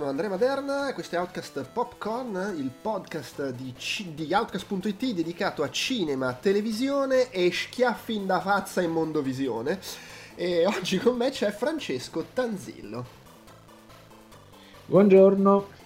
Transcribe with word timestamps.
sono 0.00 0.12
Andrea 0.12 0.30
Maderna, 0.30 0.94
questo 0.94 1.16
è 1.16 1.18
Outcast 1.18 1.62
Popcorn, 1.74 2.54
il 2.56 2.70
podcast 2.70 3.50
di, 3.50 3.74
C- 3.76 4.14
di 4.14 4.32
Outcast.it 4.32 5.12
dedicato 5.12 5.62
a 5.62 5.68
cinema, 5.68 6.32
televisione 6.32 7.30
e 7.30 7.52
schiaffi 7.52 8.14
in 8.14 8.24
da 8.24 8.40
fazza 8.40 8.80
in 8.80 8.92
mondovisione. 8.92 9.78
E 10.36 10.64
oggi 10.64 10.96
con 10.96 11.16
me 11.16 11.28
c'è 11.28 11.50
Francesco 11.50 12.24
Tanzillo. 12.32 13.04
Buongiorno. 14.86 15.79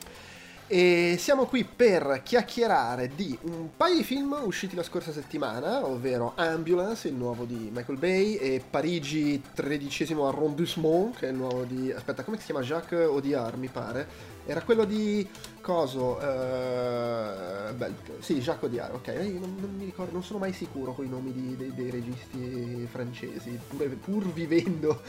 E 0.67 1.17
siamo 1.19 1.45
qui 1.45 1.65
per 1.65 2.23
chiacchierare 2.25 3.11
di 3.15 3.37
un 3.43 3.69
paio 3.77 3.97
di 3.97 4.03
film 4.03 4.35
usciti 4.45 4.75
la 4.75 4.83
scorsa 4.83 5.13
settimana, 5.13 5.85
ovvero 5.85 6.33
Ambulance, 6.37 7.09
il 7.09 7.15
nuovo 7.15 7.45
di 7.45 7.71
Michael 7.71 7.99
Bay, 7.99 8.37
e 8.37 8.63
Parigi, 8.69 9.43
tredicesimo 9.53 10.27
arrondissement, 10.27 11.19
che 11.19 11.27
è 11.27 11.31
il 11.31 11.37
nuovo 11.37 11.65
di... 11.65 11.93
aspetta, 11.93 12.25
come 12.25 12.39
si 12.39 12.47
chiama? 12.47 12.63
Jacques 12.63 12.99
Audiard, 12.99 13.59
mi 13.59 13.69
pare. 13.69 14.34
Era 14.47 14.61
quello 14.61 14.85
di... 14.85 15.27
coso? 15.61 16.19
Uh, 16.19 17.75
beh, 17.75 17.93
sì, 18.21 18.41
Jacques 18.41 18.65
Audiard, 18.65 18.95
ok. 18.95 19.09
Non, 19.41 19.57
non, 19.59 19.75
mi 19.77 19.87
ricordo, 19.87 20.13
non 20.13 20.23
sono 20.23 20.39
mai 20.39 20.53
sicuro 20.53 20.93
con 20.93 21.07
i 21.07 21.09
nomi 21.09 21.33
di, 21.33 21.57
dei, 21.57 21.73
dei, 21.75 21.91
registi 21.91 22.87
francesi, 22.91 23.59
pur, 23.69 23.89
pur 23.97 24.33
vivendo 24.33 25.01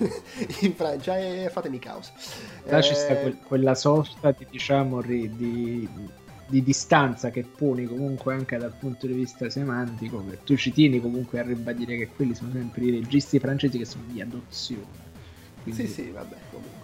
in 0.60 0.74
Francia, 0.74 1.18
e 1.18 1.50
fatemi 1.52 1.78
caos. 1.78 2.12
Là 2.64 2.78
eh, 2.78 2.82
ci 2.82 2.94
sta 2.94 3.14
quel, 3.16 3.36
quella 3.42 3.74
sorta 3.74 4.30
di, 4.30 4.46
diciamo, 4.48 5.02
di, 5.02 5.36
di, 5.36 5.88
di, 6.46 6.62
distanza 6.62 7.28
che 7.28 7.44
poni 7.44 7.84
comunque 7.84 8.32
anche 8.32 8.56
dal 8.56 8.72
punto 8.72 9.06
di 9.06 9.12
vista 9.12 9.50
semantico, 9.50 10.24
tu 10.44 10.56
ci 10.56 10.72
tieni 10.72 10.98
comunque 10.98 11.40
a 11.40 11.42
ribadire 11.42 11.98
che 11.98 12.08
quelli 12.08 12.34
sono 12.34 12.52
sempre 12.52 12.84
i 12.84 12.90
registi 12.90 13.38
francesi 13.38 13.76
che 13.76 13.84
sono 13.84 14.04
di 14.06 14.22
adozione. 14.22 15.06
Quindi... 15.62 15.86
Sì, 15.86 15.92
sì, 15.92 16.10
vabbè, 16.10 16.36
comunque. 16.50 16.77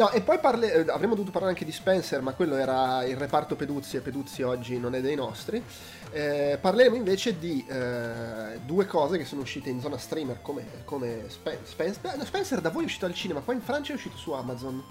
No, 0.00 0.10
e 0.12 0.22
poi 0.22 0.38
parle... 0.38 0.72
Eh, 0.72 0.90
avremmo 0.90 1.12
dovuto 1.12 1.30
parlare 1.30 1.52
anche 1.52 1.66
di 1.66 1.72
Spencer, 1.72 2.22
ma 2.22 2.32
quello 2.32 2.56
era 2.56 3.04
il 3.04 3.18
reparto 3.18 3.54
Peduzzi 3.54 3.98
e 3.98 4.00
Peduzzi 4.00 4.40
oggi 4.40 4.78
non 4.78 4.94
è 4.94 5.02
dei 5.02 5.14
nostri. 5.14 5.62
Eh, 6.10 6.56
parleremo 6.58 6.96
invece 6.96 7.38
di 7.38 7.62
eh, 7.68 8.60
due 8.64 8.86
cose 8.86 9.18
che 9.18 9.26
sono 9.26 9.42
uscite 9.42 9.68
in 9.68 9.78
zona 9.78 9.98
streamer 9.98 10.40
come, 10.40 10.64
come 10.84 11.24
Spen- 11.28 11.58
Spencer. 11.64 12.16
No, 12.16 12.24
Spencer 12.24 12.62
da 12.62 12.70
voi 12.70 12.84
è 12.84 12.86
uscito 12.86 13.04
al 13.04 13.12
cinema, 13.12 13.40
qua 13.40 13.52
in 13.52 13.60
Francia 13.60 13.92
è 13.92 13.96
uscito 13.96 14.16
su 14.16 14.32
Amazon. 14.32 14.82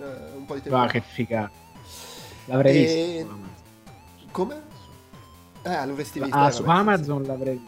Eh, 0.00 0.04
un 0.34 0.46
po' 0.46 0.54
di 0.54 0.62
tempo. 0.62 0.78
Ah, 0.78 0.86
che 0.86 1.02
figata. 1.02 1.52
L'avrei 2.46 2.86
e... 2.86 3.26
visto. 3.26 3.38
Come? 4.30 4.62
Eh, 5.60 5.68
l'avresti 5.68 6.20
visto. 6.20 6.38
Ah, 6.38 6.50
su 6.50 6.64
Amazon 6.64 7.22
l'avrei 7.24 7.62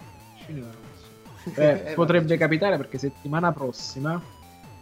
visto. 0.46 1.60
Eh, 1.60 1.92
potrebbe 1.94 2.38
capitare 2.38 2.78
perché 2.78 2.96
settimana 2.96 3.52
prossima 3.52 4.18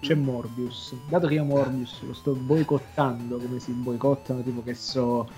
c'è 0.03 0.15
Morbius. 0.15 0.95
Dato 1.09 1.29
che 1.29 1.35
io 1.35 1.45
Morbius 1.45 2.03
lo 2.03 2.13
sto 2.13 2.33
boicottando, 2.33 3.39
come 3.39 3.61
si 3.61 3.71
boicottano, 3.71 4.43
tipo 4.43 4.63
che 4.63 4.75
so 4.75 5.29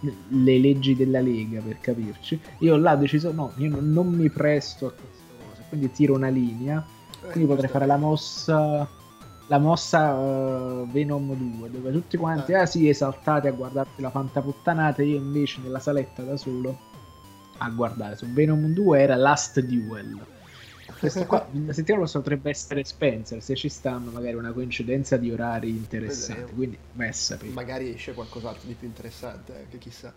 le 0.00 0.58
leggi 0.58 0.94
della 0.94 1.20
Lega 1.20 1.60
per 1.60 1.80
capirci, 1.80 2.38
io 2.58 2.76
là 2.76 2.92
ho 2.92 2.96
deciso 2.96 3.32
no, 3.32 3.52
io 3.56 3.70
non, 3.70 3.90
non 3.90 4.08
mi 4.08 4.30
presto 4.30 4.86
a 4.86 4.90
queste 4.92 5.24
cose, 5.38 5.64
quindi 5.68 5.90
tiro 5.90 6.14
una 6.14 6.28
linea, 6.28 6.84
quindi 7.30 7.46
potrei 7.46 7.68
fare 7.68 7.86
la 7.86 7.96
mossa 7.96 8.88
la 9.46 9.58
mossa 9.58 10.14
uh, 10.14 10.88
Venom 10.88 11.34
2 11.34 11.70
dove 11.70 11.90
tutti 11.90 12.16
quanti 12.16 12.54
ah. 12.54 12.60
ah 12.60 12.66
sì 12.66 12.88
esaltati 12.88 13.48
a 13.48 13.50
guardarsi 13.50 14.00
la 14.00 14.10
fantaputtanata 14.10 15.02
io 15.02 15.16
invece 15.16 15.60
nella 15.60 15.80
saletta 15.80 16.22
da 16.22 16.36
solo 16.36 16.78
a 17.58 17.68
guardare 17.70 18.16
su 18.16 18.26
Venom 18.26 18.66
2 18.66 19.00
era 19.00 19.16
Last 19.16 19.58
Duel 19.58 20.24
questo 21.00 21.26
qua, 21.26 21.46
la 21.66 21.72
settimana 21.72 22.02
prossima 22.02 22.22
potrebbe 22.22 22.50
essere 22.50 22.84
Spencer, 22.84 23.42
se 23.42 23.56
ci 23.56 23.68
stanno 23.68 24.10
magari 24.10 24.36
una 24.36 24.52
coincidenza 24.52 25.16
di 25.16 25.32
orari 25.32 25.70
interessanti, 25.70 26.40
Vedremo. 26.42 26.56
quindi 26.56 26.78
messa 26.92 27.38
Magari 27.42 27.94
esce 27.94 28.12
qualcos'altro 28.14 28.68
di 28.68 28.74
più 28.74 28.86
interessante, 28.86 29.62
eh, 29.62 29.68
che 29.68 29.78
chissà. 29.78 30.12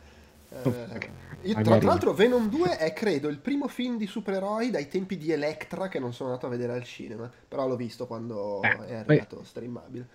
Oh, 0.62 0.70
eh, 0.70 1.10
io, 1.42 1.54
tra, 1.56 1.78
tra, 1.80 1.88
l'altro 1.88 2.14
Venom 2.14 2.48
2 2.48 2.78
è 2.78 2.94
credo 2.94 3.28
il 3.28 3.40
primo 3.40 3.68
film 3.68 3.98
di 3.98 4.06
supereroi 4.06 4.70
dai 4.70 4.88
tempi 4.88 5.18
di 5.18 5.32
Electra 5.32 5.88
che 5.88 5.98
non 5.98 6.14
sono 6.14 6.30
andato 6.30 6.46
a 6.46 6.50
vedere 6.50 6.74
al 6.74 6.84
cinema, 6.84 7.32
però 7.48 7.68
l'ho 7.68 7.76
visto 7.76 8.06
quando 8.06 8.62
eh, 8.62 8.86
è 8.86 8.96
arrivato 8.96 9.38
poi... 9.38 9.46
streamabile. 9.46 10.08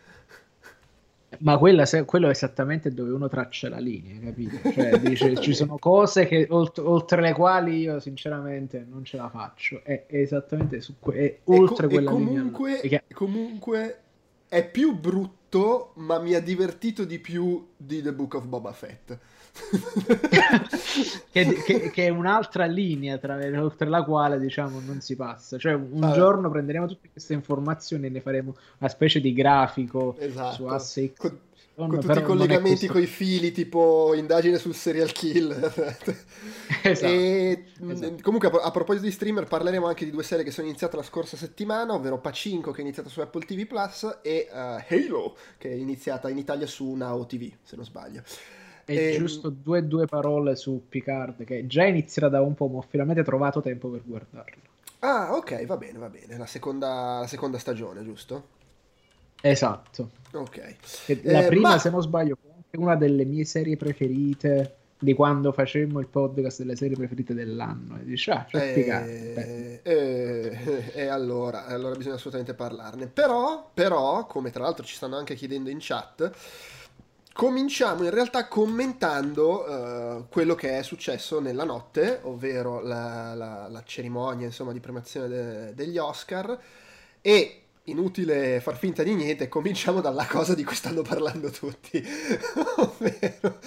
Ma 1.40 1.58
quella, 1.58 1.84
quello 2.06 2.28
è 2.28 2.30
esattamente 2.30 2.90
dove 2.90 3.10
uno 3.10 3.28
traccia 3.28 3.68
la 3.68 3.78
linea, 3.78 4.18
capito? 4.18 4.72
Cioè, 4.72 4.98
dice, 4.98 5.36
ci 5.40 5.54
sono 5.54 5.76
cose 5.76 6.26
che, 6.26 6.46
oltre, 6.50 6.82
oltre, 6.82 7.20
le 7.20 7.32
quali 7.34 7.80
io 7.80 8.00
sinceramente 8.00 8.84
non 8.88 9.04
ce 9.04 9.18
la 9.18 9.28
faccio. 9.28 9.82
È, 9.84 10.06
è 10.06 10.16
esattamente 10.16 10.80
su 10.80 10.94
que- 10.98 11.14
è 11.16 11.38
oltre 11.44 11.86
e 11.86 11.90
quella 11.90 12.10
comunque, 12.10 12.80
linea. 12.82 13.02
Che... 13.06 13.14
Comunque 13.14 13.98
è 14.48 14.68
più 14.68 14.98
brutto, 14.98 15.92
ma 15.96 16.18
mi 16.18 16.34
ha 16.34 16.40
divertito 16.40 17.04
di 17.04 17.18
più 17.18 17.68
di 17.76 18.00
The 18.00 18.12
Book 18.12 18.34
of 18.34 18.46
Boba 18.46 18.72
Fett. 18.72 19.18
che, 21.30 21.62
che, 21.64 21.91
che, 21.91 22.06
è 22.06 22.08
un'altra 22.08 22.64
linea 22.66 23.19
tra, 23.19 23.38
oltre 23.60 23.88
la 23.88 24.02
quale 24.02 24.38
diciamo 24.38 24.80
non 24.80 25.00
si 25.00 25.16
passa 25.16 25.58
cioè 25.58 25.74
un 25.74 26.02
allora. 26.02 26.12
giorno 26.12 26.50
prenderemo 26.50 26.86
tutte 26.86 27.08
queste 27.10 27.34
informazioni 27.34 28.06
e 28.06 28.10
ne 28.10 28.20
faremo 28.20 28.54
una 28.78 28.88
specie 28.88 29.20
di 29.20 29.32
grafico 29.32 30.16
esatto. 30.19 30.54
su 30.54 30.64
asse 30.64 31.12
con, 31.14 31.38
con 31.74 32.00
tutti 32.00 32.19
i 32.19 32.22
collegamenti 32.22 32.86
con 32.86 33.02
i 33.02 33.06
fili 33.06 33.52
tipo 33.52 34.14
indagine 34.14 34.58
sul 34.58 34.74
serial 34.74 35.12
killer 35.12 35.72
esatto. 36.82 37.12
e 37.12 37.64
esatto. 37.90 38.16
comunque 38.22 38.48
a, 38.48 38.62
a, 38.62 38.70
proposito 38.70 39.04
di 39.04 39.12
streamer 39.12 39.44
parleremo 39.44 39.86
anche 39.86 40.04
di 40.04 40.10
due 40.10 40.22
serie 40.22 40.44
che 40.44 40.50
sono 40.50 40.66
iniziate 40.66 40.96
la 40.96 41.02
scorsa 41.02 41.36
settimana 41.36 41.92
ovvero 41.92 42.19
Pacinco 42.19 42.70
che 42.70 42.78
è 42.78 42.82
iniziata 42.82 43.08
su 43.10 43.20
Apple 43.20 43.44
TV 43.44 43.66
Plus 43.66 44.19
e 44.22 44.48
uh, 44.50 44.82
Halo 44.88 45.36
che 45.58 45.70
è 45.70 45.75
iniziata 45.75 46.30
in 46.30 46.38
Italia 46.38 46.66
su 46.66 46.94
Now 46.94 47.26
TV 47.26 47.50
se 47.62 47.76
non 47.76 47.84
sbaglio 47.84 48.22
e, 48.88 48.94
e 48.94 49.12
ehm, 49.12 49.19
giusto 49.19 49.50
due, 49.50 49.87
due 49.87 50.06
parole 50.06 50.56
su 50.56 50.84
Picard, 50.88 51.44
che 51.44 51.66
già 51.66 51.84
inizierà 51.84 52.28
da 52.31 52.41
un 52.41 52.54
po', 52.54 52.69
ma 52.69 52.78
ho 52.78 52.84
finalmente 52.88 53.22
trovato 53.22 53.60
tempo 53.60 53.88
per 53.88 54.00
guardarlo. 54.03 54.62
Ah, 55.00 55.37
ok, 55.37 55.66
va 55.66 55.76
bene, 55.76 55.99
va 55.99 56.09
bene. 56.09 56.38
La 56.38 56.47
seconda, 56.47 57.19
la 57.21 57.26
seconda 57.26 57.59
stagione, 57.59 58.03
giusto? 58.03 58.56
Esatto. 59.43 60.10
Ok. 60.32 60.76
la 61.22 61.44
eh, 61.44 61.47
prima, 61.47 61.71
ma... 61.71 61.78
se 61.78 61.91
non 61.91 62.00
sbaglio, 62.00 62.38
è 62.71 62.76
una 62.76 62.97
delle 62.97 63.25
mie 63.25 63.44
serie 63.44 63.76
preferite 63.76 64.76
di 64.99 65.15
quando 65.15 65.53
facemmo 65.53 66.00
il 66.00 66.09
podcast 66.09 66.59
delle 66.59 66.75
serie 66.75 66.97
preferite 66.97 67.34
dell'anno. 67.34 67.99
E 68.00 68.05
dici, 68.05 68.31
ah, 68.31 68.47
c'è 68.49 68.72
eh, 68.75 69.81
eh, 69.82 70.91
e 70.93 71.06
allora, 71.06 71.66
allora 71.66 71.94
bisogna 71.94 72.16
assolutamente 72.16 72.55
parlarne. 72.55 73.06
Però, 73.06 73.70
però, 73.72 74.26
come 74.26 74.50
tra 74.50 74.62
l'altro 74.62 74.84
ci 74.84 74.97
stanno 74.97 75.16
anche 75.16 75.34
chiedendo 75.34 75.69
in 75.69 75.78
chat 75.78 76.32
Cominciamo 77.38 78.03
in 78.03 78.10
realtà 78.10 78.49
commentando 78.49 79.62
uh, 79.62 80.26
quello 80.28 80.56
che 80.56 80.76
è 80.76 80.82
successo 80.82 81.38
nella 81.38 81.62
notte, 81.62 82.19
ovvero 82.25 82.81
la, 82.81 83.32
la, 83.32 83.69
la 83.69 83.82
cerimonia 83.84 84.47
insomma, 84.47 84.72
di 84.72 84.81
premiazione 84.81 85.28
de- 85.28 85.72
degli 85.72 85.99
Oscar. 85.99 86.60
E 87.21 87.67
inutile 87.91 88.60
far 88.60 88.76
finta 88.76 89.03
di 89.03 89.15
niente, 89.15 89.49
cominciamo 89.49 90.00
dalla 90.00 90.26
cosa 90.26 90.54
di 90.54 90.65
cui 90.65 90.75
stanno 90.75 91.03
parlando 91.03 91.50
tutti. 91.50 92.03
Ovvero, 92.76 93.58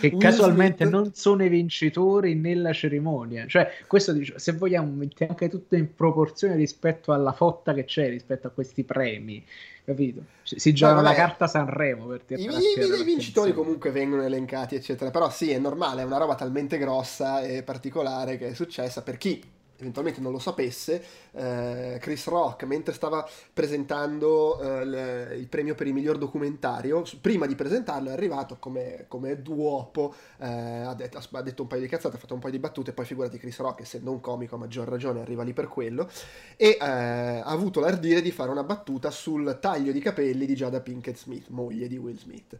che 0.00 0.08
Will 0.08 0.18
casualmente 0.18 0.84
Smith... 0.84 0.90
non 0.90 1.14
sono 1.14 1.44
i 1.44 1.48
vincitori 1.48 2.34
nella 2.34 2.72
cerimonia. 2.72 3.46
Cioè, 3.46 3.70
questo 3.86 4.14
se 4.36 4.52
vogliamo, 4.52 4.90
mette 4.92 5.26
anche 5.26 5.48
tutto 5.48 5.76
in 5.76 5.94
proporzione 5.94 6.56
rispetto 6.56 7.12
alla 7.12 7.32
fotta 7.32 7.74
che 7.74 7.84
c'è 7.84 8.08
rispetto 8.08 8.46
a 8.46 8.50
questi 8.50 8.84
premi 8.84 9.44
capito? 9.86 10.24
Si 10.42 10.74
giocano 10.74 11.00
la 11.00 11.14
carta 11.14 11.46
Sanremo 11.46 12.06
per 12.06 12.22
I, 12.26 12.42
i, 12.42 13.00
i 13.00 13.04
vincitori 13.04 13.52
comunque 13.52 13.92
vengono 13.92 14.22
elencati, 14.22 14.74
eccetera. 14.74 15.12
Però 15.12 15.30
sì, 15.30 15.50
è 15.52 15.58
normale, 15.58 16.02
è 16.02 16.04
una 16.04 16.18
roba 16.18 16.34
talmente 16.34 16.76
grossa 16.76 17.40
e 17.42 17.62
particolare 17.62 18.36
che 18.36 18.48
è 18.48 18.54
successa 18.54 19.02
per 19.02 19.16
chi 19.16 19.40
eventualmente 19.78 20.20
non 20.20 20.32
lo 20.32 20.38
sapesse, 20.38 21.02
eh, 21.32 21.98
Chris 22.00 22.26
Rock, 22.26 22.64
mentre 22.64 22.94
stava 22.94 23.26
presentando 23.52 24.60
eh, 24.60 24.84
le, 24.84 25.36
il 25.36 25.48
premio 25.48 25.74
per 25.74 25.86
il 25.86 25.94
miglior 25.94 26.18
documentario, 26.18 27.04
prima 27.20 27.46
di 27.46 27.54
presentarlo 27.54 28.10
è 28.10 28.12
arrivato 28.12 28.56
come, 28.58 29.04
come 29.08 29.40
duopo, 29.42 30.14
eh, 30.38 30.46
ha, 30.46 30.94
detto, 30.94 31.18
ha, 31.18 31.42
detto, 31.42 31.62
un 31.62 31.68
paio 31.68 31.82
di 31.82 31.88
cazzate, 31.88 32.16
ha 32.16 32.18
fatto 32.18 32.34
un 32.34 32.40
paio 32.40 32.52
di 32.52 32.58
battute, 32.58 32.92
poi 32.92 33.04
figurati 33.04 33.38
Chris 33.38 33.58
Rock, 33.58 33.80
essendo 33.82 34.10
un 34.10 34.20
comico 34.20 34.54
a 34.54 34.58
maggior 34.58 34.88
ragione, 34.88 35.20
arriva 35.20 35.42
lì 35.42 35.52
per 35.52 35.68
quello, 35.68 36.08
e 36.56 36.78
eh, 36.80 36.84
ha 36.84 37.44
avuto 37.44 37.80
l'ardire 37.80 38.22
di 38.22 38.30
fare 38.30 38.50
una 38.50 38.64
battuta 38.64 39.10
sul 39.10 39.58
taglio 39.60 39.92
di 39.92 40.00
capelli 40.00 40.46
di 40.46 40.54
Jada 40.54 40.80
Pinkett 40.80 41.16
Smith, 41.16 41.48
moglie 41.48 41.88
di 41.88 41.96
Will 41.96 42.18
Smith. 42.18 42.56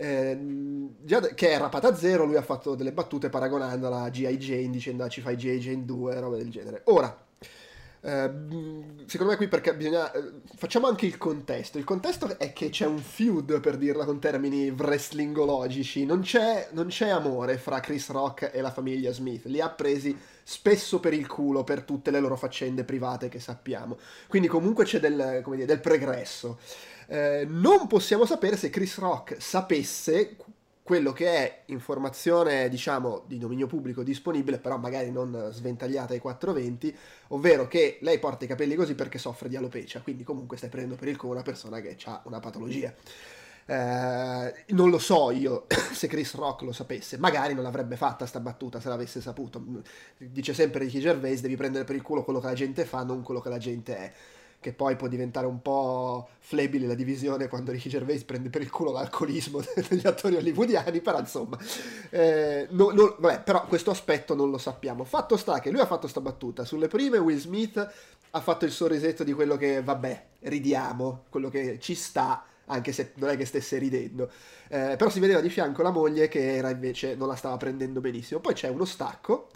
Eh, 0.00 0.38
che 1.34 1.50
è 1.50 1.58
rapata 1.58 1.88
a 1.88 1.94
zero, 1.94 2.24
lui 2.24 2.36
ha 2.36 2.42
fatto 2.42 2.74
delle 2.74 2.92
battute 2.92 3.28
paragonandola 3.28 4.04
a 4.04 4.08
G.I. 4.08 4.38
Jane, 4.38 4.70
dicendo 4.70 5.04
ah, 5.04 5.08
ci 5.08 5.20
fai 5.20 5.36
G.I. 5.36 5.58
Jane 5.58 5.84
2, 5.84 6.20
roba 6.20 6.36
del 6.38 6.48
genere. 6.48 6.80
Ora, 6.84 7.14
eh, 8.02 8.30
secondo 9.04 9.32
me 9.32 9.36
qui 9.36 9.46
perché 9.48 9.74
bisogna... 9.74 10.10
Eh, 10.12 10.40
facciamo 10.56 10.86
anche 10.86 11.04
il 11.04 11.18
contesto. 11.18 11.76
Il 11.76 11.84
contesto 11.84 12.38
è 12.38 12.54
che 12.54 12.70
c'è 12.70 12.86
un 12.86 12.96
feud, 12.96 13.60
per 13.60 13.76
dirla 13.76 14.06
con 14.06 14.18
termini 14.18 14.70
wrestlingologici. 14.70 16.06
Non 16.06 16.20
c'è, 16.22 16.68
non 16.72 16.86
c'è 16.86 17.10
amore 17.10 17.58
fra 17.58 17.80
Chris 17.80 18.08
Rock 18.08 18.50
e 18.54 18.62
la 18.62 18.70
famiglia 18.70 19.12
Smith. 19.12 19.44
Li 19.44 19.60
ha 19.60 19.68
presi 19.68 20.16
spesso 20.42 20.98
per 20.98 21.12
il 21.12 21.26
culo 21.26 21.62
per 21.62 21.82
tutte 21.82 22.10
le 22.10 22.20
loro 22.20 22.36
faccende 22.36 22.84
private 22.84 23.28
che 23.28 23.38
sappiamo. 23.38 23.98
Quindi 24.28 24.48
comunque 24.48 24.84
c'è 24.84 24.98
del, 24.98 25.42
dire, 25.44 25.66
del 25.66 25.80
pregresso. 25.80 26.58
Eh, 27.12 27.44
non 27.44 27.88
possiamo 27.88 28.24
sapere 28.24 28.56
se 28.56 28.70
Chris 28.70 28.96
Rock 28.98 29.42
sapesse 29.42 30.36
quello 30.80 31.12
che 31.12 31.26
è 31.26 31.62
informazione, 31.66 32.68
diciamo, 32.68 33.24
di 33.26 33.36
dominio 33.36 33.66
pubblico 33.66 34.04
disponibile, 34.04 34.58
però 34.58 34.76
magari 34.76 35.10
non 35.10 35.50
sventagliata 35.50 36.12
ai 36.12 36.20
420, 36.20 36.96
ovvero 37.28 37.66
che 37.66 37.98
lei 38.02 38.20
porta 38.20 38.44
i 38.44 38.48
capelli 38.48 38.76
così 38.76 38.94
perché 38.94 39.18
soffre 39.18 39.48
di 39.48 39.56
alopecia, 39.56 40.02
quindi 40.02 40.22
comunque 40.22 40.56
stai 40.56 40.68
prendendo 40.68 40.96
per 40.96 41.08
il 41.08 41.16
culo 41.16 41.32
una 41.32 41.42
persona 41.42 41.80
che 41.80 41.96
ha 42.04 42.22
una 42.26 42.38
patologia. 42.38 42.94
Eh, 43.66 44.64
non 44.68 44.90
lo 44.90 44.98
so 44.98 45.32
io 45.32 45.66
se 45.92 46.06
Chris 46.06 46.34
Rock 46.34 46.62
lo 46.62 46.72
sapesse, 46.72 47.18
magari 47.18 47.54
non 47.54 47.64
l'avrebbe 47.64 47.96
fatta 47.96 48.24
sta 48.24 48.38
battuta 48.38 48.78
se 48.78 48.88
l'avesse 48.88 49.20
saputo. 49.20 49.60
Dice 50.16 50.54
sempre 50.54 50.84
Ricky 50.84 51.00
Gervais, 51.00 51.40
devi 51.40 51.56
prendere 51.56 51.82
per 51.82 51.96
il 51.96 52.02
culo 52.02 52.22
quello 52.22 52.38
che 52.38 52.46
la 52.46 52.54
gente 52.54 52.84
fa, 52.84 53.02
non 53.02 53.22
quello 53.22 53.40
che 53.40 53.48
la 53.48 53.58
gente 53.58 53.96
è 53.96 54.12
che 54.60 54.74
poi 54.74 54.94
può 54.94 55.08
diventare 55.08 55.46
un 55.46 55.62
po' 55.62 56.28
flebile 56.38 56.86
la 56.86 56.94
divisione 56.94 57.48
quando 57.48 57.72
Ricky 57.72 57.88
Gervais 57.88 58.22
prende 58.24 58.50
per 58.50 58.60
il 58.60 58.70
culo 58.70 58.92
l'alcolismo 58.92 59.62
degli 59.88 60.06
attori 60.06 60.36
hollywoodiani, 60.36 61.00
però 61.00 61.18
insomma, 61.18 61.58
eh, 62.10 62.66
no, 62.70 62.90
no, 62.90 63.16
vabbè, 63.18 63.42
però 63.42 63.64
questo 63.66 63.90
aspetto 63.90 64.34
non 64.34 64.50
lo 64.50 64.58
sappiamo. 64.58 65.04
Fatto 65.04 65.38
sta 65.38 65.60
che 65.60 65.70
lui 65.70 65.80
ha 65.80 65.86
fatto 65.86 66.06
sta 66.06 66.20
battuta, 66.20 66.66
sulle 66.66 66.88
prime 66.88 67.16
Will 67.16 67.38
Smith 67.38 67.92
ha 68.32 68.40
fatto 68.40 68.66
il 68.66 68.70
sorrisetto 68.70 69.24
di 69.24 69.32
quello 69.32 69.56
che, 69.56 69.82
vabbè, 69.82 70.26
ridiamo, 70.40 71.24
quello 71.30 71.48
che 71.48 71.78
ci 71.80 71.94
sta, 71.94 72.44
anche 72.66 72.92
se 72.92 73.12
non 73.14 73.30
è 73.30 73.36
che 73.38 73.46
stesse 73.46 73.78
ridendo. 73.78 74.30
Eh, 74.68 74.94
però 74.96 75.08
si 75.08 75.20
vedeva 75.20 75.40
di 75.40 75.48
fianco 75.48 75.82
la 75.82 75.90
moglie 75.90 76.28
che 76.28 76.54
era 76.54 76.68
invece 76.68 77.16
non 77.16 77.28
la 77.28 77.34
stava 77.34 77.56
prendendo 77.56 78.00
benissimo. 78.00 78.40
Poi 78.40 78.52
c'è 78.52 78.68
uno 78.68 78.84
stacco 78.84 79.48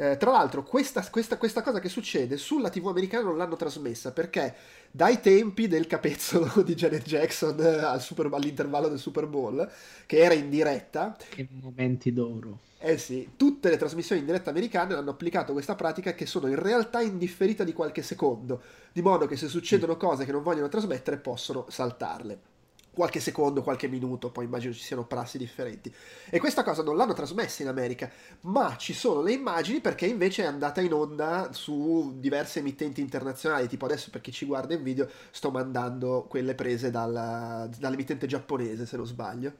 eh, 0.00 0.16
tra 0.16 0.30
l'altro, 0.30 0.62
questa, 0.62 1.04
questa, 1.10 1.36
questa, 1.38 1.60
cosa 1.60 1.80
che 1.80 1.88
succede 1.88 2.36
sulla 2.36 2.70
TV 2.70 2.86
americana 2.86 3.24
non 3.24 3.36
l'hanno 3.36 3.56
trasmessa 3.56 4.12
perché 4.12 4.54
dai 4.92 5.20
tempi 5.20 5.66
del 5.66 5.88
capezzolo 5.88 6.62
di 6.62 6.76
Janet 6.76 7.02
Jackson 7.02 7.58
eh, 7.58 7.80
al 7.80 8.00
Super, 8.00 8.28
all'intervallo 8.32 8.86
del 8.86 9.00
Super 9.00 9.26
Bowl, 9.26 9.68
che 10.06 10.18
era 10.18 10.34
in 10.34 10.50
diretta. 10.50 11.16
Che 11.28 11.48
momenti 11.60 12.12
d'oro. 12.12 12.60
Eh 12.78 12.96
sì, 12.96 13.30
tutte 13.34 13.70
le 13.70 13.76
trasmissioni 13.76 14.20
in 14.20 14.26
diretta 14.26 14.50
americane 14.50 14.94
hanno 14.94 15.10
applicato 15.10 15.52
questa 15.52 15.74
pratica 15.74 16.14
che 16.14 16.26
sono 16.26 16.46
in 16.46 16.62
realtà 16.62 17.00
indifferita 17.00 17.64
di 17.64 17.72
qualche 17.72 18.02
secondo, 18.02 18.62
di 18.92 19.02
modo 19.02 19.26
che 19.26 19.34
se 19.34 19.48
succedono 19.48 19.96
cose 19.96 20.24
che 20.24 20.30
non 20.30 20.44
vogliono 20.44 20.68
trasmettere 20.68 21.16
possono 21.16 21.66
saltarle 21.68 22.56
qualche 22.92 23.20
secondo, 23.20 23.62
qualche 23.62 23.88
minuto, 23.88 24.30
poi 24.30 24.44
immagino 24.44 24.72
ci 24.72 24.82
siano 24.82 25.06
prassi 25.06 25.38
differenti. 25.38 25.92
E 26.30 26.38
questa 26.38 26.62
cosa 26.62 26.82
non 26.82 26.96
l'hanno 26.96 27.12
trasmessa 27.12 27.62
in 27.62 27.68
America, 27.68 28.10
ma 28.42 28.76
ci 28.76 28.92
sono 28.92 29.22
le 29.22 29.32
immagini 29.32 29.80
perché 29.80 30.06
invece 30.06 30.42
è 30.42 30.46
andata 30.46 30.80
in 30.80 30.92
onda 30.92 31.50
su 31.52 32.14
diverse 32.18 32.58
emittenti 32.58 33.00
internazionali, 33.00 33.68
tipo 33.68 33.84
adesso 33.84 34.10
per 34.10 34.20
chi 34.20 34.32
ci 34.32 34.46
guarda 34.46 34.74
in 34.74 34.82
video 34.82 35.08
sto 35.30 35.50
mandando 35.50 36.26
quelle 36.28 36.54
prese 36.54 36.90
dalla, 36.90 37.68
dall'emittente 37.78 38.26
giapponese, 38.26 38.86
se 38.86 38.96
non 38.96 39.06
sbaglio. 39.06 39.54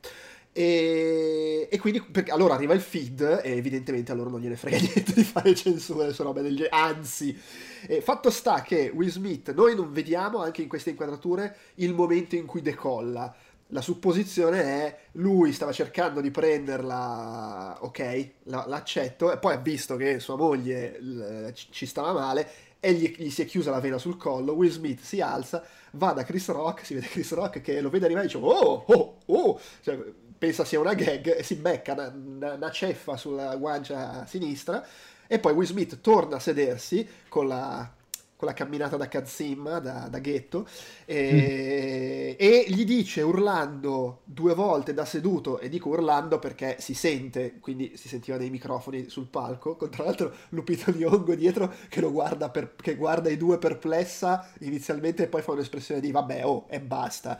E, 0.58 1.68
e, 1.70 1.78
quindi 1.78 2.02
perché, 2.02 2.32
allora 2.32 2.54
arriva 2.54 2.74
il 2.74 2.80
feed 2.80 3.42
e 3.44 3.52
evidentemente 3.52 4.10
a 4.10 4.16
loro 4.16 4.28
non 4.28 4.40
gliene 4.40 4.56
frega 4.56 4.76
niente 4.82 5.12
di 5.12 5.22
fare 5.22 5.54
censure 5.54 6.12
su 6.12 6.24
robe 6.24 6.42
del 6.42 6.56
genere, 6.56 6.74
anzi, 6.74 7.40
eh, 7.86 8.00
fatto 8.00 8.28
sta 8.28 8.60
che 8.62 8.90
Will 8.92 9.08
Smith, 9.08 9.54
noi 9.54 9.76
non 9.76 9.92
vediamo 9.92 10.38
anche 10.38 10.62
in 10.62 10.66
queste 10.66 10.90
inquadrature 10.90 11.56
il 11.76 11.94
momento 11.94 12.34
in 12.34 12.44
cui 12.44 12.60
decolla. 12.60 13.32
La 13.68 13.80
supposizione 13.80 14.62
è 14.62 14.98
lui 15.12 15.52
stava 15.52 15.70
cercando 15.70 16.20
di 16.20 16.32
prenderla, 16.32 17.76
ok, 17.78 18.30
la, 18.44 18.64
l'accetto, 18.66 19.30
e 19.30 19.38
poi 19.38 19.54
ha 19.54 19.58
visto 19.58 19.94
che 19.94 20.18
sua 20.18 20.34
moglie 20.34 20.98
l, 21.00 21.52
ci 21.70 21.86
stava 21.86 22.12
male 22.12 22.50
e 22.80 22.94
gli, 22.94 23.14
gli, 23.16 23.30
si 23.30 23.42
è 23.42 23.44
chiusa 23.44 23.70
la 23.70 23.78
vena 23.78 23.98
sul 23.98 24.16
collo. 24.16 24.54
Will 24.54 24.70
Smith 24.70 25.02
si 25.02 25.20
alza, 25.20 25.62
va 25.92 26.10
da 26.10 26.24
Chris 26.24 26.48
Rock, 26.48 26.84
si 26.84 26.94
vede 26.94 27.06
Chris 27.06 27.32
Rock 27.32 27.60
che 27.60 27.80
lo 27.80 27.90
vede 27.90 28.06
arrivare 28.06 28.26
e 28.26 28.28
dice: 28.28 28.42
Oh, 28.42 28.84
oh, 28.86 29.18
oh! 29.26 29.60
Cioè, 29.82 30.26
pensa 30.38 30.64
sia 30.64 30.80
una 30.80 30.94
gag 30.94 31.36
e 31.36 31.42
si 31.42 31.56
becca 31.56 31.92
una, 31.92 32.54
una, 32.54 32.70
ceffa 32.70 33.16
sulla 33.16 33.56
guancia 33.56 34.24
sinistra 34.26 34.86
e 35.26 35.38
poi 35.38 35.52
Will 35.52 35.66
Smith 35.66 36.00
torna 36.00 36.36
a 36.36 36.40
sedersi 36.40 37.06
con 37.28 37.48
la, 37.48 37.92
con 38.38 38.46
la 38.46 38.54
camminata 38.54 38.96
da 38.96 39.08
Kazim, 39.08 39.80
da, 39.80 40.06
da 40.08 40.18
ghetto, 40.20 40.66
e, 41.04 42.32
mm. 42.32 42.42
e, 42.42 42.64
gli 42.68 42.84
dice 42.84 43.20
urlando 43.20 44.20
due 44.24 44.54
volte 44.54 44.94
da 44.94 45.04
seduto, 45.04 45.58
e 45.58 45.68
dico 45.68 45.88
urlando 45.90 46.38
perché 46.38 46.76
si 46.78 46.94
sente, 46.94 47.58
quindi 47.60 47.96
si 47.96 48.08
sentiva 48.08 48.38
dei 48.38 48.48
microfoni 48.48 49.10
sul 49.10 49.26
palco, 49.26 49.76
con 49.76 49.90
tra 49.90 50.04
l'altro 50.04 50.32
Lupito 50.50 50.92
Nyong'o 50.92 51.34
dietro 51.34 51.74
che 51.88 52.00
lo 52.00 52.12
guarda, 52.12 52.48
per, 52.48 52.76
che 52.76 52.94
guarda 52.94 53.28
i 53.28 53.36
due 53.36 53.58
perplessa 53.58 54.48
inizialmente 54.60 55.24
e 55.24 55.26
poi 55.26 55.42
fa 55.42 55.52
un'espressione 55.52 56.00
di 56.00 56.12
vabbè, 56.12 56.46
oh, 56.46 56.66
e 56.68 56.80
basta. 56.80 57.38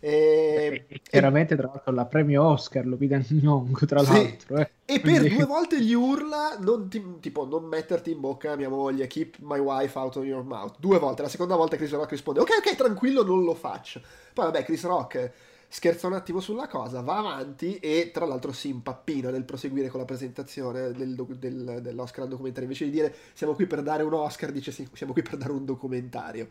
E, 0.00 0.86
chiaramente, 1.02 1.56
tra 1.56 1.68
l'altro, 1.68 1.92
la 1.92 2.04
premio 2.04 2.44
Oscar 2.44 2.86
lo 2.86 2.96
pide 2.96 3.24
Nyong, 3.28 3.86
tra 3.86 4.04
sì. 4.04 4.12
l'altro. 4.12 4.56
Eh. 4.58 4.70
E 4.84 5.00
per 5.00 5.28
due 5.28 5.44
volte 5.44 5.80
gli 5.82 5.92
urla, 5.92 6.56
non 6.60 6.88
ti, 6.88 7.02
tipo, 7.20 7.46
non 7.46 7.64
metterti 7.64 8.12
in 8.12 8.20
bocca 8.20 8.52
a 8.52 8.56
mia 8.56 8.68
moglie, 8.68 9.06
keep 9.06 9.36
my 9.40 9.58
wife 9.58 9.98
out 9.98 10.16
of 10.16 10.24
your 10.24 10.44
mouth. 10.44 10.76
Due 10.78 10.98
volte. 10.98 11.22
La 11.22 11.28
seconda 11.28 11.56
volta 11.56 11.76
Chris 11.76 11.92
Rock 11.92 12.10
risponde, 12.10 12.40
ok, 12.40 12.50
ok, 12.58 12.76
tranquillo, 12.76 13.24
non 13.24 13.44
lo 13.44 13.54
faccio. 13.54 14.00
Poi, 14.32 14.44
vabbè, 14.44 14.64
Chris 14.64 14.84
Rock 14.84 15.32
scherza 15.70 16.06
un 16.06 16.14
attimo 16.14 16.40
sulla 16.40 16.66
cosa, 16.66 17.02
va 17.02 17.18
avanti 17.18 17.76
e 17.76 18.10
tra 18.10 18.24
l'altro 18.24 18.52
si 18.52 18.70
impappina 18.70 19.30
nel 19.30 19.44
proseguire 19.44 19.88
con 19.88 20.00
la 20.00 20.06
presentazione 20.06 20.92
del, 20.92 21.14
del, 21.14 21.80
dell'Oscar 21.82 22.22
al 22.22 22.30
documentario. 22.30 22.68
Invece 22.68 22.86
di 22.86 22.90
dire 22.90 23.14
siamo 23.34 23.52
qui 23.52 23.66
per 23.66 23.82
dare 23.82 24.02
un 24.02 24.14
Oscar, 24.14 24.50
dice 24.50 24.72
siamo 24.72 25.12
qui 25.12 25.22
per 25.22 25.36
dare 25.36 25.52
un 25.52 25.64
documentario. 25.66 26.48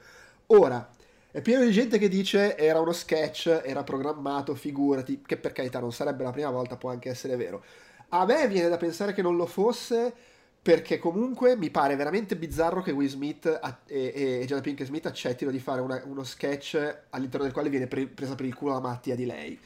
Ora, 0.47 0.87
è 1.31 1.41
pieno 1.41 1.63
di 1.63 1.71
gente 1.71 1.97
che 1.97 2.09
dice 2.09 2.57
era 2.57 2.79
uno 2.79 2.93
sketch, 2.93 3.61
era 3.63 3.83
programmato, 3.83 4.55
figurati, 4.55 5.21
che 5.25 5.37
per 5.37 5.51
carità 5.51 5.79
non 5.79 5.91
sarebbe 5.91 6.23
la 6.23 6.31
prima 6.31 6.49
volta, 6.49 6.77
può 6.77 6.89
anche 6.89 7.09
essere 7.09 7.35
vero. 7.35 7.63
A 8.09 8.25
me 8.25 8.47
viene 8.47 8.69
da 8.69 8.77
pensare 8.77 9.13
che 9.13 9.21
non 9.21 9.35
lo 9.35 9.45
fosse 9.45 10.13
perché 10.61 10.97
comunque 10.97 11.55
mi 11.55 11.69
pare 11.69 11.95
veramente 11.95 12.35
bizzarro 12.35 12.81
che 12.81 12.91
Will 12.91 13.07
Smith 13.07 13.45
e, 13.85 14.11
e 14.13 14.45
Jada 14.45 14.61
Pink 14.61 14.83
Smith 14.83 15.05
accettino 15.05 15.49
di 15.49 15.59
fare 15.59 15.79
una, 15.79 16.01
uno 16.05 16.23
sketch 16.23 17.03
all'interno 17.11 17.45
del 17.45 17.53
quale 17.53 17.69
viene 17.69 17.87
pre- 17.87 18.07
presa 18.07 18.35
per 18.35 18.45
il 18.45 18.53
culo 18.53 18.73
la 18.73 18.81
malattia 18.81 19.15
di 19.15 19.25
lei. 19.25 19.59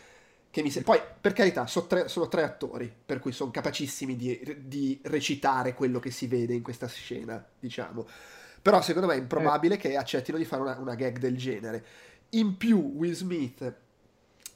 Se... 0.70 0.82
Poi, 0.84 1.00
per 1.20 1.34
carità, 1.34 1.65
sono 1.65 1.88
tre, 1.88 2.08
sono 2.08 2.27
tre, 2.27 2.44
attori, 2.44 2.94
per 3.03 3.20
cui 3.20 3.32
sono 3.32 3.50
capacissimi 3.50 4.15
di, 4.15 4.58
di 4.65 5.00
recitare 5.03 5.74
quello 5.74 6.00
che 6.00 6.12
si 6.12 6.27
vede 6.27 6.53
in 6.53 6.62
questa 6.62 6.88
scena, 6.88 7.44
diciamo. 7.58 8.06
Però 8.62 8.82
secondo 8.82 9.08
me 9.08 9.15
è 9.15 9.18
improbabile 9.18 9.75
eh. 9.75 9.77
che 9.77 9.96
accettino 9.96 10.38
di 10.38 10.46
fare 10.46 10.62
una, 10.62 10.77
una 10.77 10.96
gag 10.96 11.18
del 11.18 11.38
genere. 11.38 11.86
In 12.32 12.58
più, 12.58 12.94
Will 12.96 13.13
Smith 13.13 13.74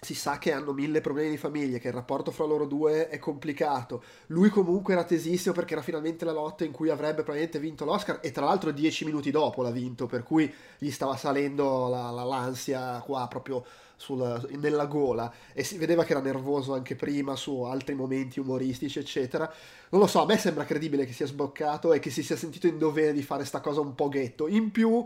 si 0.05 0.13
sa 0.13 0.37
che 0.37 0.51
hanno 0.51 0.71
mille 0.71 1.01
problemi 1.01 1.31
di 1.31 1.37
famiglia, 1.37 1.79
che 1.79 1.87
il 1.87 1.93
rapporto 1.93 2.29
fra 2.29 2.45
loro 2.45 2.65
due 2.65 3.09
è 3.09 3.17
complicato. 3.17 4.03
Lui 4.27 4.49
comunque 4.49 4.93
era 4.93 5.03
tesissimo 5.03 5.55
perché 5.55 5.73
era 5.73 5.81
finalmente 5.81 6.25
la 6.25 6.31
lotta 6.31 6.63
in 6.63 6.71
cui 6.71 6.89
avrebbe 6.89 7.23
probabilmente 7.23 7.59
vinto 7.59 7.85
l'Oscar 7.85 8.19
e 8.21 8.31
tra 8.31 8.45
l'altro 8.45 8.71
dieci 8.71 9.03
minuti 9.03 9.31
dopo 9.31 9.63
l'ha 9.63 9.71
vinto, 9.71 10.05
per 10.05 10.21
cui 10.21 10.53
gli 10.77 10.91
stava 10.91 11.17
salendo 11.17 11.87
la, 11.87 12.11
la, 12.11 12.23
l'ansia 12.23 13.01
qua 13.03 13.27
proprio 13.27 13.65
sul, 13.95 14.47
nella 14.59 14.85
gola 14.85 15.31
e 15.53 15.63
si 15.63 15.77
vedeva 15.77 16.03
che 16.03 16.11
era 16.11 16.21
nervoso 16.21 16.73
anche 16.73 16.95
prima 16.95 17.35
su 17.35 17.61
altri 17.61 17.95
momenti 17.95 18.39
umoristici, 18.39 18.99
eccetera. 18.99 19.51
Non 19.89 20.01
lo 20.01 20.07
so, 20.07 20.21
a 20.21 20.25
me 20.25 20.37
sembra 20.37 20.65
credibile 20.65 21.05
che 21.05 21.13
sia 21.13 21.25
sboccato 21.25 21.93
e 21.93 21.99
che 21.99 22.09
si 22.09 22.23
sia 22.23 22.35
sentito 22.35 22.67
in 22.67 22.77
dovere 22.77 23.13
di 23.13 23.23
fare 23.23 23.45
sta 23.45 23.61
cosa 23.61 23.79
un 23.79 23.95
po' 23.95 24.09
ghetto. 24.09 24.47
In 24.47 24.71
più, 24.71 25.05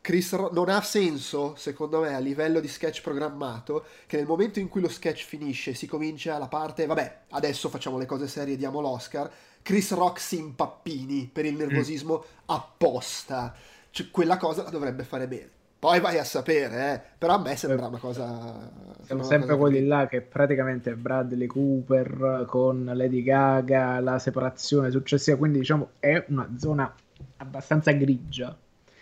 Chris 0.00 0.32
Ro- 0.32 0.50
non 0.52 0.68
ha 0.68 0.82
senso, 0.82 1.54
secondo 1.56 2.00
me, 2.00 2.14
a 2.14 2.18
livello 2.18 2.58
di 2.58 2.68
sketch 2.68 3.02
programmato, 3.02 3.84
che 4.06 4.16
nel 4.16 4.26
momento 4.26 4.58
in 4.58 4.68
cui 4.68 4.80
lo 4.80 4.88
sketch 4.88 5.24
finisce, 5.24 5.74
si 5.74 5.86
comincia 5.86 6.38
la 6.38 6.48
parte, 6.48 6.86
vabbè, 6.86 7.20
adesso 7.30 7.68
facciamo 7.68 7.98
le 7.98 8.06
cose 8.06 8.26
serie, 8.26 8.56
diamo 8.56 8.80
l'Oscar, 8.80 9.30
Chris 9.62 9.92
Rock 9.92 10.18
si 10.18 10.38
impappini 10.38 11.30
per 11.32 11.44
il 11.44 11.54
nervosismo 11.54 12.18
mm. 12.18 12.42
apposta. 12.46 13.54
Cioè, 13.90 14.10
quella 14.10 14.38
cosa 14.38 14.64
la 14.64 14.70
dovrebbe 14.70 15.04
fare 15.04 15.28
bene. 15.28 15.50
Poi 15.82 15.98
vai 15.98 16.16
a 16.16 16.22
sapere, 16.22 16.94
eh. 16.94 17.00
però 17.18 17.34
a 17.34 17.38
me 17.40 17.56
sembra 17.56 17.88
una 17.88 17.98
cosa... 17.98 18.70
Siamo 19.02 19.24
sempre 19.24 19.56
quelli 19.56 19.78
così. 19.78 19.88
là 19.88 20.06
che 20.06 20.20
praticamente 20.20 20.94
Bradley 20.94 21.48
Cooper 21.48 22.44
con 22.46 22.88
Lady 22.94 23.20
Gaga, 23.24 23.98
la 23.98 24.20
separazione 24.20 24.92
successiva, 24.92 25.36
quindi 25.36 25.58
diciamo 25.58 25.94
è 25.98 26.24
una 26.28 26.48
zona 26.56 26.94
abbastanza 27.38 27.90
grigia. 27.90 28.56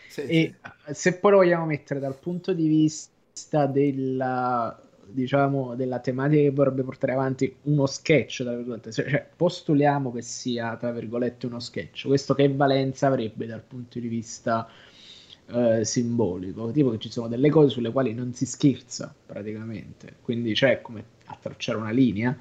Sì, 0.09 0.23
e 0.23 0.55
sì. 0.87 0.95
se 0.95 1.19
poi 1.19 1.33
lo 1.33 1.37
vogliamo 1.37 1.67
mettere 1.67 2.01
dal 2.01 2.17
punto 2.19 2.55
di 2.55 2.67
vista 2.67 3.67
della, 3.67 4.81
diciamo, 5.05 5.75
della 5.75 5.99
tematica 5.99 6.41
che 6.41 6.51
vorrebbe 6.51 6.83
portare 6.83 7.13
avanti 7.13 7.57
uno 7.65 7.85
sketch, 7.85 8.43
tra 8.43 8.57
virgolette, 8.57 8.91
cioè 8.91 9.29
postuliamo 9.37 10.11
che 10.11 10.23
sia, 10.23 10.79
tra 10.79 10.91
virgolette, 10.93 11.45
uno 11.45 11.61
sketch, 11.61 12.07
questo 12.07 12.33
che 12.33 12.51
valenza 12.51 13.09
avrebbe 13.09 13.45
dal 13.45 13.63
punto 13.63 13.99
di 13.99 14.09
vista 14.09 14.67
eh, 15.53 15.85
simbolico, 15.85 16.71
tipo 16.71 16.91
che 16.91 16.99
ci 16.99 17.11
sono 17.11 17.29
delle 17.29 17.51
cose 17.51 17.71
sulle 17.71 17.93
quali 17.93 18.15
non 18.15 18.33
si 18.35 18.47
scherza 18.47 19.15
praticamente, 19.27 20.17
quindi 20.23 20.53
c'è 20.53 20.81
come 20.81 21.05
a 21.27 21.37
tracciare 21.41 21.79
una 21.79 21.91
linea. 21.91 22.37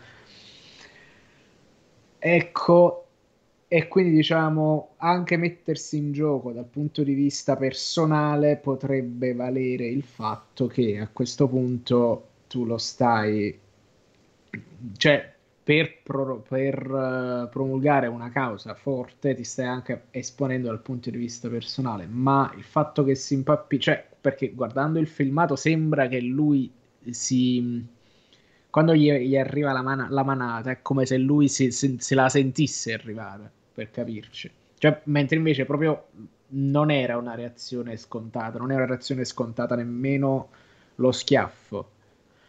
Ecco, 2.22 3.06
e 3.68 3.88
quindi 3.88 4.12
diciamo 4.16 4.96
anche 4.98 5.38
mettersi 5.38 5.98
in 5.98 6.12
gioco 6.12 6.52
dal 6.52 6.66
punto 6.66 7.04
di 7.04 7.14
vista 7.14 7.56
personale 7.56 8.58
potrebbe 8.58 9.34
valere 9.34 9.88
il 9.88 10.04
fatto 10.04 10.66
che 10.68 10.98
a 11.00 11.08
questo 11.08 11.48
punto 11.48 12.28
tu 12.48 12.66
lo 12.66 12.80
stai 12.80 13.58
cioè 14.98 15.34
per, 15.70 16.02
pro, 16.02 16.40
per 16.40 16.90
uh, 16.90 17.48
promulgare 17.48 18.08
una 18.08 18.32
causa 18.32 18.74
forte 18.74 19.36
ti 19.36 19.44
stai 19.44 19.68
anche 19.68 20.06
esponendo 20.10 20.66
dal 20.66 20.82
punto 20.82 21.12
di 21.12 21.18
vista 21.18 21.48
personale 21.48 22.08
ma 22.08 22.52
il 22.58 22.64
fatto 22.64 23.04
che 23.04 23.14
si 23.14 23.36
impappi 23.36 23.80
cioè 23.80 24.04
perché 24.20 24.52
guardando 24.56 24.98
il 24.98 25.06
filmato 25.06 25.56
sembra 25.56 26.08
che 26.08 26.22
lui 26.22 26.72
si 27.12 27.86
quando 28.72 28.96
gli, 28.96 29.12
gli 29.12 29.38
arriva 29.38 29.72
la, 29.72 29.84
man- 29.84 30.08
la, 30.10 30.24
manata 30.24 30.72
è 30.72 30.82
come 30.82 31.06
se 31.06 31.20
lui 31.20 31.48
si, 31.48 31.70
si, 31.70 31.98
se 32.00 32.16
la 32.16 32.30
sentisse 32.30 32.94
arrivare 32.94 33.52
per 33.74 33.90
capirci. 33.90 34.52
Cioè, 34.78 35.02
mentre 35.06 35.38
invece 35.38 35.66
proprio 35.66 36.06
non 36.50 36.92
era 36.92 37.18
una 37.18 37.34
reazione 37.34 37.98
scontata, 37.98 38.60
non 38.60 38.72
era 38.72 38.84
una 38.84 38.92
reazione 38.92 39.26
scontata 39.26 39.76
nemmeno 39.76 40.50
lo 40.96 41.12
schiaffo. 41.12 41.90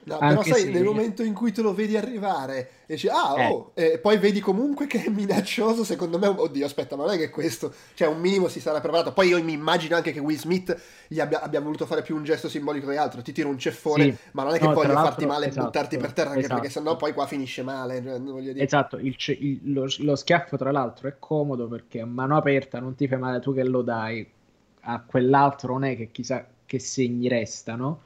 No, 0.03 0.17
però 0.19 0.43
sai, 0.43 0.63
se... 0.63 0.71
nel 0.71 0.83
momento 0.83 1.23
in 1.23 1.35
cui 1.35 1.53
te 1.53 1.61
lo 1.61 1.75
vedi 1.75 1.97
arrivare 1.97 2.71
e 2.87 2.95
dici, 2.95 3.09
ah, 3.09 3.35
eh. 3.39 3.47
oh, 3.49 3.73
e 3.75 3.99
poi 3.99 4.17
vedi 4.17 4.41
comunque 4.41 4.87
che 4.87 5.05
è 5.05 5.11
minaccioso, 5.11 5.85
secondo 5.85 6.19
me, 6.19 6.27
oddio, 6.27 6.65
aspetta, 6.65 6.97
ma 6.97 7.05
non 7.05 7.15
è 7.15 7.19
che 7.19 7.29
questo, 7.29 7.73
cioè 7.95 8.09
un 8.09 8.19
minimo 8.19 8.49
si 8.49 8.61
sarà 8.61 8.81
preparato. 8.81 9.13
Poi 9.13 9.29
io 9.29 9.43
mi 9.43 9.53
immagino 9.53 9.97
anche 9.97 10.13
che 10.13 10.19
Will 10.19 10.39
Smith 10.39 10.77
gli 11.07 11.21
abbia, 11.21 11.43
abbia 11.43 11.61
voluto 11.61 11.85
fare 11.85 12.03
più 12.03 12.17
un 12.17 12.25
gesto 12.25 12.49
simbolico 12.49 12.89
che 12.89 12.97
altro, 12.97 13.21
ti 13.21 13.33
tiro 13.33 13.49
un 13.49 13.59
ceffone, 13.59 14.05
sì. 14.05 14.17
ma 14.33 14.43
non 14.43 14.55
è 14.55 14.59
che 14.59 14.67
no, 14.67 14.73
voglio 14.73 14.95
farti 14.95 15.27
male 15.27 15.47
esatto, 15.47 15.61
e 15.61 15.65
buttarti 15.65 15.97
per 15.99 16.13
terra, 16.13 16.29
anche 16.31 16.41
esatto. 16.41 16.61
perché 16.61 16.73
sennò 16.73 16.97
poi 16.97 17.13
qua 17.13 17.27
finisce 17.27 17.63
male. 17.63 18.03
Cioè, 18.03 18.19
dire. 18.19 18.61
Esatto, 18.61 18.97
il, 18.97 19.15
il, 19.27 19.73
lo, 19.73 19.87
lo 19.99 20.17
schiaffo 20.17 20.57
tra 20.57 20.73
l'altro 20.73 21.09
è 21.09 21.17
comodo 21.19 21.69
perché 21.69 22.01
a 22.01 22.07
mano 22.07 22.37
aperta 22.37 22.81
non 22.81 22.95
ti 22.95 23.07
fai 23.07 23.19
male 23.19 23.41
tu 23.41 23.53
che 23.53 23.65
lo 23.65 23.83
dai, 23.83 24.27
a 24.81 25.03
quell'altro 25.03 25.75
non 25.75 25.85
è 25.85 25.97
che 25.97 26.11
chissà 26.11 26.47
che 26.65 26.79
segni 26.79 27.29
restano 27.29 28.01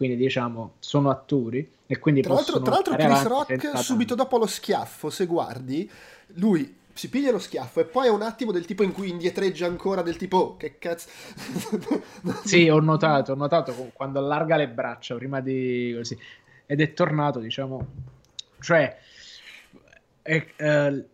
quindi 0.00 0.16
diciamo 0.16 0.76
sono 0.78 1.10
attori 1.10 1.70
e 1.86 1.98
quindi 1.98 2.22
tra 2.22 2.32
l'altro, 2.32 2.62
tra 2.62 2.72
l'altro 2.72 2.94
Chris 2.94 3.22
Rock 3.24 3.78
subito 3.80 4.14
dopo 4.14 4.38
lo 4.38 4.46
schiaffo 4.46 5.10
se 5.10 5.26
guardi 5.26 5.90
lui 6.36 6.78
si 6.94 7.10
piglia 7.10 7.30
lo 7.30 7.38
schiaffo 7.38 7.80
e 7.80 7.84
poi 7.84 8.06
è 8.06 8.10
un 8.10 8.22
attimo 8.22 8.50
del 8.50 8.64
tipo 8.64 8.82
in 8.82 8.92
cui 8.92 9.10
indietreggia 9.10 9.66
ancora 9.66 10.00
del 10.00 10.16
tipo 10.16 10.38
oh, 10.38 10.56
che 10.56 10.78
cazzo? 10.78 11.10
Sì 12.46 12.66
ho 12.70 12.80
notato 12.80 13.32
ho 13.32 13.34
notato 13.34 13.74
quando 13.92 14.20
allarga 14.20 14.56
le 14.56 14.68
braccia 14.70 15.14
prima 15.16 15.42
di 15.42 15.92
così 15.94 16.18
ed 16.64 16.80
è 16.80 16.94
tornato 16.94 17.38
diciamo 17.38 17.86
cioè 18.58 18.96
è, 20.22 20.46
uh, 20.56 21.04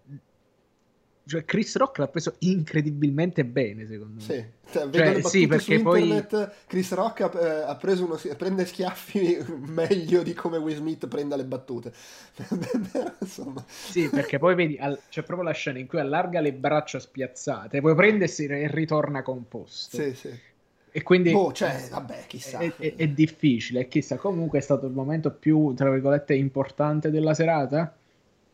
cioè 1.26 1.45
Chris 1.45 1.76
Rock 1.76 1.99
l'ha 1.99 2.06
preso 2.06 2.37
incredibilmente 2.40 3.45
bene 3.45 3.85
secondo 3.87 4.14
me 4.14 4.21
sì, 4.21 4.45
cioè, 4.71 4.88
cioè, 4.90 5.23
sì 5.23 5.49
perché 5.49 5.75
internet, 5.75 6.28
poi 6.28 6.47
Chris 6.68 6.92
Rock 6.92 7.21
ha, 7.23 7.30
eh, 7.35 7.62
ha 7.62 7.75
preso 7.75 8.04
uno, 8.04 8.16
prende 8.37 8.64
schiaffi 8.64 9.38
meglio 9.66 10.23
di 10.23 10.35
come 10.35 10.59
Will 10.59 10.76
Smith 10.76 11.09
prenda 11.09 11.35
le 11.35 11.45
battute 11.45 11.92
sì 13.66 14.09
perché 14.09 14.38
poi 14.38 14.54
vedi 14.54 14.78
al, 14.78 15.00
c'è 15.09 15.25
proprio 15.25 15.49
la 15.49 15.54
scena 15.54 15.80
in 15.80 15.88
cui 15.88 15.99
allarga 15.99 16.40
le 16.40 16.52
braccia 16.52 17.00
spiazzate 17.00 17.80
poi 17.80 17.97
prende 17.97 18.26
e 18.26 18.68
ritorna 18.71 19.23
composto 19.23 19.97
sì 19.97 20.14
sì 20.14 20.54
e 20.92 21.02
quindi 21.02 21.30
boh, 21.30 21.52
cioè, 21.52 21.88
vabbè, 21.90 22.25
chissà. 22.26 22.59
È, 22.59 22.75
è, 22.75 22.95
è 22.97 23.09
difficile, 23.09 23.87
chissà. 23.87 24.16
Comunque 24.16 24.61
è 24.61 24.62
stato 24.62 24.87
il 24.87 24.95
momento 24.95 25.30
più, 25.30 25.75
tra 25.75 25.90
virgolette, 25.90 26.35
importante 26.35 27.11
della 27.11 27.35
serata. 27.35 27.95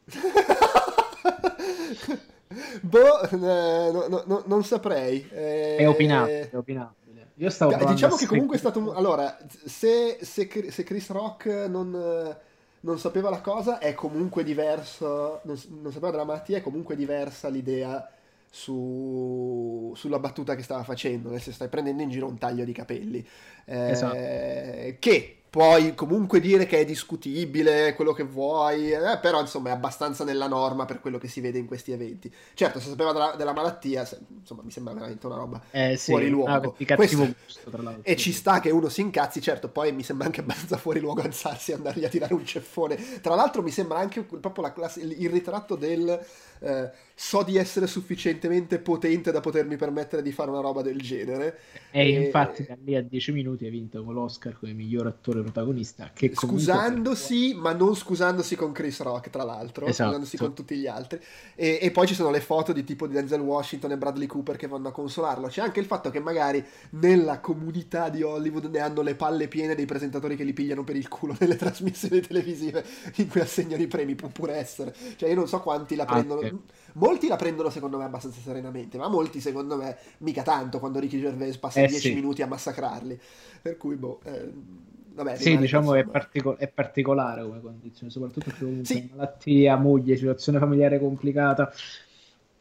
Boh, 2.80 3.22
eh, 3.22 3.36
no, 3.36 4.22
no, 4.26 4.42
non 4.46 4.64
saprei. 4.64 5.28
Eh, 5.30 5.76
è 5.76 5.88
opinabile, 5.88 6.50
è 6.50 6.56
opinabile. 6.56 7.00
Io 7.36 7.50
stavo 7.50 7.74
diciamo 7.84 8.16
che 8.16 8.26
comunque 8.26 8.56
è 8.56 8.58
stato 8.58 8.78
un... 8.78 8.92
Allora, 8.94 9.36
se, 9.64 10.18
se, 10.20 10.48
se 10.70 10.84
Chris 10.84 11.10
Rock 11.10 11.46
non, 11.68 12.36
non, 12.80 12.98
sapeva 12.98 13.30
la 13.30 13.40
cosa, 13.40 13.78
è 13.78 13.94
comunque 13.94 14.44
diverso. 14.44 15.40
Non, 15.44 15.60
non, 15.80 15.90
sapeva 15.92 16.10
della 16.12 16.24
malattia, 16.24 16.58
è 16.58 16.62
comunque 16.62 16.94
diversa 16.94 17.48
l'idea 17.48 18.08
su, 18.48 19.92
sulla 19.96 20.18
battuta 20.18 20.54
che 20.54 20.62
stava 20.62 20.84
facendo. 20.84 21.30
Nel 21.30 21.40
senso, 21.40 21.54
stai 21.54 21.68
prendendo 21.68 22.02
in 22.02 22.10
giro 22.10 22.28
un 22.28 22.38
taglio 22.38 22.64
di 22.64 22.72
capelli. 22.72 23.26
Eh, 23.64 23.90
esatto. 23.90 24.14
Che 24.14 25.41
puoi 25.52 25.94
comunque 25.94 26.40
dire 26.40 26.64
che 26.64 26.78
è 26.78 26.84
discutibile, 26.86 27.92
quello 27.94 28.14
che 28.14 28.22
vuoi, 28.22 28.90
eh, 28.90 29.18
però 29.20 29.38
insomma 29.38 29.68
è 29.68 29.72
abbastanza 29.72 30.24
nella 30.24 30.46
norma 30.46 30.86
per 30.86 30.98
quello 30.98 31.18
che 31.18 31.28
si 31.28 31.42
vede 31.42 31.58
in 31.58 31.66
questi 31.66 31.92
eventi. 31.92 32.32
Certo, 32.54 32.80
se 32.80 32.88
sapeva 32.88 33.12
della, 33.12 33.34
della 33.36 33.52
malattia, 33.52 34.06
se, 34.06 34.18
insomma 34.30 34.62
mi 34.62 34.70
sembra 34.70 34.94
veramente 34.94 35.26
una 35.26 35.36
roba 35.36 35.60
eh, 35.70 35.98
sì. 35.98 36.12
fuori 36.12 36.30
luogo. 36.30 36.74
Ah, 36.74 36.94
Questo, 36.94 37.18
gusto, 37.18 38.00
e 38.00 38.16
ci 38.16 38.32
sta 38.32 38.60
che 38.60 38.70
uno 38.70 38.88
si 38.88 39.02
incazzi, 39.02 39.42
certo, 39.42 39.68
poi 39.68 39.92
mi 39.92 40.02
sembra 40.02 40.24
anche 40.24 40.40
abbastanza 40.40 40.78
fuori 40.78 41.00
luogo 41.00 41.20
alzarsi 41.20 41.72
e 41.72 41.74
andargli 41.74 42.06
a 42.06 42.08
tirare 42.08 42.32
un 42.32 42.46
ceffone. 42.46 43.20
Tra 43.20 43.34
l'altro 43.34 43.60
mi 43.60 43.70
sembra 43.70 43.98
anche 43.98 44.22
proprio 44.22 44.64
la 44.64 44.72
classe, 44.72 45.00
il, 45.02 45.28
ritratto 45.28 45.76
del 45.76 46.18
eh, 46.60 46.90
so 47.14 47.42
di 47.42 47.56
essere 47.56 47.86
sufficientemente 47.86 48.78
potente 48.78 49.30
da 49.30 49.40
potermi 49.40 49.76
permettere 49.76 50.22
di 50.22 50.32
fare 50.32 50.50
una 50.50 50.60
roba 50.60 50.80
del 50.80 51.00
genere. 51.00 51.58
E, 51.90 52.14
e... 52.14 52.24
infatti 52.24 52.64
da 52.64 52.76
lì 52.82 52.96
a 52.96 53.02
10 53.02 53.32
minuti 53.32 53.66
ha 53.66 53.70
vinto 53.70 54.02
con 54.02 54.14
l'Oscar 54.14 54.58
come 54.58 54.72
miglior 54.72 55.06
attore 55.06 55.41
protagonista. 55.42 56.10
Che 56.12 56.32
scusandosi, 56.34 57.54
ma 57.54 57.72
non 57.72 57.94
scusandosi 57.94 58.56
con 58.56 58.72
Chris 58.72 59.00
Rock, 59.00 59.30
tra 59.30 59.44
l'altro, 59.44 59.86
esatto. 59.86 60.10
scusandosi 60.10 60.36
con 60.36 60.54
tutti 60.54 60.76
gli 60.76 60.86
altri. 60.86 61.20
E, 61.54 61.78
e, 61.80 61.90
poi 61.90 62.06
ci 62.06 62.14
sono 62.14 62.30
le 62.30 62.40
foto 62.40 62.72
di 62.72 62.84
tipo 62.84 63.06
di 63.06 63.14
Denzel 63.14 63.40
Washington 63.40 63.92
e 63.92 63.96
Bradley 63.98 64.26
Cooper 64.26 64.56
che 64.56 64.66
vanno 64.66 64.88
a 64.88 64.92
consolarlo. 64.92 65.48
C'è 65.48 65.60
anche 65.60 65.80
il 65.80 65.86
fatto 65.86 66.10
che 66.10 66.20
magari 66.20 66.64
nella 66.90 67.40
comunità 67.40 68.08
di 68.08 68.22
Hollywood 68.22 68.66
ne 68.66 68.78
hanno 68.78 69.02
le 69.02 69.14
palle 69.14 69.48
piene 69.48 69.74
dei 69.74 69.86
presentatori 69.86 70.36
che 70.36 70.44
li 70.44 70.52
pigliano 70.52 70.84
per 70.84 70.96
il 70.96 71.08
culo 71.08 71.36
nelle 71.40 71.56
trasmissioni 71.56 72.20
televisive 72.20 72.84
in 73.16 73.28
cui 73.28 73.40
assegnano 73.40 73.82
i 73.82 73.86
premi, 73.86 74.14
può 74.14 74.28
pure 74.28 74.54
essere. 74.54 74.94
Cioè 75.16 75.28
io 75.28 75.34
non 75.34 75.48
so 75.48 75.60
quanti 75.60 75.94
la 75.94 76.04
prendono. 76.04 76.40
Ah, 76.40 76.46
okay. 76.46 76.60
Molti 76.94 77.28
la 77.28 77.36
prendono 77.36 77.70
secondo 77.70 77.96
me 77.96 78.04
abbastanza 78.04 78.40
serenamente, 78.40 78.98
ma 78.98 79.08
molti 79.08 79.40
secondo 79.40 79.76
me 79.76 79.96
mica 80.18 80.42
tanto 80.42 80.78
quando 80.78 80.98
Ricky 80.98 81.18
Gervais 81.18 81.56
passa 81.56 81.80
eh, 81.80 81.86
10 81.86 82.08
sì. 82.08 82.14
minuti 82.14 82.42
a 82.42 82.46
massacrarli. 82.46 83.18
Per 83.62 83.76
cui, 83.76 83.96
boh... 83.96 84.20
Eh, 84.24 84.90
vabbè, 85.14 85.36
sì, 85.36 85.56
diciamo 85.56 85.94
è, 85.94 86.04
partico- 86.04 86.56
è, 86.56 86.68
particolare 86.68 87.42
come 87.42 87.60
condizione, 87.60 88.10
soprattutto 88.10 88.52
comunque 88.58 88.84
sì. 88.84 89.08
malattia, 89.10 89.76
moglie, 89.76 90.16
situazione 90.16 90.58
familiare 90.58 90.98
complicata, 90.98 91.72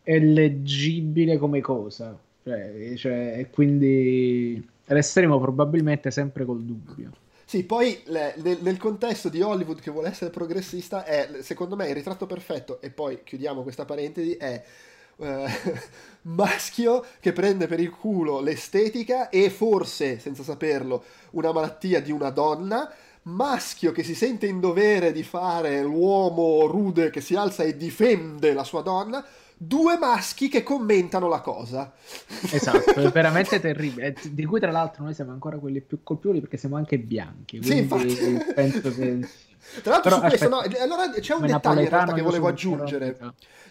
è 0.01 0.20
leggibile 0.20 1.38
come 1.38 1.62
cosa. 1.62 2.17
Cioè, 2.43 2.96
cioè, 2.96 3.48
quindi 3.51 4.67
resteremo 4.86 5.39
probabilmente 5.39 6.12
sempre 6.12 6.46
col 6.46 6.63
dubbio. 6.63 7.12
Sì, 7.46 7.65
poi 7.65 8.01
le, 8.05 8.34
nel, 8.38 8.60
nel, 8.62 8.77
contesto 8.77 9.27
di 9.27 9.41
Hollywood 9.41 9.81
che 9.81 9.91
vuole 9.91 10.08
essere 10.08 10.31
progressista 10.31 11.03
è, 11.03 11.29
secondo 11.41 11.75
me, 11.75 11.89
il 11.89 11.96
ritratto 11.96 12.25
perfetto, 12.25 12.79
e 12.79 12.91
poi 12.91 13.24
chiudiamo 13.24 13.62
questa 13.62 13.84
parentesi, 13.84 14.36
è 14.36 14.63
eh, 15.17 15.47
maschio 16.23 17.05
che 17.19 17.33
prende 17.33 17.67
per 17.67 17.79
il 17.79 17.89
culo 17.89 18.39
l'estetica 18.39 19.29
e 19.29 19.49
forse, 19.49 20.19
senza 20.19 20.43
saperlo, 20.43 21.03
una 21.31 21.51
malattia 21.51 22.01
di 22.01 22.11
una 22.11 22.29
donna, 22.29 22.91
maschio 23.23 23.91
che 23.91 24.03
si 24.03 24.15
sente 24.15 24.47
in 24.47 24.59
dovere 24.59 25.11
di 25.11 25.23
fare 25.23 25.81
l'uomo 25.81 26.65
rude 26.65 27.09
che 27.09 27.21
si 27.21 27.35
alza 27.35 27.63
e 27.63 27.77
difende 27.77 28.53
la 28.53 28.63
sua 28.63 28.81
donna, 28.81 29.23
due 29.63 29.97
maschi 29.97 30.47
che 30.47 30.63
commentano 30.63 31.27
la 31.27 31.39
cosa. 31.39 31.93
Esatto, 32.51 32.93
è 32.93 33.09
veramente 33.13 33.59
terribile. 33.59 34.15
Di 34.31 34.45
cui 34.45 34.59
tra 34.59 34.71
l'altro 34.71 35.03
noi 35.03 35.13
siamo 35.13 35.31
ancora 35.31 35.57
quelli 35.57 35.81
più 35.81 35.99
colpevoli 36.01 36.39
perché 36.39 36.57
siamo 36.57 36.77
anche 36.77 36.97
bianchi. 36.97 37.61
Sì, 37.61 37.77
infatti. 37.77 38.15
penso 38.55 38.91
che... 38.93 39.49
Tra 39.81 39.91
l'altro 39.91 40.09
Però, 40.09 40.21
su 40.21 40.27
questo, 40.27 40.49
no, 40.49 40.59
allora 40.81 41.09
c'è 41.09 41.33
un 41.33 41.45
dettaglio 41.45 41.81
in 41.81 41.89
realtà 41.89 42.13
che 42.13 42.21
volevo 42.21 42.47
aggiungere. 42.47 43.17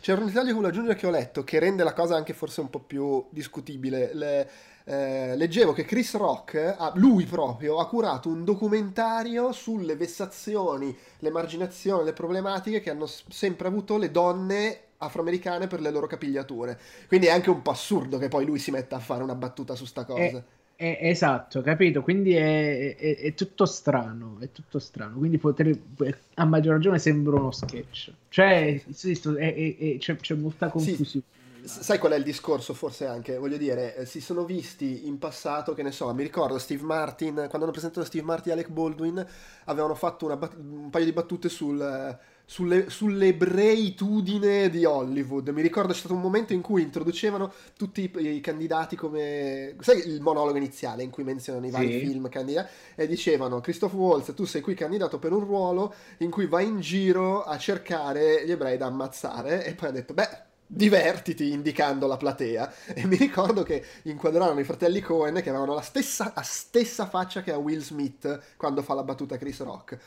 C'è 0.01 0.15
un 0.15 0.27
dettaglio 0.27 0.47
che 0.47 0.53
volevo 0.53 0.69
aggiungere 0.69 0.97
che 0.97 1.07
ho 1.07 1.11
letto 1.11 1.45
che 1.45 1.59
rende 1.59 1.85
la 1.85 1.93
cosa 1.93 2.17
anche 2.17 2.33
forse 2.33 2.61
un 2.61 2.71
po' 2.71 2.81
più 2.81 3.27
discutibile. 3.31 4.11
Le, 4.15 4.51
eh, 4.85 5.37
leggevo 5.37 5.73
che 5.73 5.85
Chris 5.85 6.15
Rock, 6.17 6.77
lui 6.95 7.25
proprio, 7.25 7.79
ha 7.79 7.87
curato 7.87 8.29
un 8.29 8.45
documentario 8.45 9.53
sulle 9.53 9.97
vessazioni, 9.97 10.97
l'emarginazione, 11.19 12.05
le 12.05 12.13
problematiche 12.13 12.81
che 12.81 12.91
hanno 12.91 13.07
sempre 13.07 13.69
avuto 13.69 13.99
le 13.99 14.11
donne 14.11 14.81
afroamericane 14.97 15.67
per 15.67 15.81
le 15.81 15.91
loro 15.91 16.07
capigliature. 16.07 16.79
Quindi 17.09 17.27
è 17.27 17.31
anche 17.31 17.51
un 17.51 17.63
po' 17.63 17.71
assurdo 17.71 18.19
che 18.19 18.29
poi 18.29 18.45
lui 18.45 18.59
si 18.59 18.71
metta 18.71 18.97
a 18.97 19.01
fare 19.01 19.23
una 19.23 19.35
battuta 19.35 19.75
su 19.75 19.85
sta 19.85 20.05
cosa. 20.05 20.23
È, 20.23 20.43
è, 20.81 20.99
esatto, 21.03 21.61
capito? 21.61 22.01
Quindi 22.01 22.33
è, 22.35 22.97
è, 22.97 23.35
tutto 23.35 23.67
strano, 23.67 24.39
è 24.41 24.51
tutto 24.51 24.79
strano. 24.79 25.19
Quindi 25.19 25.37
potrebbe, 25.37 26.21
a 26.37 26.47
maggior 26.47 26.77
ragione 26.77 26.99
sembra 26.99 27.37
uno 27.37 27.51
sketch. 27.51 28.11
Cioè, 28.31 28.83
c'è, 28.91 30.17
c'è, 30.17 30.35
molta 30.37 30.71
confusione. 30.71 31.05
Sì 31.05 31.23
sai 31.63 31.99
qual 31.99 32.13
è 32.13 32.17
il 32.17 32.23
discorso 32.23 32.73
forse 32.73 33.05
anche? 33.05 33.37
Voglio 33.37 33.59
dire, 33.59 33.95
eh, 33.95 34.07
si 34.07 34.23
sono 34.23 34.45
visti 34.45 35.07
in 35.07 35.19
passato, 35.19 35.75
che 35.75 35.83
ne 35.83 35.93
so, 35.93 36.13
mi 36.15 36.23
ricordo 36.23 36.59
Steve 36.59 36.83
Martin, 36.83 37.35
quando 37.35 37.65
hanno 37.65 37.71
presentato 37.71 38.07
Steve 38.07 38.25
Martin 38.25 38.53
e 38.53 38.55
Alec 38.55 38.71
Baldwin, 38.71 39.27
avevano 39.65 39.95
fatto 39.95 40.35
bat- 40.35 40.57
un 40.57 40.89
paio 40.89 41.05
di 41.05 41.13
battute 41.13 41.51
sul 41.51 42.19
sulle, 42.51 42.91
sull'ebreitudine 42.91 44.69
di 44.71 44.85
Hollywood. 44.85 45.51
Mi 45.51 45.63
ricordo 45.63 45.93
c'è 45.93 46.01
stato 46.01 46.15
un 46.15 46.21
momento 46.21 46.53
in 46.53 46.63
cui 46.63 46.83
introducevano 46.83 47.53
tutti 47.77 48.11
i, 48.13 48.27
i 48.35 48.41
candidati 48.41 48.97
come... 48.97 49.77
Sai 49.79 50.09
il 50.09 50.21
monologo 50.21 50.57
iniziale 50.57 51.05
in 51.05 51.11
cui 51.11 51.23
menzionano 51.23 51.65
i 51.67 51.71
vari 51.71 51.93
sì. 51.93 52.07
film 52.07 52.29
candidati? 52.29 52.69
E 52.97 53.07
dicevano, 53.07 53.61
Christoph 53.61 53.93
Waltz, 53.93 54.35
tu 54.35 54.47
sei 54.47 54.63
qui 54.63 54.75
candidato 54.75 55.21
per 55.21 55.31
un 55.31 55.45
ruolo 55.45 55.95
in 56.19 56.31
cui 56.31 56.47
vai 56.47 56.67
in 56.67 56.81
giro 56.81 57.45
a 57.45 57.57
cercare 57.57 58.45
gli 58.45 58.51
ebrei 58.51 58.77
da 58.77 58.87
ammazzare. 58.87 59.65
E 59.65 59.75
poi 59.75 59.89
ha 59.91 59.93
detto, 59.93 60.13
beh 60.13 60.49
divertiti 60.73 61.51
indicando 61.51 62.07
la 62.07 62.17
platea 62.17 62.73
e 62.95 63.05
mi 63.05 63.17
ricordo 63.17 63.65
che 63.65 63.85
inquadrarono 64.03 64.61
i 64.61 64.65
fratelli 64.65 65.01
Cohen 65.01 65.35
che 65.43 65.49
avevano 65.49 65.75
la 65.75 65.81
stessa, 65.81 66.33
la 66.33 66.43
stessa 66.43 67.07
faccia 67.07 67.43
che 67.43 67.51
ha 67.51 67.57
Will 67.57 67.81
Smith 67.81 68.41
quando 68.57 68.81
fa 68.83 68.95
la 68.95 69.03
battuta 69.03 69.37
Chris 69.37 69.61
Rock 69.63 69.99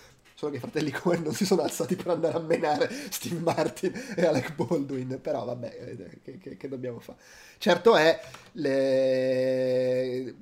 solo 0.44 0.52
che 0.52 0.58
i 0.58 0.60
fratelli 0.60 0.92
Cohen 0.92 1.22
non 1.24 1.34
si 1.34 1.46
sono 1.46 1.62
alzati 1.62 1.96
per 1.96 2.08
andare 2.08 2.36
a 2.36 2.40
menare 2.40 2.90
Steve 3.10 3.40
Martin 3.40 3.94
e 4.16 4.26
Alec 4.26 4.56
Baldwin, 4.56 5.20
però 5.22 5.46
vabbè, 5.46 5.96
eh, 5.98 6.20
che, 6.22 6.38
che, 6.38 6.58
che 6.58 6.68
dobbiamo 6.68 7.00
fare? 7.00 7.18
Certo 7.58 7.96
è, 7.96 8.20
le... 8.54 10.36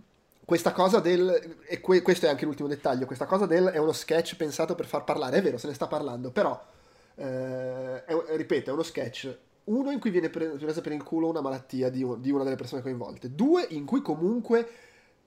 questa 0.44 0.72
cosa 0.72 1.00
del, 1.00 1.58
e 1.68 1.80
que, 1.80 2.02
questo 2.02 2.26
è 2.26 2.30
anche 2.30 2.46
l'ultimo 2.46 2.68
dettaglio, 2.68 3.06
questa 3.06 3.26
cosa 3.26 3.46
del 3.46 3.66
è 3.66 3.78
uno 3.78 3.92
sketch 3.92 4.36
pensato 4.36 4.74
per 4.74 4.88
far 4.88 5.04
parlare, 5.04 5.38
è 5.38 5.42
vero, 5.42 5.58
se 5.58 5.68
ne 5.68 5.76
sta 5.76 5.86
parlando, 5.86 6.32
però, 6.32 6.60
eh, 7.16 8.04
è, 8.06 8.16
ripeto, 8.36 8.72
è 8.72 8.74
uno 8.74 8.84
sketch 8.84 9.38
uno 9.64 9.92
in 9.92 10.00
cui 10.00 10.10
viene 10.10 10.30
presa 10.32 10.82
per 10.82 10.92
il 10.92 11.04
culo 11.04 11.30
una 11.30 11.40
malattia 11.40 11.90
di, 11.90 12.04
di, 12.18 12.32
una 12.32 12.44
delle 12.44 12.56
persone 12.56 12.82
coinvolte, 12.82 13.36
due 13.36 13.68
in 13.70 13.86
cui 13.86 14.02
comunque 14.02 14.68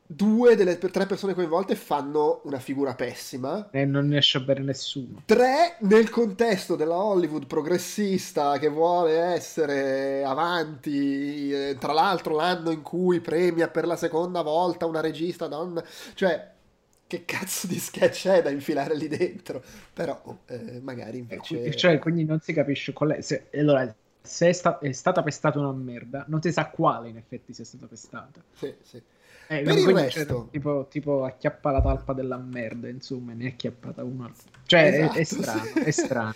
due 0.06 0.54
delle 0.54 0.76
tre 0.78 1.06
persone 1.06 1.34
coinvolte 1.34 1.74
fanno 1.74 2.42
una 2.44 2.58
figura 2.58 2.94
pessima. 2.94 3.70
E 3.70 3.84
non 3.84 4.08
ne 4.08 4.18
esce 4.18 4.40
bene 4.42 4.60
nessuno. 4.60 5.22
Tre, 5.24 5.76
nel 5.80 6.10
contesto 6.10 6.76
della 6.76 6.96
Hollywood 6.96 7.46
progressista 7.46 8.58
che 8.58 8.68
vuole 8.68 9.16
essere 9.16 10.22
avanti, 10.24 11.52
eh, 11.52 11.76
tra 11.78 11.92
l'altro 11.92 12.36
l'anno 12.36 12.70
in 12.70 12.82
cui 12.82 13.20
premia 13.20 13.68
per 13.68 13.86
la 13.86 13.96
seconda 13.96 14.42
volta 14.42 14.86
una 14.86 15.00
regista 15.00 15.46
donna, 15.46 15.82
cioè 16.14 16.52
che 17.06 17.24
cazzo 17.24 17.66
di 17.66 17.78
sketch 17.78 18.28
è 18.28 18.42
da 18.42 18.50
infilare 18.50 18.96
lì 18.96 19.08
dentro? 19.08 19.62
Però 19.92 20.38
eh, 20.46 20.80
magari 20.82 21.18
invece... 21.18 21.74
Cioè, 21.76 21.98
quindi 21.98 22.24
non 22.24 22.40
si 22.40 22.52
capisce 22.52 22.92
qual 22.92 23.10
è... 23.12 23.20
Se, 23.20 23.48
allora, 23.54 23.94
se 24.20 24.48
è, 24.48 24.52
sta- 24.52 24.78
è 24.78 24.90
stata 24.92 25.22
pestata 25.22 25.58
una 25.58 25.70
merda, 25.72 26.24
non 26.28 26.40
si 26.42 26.50
sa 26.50 26.70
quale 26.70 27.10
in 27.10 27.16
effetti 27.16 27.52
sia 27.52 27.64
stata 27.64 27.86
pestata. 27.86 28.42
Sì, 28.54 28.74
sì. 28.82 29.02
Eh, 29.48 29.62
per 29.62 29.76
il 29.76 29.88
resto... 29.88 30.48
Tipo, 30.50 30.86
tipo, 30.88 31.24
acchiappa 31.24 31.70
la 31.70 31.80
talpa 31.80 32.12
della 32.12 32.36
merda, 32.36 32.88
insomma, 32.88 33.32
ne 33.32 33.44
è 33.44 33.48
acchiappata 33.48 34.02
una. 34.04 34.30
Cioè, 34.66 34.80
esatto, 34.82 35.12
è, 35.12 35.16
è, 35.16 35.20
esatto, 35.20 35.42
strano, 35.42 35.86
è 35.86 35.90
strano. 35.92 36.34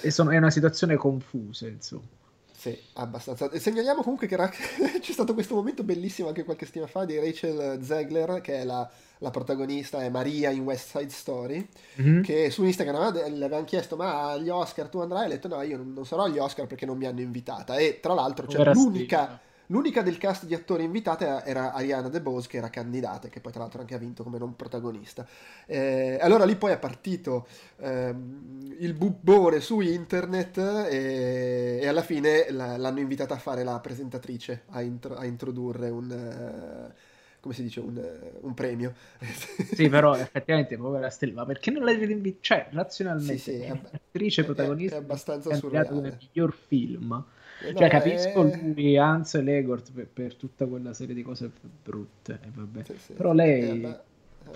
È, 0.00 0.08
sono, 0.10 0.30
è 0.30 0.36
una 0.36 0.50
situazione 0.50 0.96
confusa, 0.96 1.66
insomma. 1.66 2.16
Sì, 2.58 2.76
abbastanza. 2.94 3.48
Segnaliamo 3.56 4.02
comunque 4.02 4.26
che 4.26 4.34
era... 4.34 4.48
c'è 5.00 5.12
stato 5.12 5.32
questo 5.32 5.54
momento 5.54 5.84
bellissimo 5.84 6.26
anche 6.26 6.42
qualche 6.42 6.66
settimana 6.66 6.90
fa 6.90 7.04
di 7.04 7.16
Rachel 7.16 7.78
Zegler, 7.84 8.40
che 8.40 8.60
è 8.60 8.64
la, 8.64 8.90
la 9.18 9.30
protagonista, 9.30 10.02
è 10.02 10.08
Maria 10.08 10.50
in 10.50 10.64
West 10.64 10.98
Side 10.98 11.10
Story, 11.10 11.68
mm-hmm. 12.00 12.22
che 12.22 12.50
su 12.50 12.64
Instagram 12.64 13.12
le 13.12 13.44
avevano 13.44 13.62
chiesto 13.62 13.94
ma 13.94 14.32
agli 14.32 14.48
Oscar 14.48 14.88
tu 14.88 14.98
andrai? 14.98 15.22
E 15.22 15.26
ha 15.26 15.28
detto 15.28 15.46
no, 15.46 15.62
io 15.62 15.80
non 15.80 16.04
sarò 16.04 16.24
agli 16.24 16.38
Oscar 16.38 16.66
perché 16.66 16.84
non 16.84 16.96
mi 16.96 17.06
hanno 17.06 17.20
invitata. 17.20 17.76
E 17.76 18.00
tra 18.00 18.14
l'altro 18.14 18.46
c'è 18.46 18.56
cioè, 18.56 18.74
l'unica... 18.74 19.22
Stica 19.24 19.46
L'unica 19.70 20.00
del 20.00 20.16
cast 20.16 20.46
di 20.46 20.54
attori 20.54 20.84
invitata 20.84 21.44
era 21.44 21.74
Ariana 21.74 22.08
DeBose, 22.08 22.48
che 22.48 22.56
era 22.56 22.70
candidata, 22.70 23.28
che 23.28 23.40
poi 23.40 23.52
tra 23.52 23.60
l'altro 23.60 23.80
anche 23.80 23.94
ha 23.94 23.98
vinto 23.98 24.22
come 24.22 24.38
non 24.38 24.56
protagonista. 24.56 25.26
Eh, 25.66 26.16
allora 26.22 26.46
lì 26.46 26.56
poi 26.56 26.72
è 26.72 26.78
partito 26.78 27.46
ehm, 27.80 28.76
il 28.78 28.94
bubbone 28.94 29.60
su 29.60 29.80
internet 29.80 30.56
e, 30.56 31.80
e 31.82 31.86
alla 31.86 32.00
fine 32.00 32.50
la, 32.50 32.78
l'hanno 32.78 33.00
invitata 33.00 33.34
a 33.34 33.38
fare 33.38 33.62
la 33.62 33.78
presentatrice, 33.80 34.62
a, 34.70 34.80
intro, 34.80 35.16
a 35.16 35.24
introdurre 35.24 35.90
un... 35.90 36.90
Uh, 36.90 37.16
come 37.40 37.54
si 37.54 37.62
dice, 37.62 37.78
un, 37.80 38.02
un, 38.40 38.54
premio. 38.54 38.94
Sì, 39.74 39.88
però 39.88 40.16
effettivamente, 40.16 40.76
povera 40.76 41.08
Stella, 41.08 41.44
perché 41.44 41.70
non 41.70 41.84
l'hai 41.84 42.04
rinvitata? 42.04 42.40
Cioè, 42.40 42.68
razionalmente, 42.72 43.38
sì, 43.38 43.52
sì, 43.52 43.60
è, 43.60 43.70
attrice 43.70 44.44
protagonista 44.44 44.96
è, 44.96 44.98
è 44.98 45.02
abbastanza 45.02 45.54
surreale. 45.54 45.88
come 45.88 46.18
miglior 46.18 46.52
film 46.52 47.24
eh, 47.60 47.74
cioè, 47.74 47.88
capisco 47.88 48.50
è... 48.50 48.60
lui, 48.62 48.96
Hans 48.96 49.34
e 49.34 49.42
Legort 49.42 49.92
per, 49.92 50.06
per, 50.06 50.34
tutta 50.34 50.66
quella 50.66 50.92
serie 50.92 51.14
di 51.14 51.22
cose 51.22 51.50
brutte. 51.82 52.40
Eh, 52.42 52.84
sì, 52.84 52.94
sì. 52.98 53.12
Però 53.14 53.32
lei. 53.32 53.82
È, 53.82 54.00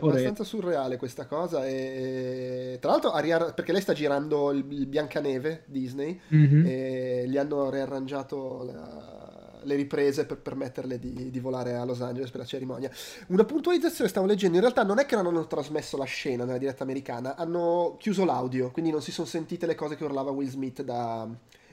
abbastanza 0.00 0.44
surreale 0.44 0.96
questa 0.96 1.26
cosa. 1.26 1.66
E... 1.66 2.78
Tra 2.80 2.90
l'altro, 2.90 3.10
Ariana, 3.10 3.52
perché 3.52 3.72
lei 3.72 3.82
sta 3.82 3.92
girando 3.92 4.50
il, 4.50 4.64
il 4.70 4.86
Biancaneve 4.86 5.64
Disney 5.66 6.18
mm-hmm. 6.34 6.66
e 6.66 7.24
gli 7.26 7.36
hanno 7.36 7.70
riarrangiato 7.70 8.62
la, 8.64 9.60
le 9.64 9.74
riprese 9.74 10.24
per 10.24 10.38
permetterle 10.38 10.98
di, 10.98 11.30
di, 11.30 11.40
volare 11.40 11.74
a 11.74 11.84
Los 11.84 12.00
Angeles 12.00 12.30
per 12.30 12.40
la 12.40 12.46
cerimonia. 12.46 12.90
Una 13.28 13.44
puntualizzazione 13.44 14.08
stavo 14.08 14.26
leggendo, 14.26 14.56
in 14.56 14.62
realtà 14.62 14.82
non 14.82 14.98
è 14.98 15.06
che 15.06 15.16
non 15.16 15.26
hanno 15.26 15.46
trasmesso 15.46 15.96
la 15.96 16.04
scena 16.04 16.44
nella 16.44 16.58
diretta 16.58 16.82
americana, 16.82 17.36
hanno 17.36 17.96
chiuso 17.98 18.24
l'audio, 18.24 18.70
quindi 18.70 18.90
non 18.90 19.02
si 19.02 19.12
sono 19.12 19.26
sentite 19.26 19.66
le 19.66 19.74
cose 19.74 19.96
che 19.96 20.04
urlava 20.04 20.30
Will 20.30 20.48
Smith 20.48 20.82
da, 20.82 21.28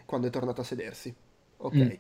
quando 0.10 0.26
è 0.26 0.32
tornato 0.32 0.62
a 0.62 0.64
sedersi. 0.64 1.14
Ok. 1.58 1.76
Mm. 1.76 1.92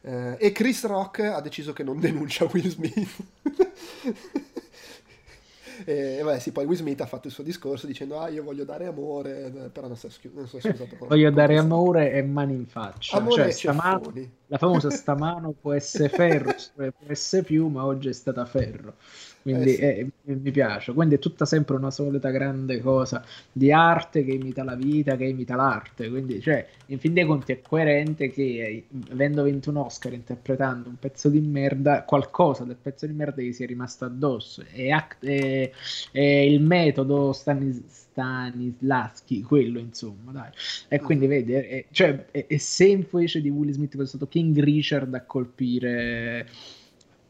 Eh, 0.00 0.36
e 0.40 0.50
Chris 0.50 0.84
Rock 0.86 1.20
ha 1.20 1.40
deciso 1.40 1.72
che 1.72 1.84
non 1.84 2.00
denuncia 2.00 2.48
Will 2.52 2.66
Smith. 2.66 3.16
e 5.86 6.20
vabbè, 6.20 6.40
sì, 6.40 6.50
poi 6.50 6.64
Will 6.64 6.76
Smith 6.76 7.00
ha 7.00 7.06
fatto 7.06 7.28
il 7.28 7.32
suo 7.32 7.44
discorso 7.44 7.86
dicendo 7.86 8.18
ah 8.18 8.28
io 8.28 8.42
voglio 8.42 8.64
dare 8.64 8.86
amore, 8.86 9.70
però 9.72 9.86
non 9.86 9.96
si 9.96 10.08
è, 10.08 10.10
non 10.32 10.46
è 10.46 10.48
scusato. 10.48 10.96
voglio 10.98 11.30
dare 11.30 11.56
amore 11.56 12.10
e 12.10 12.24
mani 12.24 12.54
in 12.54 12.66
faccia. 12.66 13.18
Amore 13.18 13.54
cioè, 13.54 13.72
mano, 13.72 14.12
la 14.48 14.58
famosa 14.58 14.90
stamano 14.90 15.52
può 15.52 15.72
essere 15.72 16.08
ferro, 16.08 16.52
può 16.74 17.06
essere 17.06 17.44
più, 17.44 17.68
ma 17.68 17.84
oggi 17.84 18.08
è 18.08 18.12
stata 18.12 18.44
ferro 18.46 18.96
quindi 19.44 19.74
eh 19.76 20.10
sì. 20.24 20.32
è, 20.32 20.32
mi 20.32 20.50
piace. 20.50 20.94
Quindi 20.94 21.16
è 21.16 21.18
tutta 21.18 21.44
sempre 21.44 21.76
una 21.76 21.90
solita 21.90 22.30
grande 22.30 22.80
cosa 22.80 23.22
di 23.52 23.70
arte 23.70 24.24
che 24.24 24.32
imita 24.32 24.64
la 24.64 24.74
vita, 24.74 25.16
che 25.16 25.26
imita 25.26 25.54
l'arte. 25.54 26.08
Quindi, 26.08 26.40
cioè, 26.40 26.66
in 26.86 26.98
fin 26.98 27.12
dei 27.12 27.26
conti 27.26 27.52
è 27.52 27.60
coerente 27.60 28.30
che 28.30 28.84
avendo 29.10 29.42
vinto 29.42 29.68
un 29.68 29.76
Oscar 29.76 30.14
interpretando 30.14 30.88
un 30.88 30.96
pezzo 30.98 31.28
di 31.28 31.40
merda, 31.40 32.04
qualcosa 32.04 32.64
del 32.64 32.78
pezzo 32.80 33.06
di 33.06 33.12
merda 33.12 33.42
gli 33.42 33.52
sia 33.52 33.66
rimasto 33.66 34.06
addosso. 34.06 34.64
E, 34.72 34.88
è, 35.20 35.70
è 36.10 36.20
il 36.20 36.62
metodo 36.62 37.34
Stanis, 37.34 37.82
Stanislaschi, 37.86 39.42
quello 39.42 39.78
insomma, 39.78 40.32
dai. 40.32 40.50
E 40.88 41.00
quindi, 41.00 41.26
vedi, 41.26 41.52
è, 41.52 41.84
cioè, 41.90 42.28
è, 42.30 42.46
è 42.46 42.56
se 42.56 42.86
invece 42.86 43.42
di 43.42 43.50
Will 43.50 43.72
Smith 43.72 44.00
è 44.00 44.06
stato 44.06 44.26
King 44.26 44.58
Richard 44.58 45.12
a 45.12 45.20
colpire 45.20 46.46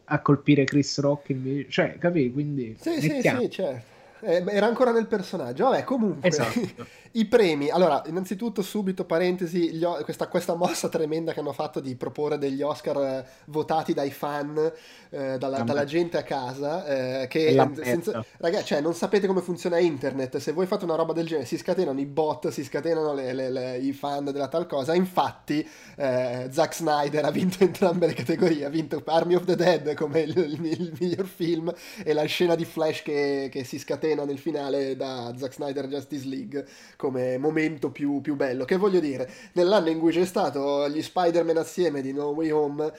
a 0.06 0.20
colpire 0.20 0.64
Chris 0.64 0.98
Rock 1.00 1.30
invece, 1.30 1.70
cioè, 1.70 1.98
capi? 1.98 2.32
Quindi 2.32 2.76
sì, 2.78 3.00
sì, 3.00 3.20
sì, 3.22 3.50
certo. 3.50 3.92
Eh, 4.24 4.42
era 4.48 4.66
ancora 4.66 4.90
nel 4.90 5.06
personaggio. 5.06 5.64
Vabbè, 5.64 5.84
comunque, 5.84 6.28
esatto. 6.28 6.60
i 7.12 7.26
premi. 7.26 7.68
Allora, 7.68 8.02
innanzitutto, 8.06 8.62
subito 8.62 9.04
parentesi, 9.04 9.72
gli, 9.72 9.84
questa, 10.02 10.28
questa, 10.28 10.54
mossa 10.54 10.88
tremenda 10.88 11.32
che 11.32 11.40
hanno 11.40 11.52
fatto 11.52 11.80
di 11.80 11.94
proporre 11.94 12.38
degli 12.38 12.62
Oscar 12.62 12.96
eh, 12.96 13.26
votati 13.46 13.92
dai 13.92 14.10
fan, 14.10 14.72
eh, 15.10 15.36
dalla, 15.38 15.60
dalla, 15.60 15.84
gente 15.84 16.16
a 16.16 16.22
casa, 16.22 16.86
eh, 17.22 17.26
che 17.28 17.54
senza, 17.82 18.24
ragazzi, 18.38 18.66
cioè, 18.66 18.80
non 18.80 18.94
sapete 18.94 19.26
come 19.26 19.42
funziona 19.42 19.78
internet. 19.78 20.38
Se 20.38 20.52
voi 20.52 20.66
fate 20.66 20.84
una 20.84 20.94
roba 20.94 21.12
del 21.12 21.26
genere, 21.26 21.46
si 21.46 21.58
scatenano 21.58 22.00
i 22.00 22.06
bot, 22.06 22.48
si 22.48 22.64
scatenano 22.64 23.12
le, 23.12 23.32
le, 23.32 23.50
le, 23.50 23.76
i 23.76 23.92
fan 23.92 24.24
della 24.24 24.48
tal 24.48 24.66
cosa. 24.66 24.94
Infatti, 24.94 25.68
eh, 25.96 26.48
Zack 26.50 26.74
Snyder 26.74 27.24
ha 27.24 27.30
vinto 27.30 27.62
entrambe 27.62 28.06
le 28.06 28.14
categorie. 28.14 28.64
Ha 28.64 28.70
vinto 28.70 29.02
Army 29.04 29.34
of 29.34 29.44
the 29.44 29.54
Dead 29.54 29.94
come 29.94 30.20
il, 30.20 30.36
il, 30.36 30.64
il 30.64 30.92
miglior 30.98 31.26
film 31.26 31.72
e 32.02 32.12
la 32.12 32.24
scena 32.24 32.54
di 32.54 32.64
Flash 32.64 33.02
che, 33.02 33.48
che 33.52 33.64
si 33.64 33.78
scatena 33.78 34.13
scena 34.14 34.24
nel 34.24 34.38
finale 34.38 34.96
da 34.96 35.34
Zack 35.36 35.54
Snyder 35.54 35.88
Justice 35.88 36.26
League 36.26 36.66
come 36.96 37.36
momento 37.38 37.90
più, 37.90 38.20
più, 38.20 38.36
bello. 38.36 38.64
Che 38.64 38.76
voglio 38.76 39.00
dire, 39.00 39.28
nell'anno 39.52 39.90
in 39.90 39.98
cui 39.98 40.12
c'è 40.12 40.24
stato 40.24 40.88
gli 40.88 41.02
Spider-Man 41.02 41.56
assieme 41.56 42.00
di 42.00 42.12
No 42.12 42.28
Way 42.28 42.50
Home, 42.50 42.92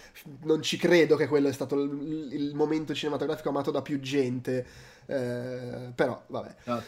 non 0.43 0.61
ci 0.61 0.77
credo 0.77 1.15
che 1.15 1.27
quello 1.27 1.47
è 1.47 1.53
stato 1.53 1.75
il, 1.75 2.29
il 2.33 2.53
momento 2.53 2.93
cinematografico 2.93 3.49
amato 3.49 3.71
da 3.71 3.81
più 3.81 3.99
gente. 3.99 4.65
Eh, 5.05 5.91
però, 5.95 6.21
vabbè. 6.27 6.55
No. 6.65 6.81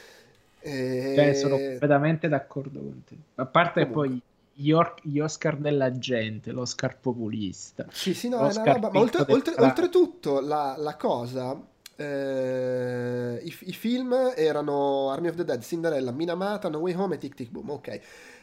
E... 0.60 1.14
Cioè, 1.16 1.34
sono 1.34 1.58
completamente 1.58 2.28
d'accordo 2.28 2.80
con 2.80 3.04
te. 3.06 3.16
A 3.36 3.46
parte 3.46 3.88
Comunque. 3.88 4.08
poi 4.08 4.22
gli, 4.60 5.20
Oscar 5.20 5.56
della 5.56 5.92
gente, 5.98 6.52
l'Oscar 6.52 6.98
populista. 7.00 7.86
Sì, 7.92 8.14
sì, 8.14 8.28
no, 8.28 8.40
è 8.48 8.52
una 8.52 8.74
roba. 8.74 8.90
Ma 8.92 9.00
oltre, 9.00 9.26
oltre, 9.28 9.54
oltretutto, 9.58 10.42
la, 10.42 10.76
la 10.78 10.96
cosa 10.96 11.76
Eh, 12.00 13.42
i, 13.44 13.56
i, 13.62 13.74
film 13.74 14.34
erano 14.36 15.10
Army 15.10 15.30
of 15.30 15.36
the 15.36 15.44
Dead, 15.44 15.64
Cinderella, 15.64 16.12
Minamata, 16.12 16.70
No 16.70 16.78
Way 16.78 16.94
Home 16.94 17.16
e 17.16 17.18
Tic 17.18 17.34
Tic 17.34 17.50
Boom, 17.50 17.72
ok. 17.72 18.00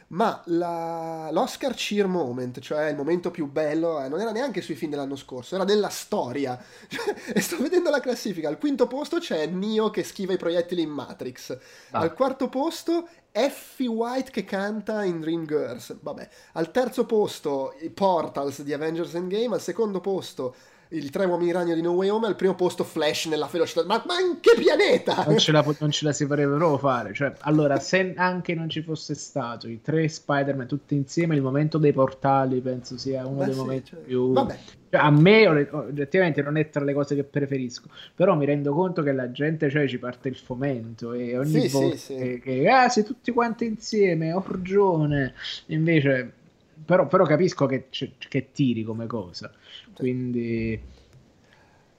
Ma 0.07 0.39
la, 0.47 1.29
l'Oscar 1.31 1.73
Cheer 1.73 2.05
Moment, 2.05 2.59
cioè 2.59 2.89
il 2.89 2.95
momento 2.95 3.31
più 3.31 3.49
bello, 3.49 4.03
eh, 4.03 4.07
non 4.07 4.19
era 4.19 4.31
neanche 4.31 4.61
sui 4.61 4.75
film 4.75 4.91
dell'anno 4.91 5.15
scorso, 5.15 5.55
era 5.55 5.63
nella 5.63 5.89
storia. 5.89 6.59
e 7.33 7.39
sto 7.41 7.57
vedendo 7.57 7.89
la 7.89 8.01
classifica, 8.01 8.49
al 8.49 8.59
quinto 8.59 8.87
posto 8.87 9.17
c'è 9.17 9.47
Neo 9.47 9.89
che 9.89 10.03
schiva 10.03 10.33
i 10.33 10.37
proiettili 10.37 10.83
in 10.83 10.89
Matrix, 10.89 11.57
ah. 11.91 11.99
al 11.99 12.13
quarto 12.13 12.49
posto 12.49 13.07
Effie 13.31 13.87
White 13.87 14.31
che 14.31 14.43
canta 14.43 15.03
in 15.03 15.19
Dreamgirls, 15.21 15.97
vabbè, 16.01 16.29
al 16.53 16.71
terzo 16.71 17.05
posto 17.05 17.73
i 17.79 17.89
Portals 17.89 18.61
di 18.61 18.73
Avengers 18.73 19.15
Endgame, 19.15 19.55
al 19.55 19.61
secondo 19.61 20.01
posto 20.01 20.55
il 20.95 21.09
tre 21.09 21.25
uomini 21.25 21.51
ragno 21.51 21.73
di 21.73 21.81
No 21.81 21.91
Way 21.91 22.09
Home 22.09 22.27
al 22.27 22.35
primo 22.35 22.55
posto 22.55 22.83
Flash 22.83 23.25
nella 23.25 23.47
velocità 23.51 23.83
ma, 23.85 24.03
ma 24.07 24.19
in 24.19 24.39
che 24.39 24.55
pianeta? 24.57 25.25
Non 25.27 25.37
ce, 25.37 25.51
la, 25.51 25.63
non 25.79 25.91
ce 25.91 26.05
la 26.05 26.13
si 26.13 26.25
potrebbero 26.25 26.77
fare 26.77 27.13
cioè, 27.13 27.33
allora 27.39 27.79
se 27.79 28.13
anche 28.15 28.53
non 28.53 28.69
ci 28.69 28.81
fosse 28.81 29.13
stato 29.15 29.67
i 29.67 29.81
tre 29.81 30.07
Spider-Man 30.07 30.67
tutti 30.67 30.95
insieme 30.95 31.35
il 31.35 31.41
momento 31.41 31.77
dei 31.77 31.91
portali 31.91 32.59
penso 32.61 32.97
sia 32.97 33.25
uno 33.25 33.39
Beh, 33.39 33.45
dei 33.45 33.53
sì, 33.53 33.59
momenti 33.59 33.89
cioè, 33.89 33.99
più 33.99 34.31
vabbè. 34.31 34.57
Cioè, 34.89 35.01
a 35.01 35.11
me 35.11 35.47
oggettivamente 35.47 36.41
non 36.41 36.57
è 36.57 36.69
tra 36.69 36.83
le 36.83 36.93
cose 36.93 37.15
che 37.15 37.23
preferisco 37.23 37.89
però 38.13 38.35
mi 38.35 38.45
rendo 38.45 38.73
conto 38.73 39.03
che 39.03 39.11
la 39.11 39.31
gente 39.31 39.69
cioè, 39.69 39.87
ci 39.87 39.97
parte 39.97 40.29
il 40.29 40.37
fomento 40.37 41.13
e 41.13 41.37
ogni 41.37 41.67
sì, 41.67 41.67
volta 41.67 41.97
sì, 41.97 42.15
che, 42.15 42.39
che 42.39 42.69
ah, 42.69 42.89
se 42.89 43.03
tutti 43.03 43.31
quanti 43.31 43.65
insieme 43.65 44.31
orgione 44.33 45.33
invece 45.67 46.43
però, 46.83 47.07
però 47.07 47.25
capisco 47.25 47.65
che, 47.65 47.87
che 47.89 48.51
tiri 48.51 48.83
come 48.83 49.07
cosa 49.07 49.51
quindi... 49.95 50.79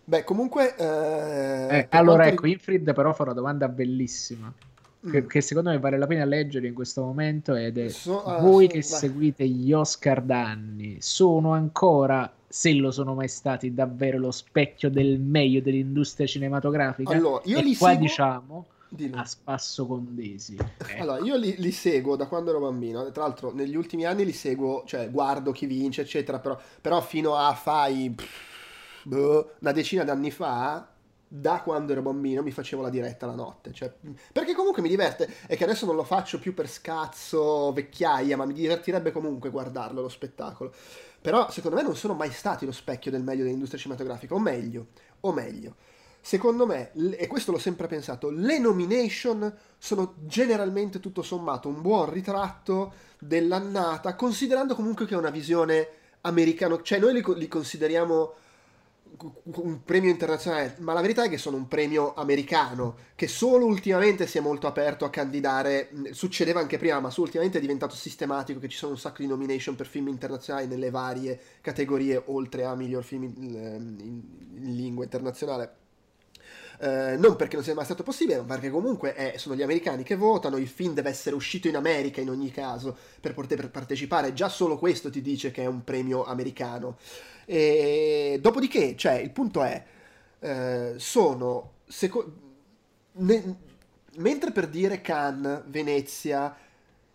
Beh, 0.05 0.23
comunque... 0.25 0.77
Eh, 0.77 1.79
eh, 1.79 1.87
allora, 1.91 2.27
ecco, 2.27 2.47
Infrid 2.47 2.93
però 2.95 3.13
fa 3.13 3.25
una 3.25 3.33
domanda 3.33 3.69
bellissima. 3.69 4.53
Che, 5.09 5.23
mm. 5.23 5.27
che, 5.27 5.41
secondo 5.41 5.71
me 5.71 5.79
vale 5.79 5.99
la 5.99 6.07
pena 6.07 6.25
leggere 6.25 6.67
in 6.67 6.75
questo 6.75 7.03
momento 7.03 7.55
ed 7.55 7.79
è 7.79 7.89
so, 7.89 8.23
uh, 8.27 8.41
voi 8.41 8.65
so, 8.65 8.71
che 8.73 8.81
vai. 8.81 8.83
seguite 8.83 9.47
gli 9.47 9.73
Oscar 9.73 10.21
da 10.21 10.49
anni 10.49 10.97
sono 11.01 11.53
ancora 11.53 12.33
se 12.49 12.73
lo 12.75 12.91
sono 12.91 13.15
mai 13.15 13.29
stati 13.29 13.73
davvero 13.73 14.19
lo 14.19 14.33
specchio 14.33 14.91
del 14.91 15.21
meglio 15.21 15.61
dell'industria 15.61 16.27
cinematografica 16.27 17.13
allora, 17.13 17.41
io 17.45 17.59
e 17.59 17.63
li 17.63 17.77
qua 17.77 17.91
seguo... 17.91 18.03
diciamo 18.05 18.67
a 19.13 19.25
spasso 19.25 19.87
condesi. 19.87 20.57
Ecco. 20.87 21.03
Allora, 21.03 21.25
io 21.25 21.37
li, 21.37 21.57
li, 21.59 21.73
seguo 21.73 22.17
da 22.17 22.27
quando 22.27 22.51
ero 22.51 22.61
bambino. 22.61 23.11
Tra 23.11 23.25
l'altro, 23.25 23.53
negli 23.53 23.75
ultimi 23.75 24.05
anni 24.05 24.25
li 24.25 24.33
seguo, 24.33 24.85
cioè 24.87 25.11
guardo 25.11 25.51
chi 25.53 25.67
vince, 25.67 26.03
eccetera. 26.03 26.39
Però, 26.39 26.59
però 26.81 27.01
fino 27.01 27.35
a 27.35 27.53
fai 27.55 28.15
boh, 29.03 29.55
una 29.61 29.73
decina 29.73 30.05
d'anni 30.05 30.31
fa, 30.31 30.89
da 31.29 31.61
quando 31.63 31.93
ero 31.93 32.03
bambino, 32.03 32.43
mi 32.43 32.53
facevo 32.53 32.83
la 32.83 32.89
diretta 32.89 33.27
la 33.27 33.35
notte. 33.35 33.73
Cioè, 33.73 33.93
perché 34.33 34.55
comunque 34.55 34.81
mi 34.81 34.89
diverte. 34.89 35.29
È 35.47 35.57
che 35.57 35.65
adesso 35.65 35.87
non 35.87 35.97
lo 35.97 36.05
faccio 36.05 36.39
più 36.39 36.55
per 36.55 36.69
scazzo, 36.69 37.73
vecchiaia, 37.73 38.37
ma 38.37 38.47
mi 38.47 38.55
divertirebbe 38.55 39.11
comunque 39.11 39.51
guardarlo 39.51 40.01
lo 40.01 40.09
spettacolo. 40.09 40.73
Però, 41.21 41.51
secondo 41.51 41.77
me, 41.77 41.83
non 41.83 41.97
sono 41.97 42.15
mai 42.15 42.31
stati 42.31 42.65
lo 42.65 42.73
specchio 42.73 43.11
del 43.11 43.23
meglio 43.23 43.43
dell'industria 43.43 43.81
cinematografica. 43.81 44.35
O 44.35 44.39
meglio, 44.39 44.87
o 45.21 45.33
meglio 45.33 45.75
secondo 46.27 46.67
me, 46.67 46.91
e 47.17 47.29
questo 47.29 47.53
l'ho 47.53 47.59
sempre 47.59 47.87
pensato, 47.87 48.31
le 48.31 48.59
nomination 48.59 49.55
sono 49.79 50.15
generalmente 50.25 50.99
tutto 50.99 51.23
sommato 51.23 51.69
un 51.69 51.81
buon 51.81 52.11
ritratto 52.11 52.95
dell'annata, 53.21 54.17
considerando 54.17 54.75
comunque 54.75 55.07
che 55.07 55.15
è 55.15 55.17
una 55.17 55.31
visione 55.31 55.89
americana, 56.23 56.81
cioè 56.83 56.99
noi 56.99 57.13
li, 57.13 57.23
li 57.37 57.47
consideriamo 57.47 58.33
un 59.43 59.85
premio 59.85 60.11
internazionale, 60.11 60.75
ma 60.81 60.93
la 60.95 61.01
verità 61.01 61.23
è 61.23 61.29
che 61.29 61.39
sono 61.39 61.59
un 61.59 61.69
premio 61.69 62.13
americano 62.15 62.97
che 63.15 63.29
solo 63.29 63.65
ultimamente 63.65 64.27
si 64.27 64.39
è 64.39 64.41
molto 64.41 64.67
aperto 64.67 65.05
a 65.05 65.11
candidare, 65.11 65.91
succedeva 66.11 66.59
anche 66.59 66.77
prima, 66.77 66.99
ma 66.99 67.09
su 67.09 67.21
ultimamente 67.21 67.59
è 67.59 67.61
diventato 67.61 67.95
sistematico 67.95 68.59
che 68.59 68.69
ci 68.69 68.77
sono 68.77 68.91
un 68.91 68.99
sacco 68.99 69.23
di 69.23 69.29
nomination 69.29 69.77
per 69.77 69.87
film 69.87 70.09
internazionali 70.09 70.67
nelle 70.67 70.91
varie 70.91 71.39
categorie, 71.61 72.21
oltre 72.27 72.65
a 72.65 72.75
miglior 72.75 73.05
film 73.05 73.23
in, 73.23 73.33
in, 73.37 74.25
in 74.57 74.75
lingua 74.75 75.05
internazionale. 75.05 75.85
Eh, 76.79 77.17
non 77.17 77.37
perché 77.37 77.57
non 77.57 77.65
sia 77.65 77.75
mai 77.75 77.85
stato 77.85 78.03
possibile, 78.03 78.39
ma 78.39 78.45
perché 78.45 78.71
comunque 78.71 79.15
è, 79.15 79.39
sono 79.39 79.55
gli 79.55 79.63
americani 79.63 80.03
che 80.03 80.15
votano, 80.15 80.57
il 80.59 80.69
film 80.69 80.93
deve 80.95 81.09
essere 81.09 81.35
uscito 81.35 81.69
in 81.69 81.77
America 81.77 82.21
in 82.21 82.29
ogni 82.29 82.51
caso 82.51 82.97
per 83.21 83.33
poter 83.35 83.71
partecipare, 83.71 84.33
già 84.35 84.49
solo 84.49 84.77
questo 84.79 85.11
ti 85.11 85.23
dice 85.23 85.51
che 85.51 85.63
è 85.63 85.67
un 85.67 85.85
premio 85.85 86.25
americano. 86.25 86.99
E 87.47 88.39
dopodiché, 88.41 88.95
cioè, 88.97 89.15
il 89.15 89.31
punto 89.31 89.63
è, 89.63 89.83
eh, 90.41 90.95
sono... 90.97 91.73
Seco- 91.87 92.33
ne- 93.13 93.57
mentre 94.17 94.51
per 94.51 94.69
dire 94.69 95.01
Cannes, 95.01 95.63
Venezia, 95.67 96.55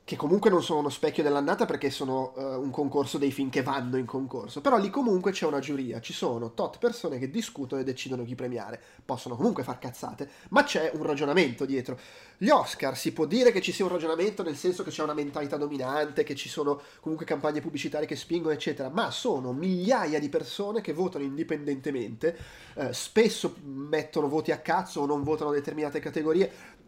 che 0.03 0.15
comunque 0.15 0.49
non 0.49 0.63
sono 0.63 0.79
uno 0.79 0.89
specchio 0.89 1.23
dell'annata 1.23 1.65
perché 1.65 1.89
sono 1.89 2.33
uh, 2.35 2.61
un 2.61 2.69
concorso 2.71 3.17
dei 3.17 3.31
film 3.31 3.49
che 3.49 3.61
vanno 3.61 3.97
in 3.97 4.05
concorso, 4.05 4.59
però 4.59 4.77
lì 4.77 4.89
comunque 4.89 5.31
c'è 5.31 5.45
una 5.45 5.59
giuria, 5.59 6.01
ci 6.01 6.11
sono 6.11 6.53
tot 6.53 6.79
persone 6.79 7.19
che 7.19 7.29
discutono 7.29 7.81
e 7.81 7.85
decidono 7.85 8.25
chi 8.25 8.35
premiare, 8.35 8.81
possono 9.05 9.35
comunque 9.35 9.63
far 9.63 9.79
cazzate, 9.79 10.29
ma 10.49 10.63
c'è 10.63 10.91
un 10.95 11.03
ragionamento 11.03 11.65
dietro. 11.65 11.97
Gli 12.37 12.49
Oscar 12.49 12.97
si 12.97 13.13
può 13.13 13.25
dire 13.25 13.51
che 13.51 13.61
ci 13.61 13.71
sia 13.71 13.85
un 13.85 13.91
ragionamento 13.91 14.41
nel 14.41 14.57
senso 14.57 14.83
che 14.83 14.89
c'è 14.89 15.03
una 15.03 15.13
mentalità 15.13 15.57
dominante, 15.57 16.23
che 16.23 16.35
ci 16.35 16.49
sono 16.49 16.81
comunque 16.99 17.25
campagne 17.25 17.61
pubblicitarie 17.61 18.07
che 18.07 18.15
spingono, 18.15 18.53
eccetera, 18.53 18.89
ma 18.89 19.11
sono 19.11 19.53
migliaia 19.53 20.19
di 20.19 20.29
persone 20.29 20.81
che 20.81 20.93
votano 20.93 21.23
indipendentemente, 21.23 22.35
eh, 22.73 22.91
spesso 22.93 23.55
mettono 23.63 24.27
voti 24.27 24.51
a 24.51 24.57
cazzo 24.57 25.01
o 25.01 25.05
non 25.05 25.23
votano 25.23 25.51
determinate 25.51 25.99
categorie, 25.99 26.79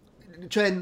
cioè, 0.47 0.75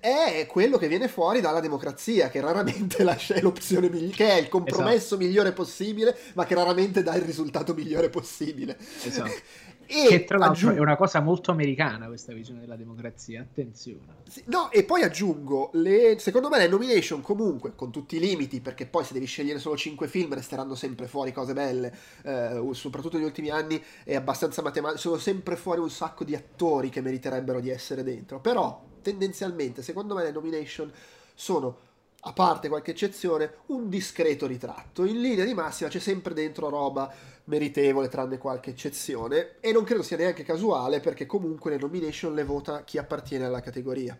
è 0.00 0.46
quello 0.48 0.78
che 0.78 0.88
viene 0.88 1.08
fuori 1.08 1.40
dalla 1.40 1.60
democrazia, 1.60 2.28
che 2.28 2.40
raramente 2.40 3.02
lascia 3.04 3.40
l'opzione 3.40 3.88
migliore, 3.88 4.14
che 4.14 4.28
è 4.28 4.40
il 4.40 4.48
compromesso 4.48 4.96
esatto. 4.96 5.22
migliore 5.22 5.52
possibile, 5.52 6.16
ma 6.34 6.44
che 6.44 6.54
raramente 6.54 7.02
dà 7.02 7.14
il 7.14 7.22
risultato 7.22 7.74
migliore 7.74 8.08
possibile. 8.10 8.76
Esatto. 9.02 9.30
E 9.88 10.06
che 10.08 10.24
tra 10.24 10.36
l'altro 10.36 10.66
aggiung- 10.66 10.76
è 10.78 10.80
una 10.80 10.96
cosa 10.96 11.20
molto 11.20 11.52
americana 11.52 12.08
questa 12.08 12.32
visione 12.32 12.58
della 12.58 12.74
democrazia, 12.74 13.42
attenzione. 13.42 14.16
Sì, 14.28 14.42
no, 14.46 14.70
e 14.72 14.82
poi 14.82 15.02
aggiungo, 15.02 15.70
le, 15.74 16.16
secondo 16.18 16.48
me 16.48 16.58
le 16.58 16.66
nomination 16.66 17.20
comunque, 17.20 17.74
con 17.76 17.92
tutti 17.92 18.16
i 18.16 18.18
limiti, 18.18 18.60
perché 18.60 18.86
poi 18.86 19.04
se 19.04 19.12
devi 19.12 19.26
scegliere 19.26 19.60
solo 19.60 19.76
5 19.76 20.08
film 20.08 20.34
resteranno 20.34 20.74
sempre 20.74 21.06
fuori 21.06 21.32
cose 21.32 21.52
belle, 21.52 21.94
eh, 22.24 22.68
soprattutto 22.72 23.16
negli 23.16 23.26
ultimi 23.26 23.50
anni 23.50 23.80
è 24.02 24.16
abbastanza 24.16 24.60
matematico, 24.60 24.98
sono 24.98 25.18
sempre 25.18 25.54
fuori 25.54 25.80
un 25.80 25.90
sacco 25.90 26.24
di 26.24 26.34
attori 26.34 26.88
che 26.88 27.00
meriterebbero 27.00 27.60
di 27.60 27.70
essere 27.70 28.02
dentro, 28.02 28.40
però 28.40 28.82
tendenzialmente, 29.06 29.82
secondo 29.82 30.14
me, 30.14 30.24
le 30.24 30.32
nomination 30.32 30.92
sono, 31.32 31.78
a 32.22 32.32
parte 32.32 32.68
qualche 32.68 32.90
eccezione, 32.90 33.58
un 33.66 33.88
discreto 33.88 34.48
ritratto. 34.48 35.04
In 35.04 35.20
linea 35.20 35.44
di 35.44 35.54
massima 35.54 35.88
c'è 35.88 36.00
sempre 36.00 36.34
dentro 36.34 36.68
roba 36.68 37.14
meritevole, 37.44 38.08
tranne 38.08 38.36
qualche 38.36 38.70
eccezione, 38.70 39.60
e 39.60 39.70
non 39.70 39.84
credo 39.84 40.02
sia 40.02 40.16
neanche 40.16 40.42
casuale 40.42 40.98
perché 40.98 41.24
comunque 41.24 41.70
le 41.70 41.78
nomination 41.78 42.34
le 42.34 42.42
vota 42.42 42.82
chi 42.82 42.98
appartiene 42.98 43.44
alla 43.44 43.60
categoria. 43.60 44.18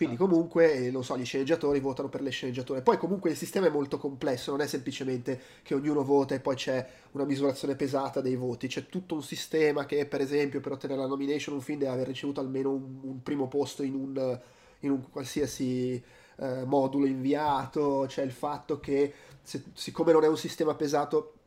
Quindi 0.00 0.16
esatto. 0.16 0.30
comunque, 0.30 0.90
non 0.90 1.04
so, 1.04 1.18
gli 1.18 1.26
sceneggiatori 1.26 1.78
votano 1.78 2.08
per 2.08 2.22
le 2.22 2.30
sceneggiature. 2.30 2.80
Poi 2.80 2.96
comunque 2.96 3.28
il 3.28 3.36
sistema 3.36 3.66
è 3.66 3.70
molto 3.70 3.98
complesso, 3.98 4.50
non 4.50 4.62
è 4.62 4.66
semplicemente 4.66 5.38
che 5.62 5.74
ognuno 5.74 6.02
vota 6.02 6.34
e 6.34 6.40
poi 6.40 6.54
c'è 6.54 6.88
una 7.10 7.24
misurazione 7.24 7.76
pesata 7.76 8.22
dei 8.22 8.34
voti. 8.34 8.66
C'è 8.66 8.86
tutto 8.86 9.14
un 9.14 9.22
sistema 9.22 9.84
che, 9.84 10.06
per 10.06 10.22
esempio, 10.22 10.60
per 10.60 10.72
ottenere 10.72 11.00
la 11.00 11.06
nomination 11.06 11.54
un 11.54 11.60
film 11.60 11.80
deve 11.80 11.92
aver 11.92 12.06
ricevuto 12.06 12.40
almeno 12.40 12.70
un, 12.70 13.00
un 13.02 13.22
primo 13.22 13.46
posto 13.46 13.82
in 13.82 13.92
un, 13.94 14.40
in 14.80 14.90
un 14.90 15.10
qualsiasi 15.10 16.02
eh, 16.36 16.64
modulo 16.64 17.04
inviato. 17.04 18.06
C'è 18.08 18.22
il 18.22 18.32
fatto 18.32 18.80
che, 18.80 19.12
se, 19.42 19.64
siccome 19.74 20.12
non 20.12 20.24
è 20.24 20.28
un 20.28 20.38
sistema 20.38 20.74
pesato, 20.74 21.39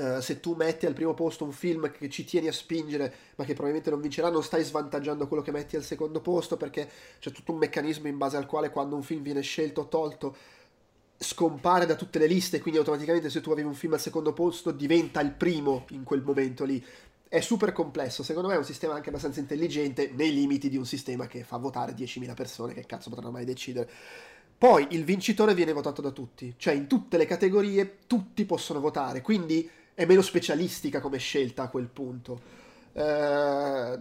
Uh, 0.00 0.18
se 0.20 0.40
tu 0.40 0.54
metti 0.54 0.86
al 0.86 0.94
primo 0.94 1.12
posto 1.12 1.44
un 1.44 1.52
film 1.52 1.90
che 1.90 2.08
ci 2.08 2.24
tieni 2.24 2.48
a 2.48 2.52
spingere 2.52 3.12
ma 3.34 3.44
che 3.44 3.52
probabilmente 3.52 3.90
non 3.90 4.00
vincerà 4.00 4.30
non 4.30 4.42
stai 4.42 4.64
svantaggiando 4.64 5.28
quello 5.28 5.42
che 5.42 5.50
metti 5.50 5.76
al 5.76 5.84
secondo 5.84 6.22
posto 6.22 6.56
perché 6.56 6.88
c'è 7.18 7.30
tutto 7.32 7.52
un 7.52 7.58
meccanismo 7.58 8.08
in 8.08 8.16
base 8.16 8.38
al 8.38 8.46
quale 8.46 8.70
quando 8.70 8.96
un 8.96 9.02
film 9.02 9.22
viene 9.22 9.42
scelto 9.42 9.82
o 9.82 9.88
tolto 9.88 10.36
scompare 11.18 11.84
da 11.84 11.96
tutte 11.96 12.18
le 12.18 12.26
liste 12.26 12.60
quindi 12.60 12.78
automaticamente 12.78 13.28
se 13.28 13.42
tu 13.42 13.50
avevi 13.50 13.66
un 13.68 13.74
film 13.74 13.92
al 13.92 14.00
secondo 14.00 14.32
posto 14.32 14.70
diventa 14.70 15.20
il 15.20 15.32
primo 15.32 15.84
in 15.90 16.02
quel 16.02 16.22
momento 16.22 16.64
lì. 16.64 16.82
È 17.28 17.40
super 17.40 17.72
complesso 17.72 18.22
secondo 18.22 18.48
me 18.48 18.54
è 18.54 18.58
un 18.58 18.64
sistema 18.64 18.94
anche 18.94 19.10
abbastanza 19.10 19.38
intelligente 19.38 20.10
nei 20.14 20.32
limiti 20.32 20.70
di 20.70 20.78
un 20.78 20.86
sistema 20.86 21.26
che 21.26 21.44
fa 21.44 21.58
votare 21.58 21.92
10.000 21.92 22.32
persone 22.32 22.72
che 22.72 22.86
cazzo 22.86 23.10
potranno 23.10 23.32
mai 23.32 23.44
decidere. 23.44 23.90
Poi 24.56 24.86
il 24.90 25.04
vincitore 25.04 25.54
viene 25.54 25.72
votato 25.72 26.00
da 26.00 26.10
tutti, 26.10 26.54
cioè 26.56 26.72
in 26.72 26.86
tutte 26.86 27.18
le 27.18 27.26
categorie 27.26 27.98
tutti 28.06 28.44
possono 28.46 28.80
votare, 28.80 29.20
quindi 29.20 29.68
è 30.00 30.06
meno 30.06 30.22
specialistica 30.22 30.98
come 30.98 31.18
scelta 31.18 31.64
a 31.64 31.68
quel 31.68 31.86
punto. 31.86 32.40
Eh, 32.94 33.98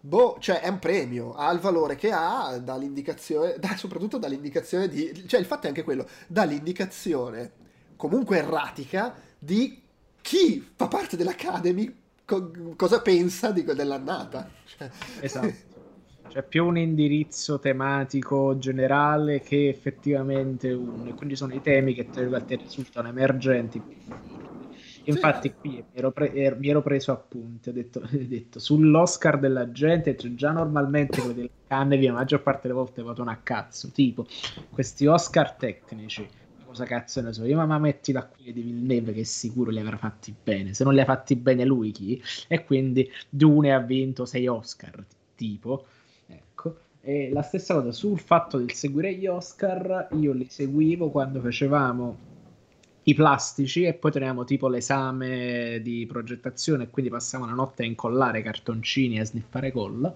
boh, 0.00 0.36
cioè 0.40 0.60
è 0.60 0.68
un 0.68 0.78
premio, 0.78 1.34
ha 1.34 1.52
il 1.52 1.58
valore 1.58 1.94
che 1.94 2.10
ha 2.10 2.56
dall'indicazione, 2.56 3.56
da, 3.58 3.76
soprattutto 3.76 4.16
dall'indicazione 4.16 4.88
di... 4.88 5.28
cioè 5.28 5.40
il 5.40 5.44
fatto 5.44 5.66
è 5.66 5.68
anche 5.68 5.82
quello, 5.82 6.08
dall'indicazione 6.26 7.52
comunque 7.96 8.38
erratica 8.38 9.14
di 9.38 9.82
chi 10.22 10.66
fa 10.74 10.88
parte 10.88 11.18
dell'Academy 11.18 11.94
co- 12.24 12.50
cosa 12.76 13.02
pensa 13.02 13.50
di, 13.50 13.62
dell'annata. 13.62 14.48
Cioè... 14.64 14.90
Esatto. 15.20 15.74
C'è 16.28 16.42
più 16.42 16.64
un 16.64 16.78
indirizzo 16.78 17.58
tematico 17.58 18.56
generale 18.58 19.40
che 19.40 19.68
effettivamente 19.68 20.72
un... 20.72 21.14
quindi 21.14 21.36
sono 21.36 21.52
i 21.54 21.60
temi 21.60 21.92
che 21.92 22.08
te 22.08 22.56
risultano 22.56 23.08
emergenti. 23.08 23.80
Infatti, 25.10 25.54
qui 25.54 25.70
mi 25.70 25.84
ero, 25.92 26.10
pre- 26.10 26.32
er- 26.32 26.58
mi 26.58 26.68
ero, 26.68 26.82
preso 26.82 27.12
appunti. 27.12 27.68
Ho 27.68 27.72
detto, 27.72 28.00
ho 28.04 28.08
detto 28.10 28.58
sull'Oscar 28.58 29.38
della 29.38 29.70
gente, 29.72 30.16
cioè 30.16 30.34
già 30.34 30.50
normalmente 30.50 31.20
quelli 31.20 31.40
del 31.42 31.50
Cannes, 31.66 32.02
la 32.02 32.12
maggior 32.12 32.42
parte 32.42 32.62
delle 32.62 32.74
volte 32.74 33.02
votano 33.02 33.30
a 33.30 33.36
cazzo. 33.36 33.90
Tipo 33.90 34.26
questi 34.70 35.06
Oscar 35.06 35.54
tecnici 35.54 36.28
cosa 36.76 36.84
cazzo 36.84 37.22
ne 37.22 37.32
so 37.32 37.44
io, 37.44 37.64
ma 37.64 37.78
mettila 37.78 38.26
qui 38.26 38.52
di 38.52 38.60
Villeneuve 38.60 39.12
che 39.12 39.24
sicuro 39.24 39.70
li 39.70 39.78
avrà 39.78 39.96
fatti 39.96 40.34
bene, 40.40 40.74
se 40.74 40.84
non 40.84 40.92
li 40.92 41.00
ha 41.00 41.04
fatti 41.04 41.36
bene 41.36 41.64
lui 41.64 41.92
chi? 41.92 42.20
E 42.48 42.64
quindi 42.64 43.10
Dune 43.28 43.72
ha 43.72 43.78
vinto 43.78 44.26
6 44.26 44.46
Oscar, 44.46 45.02
tipo, 45.34 45.86
ecco. 46.26 46.78
E 47.00 47.30
la 47.32 47.42
stessa 47.42 47.74
cosa 47.74 47.92
sul 47.92 48.18
fatto 48.18 48.58
del 48.58 48.72
seguire 48.72 49.14
gli 49.14 49.26
Oscar, 49.26 50.08
io 50.12 50.32
li 50.32 50.46
seguivo 50.50 51.10
quando 51.10 51.40
facevamo 51.40 52.18
i 53.08 53.14
plastici 53.14 53.84
e 53.84 53.94
poi 53.94 54.10
tenevamo 54.10 54.44
tipo 54.44 54.66
l'esame 54.68 55.80
di 55.80 56.06
progettazione 56.06 56.84
e 56.84 56.90
quindi 56.90 57.10
passavamo 57.10 57.48
la 57.48 57.54
notte 57.54 57.84
a 57.84 57.86
incollare 57.86 58.42
cartoncini 58.42 59.16
e 59.16 59.20
a 59.20 59.24
sniffare 59.24 59.70
colla 59.70 60.12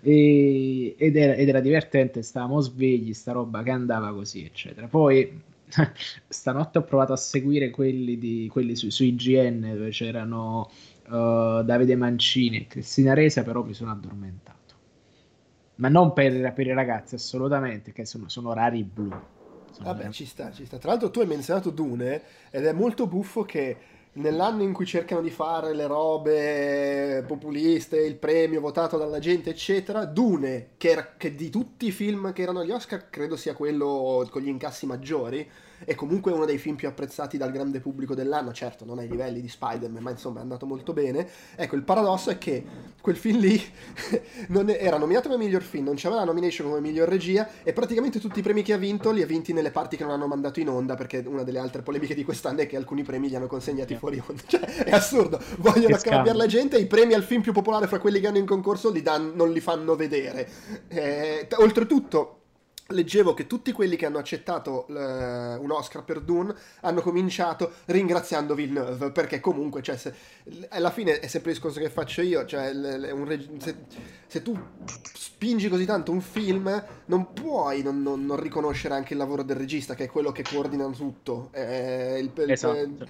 e, 0.00 0.96
ed, 0.98 1.16
era, 1.16 1.34
ed, 1.34 1.48
era, 1.48 1.60
divertente, 1.60 2.22
stavamo 2.22 2.60
svegli, 2.60 3.12
sta 3.14 3.30
roba 3.30 3.62
che 3.62 3.70
andava 3.70 4.12
così 4.12 4.44
eccetera. 4.44 4.88
Poi 4.88 5.40
stanotte 6.26 6.78
ho 6.78 6.82
provato 6.82 7.12
a 7.12 7.16
seguire 7.16 7.70
quelli, 7.70 8.18
di, 8.18 8.48
quelli 8.50 8.74
su, 8.74 8.90
su 8.90 9.04
IGN 9.04 9.60
dove 9.76 9.90
c'erano 9.90 10.68
uh, 11.06 11.62
Davide 11.62 11.94
Mancini 11.94 12.58
e 12.58 12.66
Cristina 12.66 13.14
Resa, 13.14 13.44
però 13.44 13.62
mi 13.62 13.74
sono 13.74 13.92
addormentato. 13.92 14.74
Ma 15.76 15.88
non 15.88 16.12
per, 16.12 16.52
per 16.54 16.66
i 16.66 16.72
ragazzi, 16.72 17.14
assolutamente, 17.14 17.92
che 17.92 18.04
sono, 18.04 18.28
sono 18.28 18.52
rari 18.52 18.82
blu. 18.82 19.14
Vabbè, 19.82 20.10
ci 20.10 20.26
sta, 20.26 20.52
ci 20.52 20.64
sta. 20.64 20.78
Tra 20.78 20.90
l'altro 20.90 21.10
tu 21.10 21.20
hai 21.20 21.26
menzionato 21.26 21.70
Dune 21.70 22.22
ed 22.50 22.64
è 22.64 22.72
molto 22.72 23.06
buffo 23.06 23.44
che 23.44 23.76
nell'anno 24.16 24.62
in 24.62 24.72
cui 24.72 24.86
cercano 24.86 25.20
di 25.20 25.30
fare 25.30 25.74
le 25.74 25.86
robe 25.86 27.24
populiste, 27.26 27.98
il 27.98 28.16
premio 28.16 28.60
votato 28.60 28.96
dalla 28.96 29.18
gente, 29.18 29.50
eccetera, 29.50 30.04
Dune, 30.04 30.70
che, 30.76 30.90
era, 30.90 31.14
che 31.16 31.34
di 31.34 31.50
tutti 31.50 31.86
i 31.86 31.90
film 31.90 32.32
che 32.32 32.42
erano 32.42 32.60
agli 32.60 32.70
Oscar, 32.70 33.10
credo 33.10 33.36
sia 33.36 33.54
quello 33.54 34.26
con 34.30 34.42
gli 34.42 34.48
incassi 34.48 34.86
maggiori, 34.86 35.48
è 35.84 35.94
comunque 35.94 36.32
uno 36.32 36.44
dei 36.44 36.58
film 36.58 36.76
più 36.76 36.88
apprezzati 36.88 37.36
dal 37.36 37.50
grande 37.50 37.80
pubblico 37.80 38.14
dell'anno, 38.14 38.52
certo 38.52 38.84
non 38.84 38.98
ai 38.98 39.08
livelli 39.08 39.40
di 39.40 39.48
Spider-Man, 39.48 40.02
ma 40.02 40.10
insomma 40.10 40.38
è 40.38 40.42
andato 40.42 40.66
molto 40.66 40.92
bene. 40.92 41.28
Ecco, 41.56 41.76
il 41.76 41.82
paradosso 41.82 42.30
è 42.30 42.38
che 42.38 42.64
quel 43.00 43.16
film 43.16 43.38
lì 43.38 43.62
era 44.78 44.98
nominato 44.98 45.28
come 45.28 45.44
miglior 45.44 45.62
film, 45.62 45.84
non 45.84 45.94
c'aveva 45.96 46.20
la 46.20 46.26
nomination 46.26 46.68
come 46.68 46.80
miglior 46.80 47.08
regia 47.08 47.48
e 47.62 47.72
praticamente 47.72 48.18
tutti 48.18 48.38
i 48.38 48.42
premi 48.42 48.62
che 48.62 48.72
ha 48.72 48.76
vinto 48.76 49.10
li 49.10 49.22
ha 49.22 49.26
vinti 49.26 49.52
nelle 49.52 49.70
parti 49.70 49.96
che 49.96 50.04
non 50.04 50.12
hanno 50.12 50.26
mandato 50.26 50.60
in 50.60 50.68
onda, 50.68 50.94
perché 50.94 51.22
una 51.26 51.42
delle 51.42 51.58
altre 51.58 51.82
polemiche 51.82 52.14
di 52.14 52.24
quest'anno 52.24 52.60
è 52.60 52.66
che 52.66 52.76
alcuni 52.76 53.02
premi 53.02 53.28
li 53.28 53.36
hanno 53.36 53.46
consegnati 53.46 53.92
yeah. 53.92 54.00
fuori 54.00 54.22
onda. 54.26 54.42
Cioè, 54.46 54.60
è 54.60 54.92
assurdo, 54.92 55.40
vogliono 55.58 55.96
cambiare 56.00 56.36
la 56.36 56.46
gente 56.46 56.76
e 56.76 56.80
i 56.80 56.86
premi 56.86 57.14
al 57.14 57.24
film 57.24 57.42
più 57.42 57.52
popolare 57.52 57.86
fra 57.88 57.98
quelli 57.98 58.20
che 58.20 58.26
hanno 58.28 58.38
in 58.38 58.46
concorso 58.46 58.90
li 58.90 59.02
dan- 59.02 59.32
non 59.34 59.50
li 59.50 59.60
fanno 59.60 59.96
vedere. 59.96 60.48
Eh, 60.88 61.48
oltretutto 61.56 62.35
leggevo 62.88 63.34
che 63.34 63.46
tutti 63.46 63.72
quelli 63.72 63.96
che 63.96 64.06
hanno 64.06 64.18
accettato 64.18 64.86
uh, 64.88 64.92
un 64.92 65.70
Oscar 65.70 66.04
per 66.04 66.20
Dune 66.20 66.54
hanno 66.82 67.00
cominciato 67.00 67.72
ringraziando 67.86 68.54
Villeneuve 68.54 69.10
perché 69.10 69.40
comunque 69.40 69.82
cioè, 69.82 69.96
se, 69.96 70.14
alla 70.68 70.90
fine 70.90 71.18
è 71.18 71.26
sempre 71.26 71.50
il 71.50 71.56
discorso 71.56 71.80
che 71.80 71.90
faccio 71.90 72.22
io 72.22 72.44
cioè, 72.44 72.72
reg- 72.72 73.60
se, 73.60 73.76
se, 74.26 74.42
tu 74.42 74.56
spingi 75.14 75.68
così 75.68 75.84
tanto 75.84 76.12
un 76.12 76.20
film 76.20 76.84
non 77.06 77.32
puoi 77.32 77.82
non, 77.82 78.02
non, 78.02 78.24
non, 78.24 78.40
riconoscere 78.40 78.94
anche 78.94 79.14
il 79.14 79.18
lavoro 79.18 79.42
del 79.42 79.56
regista 79.56 79.94
che 79.94 80.04
è 80.04 80.08
quello 80.08 80.30
che 80.30 80.44
coordina 80.48 80.86
tutto 80.86 81.48
eh, 81.52 82.18
il, 82.20 82.30
esatto. 82.50 82.78
il, 82.78 83.08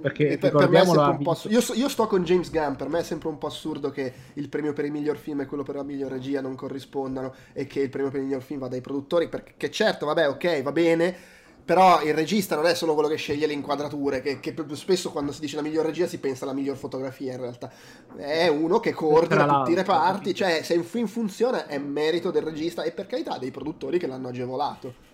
perché 0.00 0.38
per, 0.38 0.52
per 0.52 0.68
me 0.68 0.80
è 0.80 0.84
sempre 0.84 1.10
un 1.10 1.22
po' 1.22 1.30
assurdo. 1.30 1.58
Io, 1.58 1.74
io, 1.74 1.88
sto 1.88 2.06
con 2.06 2.22
James 2.22 2.50
Gunn, 2.50 2.74
per 2.74 2.88
me 2.88 3.00
è 3.00 3.02
sempre 3.02 3.28
un 3.28 3.38
po' 3.38 3.48
assurdo 3.48 3.90
che 3.90 4.12
il 4.34 4.48
premio 4.48 4.72
per 4.72 4.84
il 4.84 4.92
miglior 4.92 5.16
film 5.16 5.40
e 5.40 5.46
quello 5.46 5.62
per 5.62 5.74
la 5.74 5.82
miglior 5.82 6.10
regia 6.10 6.40
non 6.40 6.54
corrispondano 6.54 7.34
e 7.52 7.66
che 7.66 7.80
il 7.80 7.88
premio 7.88 8.10
per 8.10 8.20
il 8.20 8.26
miglior 8.26 8.42
film 8.42 8.60
vada 8.60 8.76
ai 8.76 8.80
produttori, 8.80 9.28
perché 9.28 9.70
certo, 9.70 10.06
vabbè, 10.06 10.28
ok, 10.28 10.62
va 10.62 10.72
bene, 10.72 11.14
però 11.64 12.00
il 12.02 12.14
regista 12.14 12.54
non 12.54 12.66
è 12.66 12.74
solo 12.76 12.94
quello 12.94 13.08
che 13.08 13.16
sceglie 13.16 13.48
le 13.48 13.52
inquadrature, 13.52 14.20
che, 14.20 14.38
che 14.38 14.54
spesso 14.74 15.10
quando 15.10 15.32
si 15.32 15.40
dice 15.40 15.56
la 15.56 15.62
miglior 15.62 15.84
regia 15.84 16.06
si 16.06 16.18
pensa 16.18 16.44
alla 16.44 16.54
miglior 16.54 16.76
fotografia 16.76 17.32
in 17.32 17.40
realtà. 17.40 17.72
È 18.16 18.46
uno 18.46 18.78
che 18.78 18.92
coordina 18.92 19.46
tutti 19.46 19.72
i 19.72 19.74
reparti, 19.74 20.32
cioè 20.32 20.62
se 20.62 20.74
un 20.74 20.84
film 20.84 21.06
funziona 21.06 21.66
è 21.66 21.78
merito 21.78 22.30
del 22.30 22.42
regista 22.42 22.84
e 22.84 22.92
per 22.92 23.06
carità 23.06 23.38
dei 23.38 23.50
produttori 23.50 23.98
che 23.98 24.06
l'hanno 24.06 24.28
agevolato. 24.28 25.05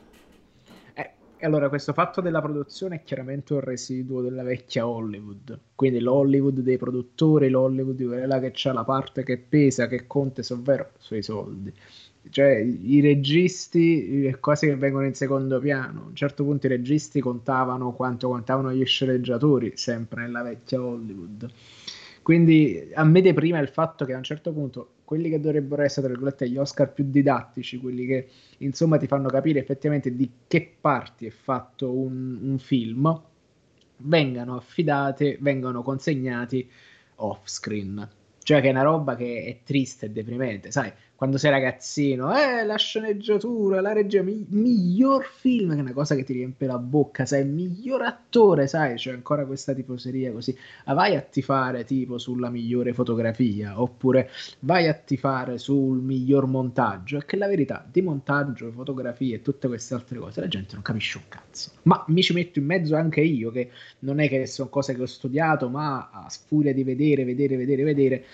Allora, 1.44 1.68
questo 1.68 1.92
fatto 1.92 2.20
della 2.20 2.40
produzione 2.40 2.96
è 2.96 3.02
chiaramente 3.02 3.52
un 3.52 3.60
residuo 3.60 4.20
della 4.20 4.44
vecchia 4.44 4.86
Hollywood. 4.86 5.58
Quindi 5.74 5.98
l'Hollywood 5.98 6.60
dei 6.60 6.76
produttori, 6.76 7.48
l'Hollywood 7.48 7.96
di 7.96 8.06
quella 8.06 8.38
che 8.38 8.52
c'ha 8.54 8.72
la 8.72 8.84
parte 8.84 9.24
che 9.24 9.38
pesa, 9.38 9.88
che 9.88 10.06
conta, 10.06 10.40
ovvero 10.50 10.90
sui 10.98 11.20
soldi. 11.20 11.72
Cioè, 12.30 12.58
i 12.58 13.00
registi, 13.00 14.32
cose 14.38 14.68
che 14.68 14.76
vengono 14.76 15.04
in 15.04 15.14
secondo 15.14 15.58
piano. 15.58 16.02
A 16.02 16.06
un 16.06 16.14
certo 16.14 16.44
punto 16.44 16.66
i 16.66 16.68
registi 16.68 17.20
contavano 17.20 17.92
quanto 17.92 18.28
contavano 18.28 18.72
gli 18.72 18.84
sceneggiatori, 18.84 19.72
sempre 19.74 20.22
nella 20.22 20.42
vecchia 20.42 20.80
Hollywood. 20.80 21.50
Quindi 22.22 22.88
a 22.94 23.02
me 23.02 23.20
deprime 23.20 23.58
il 23.58 23.68
fatto 23.68 24.04
che 24.04 24.14
a 24.14 24.16
un 24.16 24.22
certo 24.22 24.52
punto 24.52 24.90
quelli 25.12 25.28
che 25.28 25.40
dovrebbero 25.40 25.82
essere, 25.82 26.06
tra 26.06 26.14
virgolette, 26.14 26.48
gli 26.48 26.56
Oscar 26.56 26.90
più 26.90 27.04
didattici, 27.06 27.76
quelli 27.76 28.06
che 28.06 28.28
insomma 28.58 28.96
ti 28.96 29.06
fanno 29.06 29.28
capire 29.28 29.58
effettivamente 29.58 30.16
di 30.16 30.30
che 30.46 30.74
parti 30.80 31.26
è 31.26 31.30
fatto 31.30 31.92
un, 31.92 32.38
un 32.40 32.58
film, 32.58 33.22
vengano 33.98 34.56
affidati, 34.56 35.36
vengano 35.38 35.82
consegnati 35.82 36.66
off 37.16 37.40
screen. 37.44 38.08
Cioè 38.42 38.62
che 38.62 38.68
è 38.68 38.70
una 38.70 38.80
roba 38.80 39.14
che 39.14 39.44
è 39.44 39.58
triste 39.62 40.06
e 40.06 40.10
deprimente, 40.10 40.70
sai, 40.70 40.90
quando 41.22 41.38
sei 41.38 41.52
ragazzino, 41.52 42.36
eh, 42.36 42.64
la 42.64 42.74
sceneggiatura, 42.74 43.80
la 43.80 43.92
regia, 43.92 44.24
mi- 44.24 44.44
miglior 44.48 45.24
film, 45.24 45.70
che 45.70 45.78
è 45.78 45.80
una 45.80 45.92
cosa 45.92 46.16
che 46.16 46.24
ti 46.24 46.32
riempie 46.32 46.66
la 46.66 46.78
bocca, 46.78 47.24
sai, 47.26 47.44
miglior 47.44 48.02
attore, 48.02 48.66
sai, 48.66 48.96
c'è 48.96 49.12
ancora 49.12 49.46
questa 49.46 49.72
tifoseria 49.72 50.32
così, 50.32 50.52
ah, 50.86 50.94
vai 50.94 51.14
a 51.14 51.20
tifare 51.20 51.84
tipo 51.84 52.18
sulla 52.18 52.50
migliore 52.50 52.92
fotografia, 52.92 53.80
oppure 53.80 54.30
vai 54.62 54.88
a 54.88 54.94
tifare 54.94 55.58
sul 55.58 56.02
miglior 56.02 56.48
montaggio, 56.48 57.18
è 57.18 57.24
che 57.24 57.36
la 57.36 57.46
verità, 57.46 57.86
di 57.88 58.02
montaggio, 58.02 58.72
fotografie 58.72 59.36
e 59.36 59.42
tutte 59.42 59.68
queste 59.68 59.94
altre 59.94 60.18
cose, 60.18 60.40
la 60.40 60.48
gente 60.48 60.74
non 60.74 60.82
capisce 60.82 61.18
un 61.18 61.24
cazzo, 61.28 61.70
ma 61.82 62.04
mi 62.08 62.22
ci 62.24 62.32
metto 62.32 62.58
in 62.58 62.64
mezzo 62.64 62.96
anche 62.96 63.20
io, 63.20 63.52
che 63.52 63.70
non 64.00 64.18
è 64.18 64.28
che 64.28 64.44
sono 64.48 64.68
cose 64.68 64.96
che 64.96 65.02
ho 65.02 65.06
studiato, 65.06 65.68
ma 65.68 66.10
a 66.10 66.28
sfuria 66.28 66.74
di 66.74 66.82
vedere, 66.82 67.22
vedere, 67.24 67.56
vedere, 67.56 67.84
vedere, 67.84 68.24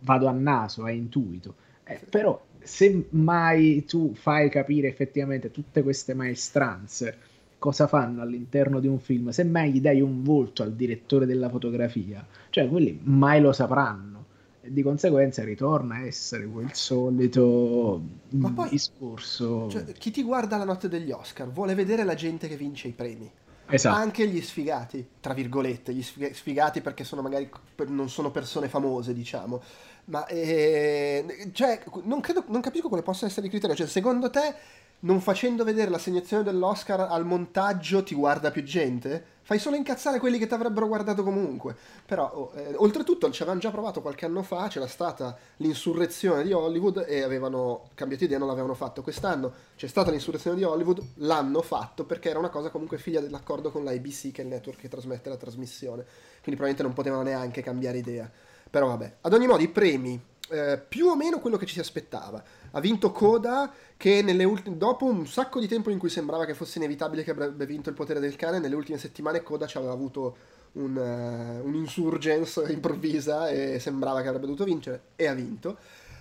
vado 0.00 0.26
a 0.26 0.32
naso, 0.32 0.82
a 0.82 0.90
intuito 0.90 1.62
eh, 1.86 2.00
però 2.10 2.40
se 2.58 3.06
mai 3.10 3.84
tu 3.84 4.12
fai 4.14 4.50
capire 4.50 4.88
effettivamente 4.88 5.52
tutte 5.52 5.82
queste 5.82 6.14
maestranze 6.14 7.18
cosa 7.58 7.86
fanno 7.86 8.22
all'interno 8.22 8.80
di 8.80 8.88
un 8.88 8.98
film, 8.98 9.28
se 9.30 9.44
mai 9.44 9.72
gli 9.72 9.80
dai 9.80 10.00
un 10.00 10.22
volto 10.22 10.62
al 10.62 10.74
direttore 10.74 11.26
della 11.26 11.48
fotografia, 11.48 12.26
cioè 12.50 12.68
quelli 12.68 12.98
mai 13.04 13.40
lo 13.40 13.52
sapranno 13.52 14.24
e 14.60 14.72
di 14.72 14.82
conseguenza 14.82 15.44
ritorna 15.44 15.96
a 15.96 16.06
essere 16.06 16.46
quel 16.46 16.70
solito 16.74 18.00
Ma 18.30 18.50
poi, 18.50 18.68
discorso. 18.70 19.68
Cioè, 19.70 19.84
chi 19.92 20.10
ti 20.10 20.22
guarda 20.22 20.56
la 20.56 20.64
notte 20.64 20.88
degli 20.88 21.12
Oscar 21.12 21.48
vuole 21.50 21.74
vedere 21.74 22.04
la 22.04 22.14
gente 22.14 22.48
che 22.48 22.56
vince 22.56 22.88
i 22.88 22.92
premi. 22.92 23.30
Esatto. 23.68 23.96
Anche 23.96 24.28
gli 24.28 24.40
sfigati, 24.40 25.04
tra 25.20 25.34
virgolette, 25.34 25.92
gli 25.92 26.02
sfigati 26.02 26.80
perché 26.80 27.02
sono 27.02 27.22
magari 27.22 27.48
non 27.88 28.08
sono 28.08 28.30
persone 28.30 28.68
famose, 28.68 29.12
diciamo. 29.12 29.60
Ma 30.06 30.26
eh, 30.26 31.50
cioè, 31.52 31.82
non, 32.02 32.20
credo, 32.20 32.44
non 32.48 32.60
capisco 32.60 32.88
quale 32.88 33.02
possa 33.02 33.26
essere 33.26 33.46
il 33.46 33.50
criterio. 33.52 33.74
Cioè, 33.74 33.86
secondo 33.86 34.30
te, 34.30 34.54
non 35.00 35.20
facendo 35.20 35.64
vedere 35.64 35.90
l'assegnazione 35.90 36.42
dell'Oscar 36.42 37.00
al 37.00 37.24
montaggio 37.24 38.02
ti 38.02 38.14
guarda 38.14 38.50
più 38.50 38.62
gente? 38.62 39.34
Fai 39.42 39.58
solo 39.60 39.76
incazzare 39.76 40.18
quelli 40.18 40.38
che 40.38 40.46
ti 40.46 40.54
avrebbero 40.54 40.88
guardato 40.88 41.22
comunque. 41.22 41.76
Però, 42.04 42.30
oh, 42.32 42.52
eh, 42.56 42.74
oltretutto, 42.76 43.30
ci 43.30 43.42
avevano 43.42 43.60
già 43.60 43.70
provato 43.70 44.00
qualche 44.00 44.24
anno 44.24 44.42
fa, 44.42 44.68
c'era 44.68 44.88
stata 44.88 45.36
l'insurrezione 45.58 46.42
di 46.42 46.52
Hollywood 46.52 47.04
e 47.06 47.22
avevano 47.22 47.90
cambiato 47.94 48.24
idea, 48.24 48.38
non 48.38 48.48
l'avevano 48.48 48.74
fatto. 48.74 49.02
Quest'anno 49.02 49.52
c'è 49.76 49.86
stata 49.86 50.10
l'insurrezione 50.10 50.56
di 50.56 50.64
Hollywood, 50.64 51.00
l'hanno 51.16 51.62
fatto 51.62 52.04
perché 52.04 52.30
era 52.30 52.38
una 52.38 52.48
cosa 52.48 52.70
comunque 52.70 52.98
figlia 52.98 53.20
dell'accordo 53.20 53.70
con 53.70 53.84
l'IBC, 53.84 54.32
che 54.32 54.42
è 54.42 54.44
il 54.44 54.50
network 54.50 54.80
che 54.80 54.88
trasmette 54.88 55.28
la 55.28 55.36
trasmissione. 55.36 56.04
Quindi 56.42 56.60
probabilmente 56.60 56.82
non 56.82 56.92
potevano 56.92 57.22
neanche 57.22 57.62
cambiare 57.62 57.98
idea. 57.98 58.30
Però 58.70 58.88
vabbè, 58.88 59.16
ad 59.22 59.32
ogni 59.32 59.46
modo 59.46 59.62
i 59.62 59.68
premi, 59.68 60.20
eh, 60.48 60.78
più 60.78 61.06
o 61.06 61.16
meno 61.16 61.40
quello 61.40 61.56
che 61.56 61.66
ci 61.66 61.74
si 61.74 61.80
aspettava. 61.80 62.42
Ha 62.70 62.80
vinto 62.80 63.10
Coda 63.10 63.72
che 63.96 64.22
ultime, 64.44 64.76
dopo 64.76 65.06
un 65.06 65.26
sacco 65.26 65.58
di 65.60 65.66
tempo 65.66 65.90
in 65.90 65.98
cui 65.98 66.08
sembrava 66.08 66.44
che 66.44 66.54
fosse 66.54 66.78
inevitabile 66.78 67.24
che 67.24 67.30
avrebbe 67.30 67.66
vinto 67.66 67.88
il 67.88 67.94
potere 67.94 68.20
del 68.20 68.36
cane, 68.36 68.58
nelle 68.58 68.74
ultime 68.74 68.98
settimane 68.98 69.42
Coda 69.42 69.66
ci 69.66 69.76
aveva 69.76 69.92
avuto 69.92 70.36
un, 70.72 70.96
uh, 70.96 71.66
un'insurgence 71.66 72.64
improvvisa 72.70 73.48
e 73.48 73.78
sembrava 73.80 74.20
che 74.20 74.28
avrebbe 74.28 74.46
dovuto 74.46 74.64
vincere 74.64 75.00
e 75.16 75.26
ha 75.26 75.34
vinto. 75.34 75.78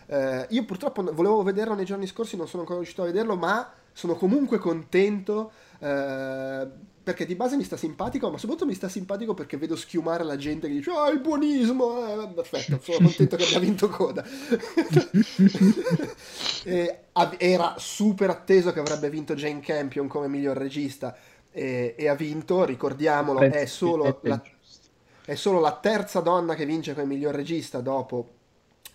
Uh, 0.08 0.46
io 0.50 0.66
purtroppo 0.66 1.04
volevo 1.14 1.44
vederlo 1.44 1.74
nei 1.74 1.86
giorni 1.86 2.08
scorsi, 2.08 2.38
non 2.38 2.48
sono 2.48 2.62
ancora 2.62 2.80
riuscito 2.80 3.04
a 3.04 3.06
vederlo, 3.06 3.36
ma 3.36 3.72
sono 3.92 4.16
comunque 4.16 4.58
contento 4.58 5.52
uh, 5.80 6.70
perché 7.06 7.28
di 7.28 7.36
base 7.36 7.56
mi 7.56 7.64
sta 7.64 7.78
simpatico, 7.78 8.32
ma 8.32 8.40
soprattutto 8.40 8.66
mi 8.66 8.74
sta 8.74 8.90
simpatico 8.90 9.36
perché 9.36 9.58
vedo 9.58 9.76
schiumare 9.76 10.24
la 10.24 10.38
gente 10.38 10.68
che 10.68 10.74
dice 10.74 10.90
ah 10.90 11.08
il 11.10 11.20
buonismo, 11.20 12.24
eh, 12.24 12.28
perfetto, 12.30 12.80
sono 12.82 12.98
contento 13.06 13.36
che 13.36 13.44
abbia 13.44 13.60
vinto 13.60 13.90
coda. 13.90 14.26
era 17.38 17.76
super 17.78 18.32
atteso 18.32 18.74
che 18.74 18.80
avrebbe 18.80 19.12
vinto 19.12 19.36
Jane 19.36 19.60
Campion 19.60 20.08
come 20.08 20.28
miglior 20.28 20.58
regista 20.58 21.16
e, 21.52 21.94
e 21.96 22.08
ha 22.08 22.16
vinto, 22.16 22.66
ricordiamolo, 22.66 23.42
è 23.42 23.68
solo, 23.68 24.20
la, 24.24 24.42
è 25.26 25.36
solo, 25.36 25.60
la, 25.60 25.74
terza 25.74 26.22
donna 26.22 26.56
che 26.56 26.66
vince 26.66 26.96
come 26.96 27.06
miglior 27.06 27.36
regista 27.36 27.82
dopo, 27.82 28.30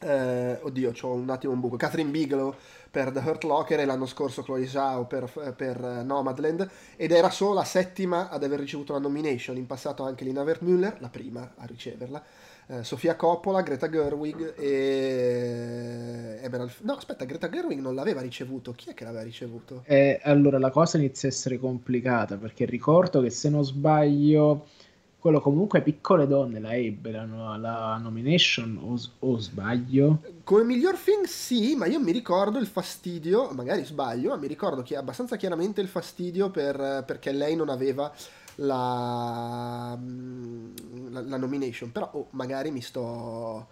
eh, 0.01 0.59
oddio, 0.61 0.92
ho 1.01 1.12
un 1.12 1.31
attimo 1.31 1.53
un 1.53 1.61
buco, 1.61 1.77
Catherine 1.77 2.11
Bigelow 2.11 2.57
per 2.90 3.12
The 3.12 3.20
Hurt 3.20 3.44
Locker 3.44 3.79
e 3.79 3.85
l'anno 3.85 4.07
scorso 4.07 4.42
Chloe 4.42 4.66
Zhao 4.66 5.07
per, 5.07 5.55
per 5.57 5.81
Nomadland 5.81 6.68
ed 6.96 7.12
era 7.12 7.31
solo 7.31 7.55
la 7.55 7.64
settima 7.64 8.29
ad 8.29 8.42
aver 8.42 8.59
ricevuto 8.59 8.92
la 8.92 8.98
nomination, 8.98 9.57
in 9.57 9.66
passato 9.66 10.03
anche 10.03 10.24
Lina 10.24 10.42
Wertmüller, 10.42 10.96
la 11.00 11.09
prima 11.09 11.53
a 11.57 11.66
riceverla, 11.66 12.22
eh, 12.66 12.85
Sofia 12.85 13.16
Coppola, 13.16 13.62
Greta 13.62 13.88
Gerwig 13.88 14.55
e 14.57 16.38
Emerald... 16.42 16.70
No, 16.83 16.94
aspetta, 16.94 17.24
Greta 17.24 17.48
Gerwig 17.48 17.81
non 17.81 17.94
l'aveva 17.94 18.20
ricevuto. 18.20 18.72
Chi 18.72 18.90
è 18.90 18.94
che 18.94 19.05
l'aveva 19.05 19.22
ricevuto? 19.22 19.83
Eh, 19.87 20.20
allora, 20.22 20.59
la 20.59 20.70
cosa 20.70 20.96
inizia 20.96 21.29
a 21.29 21.33
essere 21.33 21.59
complicata 21.59 22.37
perché 22.37 22.64
ricordo 22.64 23.20
che 23.20 23.31
se 23.31 23.48
non 23.50 23.64
sbaglio 23.64 24.66
quello 25.20 25.40
comunque 25.40 25.83
piccole 25.83 26.26
donne 26.26 26.59
la 26.59 26.74
ebbe 26.74 27.12
la, 27.12 27.56
la 27.56 27.98
nomination 28.02 28.78
o, 28.83 28.98
o, 29.26 29.38
sbaglio 29.38 30.22
come 30.42 30.64
miglior 30.64 30.96
film 30.96 31.24
sì 31.24 31.76
ma 31.76 31.87
io 31.87 32.00
mi 32.00 32.11
ricordo 32.11 32.59
il 32.59 32.66
fastidio 32.66 33.50
magari 33.50 33.85
sbaglio 33.85 34.30
ma 34.30 34.37
mi 34.37 34.48
ricordo 34.48 34.83
che 34.83 34.96
abbastanza 34.96 35.37
chiaramente 35.37 35.80
il 35.80 35.88
fastidio 35.88 36.50
per, 36.50 37.04
perché 37.06 37.33
lei 37.33 37.54
non 37.54 37.68
aveva 37.68 38.12
la, 38.61 39.98
la, 41.11 41.20
la 41.20 41.37
nomination, 41.37 41.92
però 41.92 42.11
oh, 42.12 42.28
magari 42.30 42.70
mi 42.70 42.80
sto, 42.80 43.68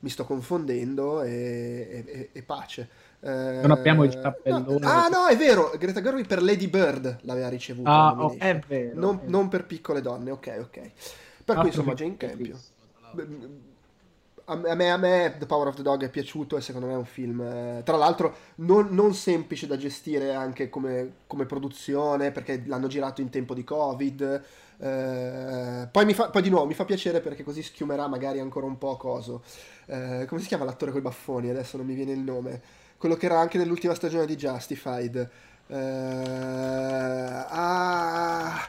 mi 0.00 0.08
sto 0.08 0.24
confondendo 0.24 1.22
e, 1.22 2.04
e, 2.06 2.30
e 2.32 2.42
pace. 2.42 3.01
Non 3.30 3.70
abbiamo 3.70 4.04
il 4.04 4.18
tappellone. 4.18 4.78
No, 4.78 4.88
ah 4.88 5.08
no, 5.08 5.26
è 5.26 5.36
vero, 5.36 5.72
Greta 5.78 6.00
Gerwig 6.00 6.26
per 6.26 6.42
Lady 6.42 6.68
Bird 6.68 7.18
l'aveva 7.22 7.48
ricevuto. 7.48 7.88
Ah, 7.88 8.14
oh, 8.16 8.34
è 8.38 8.58
vero. 8.66 8.98
Non, 8.98 9.20
è 9.24 9.28
non, 9.28 9.48
per 9.48 9.64
piccole 9.66 10.00
donne, 10.00 10.30
ok, 10.30 10.56
ok. 10.60 10.90
Per 11.44 11.56
ah, 11.56 11.60
cui 11.60 11.68
insomma 11.68 11.94
Jane 11.94 12.16
Campion 12.16 12.58
a 14.44 14.74
me, 14.74 14.90
a 14.90 14.96
me, 14.96 15.34
The 15.38 15.46
Power 15.46 15.68
of 15.68 15.76
the 15.76 15.82
Dog 15.82 16.02
è 16.02 16.10
piaciuto 16.10 16.56
e 16.56 16.60
secondo 16.60 16.86
me 16.86 16.94
è 16.94 16.96
un 16.96 17.04
film, 17.04 17.40
eh, 17.40 17.82
tra 17.84 17.96
l'altro, 17.96 18.34
non, 18.56 18.88
non, 18.90 19.14
semplice 19.14 19.66
da 19.66 19.76
gestire 19.76 20.34
anche 20.34 20.68
come, 20.68 21.12
come, 21.26 21.46
produzione, 21.46 22.32
perché 22.32 22.62
l'hanno 22.66 22.88
girato 22.88 23.20
in 23.20 23.30
tempo 23.30 23.54
di 23.54 23.64
Covid. 23.64 24.42
Eh, 24.78 25.88
poi, 25.90 26.14
fa, 26.14 26.30
poi, 26.30 26.42
di 26.42 26.50
nuovo 26.50 26.66
mi 26.66 26.74
fa 26.74 26.84
piacere 26.84 27.20
perché 27.20 27.44
così 27.44 27.62
schiumerà 27.62 28.08
magari 28.08 28.40
ancora 28.40 28.66
un 28.66 28.78
po' 28.78 28.96
coso. 28.96 29.42
Eh, 29.86 30.24
come 30.28 30.40
si 30.40 30.48
chiama 30.48 30.64
l'attore 30.64 30.90
con 30.90 31.00
i 31.00 31.04
baffoni? 31.04 31.48
Adesso 31.48 31.76
non 31.76 31.86
mi 31.86 31.94
viene 31.94 32.12
il 32.12 32.20
nome. 32.20 32.80
Quello 33.02 33.16
che 33.16 33.26
era 33.26 33.40
anche 33.40 33.58
nell'ultima 33.58 33.96
stagione 33.96 34.26
di 34.26 34.36
Justified. 34.36 35.28
Eh, 35.66 35.76
ah 37.48 38.68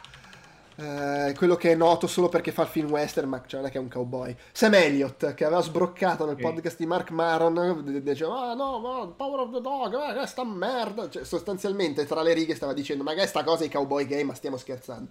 eh, 0.75 1.33
quello 1.38 1.55
che 1.55 1.71
è 1.71 1.75
noto 1.75 2.07
solo 2.07 2.29
perché 2.29 2.51
fa 2.51 2.63
il 2.63 2.67
film 2.67 2.89
western, 2.89 3.29
ma 3.29 3.41
cioè 3.45 3.59
non 3.59 3.69
è 3.69 3.71
che 3.71 3.77
è 3.77 3.81
un 3.81 3.89
cowboy. 3.89 4.36
Sam 4.51 4.73
Elliott, 4.73 5.33
che 5.33 5.45
aveva 5.45 5.62
sbroccato 5.62 6.25
nel 6.25 6.33
okay. 6.36 6.45
podcast 6.45 6.77
di 6.77 6.86
Mark 6.86 7.12
Maron, 7.12 8.01
diceva: 8.03 8.51
Ah 8.51 8.53
no, 8.53 8.79
no, 8.79 9.13
Power 9.15 9.41
of 9.41 9.51
the 9.51 9.62
Dog, 9.62 10.21
eh, 10.21 10.25
sta 10.25 10.43
merda. 10.43 11.09
Cioè, 11.09 11.23
sostanzialmente 11.23 12.05
tra 12.05 12.21
le 12.21 12.33
righe 12.33 12.55
stava 12.55 12.73
dicendo: 12.73 13.03
Magari 13.03 13.27
sta 13.27 13.43
cosa 13.43 13.65
i 13.65 13.69
cowboy 13.69 14.05
gay, 14.05 14.23
ma 14.23 14.33
stiamo 14.33 14.57
scherzando. 14.57 15.09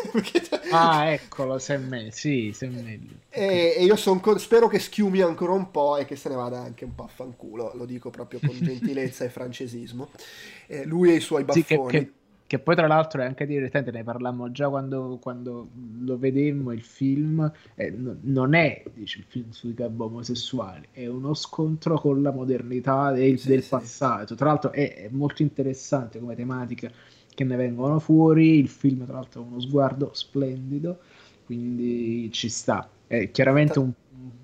ah, 0.70 1.06
eccolo, 1.06 1.58
Sam 1.58 1.92
Elliott. 1.92 2.14
Sì, 2.14 2.52
Sam 2.54 2.76
Elliott. 2.76 3.26
E, 3.28 3.74
e 3.76 3.84
io 3.84 3.96
con... 4.20 4.38
spero 4.38 4.68
che 4.68 4.78
schiumi 4.78 5.20
ancora 5.20 5.52
un 5.52 5.70
po' 5.70 5.96
e 5.96 6.06
che 6.06 6.16
se 6.16 6.28
ne 6.30 6.34
vada 6.34 6.60
anche 6.60 6.84
un 6.84 6.94
po' 6.94 7.04
a 7.04 7.08
fanculo. 7.08 7.72
Lo 7.74 7.84
dico 7.84 8.10
proprio 8.10 8.40
con 8.40 8.56
gentilezza 8.58 9.24
e 9.24 9.28
francesismo. 9.28 10.08
Eh, 10.66 10.84
lui 10.84 11.10
e 11.10 11.16
i 11.16 11.20
suoi 11.20 11.44
baffoni. 11.44 11.62
Sì, 11.62 11.74
che, 11.74 12.04
che 12.04 12.12
che 12.48 12.58
poi 12.58 12.74
tra 12.74 12.86
l'altro 12.86 13.20
è 13.20 13.26
anche 13.26 13.44
divertente, 13.44 13.90
ne 13.90 14.02
parlammo 14.02 14.50
già 14.50 14.70
quando, 14.70 15.18
quando 15.20 15.68
lo 16.00 16.16
vedemmo 16.16 16.72
il 16.72 16.80
film, 16.80 17.52
eh, 17.74 17.90
no, 17.90 18.16
non 18.22 18.54
è 18.54 18.82
dice, 18.94 19.18
il 19.18 19.26
film 19.28 19.50
sui 19.50 19.74
gab 19.74 20.00
omosessuali, 20.00 20.88
è 20.92 21.06
uno 21.06 21.34
scontro 21.34 22.00
con 22.00 22.22
la 22.22 22.32
modernità 22.32 23.12
del, 23.12 23.38
sì, 23.38 23.48
del 23.48 23.62
sì. 23.62 23.68
passato, 23.68 24.34
tra 24.34 24.46
l'altro 24.46 24.72
è, 24.72 24.94
è, 24.94 25.08
molto 25.10 25.42
interessante 25.42 26.18
come 26.18 26.34
tematica 26.34 26.90
che 27.34 27.44
ne 27.44 27.54
vengono 27.54 27.98
fuori, 27.98 28.58
il 28.58 28.68
film 28.68 29.04
tra 29.04 29.16
l'altro 29.16 29.42
ha 29.42 29.44
uno 29.44 29.60
sguardo 29.60 30.12
splendido, 30.14 31.00
quindi 31.44 32.30
ci 32.32 32.48
sta, 32.48 32.88
è 33.06 33.30
chiaramente 33.30 33.78
un, 33.78 33.92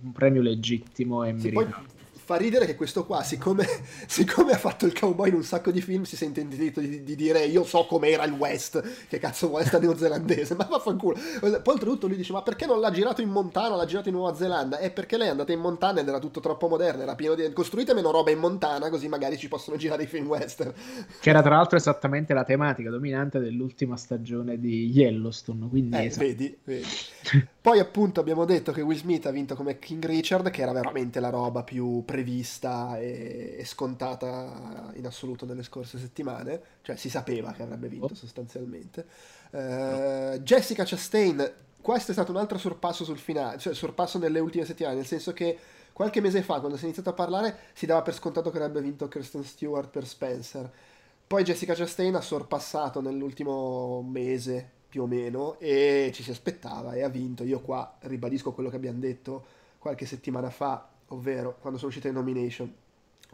un 0.03 0.13
premio 0.13 0.43
legittimo 0.43 1.25
e 1.25 1.33
meritato 1.33 1.94
fa 2.25 2.37
ridere 2.37 2.65
che 2.65 2.75
questo 2.75 3.05
qua, 3.05 3.23
siccome, 3.23 3.67
siccome, 4.09 4.53
ha 4.53 4.57
fatto 4.57 4.87
il 4.87 4.99
cowboy 4.99 5.29
in 5.29 5.35
un 5.35 5.45
sacco 5.45 5.71
di 5.71 5.83
film, 5.83 6.05
si 6.05 6.17
sente 6.17 6.41
in 6.41 6.49
diritto 6.49 6.81
di, 6.81 7.03
di, 7.03 7.15
dire 7.15 7.45
io 7.45 7.65
so 7.65 7.85
com'era 7.85 8.25
il 8.25 8.33
West, 8.33 8.83
che 9.09 9.19
cazzo 9.19 9.49
vuole 9.49 9.67
sta 9.67 9.79
neozelandese, 9.81 10.55
ma 10.55 10.65
vaffanculo. 10.65 11.19
Poi 11.41 11.61
oltretutto 11.65 12.07
lui 12.07 12.17
dice 12.17 12.33
ma 12.33 12.43
perché 12.43 12.65
non 12.65 12.81
l'ha 12.81 12.91
girato 12.91 13.21
in 13.21 13.29
Montana, 13.29 13.77
l'ha 13.77 13.85
girato 13.85 14.09
in 14.09 14.15
Nuova 14.15 14.35
Zelanda? 14.35 14.79
È 14.79 14.91
perché 14.91 15.19
lei 15.19 15.27
è 15.29 15.31
andata 15.31 15.53
in 15.53 15.61
Montana 15.61 16.01
ed 16.01 16.09
era 16.09 16.19
tutto 16.19 16.41
troppo 16.41 16.67
moderno, 16.69 17.03
era 17.03 17.15
pieno 17.15 17.35
di... 17.35 17.53
costruite 17.53 17.93
meno 17.93 18.11
roba 18.11 18.31
in 18.31 18.39
Montana 18.39 18.89
così 18.89 19.09
magari 19.09 19.37
ci 19.37 19.49
possono 19.49 19.77
girare 19.77 20.05
i 20.05 20.07
film 20.07 20.27
western. 20.27 20.73
Che 21.21 21.31
era 21.31 21.43
tra 21.43 21.57
l'altro 21.57 21.77
esattamente 21.77 22.33
la 22.35 22.45
tematica 22.45 22.91
dominante 22.91 23.39
dell'ultima 23.39 23.97
stagione 23.97 24.59
di 24.59 24.91
Yellowstone, 24.91 25.69
quindi... 25.69 25.97
Eh, 25.97 26.05
esatto. 26.07 26.27
vedi, 26.27 26.59
vedi. 26.65 26.87
Poi 27.65 27.79
appunto 27.79 28.21
abbiamo 28.21 28.45
detto 28.45 28.73
che 28.73 28.83
Will 28.83 28.99
Smith 28.99 29.25
ha 29.27 29.31
vinto 29.31 29.55
come 29.55 29.79
King 29.79 30.05
Richard, 30.05 30.51
che 30.51 30.61
era 30.61 30.73
veramente 30.73 31.19
la 31.19 31.31
roba 31.31 31.63
più 31.63 32.03
prevista 32.15 32.97
e, 33.01 33.57
e 33.59 33.65
scontata 33.65 34.93
in 34.95 35.05
assoluto 35.05 35.45
nelle 35.47 35.65
scorse 35.65 35.99
settimane, 35.99 36.61
cioè 36.83 36.95
si 36.95 37.11
sapeva 37.11 37.51
che 37.51 37.63
avrebbe 37.63 37.89
vinto 37.89 38.13
oh. 38.13 38.15
sostanzialmente. 38.15 39.05
Uh, 39.51 40.39
Jessica 40.39 40.85
Chastain, 40.85 41.53
questo 41.81 42.13
è 42.13 42.15
stato 42.15 42.31
un 42.31 42.37
altro 42.37 42.57
sorpasso 42.57 43.03
sul 43.03 43.19
finale, 43.19 43.59
cioè 43.59 43.75
sorpasso 43.75 44.19
nelle 44.19 44.39
ultime 44.39 44.65
settimane, 44.65 44.95
nel 44.95 45.07
senso 45.07 45.33
che 45.33 45.59
qualche 45.93 46.21
mese 46.21 46.43
fa, 46.43 46.61
quando 46.61 46.77
si 46.77 46.83
è 46.83 46.87
iniziato 46.87 47.11
a 47.11 47.15
parlare, 47.15 47.57
si 47.73 47.85
dava 47.85 48.03
per 48.03 48.15
scontato 48.15 48.53
che 48.53 48.59
avrebbe 48.59 48.81
vinto 48.81 49.09
Kirsten 49.09 49.43
Stewart 49.43 49.91
per 49.91 50.07
Spencer. 50.07 50.71
Poi 51.27 51.43
Jessica 51.43 51.75
Chastain 51.75 52.15
ha 52.15 52.21
sorpassato 52.21 53.01
nell'ultimo 53.01 54.03
mese 54.03 54.71
più 54.89 55.03
o 55.03 55.07
meno 55.07 55.59
e 55.59 56.13
ci 56.15 56.23
si 56.23 56.31
aspettava 56.31 56.93
e 56.93 57.03
ha 57.03 57.09
vinto. 57.09 57.43
Io 57.43 57.61
qua 57.61 57.97
ribadisco 58.03 58.53
quello 58.53 58.71
che 58.71 58.77
abbiamo 58.77 59.01
detto 59.01 59.45
qualche 59.79 60.07
settimana 60.07 60.51
fa, 60.51 60.89
ovvero 61.09 61.57
quando 61.61 61.79
sono 61.79 61.91
uscite 61.91 62.09
le 62.09 62.15
nomination, 62.15 62.73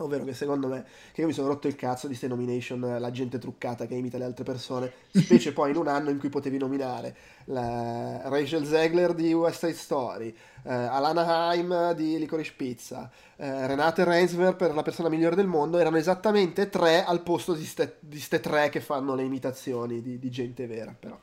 ovvero 0.02 0.24
che 0.24 0.32
secondo 0.34 0.68
me 0.68 0.84
che 1.12 1.20
io 1.20 1.26
mi 1.26 1.32
sono 1.32 1.48
rotto 1.48 1.68
il 1.68 1.76
cazzo 1.76 2.06
di 2.06 2.16
queste 2.16 2.28
nomination, 2.28 2.96
la 2.98 3.10
gente 3.10 3.38
truccata 3.38 3.86
che 3.86 3.94
imita 3.94 4.18
le 4.18 4.24
altre 4.24 4.44
persone, 4.44 4.92
specie 5.12 5.52
poi 5.52 5.70
in 5.70 5.76
un 5.76 5.88
anno 5.88 6.10
in 6.10 6.18
cui 6.18 6.28
potevi 6.28 6.58
nominare 6.58 7.16
la 7.44 8.28
Rachel 8.28 8.66
Zegler 8.66 9.14
di 9.14 9.32
West 9.32 9.60
Side 9.60 9.74
Story, 9.74 10.34
eh, 10.64 10.72
Alana 10.72 11.48
Haim 11.48 11.92
di 11.94 12.18
Licorice 12.18 12.54
Pizza, 12.56 13.10
eh, 13.36 13.66
Renate 13.66 14.04
Reinsver 14.04 14.56
per 14.56 14.74
la 14.74 14.82
persona 14.82 15.08
migliore 15.08 15.36
del 15.36 15.46
mondo, 15.46 15.78
erano 15.78 15.96
esattamente 15.96 16.68
tre 16.68 17.04
al 17.04 17.22
posto 17.22 17.54
di 17.54 17.68
queste 18.08 18.40
tre 18.40 18.68
che 18.68 18.80
fanno 18.80 19.14
le 19.14 19.22
imitazioni 19.22 20.00
di, 20.00 20.18
di 20.18 20.30
gente 20.30 20.66
vera, 20.66 20.94
però 20.98 21.18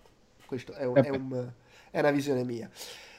questo 0.45 0.73
è, 0.73 0.85
un, 0.85 0.95
è, 0.95 1.09
un, 1.09 1.51
è 1.91 1.99
una 1.99 2.11
visione 2.11 2.43
mia. 2.43 2.69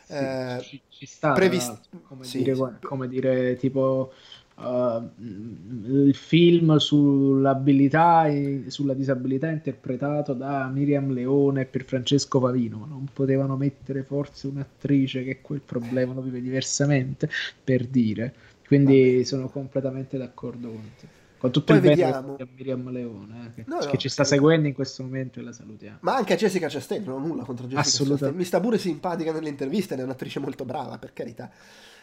Eh, 0.09 0.59
ci, 0.63 0.81
ci, 0.89 1.07
sta 1.07 1.33
previst- 1.33 1.89
come, 2.05 2.25
sì, 2.25 2.39
dire, 2.39 2.55
sì. 2.55 2.63
come 2.81 3.09
dire 3.09 3.57
tipo 3.57 4.13
uh, 4.57 5.11
il 5.21 6.15
film 6.15 6.77
sull'abilità 6.77 8.27
e 8.27 8.65
sulla 8.69 8.95
disabilità 8.95 9.49
interpretato 9.51 10.33
da 10.33 10.67
Miriam 10.69 11.13
Leone 11.13 11.67
per 11.67 11.85
Francesco 11.85 12.41
Pavino 12.41 12.87
non 12.89 13.07
potevano 13.13 13.57
mettere 13.57 14.03
forse 14.03 14.47
un'attrice 14.47 15.25
che 15.25 15.41
quel 15.41 15.61
problema 15.61 16.15
lo 16.15 16.23
vive 16.23 16.41
diversamente 16.41 17.29
per 17.63 17.87
dire 17.87 18.35
quindi 18.67 19.13
Vabbè. 19.13 19.25
sono 19.25 19.49
completamente 19.49 20.17
d'accordo 20.17 20.69
con 20.69 20.91
te 20.99 21.18
con 21.39 21.53
tutto 21.53 21.73
Poi 21.73 21.77
il 21.77 21.89
vediamo. 21.89 22.33
bene 22.33 22.43
a 22.43 22.49
Miriam 22.55 22.91
Leone, 22.91 23.47
eh, 23.47 23.55
che, 23.55 23.65
no, 23.67 23.79
no, 23.79 23.87
che 23.87 23.97
ci 23.97 24.09
sta 24.09 24.25
seguendo 24.25 24.67
in 24.67 24.75
questo 24.75 25.03
momento 25.03 25.39
e 25.39 25.43
la 25.43 25.53
salutiamo. 25.53 25.99
Ma 26.01 26.17
anche 26.17 26.33
a 26.35 26.37
Jessica 26.37 26.69
Chastain, 26.69 27.05
non 27.05 27.23
ho 27.23 27.27
nulla 27.27 27.45
contro 27.45 27.67
Jessica 27.67 27.81
Assolutamente. 27.81 28.39
Mi 28.39 28.45
sta 28.45 28.61
pure 28.61 28.79
simpatica 28.79 29.33
nelle 29.33 29.49
interviste, 29.49 29.95
è 29.95 30.03
un'attrice 30.03 30.41
molto 30.41 30.65
brava, 30.65 30.99
per 30.99 31.13
carità. 31.13 31.51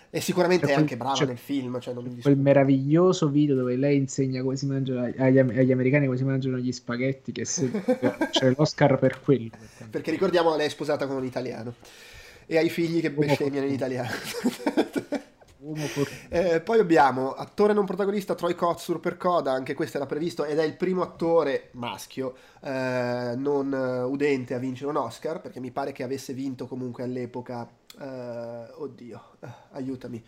E 0.09 0.21
sicuramente 0.21 0.67
c'è 0.67 0.73
è 0.73 0.75
anche 0.75 0.95
brava 0.95 1.25
nel 1.25 1.37
film. 1.37 1.77
Cioè 1.79 1.93
quel 2.21 2.37
meraviglioso 2.37 3.27
video 3.27 3.55
dove 3.55 3.75
lei 3.75 3.97
insegna 3.97 4.41
come 4.41 4.55
si 4.55 4.65
mangiano 4.65 5.11
agli, 5.17 5.37
agli 5.37 5.71
americani 5.71 6.05
come 6.05 6.17
si 6.17 6.23
mangiano 6.23 6.57
gli 6.57 6.71
spaghetti, 6.71 7.33
che 7.33 7.43
se, 7.43 7.69
c'è 8.31 8.53
l'Oscar 8.55 8.97
per 8.97 9.19
quello. 9.19 9.49
Perché 9.89 10.11
ricordiamo 10.11 10.55
lei 10.55 10.67
è 10.67 10.69
sposata 10.69 11.05
con 11.07 11.17
un 11.17 11.25
italiano. 11.25 11.73
e 12.45 12.57
ai 12.57 12.69
figli 12.69 13.01
che 13.01 13.11
bestemmiano 13.11 13.67
in 13.67 13.73
italiano. 13.73 14.09
eh, 16.29 16.61
poi 16.61 16.79
abbiamo 16.79 17.33
attore 17.33 17.73
non 17.73 17.85
protagonista 17.85 18.35
Troy 18.35 18.55
Kotsur 18.55 18.99
per 18.99 19.17
Coda, 19.17 19.51
anche 19.51 19.73
questo 19.73 19.97
era 19.97 20.05
previsto 20.05 20.43
ed 20.43 20.59
è 20.59 20.63
il 20.63 20.75
primo 20.75 21.01
attore 21.01 21.69
maschio 21.71 22.35
eh, 22.61 23.33
non 23.35 23.71
uh, 23.71 24.09
udente 24.09 24.53
a 24.53 24.59
vincere 24.59 24.89
un 24.89 24.97
Oscar, 24.97 25.41
perché 25.41 25.59
mi 25.59 25.71
pare 25.71 25.91
che 25.91 26.03
avesse 26.03 26.33
vinto 26.33 26.67
comunque 26.67 27.03
all'epoca, 27.03 27.67
uh, 27.99 28.81
oddio, 28.81 29.21
uh, 29.39 29.47
aiutami, 29.71 30.23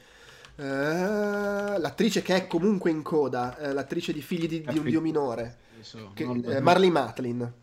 l'attrice 0.56 2.24
che 2.24 2.36
è 2.36 2.48
comunque 2.48 2.90
in 2.90 3.04
coda, 3.04 3.56
l'attrice 3.74 4.12
di 4.12 4.24
Figli 4.24 4.48
di, 4.48 4.66
di 4.66 4.80
un 4.80 4.86
Dio 4.86 5.02
minore, 5.02 5.58
che, 6.16 6.26
Marley 6.62 6.90
Matlin 6.90 7.54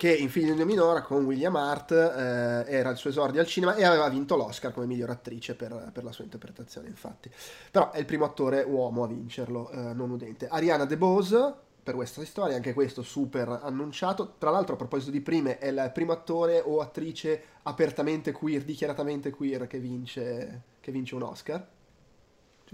che 0.00 0.16
in 0.16 0.30
Figli 0.30 0.50
di 0.52 0.64
minore 0.64 1.02
con 1.02 1.26
William 1.26 1.54
Hart 1.56 1.90
eh, 1.90 2.64
era 2.74 2.88
il 2.88 2.96
suo 2.96 3.10
esordio 3.10 3.38
al 3.38 3.46
cinema 3.46 3.74
e 3.74 3.84
aveva 3.84 4.08
vinto 4.08 4.34
l'Oscar 4.34 4.72
come 4.72 4.86
miglior 4.86 5.10
attrice 5.10 5.54
per, 5.54 5.90
per, 5.92 6.04
la 6.04 6.10
sua 6.10 6.24
interpretazione, 6.24 6.88
infatti. 6.88 7.30
Però 7.70 7.90
è 7.90 7.98
il 7.98 8.06
primo 8.06 8.24
attore 8.24 8.62
uomo 8.62 9.04
a 9.04 9.06
vincerlo, 9.06 9.68
eh, 9.68 9.92
non 9.92 10.08
udente. 10.08 10.48
Ariana 10.48 10.86
DeBose, 10.86 11.54
per 11.82 11.96
questa 11.96 12.24
storia, 12.24 12.56
anche 12.56 12.72
questo 12.72 13.02
super 13.02 13.60
annunciato. 13.62 14.36
Tra 14.38 14.48
l'altro, 14.48 14.72
a 14.72 14.78
proposito 14.78 15.10
di 15.10 15.20
prime, 15.20 15.58
è 15.58 15.68
il 15.68 15.90
primo 15.92 16.12
attore 16.12 16.62
o 16.64 16.80
attrice 16.80 17.42
apertamente 17.64 18.32
queer, 18.32 18.62
dichiaratamente 18.62 19.28
queer, 19.28 19.66
che 19.66 19.80
vince, 19.80 20.62
che 20.80 20.92
vince 20.92 21.14
un 21.14 21.24
Oscar. 21.24 21.62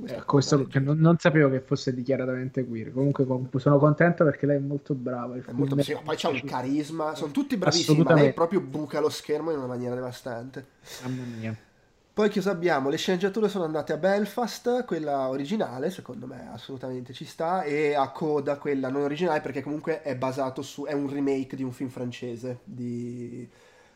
Eh, 0.05 0.25
questo, 0.25 0.69
non, 0.75 0.99
non, 0.99 1.17
sapevo 1.19 1.49
che 1.49 1.61
fosse 1.61 1.95
dichiaratamente 1.95 2.67
queer. 2.67 2.93
Comunque 2.93 3.25
sono 3.59 3.79
contento 3.79 4.25
perché 4.25 4.45
lei 4.45 4.57
è 4.57 4.61
molto 4.61 4.95
brava. 4.95 5.37
È 5.37 5.53
molto, 5.53 5.81
sì, 5.81 5.97
poi 6.05 6.17
c'ha 6.17 6.29
un 6.29 6.43
carisma, 6.45 7.15
sono 7.15 7.33
tutti 7.33 7.57
bravissimi, 7.57 8.03
ma 8.03 8.15
lei 8.15 8.33
proprio 8.35 8.61
buca 8.61 9.01
lo 9.01 9.09
schermo 9.09 9.51
in 9.51 9.59
una 9.59 9.67
maniera 9.67 9.95
devastante. 9.95 10.67
Mamma 11.03 11.23
mia. 11.39 11.57
Poi 12.13 12.31
cosa 12.31 12.51
abbiamo? 12.51 12.89
Le 12.89 12.97
sceneggiature 12.97 13.49
sono 13.49 13.65
andate 13.65 13.93
a 13.93 13.99
Belfast, 13.99 14.87
quella 14.87 15.29
originale, 15.29 15.91
secondo 15.91 16.27
me 16.27 16.49
assolutamente 16.51 17.13
ci 17.13 17.27
sta, 17.27 17.63
e 17.63 17.95
a 17.95 18.11
Coda, 18.11 18.57
quella 18.57 18.89
non 18.89 19.03
originale, 19.03 19.43
perché 19.43 19.61
comunque 19.61 20.01
è 20.01 20.17
basato 20.17 20.63
su... 20.63 20.85
è 20.85 20.95
un 20.95 21.11
remake 21.11 21.57
di 21.57 21.63
un 21.63 21.73
film 21.73 21.91
francese 21.91 22.61
di 22.65 23.47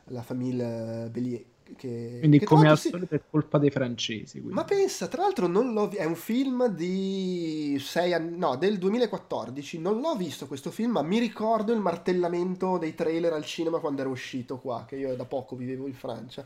La 0.09 0.21
Famille 0.21 1.09
Bellier 1.11 1.45
che, 1.77 2.17
quindi 2.19 2.39
che 2.39 2.45
come 2.45 2.69
al 2.69 2.79
solito 2.79 3.15
è 3.15 3.21
colpa 3.29 3.59
dei 3.59 3.71
francesi. 3.71 4.39
Quindi. 4.39 4.55
Ma 4.55 4.65
pensa, 4.65 5.09
tra 5.09 5.23
l'altro 5.23 5.47
non 5.47 5.73
l'ho 5.73 5.91
è 5.91 6.05
un 6.05 6.15
film 6.15 6.69
di 6.69 7.77
sei 7.81 8.13
anni, 8.13 8.37
no, 8.37 8.57
del 8.57 8.79
2014, 8.79 9.79
non 9.79 10.01
l'ho 10.01 10.15
visto 10.15 10.47
questo 10.47 10.71
film, 10.71 10.93
ma 10.93 11.03
mi 11.03 11.19
ricordo 11.19 11.73
il 11.73 11.81
martellamento 11.81 12.79
dei 12.79 12.95
trailer 12.95 13.33
al 13.33 13.45
cinema 13.45 13.79
quando 13.79 14.03
ero 14.03 14.11
uscito 14.11 14.59
qua, 14.59 14.85
che 14.87 14.97
io 14.97 15.17
da 15.17 15.25
poco 15.25 15.57
vivevo 15.57 15.87
in 15.87 15.95
Francia. 15.95 16.45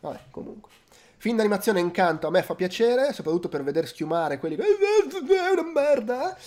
Vabbè, 0.00 0.20
comunque. 0.30 0.70
Film 1.16 1.36
d'animazione 1.36 1.80
Incanto 1.80 2.26
a 2.26 2.30
me 2.30 2.42
fa 2.42 2.54
piacere, 2.54 3.14
soprattutto 3.14 3.48
per 3.48 3.62
vedere 3.62 3.86
schiumare 3.86 4.38
quelli 4.38 4.56
che 4.56 4.62
è 4.62 5.50
una 5.50 5.70
merda. 5.72 6.36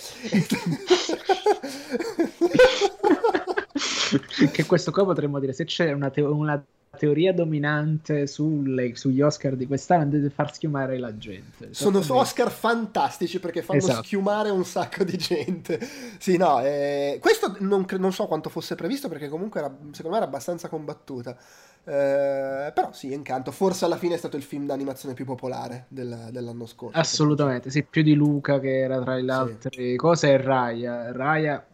che 4.52 4.66
questo 4.66 4.92
qua 4.92 5.04
potremmo 5.04 5.40
dire 5.40 5.52
se 5.52 5.64
c'è 5.64 5.90
una, 5.92 6.10
te- 6.10 6.20
una 6.20 6.62
teoria 6.98 7.32
dominante 7.32 8.26
sulle, 8.26 8.94
sugli 8.94 9.22
Oscar 9.22 9.56
di 9.56 9.66
quest'anno 9.66 10.10
deve 10.10 10.28
far 10.28 10.52
schiumare 10.52 10.98
la 10.98 11.16
gente. 11.16 11.68
Sono 11.70 12.02
Oscar 12.06 12.50
fantastici 12.50 13.40
perché 13.40 13.62
fanno 13.62 13.78
esatto. 13.78 14.02
schiumare 14.02 14.50
un 14.50 14.64
sacco 14.64 15.04
di 15.04 15.16
gente. 15.16 15.80
Sì, 16.18 16.36
no, 16.36 16.60
eh, 16.60 17.18
questo 17.20 17.56
non, 17.60 17.86
non, 17.98 18.12
so 18.12 18.26
quanto 18.26 18.50
fosse 18.50 18.74
previsto 18.74 19.08
perché 19.08 19.28
comunque 19.28 19.60
era, 19.60 19.74
secondo 19.92 20.10
me 20.10 20.16
era 20.16 20.26
abbastanza 20.26 20.68
combattuta. 20.68 21.36
Eh, 21.84 22.70
però 22.74 22.90
sì, 22.92 23.12
Incanto. 23.12 23.50
Forse 23.50 23.86
alla 23.86 23.96
fine 23.96 24.14
è 24.14 24.18
stato 24.18 24.36
il 24.36 24.42
film 24.42 24.66
d'animazione 24.66 25.14
più 25.14 25.24
popolare 25.24 25.86
del, 25.88 26.28
dell'anno 26.30 26.66
scorso. 26.66 26.98
Assolutamente, 26.98 27.70
sì, 27.70 27.82
più 27.82 28.02
di 28.02 28.14
Luca 28.14 28.58
che 28.58 28.80
era 28.80 29.00
tra 29.00 29.14
le 29.14 29.32
altre 29.32 29.70
sì. 29.72 29.96
cose 29.96 30.32
e 30.32 30.36
Raya. 30.36 31.12
Raya 31.12 31.64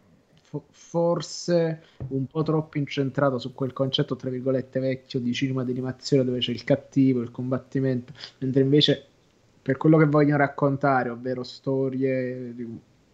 forse 0.69 1.81
un 2.09 2.25
po' 2.27 2.43
troppo 2.43 2.77
incentrato 2.77 3.37
su 3.39 3.53
quel 3.53 3.73
concetto, 3.73 4.15
tra 4.15 4.29
virgolette, 4.29 4.79
vecchio 4.79 5.19
di 5.19 5.33
cinema 5.33 5.63
d'animazione 5.63 6.23
dove 6.23 6.39
c'è 6.39 6.51
il 6.51 6.63
cattivo, 6.63 7.21
il 7.21 7.31
combattimento, 7.31 8.13
mentre 8.39 8.61
invece 8.61 9.05
per 9.61 9.77
quello 9.77 9.97
che 9.97 10.05
vogliono 10.05 10.37
raccontare, 10.37 11.09
ovvero 11.09 11.43
storie, 11.43 12.53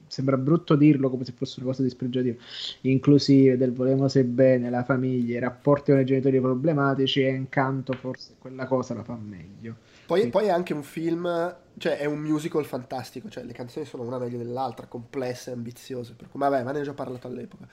sembra 0.07 0.37
brutto 0.37 0.75
dirlo 0.75 1.09
come 1.09 1.23
se 1.23 1.31
fosse 1.31 1.61
una 1.61 1.69
cosa 1.69 1.83
dispregiativa, 1.83 2.35
inclusive 2.81 3.55
del 3.55 3.71
volemo 3.71 4.09
se 4.09 4.25
bene, 4.25 4.69
la 4.69 4.83
famiglia, 4.83 5.37
i 5.37 5.39
rapporti 5.39 5.91
con 5.91 6.01
i 6.01 6.05
genitori 6.05 6.41
problematici 6.41 7.21
e 7.21 7.29
incanto 7.29 7.93
forse 7.93 8.35
quella 8.37 8.65
cosa 8.65 8.93
la 8.93 9.03
fa 9.03 9.15
meglio. 9.15 9.77
Poi, 10.11 10.27
poi, 10.27 10.47
è 10.47 10.49
anche 10.49 10.73
un 10.73 10.83
film, 10.83 11.55
cioè 11.77 11.97
è 11.97 12.03
un 12.03 12.19
musical 12.19 12.65
fantastico, 12.65 13.29
cioè 13.29 13.45
le 13.45 13.53
canzoni 13.53 13.85
sono 13.85 14.03
una 14.03 14.17
meglio 14.17 14.37
dell'altra, 14.37 14.85
complesse, 14.85 15.51
ambiziose, 15.51 16.15
per 16.17 16.27
cui 16.27 16.37
vabbè, 16.37 16.63
ma 16.63 16.73
ne 16.73 16.81
ho 16.81 16.83
già 16.83 16.93
parlato 16.93 17.27
all'epoca. 17.27 17.65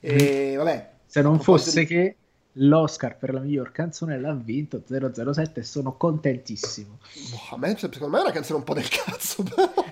E 0.00 0.54
mm. 0.54 0.56
vabbè, 0.56 0.90
se 1.06 1.22
non 1.22 1.38
fosse 1.38 1.78
di... 1.78 1.86
che 1.86 2.16
l'Oscar 2.54 3.16
per 3.16 3.32
la 3.32 3.38
miglior 3.38 3.70
canzone 3.70 4.18
l'ha 4.18 4.34
vinto 4.34 4.82
007 4.84 5.60
e 5.60 5.62
sono 5.62 5.96
contentissimo. 5.96 6.98
Boh, 7.30 7.54
a 7.54 7.58
me, 7.58 7.76
secondo 7.78 8.08
me 8.08 8.18
è 8.18 8.22
una 8.22 8.32
canzone 8.32 8.58
un 8.58 8.64
po' 8.64 8.74
del 8.74 8.88
cazzo. 8.88 9.44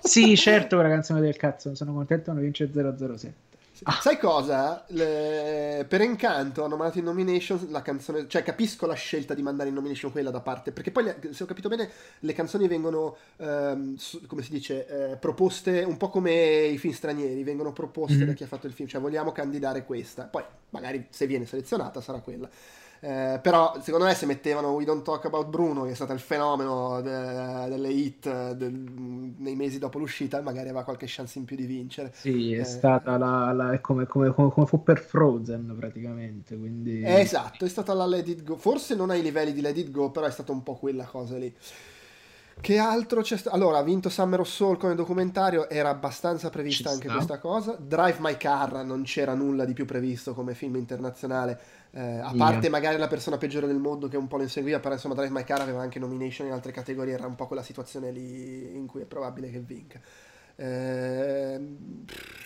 sì, 0.02 0.36
certo, 0.36 0.74
è 0.74 0.80
una 0.80 0.88
canzone 0.88 1.20
del 1.20 1.36
cazzo, 1.36 1.72
sono 1.76 1.92
contento 1.92 2.24
che 2.24 2.32
non 2.32 2.42
vince 2.42 2.68
007. 2.68 3.51
Ah. 3.84 3.98
Sai 4.00 4.18
cosa? 4.18 4.84
Le... 4.88 5.84
Per 5.88 6.00
Encanto 6.00 6.64
hanno 6.64 6.76
mandato 6.76 6.98
in 6.98 7.04
nomination 7.04 7.66
la 7.70 7.82
canzone, 7.82 8.28
cioè 8.28 8.42
capisco 8.42 8.86
la 8.86 8.94
scelta 8.94 9.34
di 9.34 9.42
mandare 9.42 9.68
in 9.68 9.74
nomination 9.74 10.10
quella 10.12 10.30
da 10.30 10.40
parte, 10.40 10.72
perché 10.72 10.90
poi 10.90 11.12
se 11.30 11.42
ho 11.42 11.46
capito 11.46 11.68
bene 11.68 11.90
le 12.20 12.32
canzoni 12.32 12.68
vengono, 12.68 13.16
ehm, 13.36 13.96
come 14.26 14.42
si 14.42 14.50
dice, 14.50 14.86
eh, 15.12 15.16
proposte 15.16 15.82
un 15.82 15.96
po' 15.96 16.08
come 16.08 16.64
i 16.66 16.78
film 16.78 16.94
stranieri, 16.94 17.42
vengono 17.42 17.72
proposte 17.72 18.18
mm-hmm. 18.18 18.26
da 18.26 18.32
chi 18.32 18.44
ha 18.44 18.46
fatto 18.46 18.66
il 18.66 18.72
film, 18.72 18.88
cioè 18.88 19.00
vogliamo 19.00 19.32
candidare 19.32 19.84
questa, 19.84 20.24
poi 20.24 20.44
magari 20.70 21.06
se 21.10 21.26
viene 21.26 21.46
selezionata 21.46 22.00
sarà 22.00 22.20
quella. 22.20 22.48
Eh, 23.04 23.40
però 23.42 23.74
secondo 23.80 24.06
me 24.06 24.14
se 24.14 24.26
mettevano 24.26 24.70
We 24.70 24.84
Don't 24.84 25.02
Talk 25.02 25.24
About 25.24 25.48
Bruno, 25.48 25.82
che 25.82 25.90
è 25.90 25.94
stato 25.94 26.12
il 26.12 26.20
fenomeno 26.20 27.00
de- 27.00 27.68
delle 27.68 27.88
hit 27.88 28.52
del- 28.52 29.34
nei 29.38 29.56
mesi 29.56 29.80
dopo 29.80 29.98
l'uscita, 29.98 30.40
magari 30.40 30.68
aveva 30.68 30.84
qualche 30.84 31.06
chance 31.08 31.36
in 31.36 31.44
più 31.44 31.56
di 31.56 31.66
vincere. 31.66 32.12
Sì, 32.14 32.54
è 32.54 32.60
eh, 32.60 32.64
stata 32.64 33.18
la, 33.18 33.50
la 33.50 33.80
come, 33.80 34.06
come, 34.06 34.32
come, 34.32 34.50
come, 34.52 34.66
fu 34.66 34.84
per 34.84 35.00
Frozen 35.00 35.74
praticamente. 35.76 36.56
Quindi... 36.56 37.02
Eh, 37.02 37.18
esatto, 37.18 37.64
è 37.64 37.68
stata 37.68 37.92
la 37.92 38.06
Let 38.06 38.28
It 38.28 38.44
Go. 38.44 38.56
Forse 38.56 38.94
non 38.94 39.10
ai 39.10 39.22
livelli 39.22 39.52
di 39.52 39.60
Let 39.60 39.78
It 39.78 39.90
Go, 39.90 40.12
però 40.12 40.26
è 40.26 40.30
stata 40.30 40.52
un 40.52 40.62
po' 40.62 40.74
quella 40.74 41.04
cosa 41.04 41.36
lì. 41.36 41.52
Che 42.60 42.78
altro 42.78 43.22
c'è 43.22 43.36
stato? 43.36 43.56
Allora, 43.56 43.78
ha 43.78 43.82
vinto 43.82 44.10
Summer 44.10 44.38
of 44.38 44.46
Soul 44.46 44.76
come 44.76 44.94
documentario, 44.94 45.68
era 45.68 45.88
abbastanza 45.88 46.50
prevista 46.50 46.90
anche 46.90 47.08
sta. 47.08 47.14
questa 47.14 47.38
cosa. 47.38 47.76
Drive 47.80 48.18
My 48.20 48.36
Car 48.36 48.84
non 48.84 49.02
c'era 49.02 49.34
nulla 49.34 49.64
di 49.64 49.72
più 49.72 49.86
previsto 49.86 50.34
come 50.34 50.54
film 50.54 50.76
internazionale 50.76 51.81
eh, 51.94 52.18
a 52.18 52.32
parte 52.36 52.70
magari 52.70 52.96
la 52.96 53.06
persona 53.06 53.36
peggiore 53.36 53.66
del 53.66 53.78
mondo 53.78 54.08
che 54.08 54.16
un 54.16 54.26
po' 54.26 54.38
lo 54.38 54.42
inseguiva, 54.44 54.80
però 54.80 54.94
insomma 54.94 55.14
Drive 55.14 55.30
My 55.30 55.44
Car 55.44 55.60
aveva 55.60 55.82
anche 55.82 55.98
nomination 55.98 56.46
in 56.46 56.54
altre 56.54 56.72
categorie, 56.72 57.12
era 57.14 57.26
un 57.26 57.34
po' 57.34 57.46
quella 57.46 57.62
situazione 57.62 58.10
lì 58.10 58.74
in 58.74 58.86
cui 58.86 59.02
è 59.02 59.04
probabile 59.04 59.50
che 59.50 59.60
vinca. 59.60 60.00
Eh... 60.56 61.60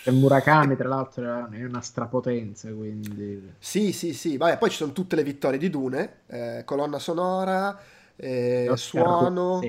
E 0.03 0.11
Murakami, 0.11 0.75
tra 0.75 0.87
l'altro, 0.87 1.49
è 1.49 1.63
una 1.63 1.81
strapotenza. 1.81 2.71
Quindi... 2.73 3.53
Sì, 3.57 3.91
sì, 3.91 4.13
sì. 4.13 4.37
Vabbè, 4.37 4.57
poi 4.57 4.69
ci 4.69 4.77
sono 4.77 4.91
tutte 4.91 5.15
le 5.15 5.23
vittorie 5.23 5.59
di 5.59 5.69
Dune: 5.69 6.21
eh, 6.27 6.61
colonna 6.65 6.99
sonora, 6.99 7.77
eh, 8.15 8.69
suono, 8.75 9.61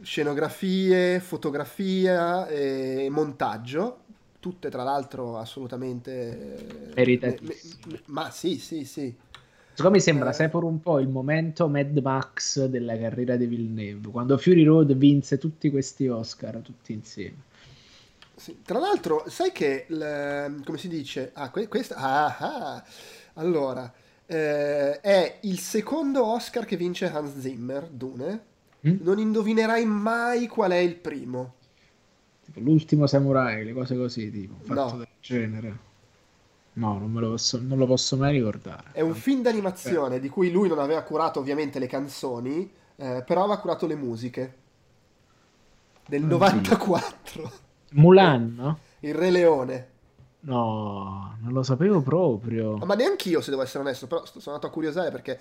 scenografie, 0.00 1.20
fotografia, 1.20 2.46
e 2.46 3.08
montaggio 3.10 4.04
tutte 4.46 4.70
tra 4.70 4.84
l'altro 4.84 5.38
assolutamente 5.38 6.92
meritatissime. 6.94 8.02
Ma 8.06 8.30
sì, 8.30 8.58
sì, 8.58 8.84
sì. 8.84 9.12
Secondo 9.74 9.96
me 9.96 10.00
sembra 10.00 10.30
eh. 10.30 10.32
sempre 10.32 10.64
un 10.64 10.80
po' 10.80 11.00
il 11.00 11.08
momento 11.08 11.66
Mad 11.66 11.98
Max 11.98 12.64
della 12.66 12.96
carriera 12.96 13.34
di 13.34 13.46
Villeneuve, 13.46 14.08
quando 14.08 14.38
Fury 14.38 14.62
Road 14.62 14.94
vinse 14.94 15.38
tutti 15.38 15.68
questi 15.68 16.06
Oscar, 16.06 16.58
tutti 16.58 16.92
insieme. 16.92 17.42
Sì. 18.36 18.58
Tra 18.62 18.78
l'altro, 18.78 19.24
sai 19.26 19.50
che, 19.50 19.86
l, 19.88 20.62
come 20.64 20.78
si 20.78 20.86
dice, 20.86 21.32
ah, 21.34 21.50
que- 21.50 21.66
questa, 21.66 21.96
ah, 21.96 22.36
ah. 22.38 22.84
allora, 23.34 23.92
eh, 24.26 25.00
è 25.00 25.38
il 25.40 25.58
secondo 25.58 26.24
Oscar 26.24 26.64
che 26.64 26.76
vince 26.76 27.10
Hans 27.10 27.36
Zimmer, 27.40 27.88
Dune, 27.88 28.44
mm? 28.86 28.98
non 29.00 29.18
indovinerai 29.18 29.84
mai 29.84 30.46
qual 30.46 30.70
è 30.70 30.76
il 30.76 30.94
primo 30.94 31.55
tipo 32.46 32.60
l'ultimo 32.60 33.06
samurai, 33.06 33.64
le 33.64 33.72
cose 33.72 33.96
così, 33.96 34.30
tipo, 34.30 34.54
fatto 34.62 34.92
no. 34.92 34.98
del 34.98 35.08
genere. 35.20 35.78
No, 36.74 36.98
non 36.98 37.10
me 37.10 37.20
lo 37.20 37.30
posso, 37.30 37.58
non 37.60 37.78
lo 37.78 37.86
posso 37.86 38.16
mai 38.16 38.32
ricordare. 38.32 38.90
È 38.92 39.00
un 39.00 39.14
film 39.14 39.42
d'animazione 39.42 40.16
eh. 40.16 40.20
di 40.20 40.28
cui 40.28 40.50
lui 40.50 40.68
non 40.68 40.78
aveva 40.78 41.02
curato 41.02 41.40
ovviamente 41.40 41.78
le 41.78 41.86
canzoni, 41.86 42.70
eh, 42.96 43.22
però 43.26 43.44
aveva 43.44 43.58
curato 43.58 43.86
le 43.86 43.94
musiche. 43.94 44.54
Del 46.06 46.22
Oddio. 46.24 46.36
94. 46.36 47.52
Mulan, 47.92 48.54
no? 48.58 48.78
Il 49.00 49.14
Re 49.14 49.30
Leone. 49.30 49.88
No, 50.40 51.36
non 51.40 51.52
lo 51.52 51.62
sapevo 51.62 52.02
proprio. 52.02 52.76
Ma 52.76 52.94
neanche 52.94 53.30
io, 53.30 53.40
se 53.40 53.50
devo 53.50 53.62
essere 53.62 53.82
onesto, 53.82 54.06
però 54.06 54.24
sono 54.26 54.42
andato 54.46 54.66
a 54.66 54.70
curiosare 54.70 55.10
perché 55.10 55.40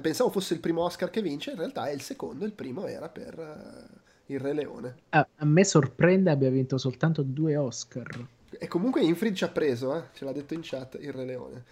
pensavo 0.00 0.30
fosse 0.30 0.54
il 0.54 0.60
primo 0.60 0.82
Oscar 0.82 1.10
che 1.10 1.20
vince, 1.20 1.50
in 1.50 1.58
realtà 1.58 1.88
è 1.88 1.92
il 1.92 2.00
secondo, 2.00 2.46
il 2.46 2.52
primo 2.52 2.86
era 2.86 3.08
per 3.08 3.38
uh, 3.38 3.98
Il 4.26 4.40
Re 4.40 4.52
Leone. 4.52 4.94
A, 5.10 5.26
a 5.36 5.44
me 5.44 5.64
sorprende 5.64 6.30
abbia 6.30 6.50
vinto 6.50 6.78
soltanto 6.78 7.22
due 7.22 7.56
Oscar. 7.56 8.26
E 8.58 8.68
comunque 8.68 9.02
Infrid 9.02 9.34
ci 9.34 9.44
ha 9.44 9.48
preso, 9.48 9.94
eh? 9.96 10.02
ce 10.14 10.24
l'ha 10.24 10.32
detto 10.32 10.54
in 10.54 10.60
chat, 10.62 10.98
Il 11.00 11.12
Re 11.12 11.24
Leone. 11.24 11.64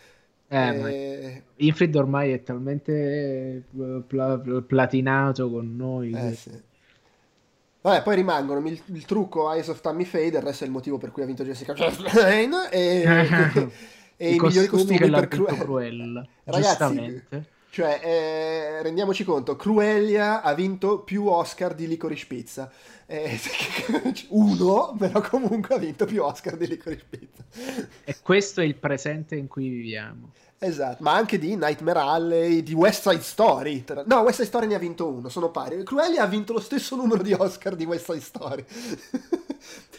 Eh, 0.48 0.92
e... 0.92 1.42
Infrid 1.56 1.94
ormai 1.96 2.32
è 2.32 2.42
talmente 2.42 2.92
eh, 2.92 4.02
pla- 4.06 4.38
platinato 4.38 5.50
con 5.50 5.74
noi. 5.74 6.12
Eh, 6.12 6.28
che... 6.28 6.34
sì. 6.34 6.62
Vabbè, 7.80 8.02
poi 8.02 8.14
rimangono 8.14 8.66
il, 8.66 8.80
il, 8.86 9.04
trucco 9.04 9.52
Eyes 9.52 9.68
of 9.68 9.80
Tammy 9.80 10.04
Faye, 10.04 10.28
il 10.28 10.40
resto 10.40 10.64
è 10.64 10.66
il 10.66 10.72
motivo 10.72 10.96
per 10.96 11.10
cui 11.10 11.22
ha 11.22 11.26
vinto 11.26 11.44
Jessica 11.44 11.74
Chastain 11.74 12.52
e, 12.72 13.02
e 14.16 14.30
i, 14.30 14.36
i 14.36 14.40
migliori 14.40 14.66
costumi 14.68 14.98
per 14.98 15.28
Cruella. 15.28 15.58
Cruella. 15.58 16.26
Ragazzi, 16.44 17.22
cioè, 17.74 18.00
eh, 18.04 18.82
rendiamoci 18.82 19.24
conto, 19.24 19.56
Cruelia 19.56 20.42
ha 20.42 20.54
vinto 20.54 21.00
più 21.00 21.26
Oscar 21.26 21.74
di 21.74 21.88
Licorice 21.88 22.26
Pizza. 22.28 22.70
Eh, 23.04 23.36
uno, 24.30 24.94
però 24.96 25.20
comunque 25.20 25.74
ha 25.74 25.78
vinto 25.78 26.04
più 26.04 26.22
Oscar 26.22 26.56
di 26.56 26.68
Licorice 26.68 27.04
Pizza. 27.10 27.44
E 28.04 28.14
questo 28.22 28.60
è 28.60 28.64
il 28.64 28.76
presente 28.76 29.34
in 29.34 29.48
cui 29.48 29.68
viviamo. 29.70 30.30
Esatto, 30.64 31.02
ma 31.02 31.12
anche 31.14 31.38
di 31.38 31.56
Nightmare 31.56 31.98
Alley, 31.98 32.62
di 32.62 32.72
West 32.72 33.06
Side 33.06 33.22
Story. 33.22 33.84
No, 34.06 34.20
West 34.20 34.36
Side 34.36 34.46
Story 34.46 34.66
ne 34.66 34.74
ha 34.76 34.78
vinto 34.78 35.06
uno, 35.06 35.28
sono 35.28 35.50
pari. 35.50 35.82
Cruella 35.82 36.22
ha 36.22 36.26
vinto 36.26 36.54
lo 36.54 36.60
stesso 36.60 36.96
numero 36.96 37.22
di 37.22 37.34
Oscar 37.34 37.76
di 37.76 37.84
West 37.84 38.10
Side 38.10 38.20
Story. 38.20 38.64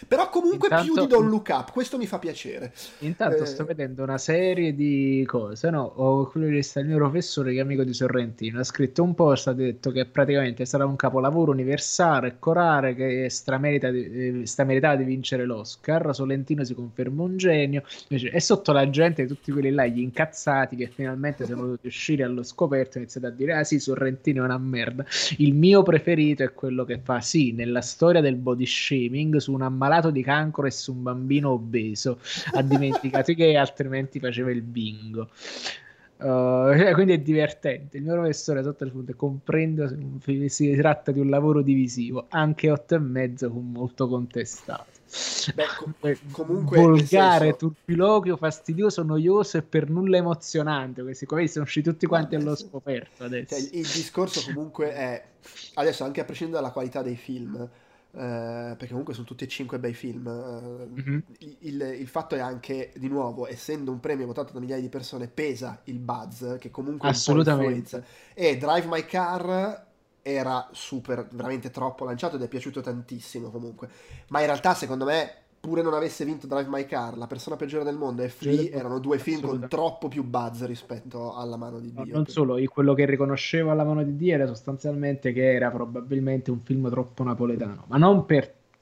Però 0.07 0.29
comunque 0.29 0.67
intanto, 0.67 0.91
più 0.91 1.01
di 1.01 1.07
Don't 1.07 1.29
Look 1.29 1.49
Up, 1.49 1.71
questo 1.71 1.97
mi 1.97 2.05
fa 2.05 2.19
piacere. 2.19 2.73
Intanto 2.99 3.43
eh... 3.43 3.45
sto 3.45 3.63
vedendo 3.63 4.03
una 4.03 4.17
serie 4.17 4.75
di 4.75 5.23
cose, 5.27 5.69
no? 5.69 5.83
Ho 5.95 6.27
quello 6.27 6.47
che 6.47 6.61
sta 6.61 6.79
il 6.79 6.87
mio 6.87 6.97
professore 6.97 7.51
che 7.51 7.59
è 7.59 7.61
amico 7.61 7.83
di 7.83 7.93
Sorrentino, 7.93 8.59
ha 8.59 8.63
scritto 8.63 9.03
un 9.03 9.15
post, 9.15 9.47
ha 9.47 9.53
detto 9.53 9.91
che 9.91 10.05
praticamente 10.05 10.65
sarà 10.65 10.85
un 10.85 10.95
capolavoro 10.95 11.51
universale, 11.51 12.37
corale, 12.39 12.93
che 12.93 13.29
stramerita 13.29 13.89
di, 13.89 14.41
eh, 14.41 14.45
strameritava 14.45 14.95
di 14.95 15.03
vincere 15.03 15.45
l'Oscar, 15.45 16.13
Sorrentino 16.13 16.63
si 16.63 16.73
conferma 16.73 17.23
un 17.23 17.37
genio, 17.37 17.83
e 18.09 18.39
sotto 18.39 18.71
la 18.71 18.89
gente, 18.89 19.25
tutti 19.25 19.51
quelli 19.51 19.71
là, 19.71 19.85
gli 19.85 19.99
incazzati 19.99 20.54
che 20.75 20.87
finalmente 20.87 21.45
sono 21.45 21.61
potuti 21.61 21.87
uscire 21.87 22.23
allo 22.23 22.43
scoperto, 22.43 22.97
iniziato 22.97 23.27
a 23.27 23.31
dire, 23.31 23.53
ah 23.53 23.63
sì, 23.63 23.79
Sorrentino 23.79 24.41
è 24.41 24.45
una 24.45 24.57
merda. 24.57 25.05
Il 25.37 25.53
mio 25.53 25.83
preferito 25.83 26.43
è 26.43 26.53
quello 26.53 26.85
che 26.85 26.99
fa, 26.99 27.19
sì, 27.21 27.51
nella 27.51 27.81
storia 27.81 28.21
del 28.21 28.35
body 28.35 28.65
shaming, 28.65 29.37
su 29.37 29.51
un 29.53 29.61
ammalato 29.61 30.09
di 30.09 30.23
cancro 30.23 30.65
e 30.65 30.71
su 30.71 30.93
un 30.93 31.03
bambino 31.03 31.51
obeso. 31.51 32.19
Ha 32.53 32.61
dimenticato 32.61 33.33
che 33.33 33.55
altrimenti 33.57 34.19
faceva 34.19 34.51
il 34.51 34.61
bingo. 34.61 35.29
Uh, 36.17 36.93
quindi 36.93 37.13
è 37.13 37.19
divertente. 37.19 37.97
Il 37.97 38.03
mio 38.03 38.13
professore 38.13 38.63
sotto 38.63 38.85
il 38.85 38.91
punto 38.91 39.13
comprendo 39.15 39.87
se 40.21 40.49
si 40.49 40.73
tratta 40.75 41.11
di 41.11 41.19
un 41.19 41.29
lavoro 41.29 41.61
divisivo, 41.61 42.27
anche 42.29 42.71
8 42.71 42.95
e 42.95 42.99
mezzo 42.99 43.49
fu 43.49 43.59
molto 43.59 44.07
contestato. 44.07 44.94
Beh, 45.53 45.65
com- 45.77 46.17
comunque 46.31 46.79
volgare, 46.79 47.45
senso... 47.45 47.57
turpiloquio, 47.57 48.37
fastidioso, 48.37 49.03
noioso 49.03 49.57
e 49.57 49.61
per 49.61 49.89
nulla 49.89 50.17
emozionante. 50.17 51.01
Questi 51.01 51.25
qua 51.25 51.45
sono 51.47 51.65
usciti 51.65 51.89
tutti 51.89 52.05
quanti 52.05 52.35
allo 52.35 52.55
scoperto 52.55 53.23
adesso. 53.23 53.55
Cioè, 53.55 53.69
il 53.71 53.87
discorso 53.87 54.41
comunque 54.45 54.93
è 54.93 55.23
adesso 55.75 56.03
anche 56.03 56.21
a 56.21 56.25
prescindere 56.25 56.61
dalla 56.61 56.73
qualità 56.73 57.01
dei 57.01 57.15
film 57.15 57.69
Uh, 58.15 58.77
perché 58.77 58.87
comunque 58.87 59.13
sono 59.13 59.25
tutti 59.25 59.43
e 59.43 59.47
cinque 59.49 59.77
bei 59.77 59.93
film. 59.93 60.25
Uh, 60.25 60.89
mm-hmm. 60.89 61.19
il, 61.39 61.97
il, 61.99 62.07
fatto 62.07 62.35
è 62.35 62.39
anche, 62.39 62.93
di 62.95 63.09
nuovo, 63.09 63.45
essendo 63.45 63.91
un 63.91 63.99
premio 63.99 64.25
votato 64.25 64.53
da 64.53 64.61
migliaia 64.61 64.79
di 64.79 64.87
persone, 64.87 65.27
pesa 65.27 65.81
il 65.85 65.99
buzz 65.99 66.55
che 66.57 66.71
comunque 66.71 67.09
assolutamente. 67.09 68.05
E 68.33 68.55
Drive 68.55 68.87
My 68.87 69.03
Car 69.03 69.85
era 70.27 70.67
super, 70.71 71.27
veramente 71.31 71.69
troppo 71.69 72.03
lanciato 72.03 72.37
ed 72.37 72.41
è 72.41 72.47
piaciuto 72.47 72.81
tantissimo 72.81 73.51
comunque. 73.51 73.87
Ma 74.29 74.39
in 74.39 74.47
realtà, 74.47 74.73
secondo 74.73 75.05
me, 75.05 75.31
pure 75.59 75.83
non 75.83 75.93
avesse 75.93 76.25
vinto 76.25 76.47
Drive 76.47 76.67
My 76.67 76.87
Car, 76.87 77.15
La 77.15 77.27
persona 77.27 77.55
peggiore 77.55 77.83
del 77.83 77.95
mondo 77.95 78.23
e 78.23 78.29
Free 78.29 78.71
erano 78.71 78.97
due 78.99 79.19
film 79.19 79.41
con 79.41 79.67
troppo 79.69 80.07
più 80.07 80.23
buzz 80.23 80.63
rispetto 80.63 81.35
alla 81.35 81.57
mano 81.57 81.79
di 81.79 81.91
Dio. 81.91 82.05
No, 82.05 82.11
non 82.11 82.25
solo, 82.25 82.57
quello 82.71 82.95
che 82.95 83.05
riconoscevo 83.05 83.69
alla 83.69 83.83
mano 83.83 84.03
di 84.03 84.15
Dio 84.15 84.33
era 84.33 84.47
sostanzialmente 84.47 85.31
che 85.31 85.53
era 85.53 85.69
probabilmente 85.69 86.49
un 86.49 86.61
film 86.61 86.89
troppo 86.89 87.23
napoletano, 87.23 87.85
ma 87.87 87.97
non 87.97 88.25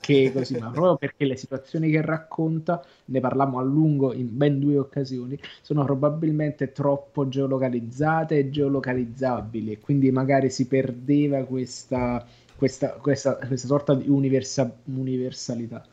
perché 0.03 0.31
così, 0.31 0.57
ma 0.57 0.69
proprio 0.69 0.97
perché 0.97 1.25
le 1.25 1.37
situazioni 1.37 1.89
che 1.89 2.01
racconta, 2.01 2.83
ne 3.05 3.19
parlammo 3.19 3.59
a 3.59 3.63
lungo 3.63 4.13
in 4.13 4.35
ben 4.35 4.59
due 4.59 4.77
occasioni, 4.77 5.39
sono 5.61 5.85
probabilmente 5.85 6.71
troppo 6.71 7.27
geolocalizzate 7.27 8.37
e 8.37 8.49
geolocalizzabili 8.49 9.71
e 9.71 9.79
quindi 9.79 10.11
magari 10.11 10.49
si 10.49 10.67
perdeva 10.67 11.43
questa, 11.43 12.25
questa, 12.55 12.89
questa, 12.93 13.35
questa 13.37 13.67
sorta 13.67 13.95
di 13.95 14.09
universa, 14.09 14.75
universalità. 14.85 15.85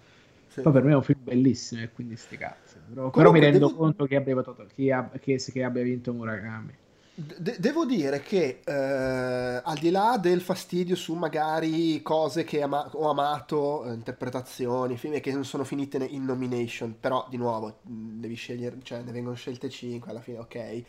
Sì. 0.48 0.62
Poi 0.62 0.72
per 0.72 0.82
me 0.82 0.92
è 0.92 0.96
un 0.96 1.02
film 1.02 1.20
bellissimo 1.22 1.82
e 1.82 1.90
quindi 1.92 2.16
sti 2.16 2.36
cazzi. 2.36 2.76
Però, 2.92 3.10
però 3.10 3.30
mi 3.30 3.38
rendo 3.38 3.58
devo... 3.58 3.74
conto 3.74 4.04
che 4.06 4.16
abbia, 4.16 4.42
che, 4.74 5.08
che, 5.20 5.36
che 5.36 5.62
abbia 5.62 5.82
vinto 5.82 6.12
Murakami. 6.12 6.72
De- 7.14 7.56
devo 7.58 7.84
dire 7.84 8.22
che 8.22 8.60
eh, 8.64 8.72
al 8.72 9.76
di 9.78 9.90
là 9.90 10.16
del 10.18 10.40
fastidio 10.40 10.96
su 10.96 11.14
magari 11.14 12.00
cose 12.02 12.44
che 12.44 12.62
ama- 12.62 12.88
ho 12.92 13.10
amato, 13.10 13.84
eh, 13.84 13.92
interpretazioni, 13.92 14.96
film 14.96 15.20
che 15.20 15.32
non 15.32 15.44
sono 15.44 15.64
finite 15.64 15.98
in 15.98 16.24
nomination, 16.24 16.96
però 16.98 17.26
di 17.28 17.36
nuovo 17.36 17.78
devi 17.82 18.34
scegliere, 18.34 18.76
cioè 18.82 19.02
ne 19.02 19.12
vengono 19.12 19.34
scelte 19.34 19.68
5 19.68 20.10
alla 20.10 20.20
fine, 20.20 20.38
ok. 20.38 20.82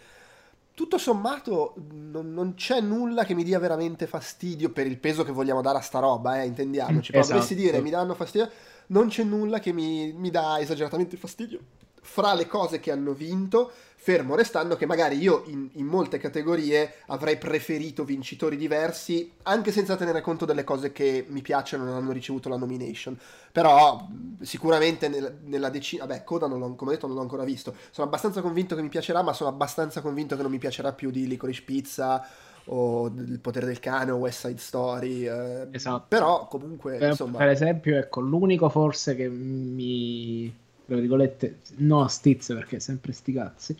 Tutto 0.73 0.97
sommato 0.97 1.75
non, 1.91 2.33
non, 2.33 2.53
c'è 2.53 2.79
nulla 2.79 3.25
che 3.25 3.33
mi 3.33 3.43
dia 3.43 3.59
veramente 3.59 4.07
fastidio 4.07 4.69
per 4.71 4.87
il 4.87 4.97
peso 4.97 5.23
che 5.23 5.31
vogliamo 5.31 5.61
dare 5.61 5.79
a 5.79 5.81
sta 5.81 5.99
roba, 5.99 6.41
eh, 6.41 6.45
intendiamoci. 6.45 7.11
Poi 7.11 7.21
esatto. 7.21 7.35
dovessi 7.35 7.55
dire 7.55 7.81
mi 7.81 7.89
danno 7.89 8.13
fastidio 8.13 8.49
non 8.87 9.07
c'è 9.07 9.23
nulla 9.23 9.59
che 9.59 9.73
mi, 9.73 10.13
mi 10.13 10.29
dà 10.29 10.59
esageratamente 10.59 11.17
fastidio 11.17 11.59
fra 12.01 12.33
le 12.33 12.47
cose 12.47 12.79
che 12.79 12.91
hanno 12.91 13.13
vinto, 13.13 13.71
fermo 14.03 14.33
restando 14.33 14.75
che 14.75 14.87
magari 14.87 15.19
io 15.19 15.43
in, 15.45 15.69
in, 15.73 15.85
molte 15.85 16.17
categorie 16.17 16.91
avrei 17.05 17.37
preferito 17.37 18.03
vincitori 18.03 18.57
diversi, 18.57 19.31
anche 19.43 19.71
senza 19.71 19.95
tenere 19.95 20.21
conto 20.21 20.43
delle 20.45 20.63
cose 20.63 20.91
che 20.91 21.23
mi 21.27 21.43
piacciono 21.43 21.83
e 21.83 21.85
non 21.85 21.97
hanno 21.97 22.11
ricevuto 22.11 22.49
la 22.49 22.57
nomination. 22.57 23.15
Però 23.51 24.07
sicuramente 24.41 25.07
nel, 25.07 25.37
nella 25.43 25.69
decina, 25.69 26.07
vabbè, 26.07 26.23
Coda 26.23 26.47
non 26.47 26.57
l'ho, 26.57 26.73
come 26.73 26.93
detto 26.93 27.05
non 27.05 27.15
l'ho 27.15 27.21
ancora 27.21 27.43
visto, 27.43 27.75
sono 27.91 28.07
abbastanza 28.07 28.41
convinto 28.41 28.75
che 28.75 28.81
mi 28.81 28.89
piacerà, 28.89 29.21
ma 29.21 29.33
sono 29.33 29.51
abbastanza 29.51 30.01
convinto 30.01 30.35
che 30.35 30.41
non 30.41 30.49
mi 30.49 30.57
piacerà 30.57 30.93
più 30.93 31.11
di 31.11 31.27
Licorice 31.27 31.61
Pizza 31.61 32.27
o 32.65 33.05
Il 33.07 33.39
potere 33.39 33.67
del 33.67 33.79
cane 33.79 34.09
o 34.09 34.17
West 34.17 34.47
Side 34.47 34.59
Story. 34.59 35.27
Eh, 35.27 35.67
esatto. 35.69 36.05
Però 36.07 36.47
comunque, 36.47 36.97
per, 36.97 37.09
insomma... 37.09 37.37
Per 37.37 37.49
esempio, 37.49 37.97
ecco, 37.99 38.19
l'unico 38.19 38.67
forse 38.69 39.15
che 39.15 39.29
mi... 39.29 40.51
tra 40.91 40.99
virgolette, 40.99 41.59
no 41.77 42.05
stizza 42.09 42.53
perché 42.53 42.75
è 42.75 42.79
sempre 42.79 43.13
sti 43.13 43.31
cazzi, 43.31 43.77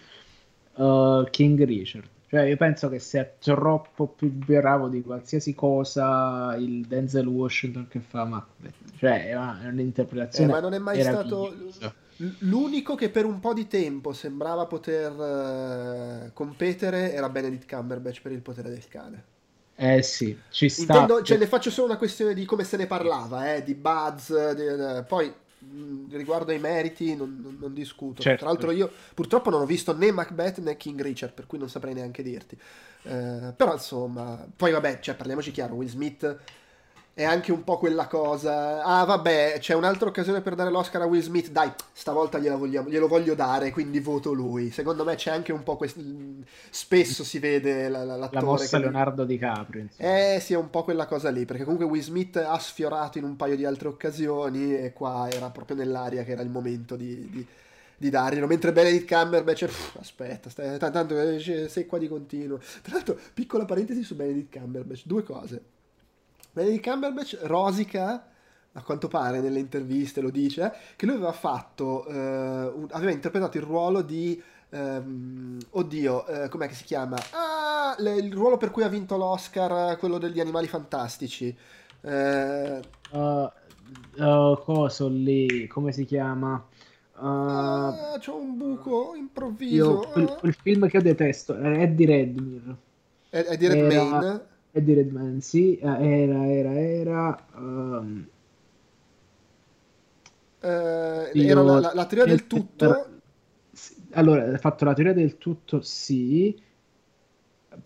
uh, 0.76 1.26
King 1.30 1.62
Richard. 1.66 2.08
Cioè, 2.30 2.44
io 2.44 2.56
penso 2.56 2.88
che 2.88 3.00
sia 3.00 3.30
troppo 3.38 4.08
più 4.08 4.30
bravo 4.32 4.88
di 4.88 5.02
qualsiasi 5.02 5.54
cosa 5.54 6.56
il 6.58 6.86
Denzel 6.86 7.28
Washington 7.28 7.90
che 7.90 8.00
fa 8.00 8.24
Macbeth. 8.24 8.76
Cioè, 8.98 9.28
è 9.28 9.68
un'interpretazione. 9.68 10.50
Eh, 10.50 10.54
ma 10.54 10.62
non 10.62 10.74
è 10.74 10.78
mai 10.78 11.02
stato 11.02 11.54
L'unico 12.38 12.96
che 12.96 13.10
per 13.10 13.26
un 13.26 13.42
po' 13.42 13.54
di 13.54 13.68
tempo 13.68 14.14
sembrava 14.14 14.66
poter 14.68 15.12
uh, 15.12 16.34
competere 16.34 17.12
era 17.12 17.28
Benedict 17.28 17.68
Cumberbatch 17.68 18.22
per 18.22 18.32
il 18.32 18.42
potere 18.42 18.70
del 18.70 18.88
cane. 18.88 19.24
Eh 19.76 20.02
sì, 20.04 20.38
ci 20.50 20.70
sta. 20.70 20.94
Intendo, 20.94 21.24
cioè, 21.24 21.38
ne 21.38 21.48
faccio 21.48 21.72
solo 21.72 21.88
una 21.88 21.98
questione 21.98 22.34
di 22.34 22.46
come 22.46 22.64
se 22.64 22.78
ne 22.78 22.86
parlava, 22.86 23.56
eh, 23.56 23.64
di 23.64 23.74
buzz. 23.74 24.32
Di, 24.54 24.66
uh, 24.66 25.04
poi 25.06 25.34
riguardo 26.10 26.52
ai 26.52 26.60
meriti 26.60 27.16
non, 27.16 27.40
non, 27.42 27.58
non 27.60 27.74
discuto. 27.74 28.22
Certo. 28.22 28.40
Tra 28.40 28.52
l'altro 28.52 28.72
io 28.72 28.92
purtroppo 29.14 29.50
non 29.50 29.62
ho 29.62 29.66
visto 29.66 29.96
né 29.96 30.12
Macbeth 30.12 30.60
né 30.60 30.76
King 30.78 31.02
Richard, 31.02 31.34
per 31.34 31.46
cui 31.46 31.58
non 31.58 31.70
saprei 31.70 31.94
neanche 31.94 32.24
dirti. 32.24 32.58
Uh, 33.04 33.54
però 33.56 33.74
insomma, 33.74 34.48
poi 34.56 34.72
vabbè, 34.72 35.00
cioè, 35.00 35.16
parliamoci 35.16 35.52
chiaro, 35.52 35.76
Will 35.76 35.88
Smith 35.88 36.40
è 37.14 37.24
anche 37.24 37.52
un 37.52 37.64
po' 37.64 37.78
quella 37.78 38.08
cosa. 38.08 38.84
Ah, 38.84 39.04
vabbè, 39.04 39.58
c'è 39.60 39.74
un'altra 39.74 40.08
occasione 40.08 40.42
per 40.42 40.56
dare 40.56 40.72
l'Oscar 40.72 41.02
a 41.02 41.06
Will 41.06 41.22
Smith. 41.22 41.50
Dai, 41.50 41.70
stavolta 41.92 42.40
vogliamo, 42.40 42.90
glielo 42.90 43.08
voglio 43.08 43.36
dare, 43.36 43.72
quindi 43.72 44.00
voto 44.00 44.32
lui. 44.32 44.72
Secondo 44.72 45.04
me 45.04 45.16
c'è 45.16 45.30
anche 45.30 45.52
un 45.52 45.62
po' 45.64 45.76
questo. 45.76 46.00
Spesso 46.70 47.24
si 47.26 47.40
vede 47.40 47.90
la, 47.90 48.06
la, 48.06 48.16
l'attore. 48.16 48.40
La 48.40 48.52
mossa 48.52 48.78
che... 48.78 48.84
Leonardo 48.84 49.26
DiCaprio. 49.26 49.82
Insomma. 49.82 50.34
Eh, 50.34 50.40
sì, 50.40 50.54
è 50.54 50.58
un 50.58 50.70
po' 50.70 50.84
quella 50.84 51.06
cosa 51.06 51.30
lì. 51.30 51.44
Perché 51.46 51.64
comunque 51.64 51.86
Will 51.86 52.02
Smith 52.02 52.38
ha 52.38 52.58
sfiorato 52.60 53.18
in 53.18 53.26
un 53.26 53.36
paio 53.36 53.58
di 53.58 53.66
altre 53.66 53.90
occasioni. 53.90 54.76
E 54.76 54.94
qua 54.94 55.30
era 55.30 55.50
proprio 55.50 55.76
nell'aria 55.76 56.24
che 56.24 56.32
era 56.32 56.42
il 56.42 56.50
momento 56.50 56.96
di, 56.96 57.30
di, 57.30 57.46
di 57.98 58.10
darglielo. 58.10 58.48
Mentre 58.48 58.72
Benedict 58.72 59.14
Cumberbatch. 59.14 59.66
Pff, 59.66 59.98
aspetta, 59.98 60.50
stai, 60.50 60.80
tanto 60.80 61.20
eh, 61.20 61.68
sei 61.68 61.86
qua 61.86 61.98
di 61.98 62.08
continuo. 62.08 62.58
Tra 62.82 62.94
l'altro, 62.94 63.18
piccola 63.34 63.66
parentesi 63.66 64.02
su 64.02 64.16
Benedict 64.16 64.58
Cumberbatch: 64.58 65.02
due 65.06 65.24
cose 65.24 65.62
Benedict 66.52 66.88
Cumberbatch 66.88 67.40
rosica 67.44 68.26
a 68.74 68.84
quanto 68.84 69.08
pare 69.08 69.42
nelle 69.42 69.60
interviste 69.60 70.22
lo 70.22 70.30
dice, 70.30 70.74
che 70.96 71.06
lui 71.06 71.16
aveva 71.16 71.34
fatto, 71.34 72.06
eh, 72.08 72.14
un, 72.14 72.88
aveva 72.92 73.12
interpretato 73.12 73.58
il 73.58 73.64
ruolo 73.64 74.02
di, 74.02 74.42
ehm, 74.70 75.58
oddio, 75.72 76.28
eh, 76.28 76.50
com'è 76.50 76.68
che 76.68 76.74
si 76.74 76.86
chiama? 76.86 77.18
Ah, 77.32 77.96
le, 77.98 78.16
il 78.16 78.34
ruolo 78.34 78.58
per 78.58 78.72
cui 78.72 78.84
ha 78.84 78.88
vinto 78.88 79.18
l'Oscar, 79.18 79.98
quello 79.98 80.18
degli 80.18 80.40
animali 80.40 80.68
fantastici. 80.68 81.56
Uh, 82.02 82.80
uh, 83.12 84.60
coso 84.64 85.08
lì, 85.10 85.68
come 85.68 85.92
si 85.92 86.06
chiama? 86.06 86.66
Uh, 87.18 87.26
ah, 87.26 88.18
c'ho 88.20 88.38
un 88.38 88.58
buco 88.58 89.14
improvviso. 89.16 89.76
Io, 89.76 89.98
quel, 90.00 90.38
quel, 90.40 90.54
film 90.54 90.88
che 90.88 90.98
io 90.98 91.04
detesto, 91.04 91.56
Eddie 91.58 92.06
Redmire. 92.08 92.76
Eddie 93.30 93.68
Redmayne? 93.68 94.50
Eddie 94.72 94.96
Redmayne, 94.96 95.42
sì, 95.42 95.78
era, 95.80 96.48
era, 96.48 96.80
era... 96.80 97.48
Um, 97.56 98.28
eh, 100.62 101.32
era 101.34 101.62
la, 101.62 101.80
la, 101.80 101.92
la, 101.94 102.06
teoria 102.06 102.26
del 102.26 102.48
tutto. 102.48 103.08
Allora, 104.12 104.54
ha 104.54 104.58
fatto 104.58 104.86
la 104.86 104.94
teoria 104.94 105.14
del 105.14 105.38
tutto, 105.38 105.82
sì. 105.82 106.62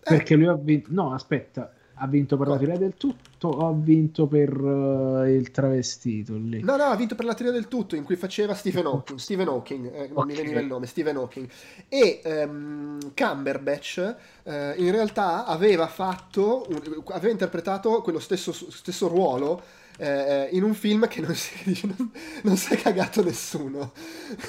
Perché 0.00 0.34
eh. 0.34 0.36
lui 0.36 0.46
ha 0.46 0.54
vinto. 0.54 0.88
No, 0.92 1.12
aspetta, 1.12 1.72
ha 1.98 2.06
vinto 2.06 2.36
per 2.36 2.48
la 2.48 2.56
teoria 2.56 2.78
del 2.78 2.94
tutto 2.96 3.48
o 3.48 3.68
ha 3.68 3.72
vinto 3.72 4.26
per 4.26 4.54
uh, 4.60 5.24
il 5.24 5.50
travestito 5.50 6.34
lì? 6.36 6.62
No, 6.62 6.76
no, 6.76 6.84
ha 6.84 6.96
vinto 6.96 7.14
per 7.14 7.24
la 7.24 7.34
teoria 7.34 7.52
del 7.52 7.68
tutto 7.68 7.96
in 7.96 8.04
cui 8.04 8.16
faceva 8.16 8.54
Stephen 8.54 8.86
Hawking. 8.86 9.18
Stephen 9.18 9.48
Hawking, 9.48 9.92
eh, 9.92 10.08
non 10.08 10.18
okay. 10.18 10.26
mi 10.26 10.34
veniva 10.34 10.60
il 10.60 10.66
nome, 10.66 10.86
Stephen 10.86 11.16
Hawking. 11.16 11.48
E 11.88 12.20
um, 12.24 12.98
Cumberbatch 13.14 14.16
uh, 14.44 14.50
in 14.76 14.90
realtà 14.90 15.46
aveva 15.46 15.86
fatto, 15.86 16.66
un, 16.68 17.02
aveva 17.06 17.32
interpretato 17.32 18.02
quello 18.02 18.20
stesso, 18.20 18.52
stesso 18.52 19.08
ruolo 19.08 19.62
eh, 19.98 20.48
in 20.52 20.62
un 20.62 20.74
film 20.74 21.08
che 21.08 21.20
non 21.20 21.34
si, 21.34 21.80
non, 21.96 22.10
non 22.42 22.56
si 22.56 22.74
è 22.74 22.76
cagato 22.76 23.22
nessuno. 23.22 23.92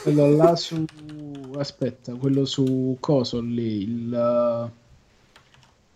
Quello 0.03 0.29
là 0.35 0.55
su... 0.55 0.83
aspetta, 1.57 2.13
quello 2.15 2.45
su 2.45 2.97
Coso 2.99 3.39
lì, 3.39 3.83
il... 3.83 4.71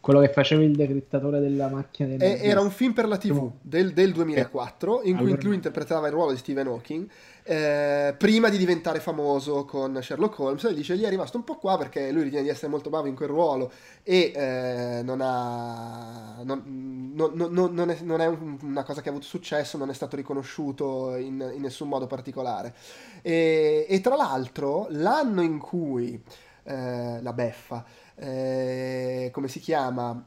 Quello 0.01 0.19
che 0.19 0.29
faceva 0.29 0.63
il 0.63 0.75
decrittatore 0.75 1.39
della 1.39 1.67
macchina 1.67 2.09
del... 2.09 2.21
Era 2.41 2.59
un 2.59 2.71
film 2.71 2.91
per 2.91 3.07
la 3.07 3.17
TV 3.17 3.51
del, 3.61 3.93
del 3.93 4.11
2004 4.11 5.03
in 5.03 5.15
cui 5.15 5.39
lui 5.43 5.53
interpretava 5.53 6.07
il 6.07 6.13
ruolo 6.13 6.31
di 6.31 6.37
Stephen 6.37 6.65
Hawking 6.65 7.07
eh, 7.43 8.15
prima 8.17 8.49
di 8.49 8.57
diventare 8.57 8.99
famoso 8.99 9.63
con 9.65 9.99
Sherlock 10.01 10.39
Holmes 10.39 10.63
e 10.63 10.73
dice 10.73 10.97
gli 10.97 11.03
è 11.03 11.09
rimasto 11.09 11.37
un 11.37 11.43
po' 11.43 11.57
qua 11.57 11.77
perché 11.77 12.11
lui 12.11 12.23
ritiene 12.23 12.45
di 12.45 12.49
essere 12.49 12.69
molto 12.69 12.89
bravo 12.89 13.07
in 13.07 13.15
quel 13.15 13.29
ruolo 13.29 13.71
e 14.01 14.31
eh, 14.35 15.01
non 15.03 15.19
ha 15.21 16.41
non, 16.43 17.11
non, 17.13 17.31
non, 17.33 17.73
non, 17.73 17.89
è, 17.91 17.97
non, 18.01 18.21
è, 18.21 18.27
una 18.61 18.83
cosa 18.83 19.01
che 19.01 19.09
ha 19.09 19.11
avuto 19.11 19.27
successo 19.27 19.77
non 19.77 19.91
è 19.91 19.93
stato 19.93 20.15
riconosciuto 20.15 21.15
in, 21.15 21.51
in 21.53 21.61
nessun 21.61 21.87
modo 21.87 22.07
particolare. 22.07 22.73
E, 23.21 23.85
e, 23.87 24.01
tra 24.01 24.15
l'altro 24.15 24.87
l'anno 24.89 25.41
in 25.41 25.59
cui 25.59 26.19
eh, 26.63 27.21
la 27.21 27.33
beffa 27.33 27.85
eh, 28.15 29.29
come 29.31 29.47
si 29.47 29.59
chiama? 29.59 30.25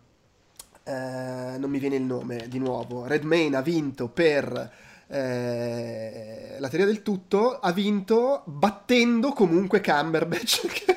Eh, 0.82 1.56
non 1.58 1.70
mi 1.70 1.78
viene 1.78 1.96
il 1.96 2.02
nome 2.02 2.46
di 2.48 2.58
nuovo. 2.58 3.06
Redmayne 3.06 3.56
ha 3.56 3.62
vinto 3.62 4.08
per 4.08 4.72
eh, 5.06 6.56
la 6.58 6.68
teoria 6.68 6.86
del 6.86 7.02
tutto 7.02 7.58
ha 7.58 7.72
vinto 7.72 8.42
battendo 8.46 9.32
comunque 9.32 9.82
Cumberbatch 9.82 10.66
che, 10.72 10.96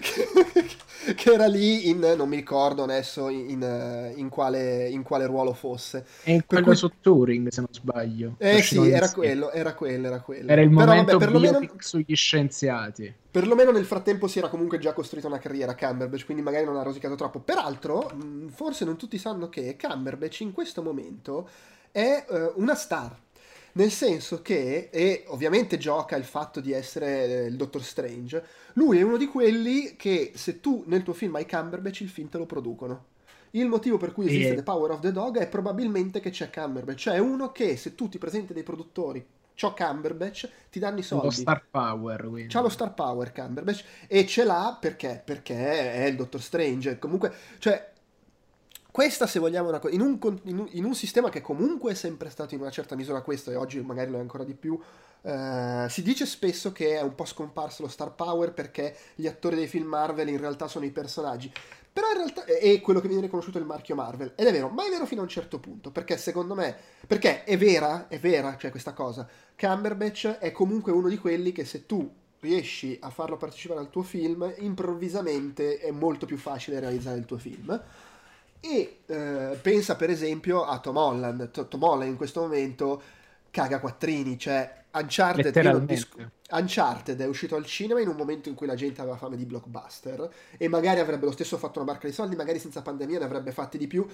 che, 0.00 1.14
che, 1.14 1.32
era 1.32 1.46
lì 1.46 1.88
in 1.88 2.14
non 2.16 2.28
mi 2.28 2.36
ricordo 2.36 2.84
adesso 2.84 3.28
in, 3.28 4.12
in, 4.14 4.28
quale, 4.28 4.88
in 4.88 5.02
quale, 5.02 5.26
ruolo 5.26 5.54
fosse. 5.54 6.06
È 6.22 6.30
in 6.30 6.46
quello 6.46 6.66
cui... 6.66 6.76
su 6.76 6.90
Turing 7.00 7.48
se 7.48 7.60
non 7.60 7.72
sbaglio. 7.72 8.36
Eh 8.38 8.62
sì 8.62 8.90
era 8.90 9.10
quello, 9.10 9.50
era 9.50 9.74
quello 9.74 10.06
era 10.06 10.20
quello. 10.20 10.50
Era 10.50 10.60
il 10.60 10.68
Però, 10.68 10.84
momento 10.84 11.18
vabbè, 11.18 11.24
perlomeno... 11.24 11.74
sugli 11.78 12.14
scienziati. 12.14 13.12
Perlomeno 13.30 13.72
nel 13.72 13.84
frattempo 13.84 14.28
si 14.28 14.38
era 14.38 14.48
comunque 14.48 14.78
già 14.78 14.92
costruita 14.92 15.26
una 15.26 15.38
carriera 15.38 15.74
Cumberbatch 15.74 16.24
quindi 16.24 16.42
magari 16.42 16.64
non 16.64 16.76
ha 16.76 16.82
rosicato 16.82 17.16
troppo. 17.16 17.40
Peraltro 17.40 18.10
forse 18.50 18.84
non 18.84 18.96
tutti 18.96 19.18
sanno 19.18 19.48
che 19.48 19.76
Cumberbatch 19.80 20.40
in 20.40 20.52
questo 20.52 20.80
momento 20.80 21.48
è 21.90 22.24
uh, 22.28 22.52
una 22.56 22.74
star 22.74 23.16
nel 23.78 23.92
senso 23.92 24.42
che, 24.42 24.88
e 24.90 25.22
ovviamente 25.28 25.78
gioca 25.78 26.16
il 26.16 26.24
fatto 26.24 26.60
di 26.60 26.72
essere 26.72 27.24
eh, 27.24 27.46
il 27.46 27.56
Doctor 27.56 27.82
Strange, 27.82 28.44
lui 28.72 28.98
è 28.98 29.02
uno 29.02 29.16
di 29.16 29.28
quelli 29.28 29.94
che 29.96 30.32
se 30.34 30.60
tu 30.60 30.82
nel 30.86 31.04
tuo 31.04 31.12
film 31.12 31.36
hai 31.36 31.46
Cumberbatch 31.46 32.00
il 32.00 32.08
film 32.08 32.28
te 32.28 32.38
lo 32.38 32.46
producono. 32.46 33.04
Il 33.52 33.68
motivo 33.68 33.96
per 33.96 34.12
cui 34.12 34.26
esiste 34.26 34.52
e... 34.52 34.56
The 34.56 34.62
Power 34.64 34.90
of 34.90 35.00
the 35.00 35.12
Dog 35.12 35.38
è 35.38 35.46
probabilmente 35.46 36.18
che 36.18 36.30
c'è 36.30 36.50
Cumberbatch, 36.50 36.98
cioè 36.98 37.18
uno 37.18 37.52
che 37.52 37.76
se 37.76 37.94
tu 37.94 38.08
ti 38.08 38.18
presenti 38.18 38.52
dei 38.52 38.64
produttori 38.64 39.24
c'ho 39.54 39.72
Cumberbatch, 39.72 40.50
ti 40.70 40.80
danno 40.80 40.98
i 40.98 41.02
soldi. 41.02 41.26
Lo 41.26 41.30
star 41.30 41.64
power, 41.70 42.28
quindi. 42.28 42.52
C'ha 42.52 42.60
lo 42.60 42.68
star 42.68 42.94
power 42.94 43.32
Cumberbatch 43.32 43.84
e 44.08 44.26
ce 44.26 44.42
l'ha 44.42 44.76
perché? 44.80 45.22
Perché 45.24 45.92
è 45.92 46.04
il 46.06 46.16
Doctor 46.16 46.42
Strange. 46.42 46.98
Comunque, 46.98 47.32
cioè, 47.58 47.92
questa, 48.90 49.26
se 49.26 49.38
vogliamo, 49.38 49.68
una, 49.68 49.80
in, 49.90 50.00
un, 50.00 50.18
in, 50.44 50.68
in, 50.72 50.84
un, 50.84 50.94
sistema 50.94 51.28
che 51.28 51.40
comunque 51.40 51.92
è 51.92 51.94
sempre 51.94 52.30
stato 52.30 52.54
in 52.54 52.60
una 52.60 52.70
certa 52.70 52.96
misura 52.96 53.20
questo, 53.20 53.50
e 53.50 53.54
oggi 53.54 53.80
magari 53.80 54.10
lo 54.10 54.16
è 54.16 54.20
ancora 54.20 54.44
di 54.44 54.54
più, 54.54 54.78
eh, 55.22 55.86
si 55.88 56.02
dice 56.02 56.26
spesso 56.26 56.72
che 56.72 56.96
è 56.96 57.02
un 57.02 57.14
po' 57.14 57.24
scomparso 57.24 57.82
lo 57.82 57.88
star 57.88 58.14
power 58.14 58.52
perché 58.52 58.96
gli 59.14 59.26
attori 59.26 59.56
dei 59.56 59.66
film 59.66 59.86
Marvel 59.86 60.28
in 60.28 60.38
realtà 60.38 60.68
sono 60.68 60.84
i 60.84 60.90
personaggi. 60.90 61.52
Però 61.92 62.10
in 62.10 62.16
realtà 62.16 62.44
è 62.44 62.80
quello 62.80 63.00
che 63.00 63.08
viene 63.08 63.22
riconosciuto 63.22 63.58
il 63.58 63.64
marchio 63.64 63.96
Marvel. 63.96 64.32
Ed 64.36 64.46
è 64.46 64.52
vero, 64.52 64.68
ma 64.68 64.86
è 64.86 64.88
vero 64.88 65.04
fino 65.04 65.20
a 65.20 65.24
un 65.24 65.30
certo 65.30 65.58
punto. 65.58 65.90
Perché 65.90 66.16
secondo 66.16 66.54
me. 66.54 66.76
Perché 67.06 67.42
è 67.42 67.58
vera, 67.58 68.06
è 68.06 68.20
vera, 68.20 68.56
cioè 68.56 68.70
questa 68.70 68.92
cosa. 68.92 69.26
Cumberbatch 69.56 70.38
è 70.38 70.52
comunque 70.52 70.92
uno 70.92 71.08
di 71.08 71.18
quelli 71.18 71.50
che 71.50 71.64
se 71.64 71.86
tu 71.86 72.08
riesci 72.40 72.96
a 73.00 73.10
farlo 73.10 73.36
partecipare 73.36 73.80
al 73.80 73.90
tuo 73.90 74.02
film, 74.02 74.54
improvvisamente 74.58 75.78
è 75.78 75.90
molto 75.90 76.24
più 76.24 76.36
facile 76.36 76.78
realizzare 76.78 77.18
il 77.18 77.24
tuo 77.24 77.38
film. 77.38 77.82
E 78.60 79.02
eh, 79.06 79.58
pensa 79.62 79.96
per 79.96 80.10
esempio 80.10 80.64
a 80.64 80.78
Tom 80.80 80.96
Holland. 80.96 81.68
Tom 81.68 81.82
Holland 81.82 82.10
in 82.10 82.16
questo 82.16 82.40
momento 82.40 83.02
caga 83.50 83.80
quattrini, 83.80 84.38
cioè 84.38 84.84
Uncharted, 84.92 85.84
dis- 85.84 86.08
Uncharted 86.50 87.20
è 87.20 87.26
uscito 87.26 87.56
al 87.56 87.64
cinema 87.66 88.00
in 88.00 88.08
un 88.08 88.16
momento 88.16 88.48
in 88.48 88.54
cui 88.54 88.66
la 88.66 88.74
gente 88.74 89.00
aveva 89.00 89.16
fame 89.16 89.36
di 89.36 89.44
blockbuster 89.44 90.28
e 90.56 90.68
magari 90.68 91.00
avrebbe 91.00 91.26
lo 91.26 91.32
stesso 91.32 91.56
fatto 91.58 91.78
una 91.80 91.90
barca 91.92 92.08
di 92.08 92.12
soldi, 92.14 92.36
magari 92.36 92.58
senza 92.58 92.82
pandemia 92.82 93.18
ne 93.18 93.24
avrebbe 93.24 93.52
fatti 93.52 93.78
di 93.78 93.86
più. 93.86 94.06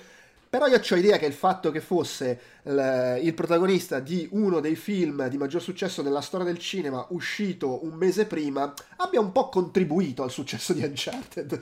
Però 0.49 0.67
io 0.67 0.81
ho 0.89 0.95
idea 0.95 1.17
che 1.19 1.27
il 1.27 1.33
fatto 1.33 1.73
che 1.73 1.81
fosse 1.81 2.41
l- 2.63 3.19
il 3.21 3.35
protagonista 3.35 3.99
di 3.99 4.29
uno 4.33 4.61
dei 4.61 4.77
film 4.77 5.27
di 5.29 5.37
maggior 5.37 5.61
successo 5.61 6.01
nella 6.01 6.21
storia 6.21 6.47
del 6.47 6.59
cinema 6.59 7.05
uscito 7.11 7.85
un 7.85 7.95
mese 7.95 8.27
prima 8.27 8.73
abbia 8.99 9.19
un 9.19 9.33
po' 9.33 9.49
contribuito 9.49 10.23
al 10.23 10.31
successo 10.31 10.73
di 10.73 10.85
Uncharted 10.85 11.61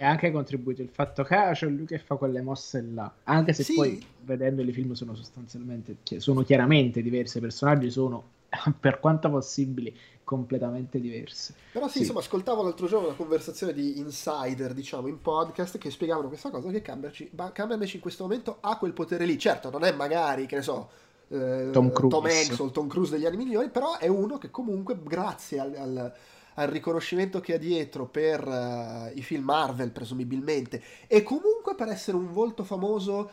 e 0.00 0.04
anche 0.06 0.30
contribuito 0.30 0.80
il 0.80 0.88
fatto 0.88 1.22
che 1.24 1.36
c'è 1.52 1.66
lui 1.66 1.84
che 1.84 1.98
fa 1.98 2.14
quelle 2.14 2.40
mosse 2.40 2.80
là. 2.80 3.12
Anche 3.24 3.52
se 3.52 3.64
sì. 3.64 3.74
poi 3.74 4.02
vedendo 4.22 4.62
i 4.62 4.72
film 4.72 4.94
sono 4.94 5.14
sostanzialmente 5.14 5.96
sono 6.16 6.40
chiaramente 6.40 7.02
diversi 7.02 7.36
i 7.36 7.42
personaggi 7.42 7.90
sono 7.90 8.24
per 8.80 8.98
quanto 8.98 9.28
possibile 9.28 9.92
completamente 10.24 10.98
diversi. 10.98 11.52
Però 11.72 11.84
sì, 11.84 11.92
sì, 11.92 11.98
insomma 11.98 12.20
ascoltavo 12.20 12.62
l'altro 12.62 12.86
giorno 12.86 13.08
una 13.08 13.16
conversazione 13.16 13.74
di 13.74 13.98
insider 13.98 14.72
diciamo 14.72 15.06
in 15.06 15.20
podcast 15.20 15.76
che 15.76 15.90
spiegavano 15.90 16.28
questa 16.28 16.48
cosa 16.48 16.70
che 16.70 16.80
Cumberbatch 16.80 17.92
in 17.92 18.00
questo 18.00 18.22
momento 18.22 18.56
ha 18.60 18.78
quel 18.78 18.94
potere 18.94 19.26
lì. 19.26 19.38
Certo 19.38 19.68
non 19.68 19.84
è 19.84 19.92
magari 19.92 20.46
che 20.46 20.56
ne 20.56 20.62
so 20.62 20.88
eh, 21.28 21.68
Tom 21.72 21.92
Cruise. 21.92 22.16
Tom 22.16 22.24
Hanks 22.24 22.58
o 22.58 22.70
Tom 22.70 22.88
Cruise 22.88 23.10
degli 23.10 23.26
anni 23.26 23.36
migliori 23.36 23.68
però 23.68 23.98
è 23.98 24.06
uno 24.06 24.38
che 24.38 24.50
comunque 24.50 24.98
grazie 25.02 25.60
al, 25.60 25.74
al 25.74 26.12
al 26.54 26.68
riconoscimento 26.68 27.40
che 27.40 27.54
ha 27.54 27.58
dietro 27.58 28.06
per 28.06 28.46
uh, 28.46 29.16
i 29.16 29.22
film 29.22 29.44
Marvel, 29.44 29.90
presumibilmente, 29.90 30.82
e 31.06 31.22
comunque 31.22 31.74
per 31.74 31.88
essere 31.88 32.16
un 32.16 32.32
volto 32.32 32.64
famoso 32.64 33.30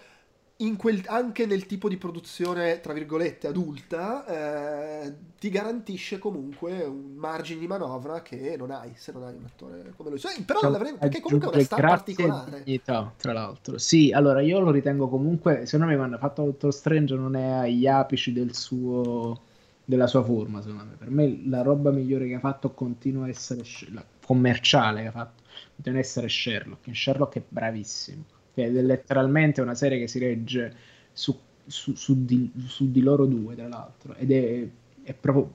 quel, 0.75 1.03
anche 1.05 1.45
nel 1.45 1.67
tipo 1.67 1.87
di 1.87 1.97
produzione, 1.97 2.79
tra 2.79 2.93
virgolette, 2.93 3.47
adulta, 3.47 5.03
eh, 5.05 5.13
ti 5.37 5.49
garantisce 5.49 6.17
comunque 6.17 6.83
un 6.83 7.13
margine 7.15 7.59
di 7.59 7.67
manovra 7.67 8.23
che 8.23 8.55
non 8.57 8.71
hai 8.71 8.93
se 8.95 9.11
non 9.11 9.23
hai 9.23 9.35
un 9.35 9.45
attore 9.45 9.93
come 9.95 10.09
lui. 10.09 10.19
Cioè, 10.19 10.41
però 10.43 10.59
perché 10.97 11.19
comunque 11.19 11.51
è 11.51 11.53
una 11.53 11.63
star 11.63 11.81
particolare. 11.81 12.63
Dignità, 12.63 13.13
tra 13.15 13.33
l'altro. 13.33 13.77
Sì, 13.77 14.11
allora 14.11 14.41
io 14.41 14.59
lo 14.59 14.71
ritengo 14.71 15.07
comunque, 15.07 15.65
secondo 15.65 15.91
me 15.91 15.97
quando 15.97 16.15
ha 16.15 16.19
fatto 16.19 16.43
Doctor 16.43 16.73
Strange 16.73 17.13
non 17.13 17.35
è 17.35 17.49
agli 17.49 17.85
apici 17.85 18.33
del 18.33 18.55
suo 18.55 19.45
della 19.87 20.07
sua 20.07 20.21
forma, 20.21 20.61
secondo 20.61 20.83
me. 20.83 20.95
Per 20.97 21.09
me 21.09 21.43
la 21.45 21.61
roba 21.61 21.91
migliore 21.91 22.27
che 22.27 22.33
ha 22.33 22.39
fatto 22.39 22.71
continua 22.71 23.23
a 23.23 23.29
essere 23.29 23.63
la 23.93 24.03
commerciale 24.25 25.03
che 25.03 25.07
ha 25.07 25.11
fatto, 25.11 25.43
continua 25.75 25.99
a 25.99 26.01
essere 26.01 26.27
Sherlock. 26.27 26.87
In 26.87 26.93
Sherlock 26.93 27.37
è 27.37 27.43
bravissimo. 27.47 28.25
È 28.53 28.67
letteralmente 28.67 29.61
una 29.61 29.75
serie 29.75 29.97
che 29.97 30.09
si 30.09 30.19
regge 30.19 30.75
su, 31.13 31.39
su, 31.65 31.95
su, 31.95 32.25
di, 32.25 32.51
su 32.65 32.91
di, 32.91 33.01
loro 33.01 33.25
due, 33.25 33.55
tra 33.55 33.69
l'altro, 33.69 34.13
ed 34.15 34.31
è, 34.31 34.67
è 35.03 35.13
proprio 35.13 35.53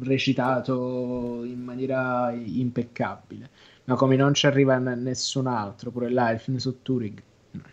recitato 0.00 1.44
in 1.44 1.62
maniera 1.62 2.32
impeccabile. 2.32 3.50
Ma 3.84 3.94
come 3.94 4.16
non 4.16 4.34
ci 4.34 4.46
arriva 4.46 4.78
nessun 4.78 5.46
altro, 5.46 5.92
pure 5.92 6.10
là 6.10 6.30
il 6.30 6.40
film 6.40 6.56
su 6.56 6.82
Turing, 6.82 7.22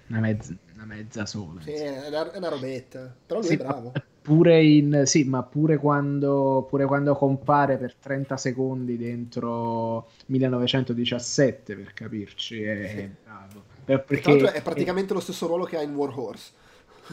una 0.09 0.19
mezza, 0.19 0.55
una 0.75 0.85
mezza 0.85 1.25
sola. 1.25 1.61
Sì, 1.61 1.71
è 1.71 2.07
una, 2.07 2.31
è 2.31 2.37
una 2.37 2.49
robetta, 2.49 3.15
però 3.25 3.39
lui 3.39 3.49
sì, 3.49 3.55
è 3.55 3.57
bravo 3.57 3.93
pure 4.25 4.63
in 4.63 5.03
sì, 5.05 5.23
ma 5.25 5.43
pure 5.43 5.77
quando, 5.77 6.65
pure 6.67 6.85
quando 6.85 7.13
compare 7.13 7.77
per 7.77 7.93
30 7.93 8.37
secondi 8.37 8.97
dentro 8.97 10.09
1917 10.25 11.75
per 11.75 11.93
capirci 11.93 12.63
è, 12.63 12.87
sì. 12.89 13.07
bravo 13.23 13.61
perché 14.03 14.51
è 14.51 14.63
praticamente 14.63 15.11
è, 15.11 15.13
lo 15.13 15.19
stesso 15.19 15.45
ruolo 15.45 15.65
che 15.65 15.77
ha 15.77 15.83
in 15.83 15.93
War 15.93 16.11
Horse 16.17 16.53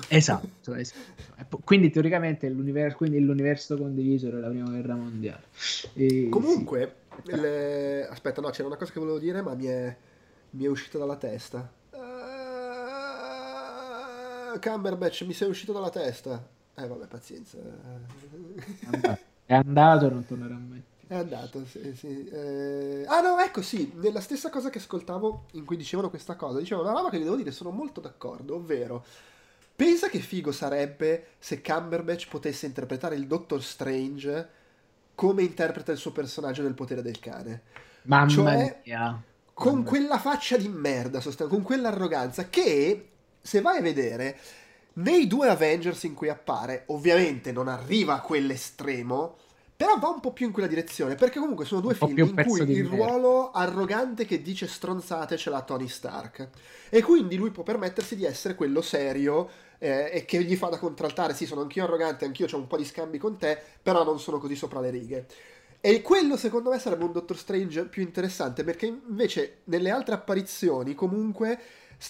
esatto, 0.08 0.72
esatto. 0.74 1.60
quindi 1.62 1.90
teoricamente 1.90 2.48
l'universo, 2.48 2.96
quindi 2.96 3.20
l'universo 3.20 3.76
condiviso 3.76 4.28
era 4.28 4.38
la 4.38 4.48
prima 4.48 4.70
guerra 4.70 4.94
mondiale 4.94 5.42
e, 5.92 6.30
comunque 6.30 6.94
sì. 7.26 7.38
le... 7.38 8.08
aspetta 8.08 8.40
no 8.40 8.48
c'era 8.48 8.68
una 8.68 8.76
cosa 8.76 8.90
che 8.90 9.00
volevo 9.00 9.18
dire 9.18 9.42
ma 9.42 9.52
mi 9.52 9.66
è, 9.66 9.94
mi 10.52 10.64
è 10.64 10.68
uscita 10.68 10.96
dalla 10.96 11.16
testa 11.16 11.70
uh, 11.90 11.98
Cumberbatch 14.58 15.24
mi 15.26 15.34
sei 15.34 15.50
uscito 15.50 15.74
dalla 15.74 15.90
testa 15.90 16.51
eh 16.74 16.86
vabbè, 16.86 17.06
pazienza. 17.06 17.58
È 19.44 19.54
andato, 19.54 20.06
e 20.06 20.10
non 20.10 20.24
tornerà 20.26 20.54
mai. 20.54 20.82
È 21.06 21.14
andato, 21.14 21.66
sì, 21.66 21.94
sì. 21.94 22.26
Eh... 22.28 23.04
Ah 23.06 23.20
no, 23.20 23.38
ecco 23.38 23.60
sì, 23.60 23.92
nella 23.96 24.20
stessa 24.20 24.48
cosa 24.48 24.70
che 24.70 24.78
ascoltavo 24.78 25.46
in 25.52 25.64
cui 25.64 25.76
dicevano 25.76 26.08
questa 26.08 26.36
cosa, 26.36 26.58
dicevano 26.58 26.88
una 26.88 26.96
roba 26.96 27.10
che 27.10 27.18
vi 27.18 27.24
devo 27.24 27.36
dire, 27.36 27.50
sono 27.50 27.70
molto 27.70 28.00
d'accordo, 28.00 28.54
ovvero 28.54 29.04
pensa 29.74 30.08
che 30.08 30.20
figo 30.20 30.52
sarebbe 30.52 31.26
se 31.38 31.60
Cumberbatch 31.60 32.28
potesse 32.28 32.66
interpretare 32.66 33.16
il 33.16 33.26
Doctor 33.26 33.62
Strange 33.62 34.48
come 35.14 35.42
interpreta 35.42 35.92
il 35.92 35.98
suo 35.98 36.12
personaggio 36.12 36.62
nel 36.62 36.74
potere 36.74 37.02
del 37.02 37.18
cane. 37.18 37.62
Mamma 38.02 38.28
cioè, 38.28 38.80
mia. 38.84 39.22
Con 39.52 39.74
Mamma. 39.74 39.88
quella 39.88 40.18
faccia 40.18 40.56
di 40.56 40.68
merda, 40.68 41.20
con 41.46 41.62
quell'arroganza 41.62 42.48
che, 42.48 43.08
se 43.40 43.60
vai 43.60 43.78
a 43.78 43.82
vedere, 43.82 44.38
nei 44.94 45.26
due 45.26 45.48
Avengers 45.48 46.02
in 46.04 46.14
cui 46.14 46.28
appare, 46.28 46.84
ovviamente 46.86 47.52
non 47.52 47.68
arriva 47.68 48.14
a 48.14 48.20
quell'estremo, 48.20 49.36
però 49.74 49.98
va 49.98 50.08
un 50.08 50.20
po' 50.20 50.32
più 50.32 50.46
in 50.46 50.52
quella 50.52 50.68
direzione, 50.68 51.16
perché 51.16 51.40
comunque 51.40 51.64
sono 51.64 51.80
due 51.80 51.94
film 51.94 52.16
in 52.16 52.44
cui 52.46 52.70
il 52.70 52.86
ruolo 52.86 53.50
arrogante 53.50 54.24
che 54.24 54.40
dice 54.40 54.68
stronzate 54.68 55.36
ce 55.36 55.50
l'ha 55.50 55.62
Tony 55.62 55.88
Stark. 55.88 56.48
E 56.88 57.02
quindi 57.02 57.36
lui 57.36 57.50
può 57.50 57.64
permettersi 57.64 58.14
di 58.14 58.24
essere 58.24 58.54
quello 58.54 58.80
serio 58.80 59.48
eh, 59.78 60.10
e 60.12 60.24
che 60.24 60.44
gli 60.44 60.54
fa 60.54 60.68
da 60.68 60.78
contraltare, 60.78 61.34
sì, 61.34 61.46
sono 61.46 61.62
anch'io 61.62 61.82
arrogante, 61.82 62.24
anch'io 62.24 62.46
ho 62.48 62.56
un 62.56 62.68
po' 62.68 62.76
di 62.76 62.84
scambi 62.84 63.18
con 63.18 63.38
te, 63.38 63.58
però 63.82 64.04
non 64.04 64.20
sono 64.20 64.38
così 64.38 64.54
sopra 64.54 64.78
le 64.78 64.90
righe. 64.90 65.26
E 65.80 66.00
quello 66.00 66.36
secondo 66.36 66.70
me 66.70 66.78
sarebbe 66.78 67.02
un 67.02 67.10
Doctor 67.10 67.36
Strange 67.36 67.86
più 67.86 68.02
interessante, 68.02 68.62
perché 68.62 68.86
invece 68.86 69.62
nelle 69.64 69.90
altre 69.90 70.14
apparizioni 70.14 70.94
comunque 70.94 71.58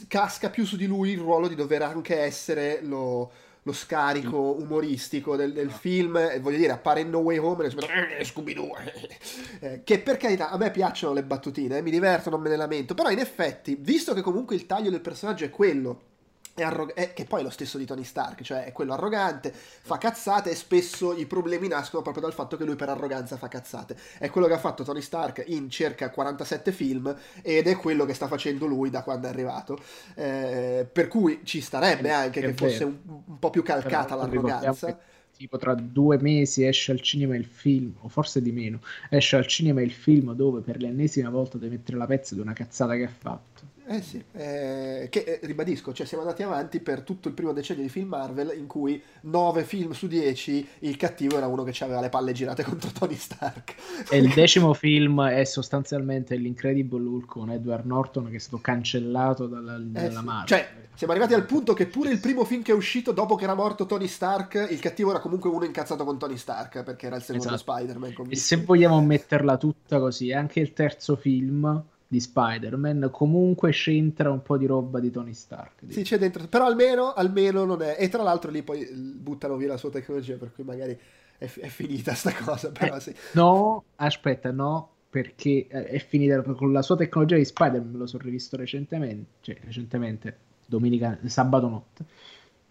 casca 0.09 0.51
più 0.51 0.64
su 0.64 0.76
di 0.76 0.86
lui 0.86 1.11
il 1.11 1.18
ruolo 1.18 1.49
di 1.49 1.55
dover 1.55 1.82
anche 1.82 2.18
essere 2.18 2.80
lo, 2.82 3.30
lo 3.62 3.72
scarico 3.72 4.57
umoristico 4.59 5.36
del, 5.36 5.53
del 5.53 5.70
film, 5.70 6.16
e 6.16 6.40
voglio 6.40 6.59
dire, 6.59 6.72
appare 6.72 7.01
in 7.01 7.11
No 7.11 7.18
Way 7.18 7.38
Home 7.38 7.64
e 7.64 8.18
eh, 8.18 8.24
Scooby-Doo, 8.24 8.76
eh, 9.61 9.80
che 9.84 9.99
per 10.01 10.16
carità 10.16 10.51
a 10.51 10.57
me 10.57 10.70
piacciono 10.70 11.14
le 11.14 11.22
battutine, 11.22 11.78
eh, 11.78 11.82
mi 11.82 11.90
divertono, 11.90 12.36
non 12.36 12.45
me 12.45 12.51
ne 12.51 12.57
lamento, 12.57 12.95
però 12.95 13.11
in 13.11 13.18
effetti, 13.18 13.76
visto 13.78 14.14
che 14.14 14.20
comunque 14.20 14.57
il 14.57 14.66
taglio 14.66 14.90
del 14.90 15.01
personaggio 15.01 15.45
è 15.45 15.51
quello, 15.51 16.11
è 16.55 16.62
arrog- 16.62 16.92
è, 16.92 17.12
che 17.12 17.24
poi 17.24 17.40
è 17.40 17.42
lo 17.42 17.50
stesso 17.50 17.78
di 17.78 17.86
Tony 17.86 18.05
Stark, 18.05 18.42
cioè 18.42 18.64
è 18.64 18.72
quello 18.72 18.92
arrogante, 18.92 19.53
fa 19.53 19.96
cazzate 19.98 20.50
e 20.50 20.55
spesso 20.55 21.14
i 21.14 21.26
problemi 21.26 21.68
nascono 21.68 22.03
proprio 22.03 22.22
dal 22.22 22.34
fatto 22.34 22.57
che 22.57 22.64
lui 22.64 22.76
per 22.76 22.90
arroganza 22.90 23.36
fa 23.36 23.48
cazzate. 23.48 23.96
È 24.18 24.28
quello 24.30 24.46
che 24.46 24.53
ha 24.53 24.59
fatto 24.59 24.84
Tony 24.84 25.00
Stark 25.00 25.44
in 25.46 25.70
circa 25.70 26.11
47 26.11 26.72
film 26.72 27.14
ed 27.42 27.66
è 27.66 27.76
quello 27.76 28.05
che 28.05 28.14
sta 28.14 28.26
facendo 28.26 28.66
lui 28.66 28.90
da 28.90 29.03
quando 29.03 29.26
è 29.28 29.30
arrivato. 29.30 29.78
Eh, 30.14 30.86
per 30.90 31.09
cui 31.09 31.40
ci 31.44 31.61
starebbe 31.61 32.11
anche 32.11 32.40
che, 32.40 32.48
che 32.48 32.55
fosse 32.55 32.84
un, 32.84 32.98
un, 33.05 33.38
po' 33.38 33.50
più 33.50 33.62
calcata 33.62 34.16
Però, 34.16 34.26
l'arroganza. 34.26 34.98
Tipo 35.34 35.57
tra 35.57 35.74
due 35.74 36.18
mesi 36.20 36.64
esce 36.64 36.92
al 36.92 37.00
cinema 37.00 37.34
il 37.34 37.46
film, 37.46 37.94
o 38.00 38.09
forse 38.09 38.42
di 38.42 38.53
meno, 38.53 38.80
esce 39.09 39.36
al 39.36 39.46
cinema 39.46 39.80
il 39.80 39.90
film 39.90 40.34
dove 40.34 40.61
per 40.61 40.80
l'ennesima 40.80 41.30
volta 41.30 41.57
devi 41.57 41.76
mettere 41.76 41.96
la 41.96 42.07
pezza 42.07 42.34
di 42.34 42.40
una 42.40 42.53
cazzata 42.53 42.94
che 42.94 43.05
ha 43.05 43.09
fatto 43.09 43.51
eh 43.87 44.01
sì, 44.01 44.22
eh, 44.33 45.09
che 45.11 45.20
eh, 45.20 45.41
ribadisco, 45.43 45.93
cioè 45.93 46.07
siamo 46.07 46.22
andati 46.22 46.43
avanti 46.43 46.80
per 46.80 47.03
tutto 47.03 47.28
il 47.28 47.35
primo 47.35 47.53
decennio 47.53 47.83
di 47.83 47.89
film 47.89 48.09
Marvel 48.09 48.55
in 48.57 48.66
cui 48.66 49.03
9 49.22 49.64
film 49.64 49.91
su 49.91 50.07
10 50.07 50.68
il 50.80 50.97
cattivo 50.97 51.37
era 51.37 51.49
uno 51.49 51.64
che 51.64 51.83
aveva 51.83 52.01
le 52.01 52.09
palle 52.09 52.33
girate 52.33 52.62
contro 52.64 52.91
Tony 52.91 53.16
Stark. 53.16 53.74
E 54.09 54.18
il 54.18 54.33
decimo 54.33 54.72
film 54.72 55.22
è 55.26 55.45
sostanzialmente 55.45 56.37
l'Incredible 56.37 57.05
Hulk 57.05 57.26
con 57.26 57.51
Edward 57.51 57.85
Norton 57.85 58.30
che 58.30 58.37
è 58.37 58.39
stato 58.39 58.61
cancellato 58.61 59.47
dalla, 59.47 59.76
eh 59.76 59.80
dalla 59.80 60.18
sì. 60.20 60.24
Marvel. 60.24 60.47
Cioè, 60.47 60.68
siamo 60.95 61.12
arrivati 61.12 61.35
al 61.35 61.47
punto 61.47 61.72
che 61.72 61.87
pure 61.87 62.11
il 62.11 62.20
primo 62.20 62.45
film 62.45 62.62
che 62.62 62.70
è 62.70 62.74
uscito 62.74 63.11
dopo 63.11 63.35
che 63.35 63.45
era 63.45 63.55
morto 63.55 63.87
Tony 63.87 64.07
Stark, 64.07 64.68
il 64.70 64.78
cattivo 64.78 65.11
era 65.11 65.18
comunque 65.18 65.51
uno 65.51 65.64
incazzato 65.64 66.05
con 66.05 66.18
Tony 66.18 66.37
Stark 66.37 66.85
perché 66.85 67.07
era 67.07 67.16
il 67.16 67.22
secondo 67.22 67.55
esatto. 67.55 67.72
Spider-Man. 67.72 68.26
E 68.28 68.37
se 68.37 68.57
vogliamo 68.57 69.01
metterla 69.01 69.57
tutta 69.57 69.99
così, 69.99 70.33
anche 70.33 70.61
il 70.61 70.72
terzo 70.72 71.16
film 71.16 71.91
di 72.13 72.21
Spider-Man, 72.21 73.09
comunque 73.11 73.71
c'entra 73.71 74.31
un 74.31 74.43
po' 74.43 74.59
di 74.59 74.67
roba 74.67 75.01
di 75.01 75.11
Tony 75.11 75.33
Stark. 75.33 75.81
Diciamo. 75.81 75.93
Sì, 75.93 76.03
c'è 76.03 76.19
dentro, 76.19 76.47
però 76.47 76.67
almeno, 76.67 77.15
almeno 77.15 77.65
non 77.65 77.81
è... 77.81 77.97
E 77.99 78.11
tra 78.11 78.23
l'altro 78.23 78.51
lì 78.51 78.63
poi 78.63 78.87
buttano 78.93 79.57
via 79.57 79.69
la 79.69 79.77
sua 79.79 79.89
tecnologia, 79.89 80.37
per 80.37 80.53
cui 80.53 80.63
magari 80.63 80.93
è, 81.39 81.45
è 81.45 81.69
finita 81.69 82.13
sta 82.13 82.35
cosa, 82.35 82.71
però 82.71 82.97
eh, 82.97 83.01
sì. 83.01 83.15
No, 83.33 83.85
aspetta, 83.97 84.51
no, 84.51 84.91
perché 85.09 85.67
eh, 85.67 85.87
è 85.87 85.99
finita 86.01 86.43
con 86.43 86.71
la 86.71 86.83
sua 86.83 86.97
tecnologia 86.97 87.37
di 87.37 87.47
Spider-Man, 87.47 87.97
lo 87.97 88.07
sono 88.07 88.25
rivisto 88.25 88.59
recentemente, 88.59 89.31
cioè 89.41 89.57
recentemente, 89.65 90.37
domenica, 90.67 91.19
sabato 91.25 91.67
notte 91.67 92.05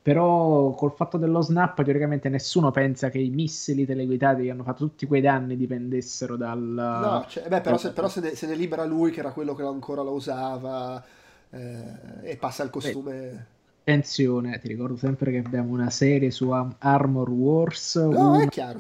però 0.02 0.72
col 0.72 0.94
fatto 0.94 1.18
dello 1.18 1.42
snap, 1.42 1.84
teoricamente 1.84 2.28
nessuno 2.28 2.72
pensa 2.72 3.10
che 3.10 3.20
i 3.20 3.30
missili 3.30 3.86
teleguidati 3.86 4.44
che 4.44 4.50
hanno 4.50 4.64
fatto 4.64 4.86
tutti 4.86 5.06
quei 5.06 5.22
danni 5.22 5.56
dipendessero 5.56 6.36
dal. 6.36 6.60
No, 6.60 7.26
cioè, 7.28 7.48
beh, 7.48 7.62
però, 7.62 7.78
se, 7.78 7.92
però 7.92 8.08
se, 8.08 8.20
ne, 8.20 8.36
se, 8.36 8.48
ne, 8.48 8.56
libera 8.56 8.84
lui, 8.86 9.12
che 9.12 9.20
era 9.20 9.32
quello 9.32 9.54
che 9.54 9.62
ancora 9.62 10.02
lo 10.02 10.14
usava, 10.14 11.04
eh, 11.52 11.84
e 12.24 12.36
passa 12.38 12.64
il 12.64 12.72
costume. 12.72 13.46
Attenzione, 13.82 14.60
ti 14.60 14.68
ricordo 14.68 14.96
sempre 14.96 15.32
che 15.32 15.38
abbiamo 15.38 15.72
una 15.72 15.90
serie 15.92 16.32
su 16.32 16.50
Armor 16.50 17.30
Wars. 17.30 17.96
No, 17.96 18.34
una... 18.34 18.44
è 18.44 18.48
chiaro. 18.48 18.80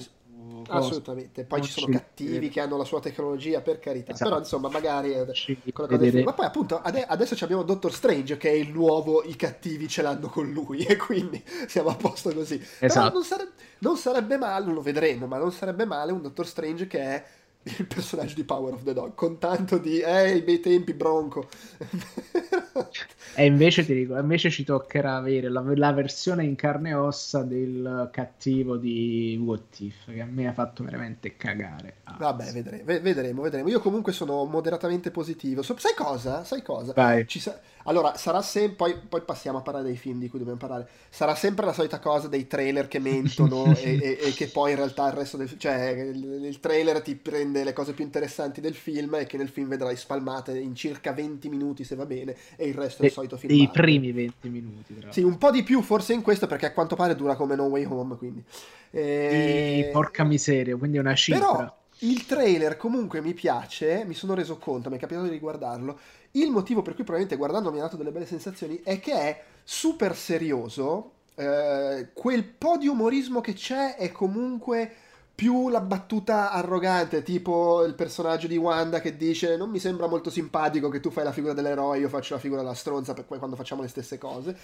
Assolutamente, 0.67 1.43
poi 1.45 1.61
ci 1.61 1.71
sono 1.71 1.87
cattivi 1.87 2.49
che 2.49 2.59
hanno 2.59 2.77
la 2.77 2.83
sua 2.83 2.99
tecnologia, 2.99 3.61
per 3.61 3.79
carità, 3.79 4.11
esatto. 4.11 4.29
però 4.29 4.39
insomma 4.39 4.69
magari 4.69 5.13
ma 6.23 6.33
poi 6.33 6.45
appunto 6.45 6.81
adesso 6.81 7.43
abbiamo 7.43 7.63
Doctor 7.63 7.93
Strange 7.93 8.37
che 8.37 8.49
è 8.49 8.53
il 8.53 8.69
nuovo, 8.69 9.23
i 9.23 9.35
cattivi 9.35 9.87
ce 9.87 10.01
l'hanno 10.01 10.29
con 10.29 10.51
lui 10.51 10.83
e 10.85 10.95
quindi 10.97 11.43
siamo 11.67 11.89
a 11.89 11.95
posto 11.95 12.33
così. 12.33 12.61
Esatto. 12.79 13.13
Non, 13.13 13.23
sare... 13.23 13.49
non 13.79 13.97
sarebbe 13.97 14.37
male, 14.37 14.71
lo 14.71 14.81
vedremo, 14.81 15.27
ma 15.27 15.37
non 15.37 15.51
sarebbe 15.51 15.85
male 15.85 16.11
un 16.11 16.21
Doctor 16.21 16.47
Strange 16.47 16.87
che 16.87 16.99
è 16.99 17.23
il 17.63 17.85
personaggio 17.85 18.33
di 18.33 18.43
Power 18.43 18.73
of 18.73 18.83
the 18.83 18.93
Dog 18.93 19.13
con 19.13 19.37
tanto 19.37 19.77
di 19.77 19.99
eh 19.99 20.35
i 20.35 20.41
bei 20.41 20.59
tempi 20.59 20.93
bronco 20.93 21.47
e 23.35 23.45
invece 23.45 23.85
ti 23.85 23.93
dico 23.93 24.17
invece 24.17 24.49
ci 24.49 24.63
toccherà 24.63 25.15
avere 25.15 25.47
la, 25.49 25.63
la, 25.75 25.91
versione 25.93 26.43
in 26.43 26.55
carne 26.55 26.89
e 26.89 26.93
ossa 26.95 27.43
del 27.43 28.09
cattivo 28.11 28.77
di 28.77 29.39
What 29.39 29.79
If 29.79 30.05
che 30.05 30.21
a 30.21 30.25
me 30.25 30.47
ha 30.47 30.53
fatto 30.53 30.83
veramente 30.83 31.37
cagare 31.37 31.97
ah, 32.05 32.15
vabbè 32.17 32.51
vedremo, 32.51 32.83
vedremo 33.01 33.41
vedremo 33.43 33.69
io 33.69 33.79
comunque 33.79 34.11
sono 34.11 34.43
moderatamente 34.45 35.11
positivo 35.11 35.61
sai 35.61 35.93
cosa 35.95 36.43
sai 36.43 36.63
cosa 36.63 36.93
sa- 37.27 37.59
allora, 37.83 38.15
sarà 38.17 38.41
sempre. 38.41 38.75
Poi, 38.75 38.95
poi, 39.07 39.21
passiamo 39.21 39.59
a 39.59 39.61
parlare 39.61 39.85
dei 39.85 39.97
film 39.97 40.19
di 40.19 40.29
cui 40.29 40.39
dobbiamo 40.39 40.59
parlare. 40.59 40.87
Sarà 41.09 41.35
sempre 41.35 41.65
la 41.65 41.73
solita 41.73 41.99
cosa 41.99 42.27
dei 42.27 42.47
trailer 42.47 42.87
che 42.87 42.99
mentono 42.99 43.73
e, 43.77 43.97
e, 44.01 44.17
e, 44.21 44.31
che 44.33 44.47
poi 44.47 44.71
in 44.71 44.77
realtà 44.77 45.07
il 45.07 45.13
resto 45.13 45.37
del. 45.37 45.57
Cioè, 45.57 45.89
il, 45.89 46.45
il, 46.45 46.59
trailer 46.59 47.01
ti 47.01 47.15
prende 47.15 47.50
le 47.51 47.73
cose 47.73 47.93
più 47.93 48.03
interessanti 48.03 48.61
del 48.61 48.73
film 48.73 49.15
e 49.15 49.25
che 49.25 49.37
nel 49.37 49.49
film 49.49 49.67
vedrai 49.67 49.95
spalmate 49.95 50.57
in 50.57 50.75
circa 50.75 51.11
20 51.11 51.49
minuti 51.49 51.83
se 51.83 51.95
va 51.95 52.05
bene, 52.05 52.35
e 52.55 52.67
il 52.67 52.73
resto 52.73 53.03
è 53.03 53.05
il 53.05 53.11
solito 53.11 53.37
film. 53.37 53.53
I 53.53 53.69
primi 53.71 54.11
20 54.11 54.49
minuti. 54.49 54.93
Però. 54.93 55.11
Sì, 55.11 55.21
un 55.21 55.37
po' 55.37 55.51
di 55.51 55.63
più 55.63 55.81
forse 55.81 56.13
in 56.13 56.21
questo 56.21 56.47
perché 56.47 56.67
a 56.67 56.71
quanto 56.71 56.95
pare 56.95 57.15
dura 57.15 57.35
come 57.35 57.55
No 57.55 57.65
Way 57.65 57.85
Home. 57.85 58.15
Quindi. 58.15 58.43
E... 58.91 59.89
porca 59.91 60.23
miseria, 60.23 60.75
quindi 60.75 60.97
è 60.97 60.99
una 60.99 61.15
cifra. 61.15 61.39
Però 61.39 61.79
il 61.99 62.25
trailer 62.25 62.77
comunque 62.77 63.21
mi 63.21 63.33
piace, 63.33 64.03
mi 64.05 64.13
sono 64.15 64.33
reso 64.33 64.57
conto, 64.57 64.89
mi 64.89 64.95
è 64.95 64.99
capitato 64.99 65.25
di 65.25 65.31
riguardarlo 65.31 65.99
il 66.31 66.49
motivo 66.49 66.81
per 66.81 66.93
cui 66.93 67.03
probabilmente 67.03 67.35
guardando 67.35 67.71
mi 67.71 67.79
ha 67.79 67.83
dato 67.83 67.97
delle 67.97 68.11
belle 68.11 68.25
sensazioni 68.25 68.79
è 68.83 68.99
che 68.99 69.13
è 69.13 69.43
super 69.63 70.15
serioso. 70.15 71.13
Eh, 71.35 72.09
quel 72.13 72.43
po' 72.43 72.77
di 72.77 72.87
umorismo 72.87 73.41
che 73.41 73.53
c'è 73.53 73.95
è 73.95 74.11
comunque 74.11 74.93
più 75.41 75.69
la 75.69 75.81
battuta 75.81 76.51
arrogante, 76.51 77.23
tipo 77.23 77.83
il 77.83 77.95
personaggio 77.95 78.45
di 78.45 78.57
Wanda 78.57 79.01
che 79.01 79.17
dice 79.17 79.57
non 79.57 79.71
mi 79.71 79.79
sembra 79.79 80.05
molto 80.05 80.29
simpatico 80.29 80.87
che 80.87 80.99
tu 80.99 81.09
fai 81.09 81.23
la 81.23 81.31
figura 81.31 81.53
dell'eroe, 81.53 81.97
io 81.97 82.09
faccio 82.09 82.35
la 82.35 82.39
figura 82.39 82.61
della 82.61 82.75
stronza 82.75 83.15
per 83.15 83.25
quando 83.25 83.55
facciamo 83.55 83.81
le 83.81 83.87
stesse 83.87 84.19
cose. 84.19 84.55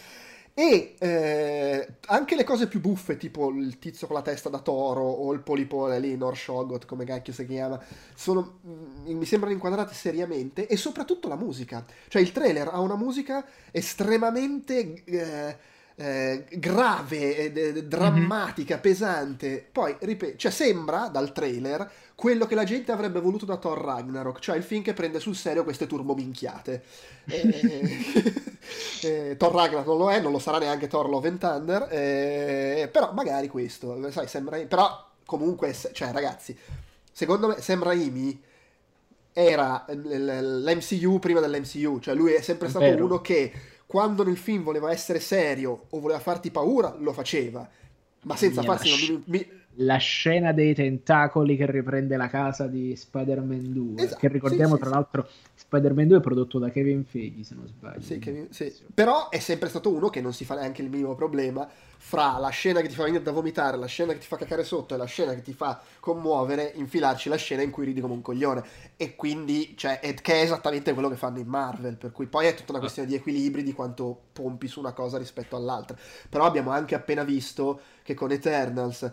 E 0.53 0.93
eh, 0.99 1.87
anche 2.05 2.35
le 2.35 2.43
cose 2.43 2.67
più 2.67 2.79
buffe, 2.79 3.17
tipo 3.17 3.49
il 3.49 3.79
tizio 3.79 4.05
con 4.05 4.17
la 4.17 4.21
testa 4.21 4.49
da 4.49 4.59
toro 4.59 5.01
o 5.01 5.33
il 5.33 5.39
polipone 5.39 5.97
lì, 5.99 6.15
Norshogot, 6.15 6.85
come 6.85 7.05
cacchio 7.05 7.33
si 7.33 7.47
chiama, 7.47 7.83
sono, 8.13 8.59
mm, 8.67 9.17
mi 9.17 9.25
sembrano 9.25 9.55
inquadrate 9.55 9.95
seriamente 9.95 10.67
e 10.67 10.77
soprattutto 10.77 11.27
la 11.27 11.37
musica. 11.37 11.83
Cioè 12.07 12.21
il 12.21 12.31
trailer 12.31 12.67
ha 12.67 12.79
una 12.81 12.95
musica 12.95 13.43
estremamente... 13.71 15.03
Eh, 15.05 15.75
eh, 15.99 16.45
grave, 16.51 17.51
eh, 17.51 17.83
drammatica, 17.87 18.75
mm-hmm. 18.75 18.83
pesante. 18.83 19.67
Poi, 19.71 19.95
ripeto, 19.99 20.37
cioè 20.37 20.51
sembra 20.51 21.07
dal 21.07 21.33
trailer 21.33 21.89
quello 22.13 22.45
che 22.45 22.55
la 22.55 22.63
gente 22.63 22.91
avrebbe 22.91 23.19
voluto 23.19 23.45
da 23.45 23.57
Thor 23.57 23.79
Ragnarok, 23.79 24.39
cioè 24.39 24.57
il 24.57 24.63
film 24.63 24.83
che 24.83 24.93
prende 24.93 25.19
sul 25.19 25.35
serio 25.35 25.63
queste 25.63 25.87
turbominchiate. 25.87 26.83
eh, 27.25 28.05
eh, 29.01 29.35
Thor 29.37 29.53
Ragnarok 29.53 29.85
non 29.85 29.97
lo 29.97 30.11
è, 30.11 30.19
non 30.19 30.31
lo 30.31 30.39
sarà 30.39 30.59
neanche 30.59 30.87
Thor 30.87 31.09
Love 31.09 31.27
and 31.27 31.39
Thunder, 31.39 31.87
eh, 31.89 32.89
però 32.91 33.11
magari 33.13 33.47
questo, 33.47 34.11
sai, 34.11 34.27
sembra... 34.27 34.57
Però 34.59 35.05
comunque, 35.25 35.75
cioè 35.93 36.11
ragazzi, 36.11 36.57
secondo 37.11 37.47
me 37.47 37.59
Sam 37.59 37.83
Raimi 37.83 38.41
era 39.33 39.85
l'MCU 39.87 41.19
prima 41.19 41.39
dell'MCU, 41.39 41.99
cioè 41.99 42.15
lui 42.15 42.33
è 42.33 42.41
sempre 42.41 42.69
stato 42.69 42.85
Vero. 42.85 43.05
uno 43.05 43.21
che 43.21 43.51
quando 43.87 44.23
nel 44.23 44.37
film 44.37 44.63
voleva 44.63 44.91
essere 44.91 45.19
serio 45.19 45.85
o 45.89 45.99
voleva 45.99 46.19
farti 46.19 46.51
paura, 46.51 46.93
lo 46.99 47.13
faceva, 47.13 47.67
ma 48.23 48.35
senza 48.35 48.61
farsi... 48.61 49.23
Mi... 49.25 49.65
La 49.79 49.97
scena 49.97 50.53
dei 50.53 50.73
tentacoli 50.73 51.55
che 51.55 51.69
riprende 51.69 52.17
la 52.17 52.27
casa 52.27 52.67
di 52.67 52.95
Spider-Man 52.95 53.73
2, 53.73 54.03
esatto, 54.03 54.19
che 54.19 54.27
ricordiamo 54.27 54.73
sì, 54.73 54.79
tra 54.79 54.89
sì, 54.89 54.95
l'altro 54.95 55.29
Spider-Man 55.53 56.07
2 56.07 56.17
è 56.17 56.21
prodotto 56.21 56.59
da 56.59 56.69
Kevin 56.69 57.03
Feige, 57.03 57.43
se 57.43 57.55
non 57.55 57.67
sbaglio. 57.67 58.01
Sì, 58.01 58.19
Kevin, 58.19 58.47
sì. 58.49 58.73
Però 58.93 59.29
è 59.29 59.39
sempre 59.39 59.69
stato 59.69 59.91
uno 59.91 60.09
che 60.09 60.21
non 60.21 60.33
si 60.33 60.45
fa 60.45 60.55
neanche 60.55 60.81
il 60.81 60.89
minimo 60.89 61.13
problema 61.13 61.69
fra 61.99 62.37
la 62.37 62.49
scena 62.49 62.79
che 62.81 62.87
ti 62.87 62.95
fa 62.95 63.03
venire 63.03 63.23
da 63.23 63.31
vomitare, 63.31 63.75
la 63.75 63.85
scena 63.85 64.13
che 64.13 64.19
ti 64.19 64.27
fa 64.27 64.37
cacare 64.37 64.63
sotto 64.63 64.93
e 64.93 64.97
la 64.97 65.05
scena 65.05 65.33
che 65.33 65.41
ti 65.41 65.53
fa 65.53 65.81
commuovere, 65.99 66.71
infilarci 66.75 67.27
la 67.27 67.35
scena 67.35 67.63
in 67.63 67.71
cui 67.71 67.85
ridi 67.85 67.99
come 67.99 68.13
un 68.13 68.21
coglione. 68.21 68.63
E 68.95 69.15
quindi, 69.15 69.75
cioè, 69.75 69.99
è, 69.99 70.13
che 70.13 70.35
è 70.35 70.43
esattamente 70.43 70.93
quello 70.93 71.09
che 71.09 71.17
fanno 71.17 71.39
in 71.39 71.47
Marvel, 71.47 71.97
per 71.97 72.11
cui 72.11 72.27
poi 72.27 72.47
è 72.47 72.53
tutta 72.53 72.71
una 72.71 72.79
questione 72.79 73.07
di 73.07 73.15
equilibri, 73.15 73.63
di 73.63 73.73
quanto 73.73 74.17
pompi 74.31 74.67
su 74.67 74.79
una 74.79 74.93
cosa 74.93 75.17
rispetto 75.17 75.55
all'altra. 75.55 75.97
Però 76.29 76.45
abbiamo 76.45 76.71
anche 76.71 76.95
appena 76.95 77.23
visto 77.23 77.81
che 78.03 78.13
con 78.13 78.31
Eternals 78.31 79.11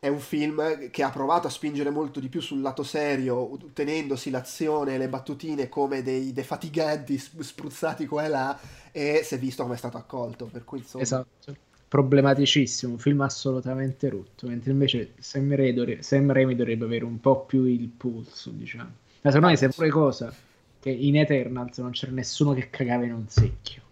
è 0.00 0.08
un 0.08 0.20
film 0.20 0.90
che 0.90 1.02
ha 1.02 1.10
provato 1.10 1.48
a 1.48 1.50
spingere 1.50 1.90
molto 1.90 2.20
di 2.20 2.28
più 2.28 2.40
sul 2.40 2.60
lato 2.60 2.84
serio, 2.84 3.58
tenendosi 3.72 4.30
l'azione 4.30 4.94
e 4.94 4.98
le 4.98 5.08
battutine 5.08 5.68
come 5.68 6.02
dei 6.02 6.32
defatiganti 6.32 7.18
spruzzati 7.18 8.06
qua 8.06 8.24
e 8.24 8.28
là, 8.28 8.58
e 8.92 9.22
si 9.24 9.34
è 9.34 9.38
visto 9.38 9.62
come 9.62 9.74
è 9.74 9.78
stato 9.78 9.96
accolto. 9.96 10.46
Per 10.46 10.64
cui, 10.64 10.78
insomma... 10.78 11.02
Esatto, 11.02 11.56
problematicissimo, 11.88 12.92
un 12.92 12.98
film 12.98 13.22
assolutamente 13.22 14.08
rotto, 14.08 14.46
mentre 14.46 14.70
invece 14.70 15.14
Sam 15.18 15.56
Raimi, 15.56 16.02
Sam 16.02 16.30
Raimi 16.32 16.54
dovrebbe 16.54 16.84
avere 16.84 17.04
un 17.04 17.18
po' 17.18 17.40
più 17.44 17.64
il 17.64 17.88
polso, 17.88 18.50
diciamo. 18.50 18.90
Ma 19.22 19.30
secondo 19.30 19.46
me 19.46 19.52
è 19.54 19.56
sempre 19.56 19.88
cosa 19.88 20.32
che 20.80 20.90
in 20.90 21.16
Eternals 21.16 21.78
non 21.78 21.90
c'era 21.90 22.12
nessuno 22.12 22.52
che 22.52 22.70
cagava 22.70 23.04
in 23.04 23.14
un 23.14 23.28
secchio, 23.28 23.82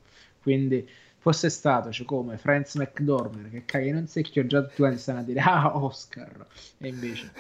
quindi 0.41 0.89
fosse 1.27 1.51
stato 1.51 1.91
cioè, 1.91 2.07
come 2.07 2.39
Franz 2.39 2.77
McDormand 2.77 3.51
che 3.51 3.65
caga 3.65 3.87
in 3.87 3.97
un 3.97 4.07
secchio 4.07 4.47
già 4.47 4.65
quanti 4.65 4.99
stanno 4.99 5.19
a 5.19 5.23
dire 5.23 5.41
ah 5.41 5.77
Oscar. 5.77 6.47
E 6.79 6.87
invece 6.87 7.33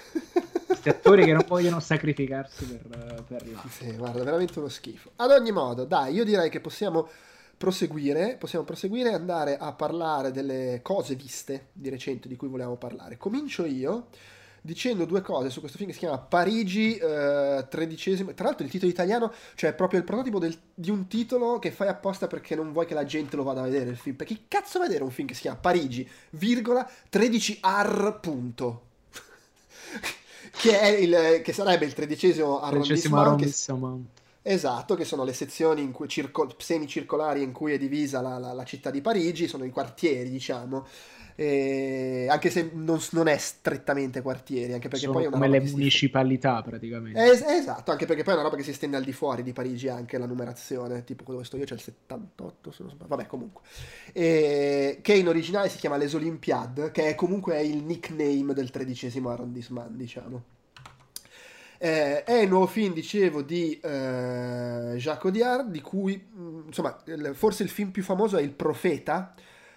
questi 0.66 0.88
attori 0.88 1.24
che 1.24 1.32
non 1.32 1.44
vogliono 1.46 1.78
sacrificarsi 1.78 2.64
per, 2.64 3.22
per 3.28 3.46
l'altro 3.48 3.68
sì, 3.68 3.92
guarda 3.92 4.24
veramente 4.24 4.58
uno 4.58 4.66
schifo. 4.66 5.12
Ad 5.14 5.30
ogni 5.30 5.52
modo 5.52 5.84
dai 5.84 6.14
io 6.14 6.24
direi 6.24 6.50
che 6.50 6.60
possiamo 6.60 7.08
proseguire 7.56 8.36
possiamo 8.36 8.64
proseguire 8.64 9.10
e 9.10 9.14
andare 9.14 9.56
a 9.56 9.72
parlare 9.72 10.32
delle 10.32 10.80
cose 10.82 11.14
viste 11.14 11.68
di 11.72 11.88
recente 11.88 12.26
di 12.26 12.34
cui 12.34 12.48
volevamo 12.48 12.74
parlare. 12.74 13.16
Comincio 13.16 13.64
io 13.64 14.08
dicendo 14.66 15.04
due 15.04 15.22
cose 15.22 15.48
su 15.48 15.60
questo 15.60 15.78
film 15.78 15.88
che 15.88 15.94
si 15.94 16.02
chiama 16.02 16.18
Parigi 16.18 16.96
eh, 16.96 17.64
tredicesimo. 17.70 18.34
Tra 18.34 18.46
l'altro 18.46 18.64
il 18.64 18.70
titolo 18.70 18.90
italiano, 18.90 19.32
cioè 19.54 19.72
proprio 19.72 20.00
il 20.00 20.04
prototipo 20.04 20.38
del, 20.38 20.58
di 20.74 20.90
un 20.90 21.06
titolo 21.06 21.58
che 21.58 21.70
fai 21.70 21.88
apposta 21.88 22.26
perché 22.26 22.54
non 22.54 22.72
vuoi 22.72 22.84
che 22.84 22.94
la 22.94 23.04
gente 23.04 23.36
lo 23.36 23.44
vada 23.44 23.60
a 23.60 23.64
vedere 23.64 23.90
il 23.90 23.96
film. 23.96 24.16
Perché 24.16 24.34
chi 24.34 24.44
cazzo 24.48 24.80
vedere 24.80 25.04
un 25.04 25.10
film 25.10 25.28
che 25.28 25.34
si 25.34 25.42
chiama 25.42 25.56
Parigi, 25.58 26.06
virgola, 26.30 26.86
13R 27.10 28.20
punto. 28.20 28.82
che, 30.50 30.80
è 30.80 30.88
il, 30.88 31.40
che 31.42 31.52
sarebbe 31.52 31.86
il 31.86 31.94
tredicesimo 31.94 32.60
arrondissement. 32.60 33.38
Che, 34.42 34.52
esatto, 34.52 34.96
che 34.96 35.04
sono 35.04 35.22
le 35.22 35.32
sezioni 35.32 35.80
in 35.80 35.92
cui, 35.92 36.08
circo, 36.08 36.52
semicircolari 36.58 37.40
in 37.42 37.52
cui 37.52 37.72
è 37.72 37.78
divisa 37.78 38.20
la, 38.20 38.38
la, 38.38 38.52
la 38.52 38.64
città 38.64 38.90
di 38.90 39.00
Parigi, 39.00 39.46
sono 39.46 39.64
i 39.64 39.70
quartieri, 39.70 40.28
diciamo 40.28 40.86
eh, 41.38 42.26
anche 42.30 42.48
se 42.48 42.70
non, 42.72 42.98
non, 43.10 43.28
è 43.28 43.36
strettamente 43.36 44.22
quartieri, 44.22 44.72
anche 44.72 44.88
perché 44.88 45.04
Sono 45.04 45.12
poi 45.12 45.24
è 45.24 45.26
una 45.26 45.36
come 45.36 45.48
le 45.48 45.60
municipalità 45.60 46.62
si... 46.62 46.70
praticamente. 46.70 47.22
Es- 47.22 47.42
esatto, 47.42 47.90
anche 47.90 48.06
perché 48.06 48.22
poi 48.22 48.32
è 48.32 48.36
una 48.36 48.44
roba 48.44 48.56
che 48.56 48.62
si 48.62 48.70
estende 48.70 48.96
al 48.96 49.04
di 49.04 49.12
fuori 49.12 49.42
di 49.42 49.52
Parigi 49.52 49.88
anche 49.88 50.16
la 50.16 50.26
numerazione, 50.26 51.04
tipo 51.04 51.30
dove 51.30 51.44
sto 51.44 51.58
io 51.58 51.64
c'è 51.64 51.74
il 51.74 51.80
78, 51.80 52.72
se 52.72 52.82
non 52.82 52.90
sbaglio. 52.90 53.08
Vabbè, 53.08 53.26
comunque. 53.26 53.62
E, 54.12 54.98
che 55.02 55.12
in 55.12 55.28
originale 55.28 55.68
si 55.68 55.76
chiama 55.76 55.98
Les 55.98 56.14
Olympiades, 56.14 56.90
che 56.90 57.08
è 57.08 57.14
comunque 57.14 57.60
il 57.62 57.84
nickname 57.84 58.54
del 58.54 58.70
tredicesimo 58.70 59.28
arrondissement, 59.28 59.90
diciamo. 59.90 60.42
Eh, 61.78 62.24
è 62.24 62.36
il 62.36 62.48
nuovo 62.48 62.66
film, 62.66 62.94
dicevo, 62.94 63.42
di 63.42 63.78
eh, 63.78 64.94
Jacques 64.96 65.24
Audiard, 65.24 65.70
di 65.70 65.82
cui, 65.82 66.26
mm, 66.34 66.68
insomma, 66.68 66.96
forse 67.32 67.62
il 67.62 67.68
film 67.68 67.90
più 67.90 68.02
famoso 68.02 68.38
è 68.38 68.42
Il 68.42 68.52
Profeta, 68.52 69.34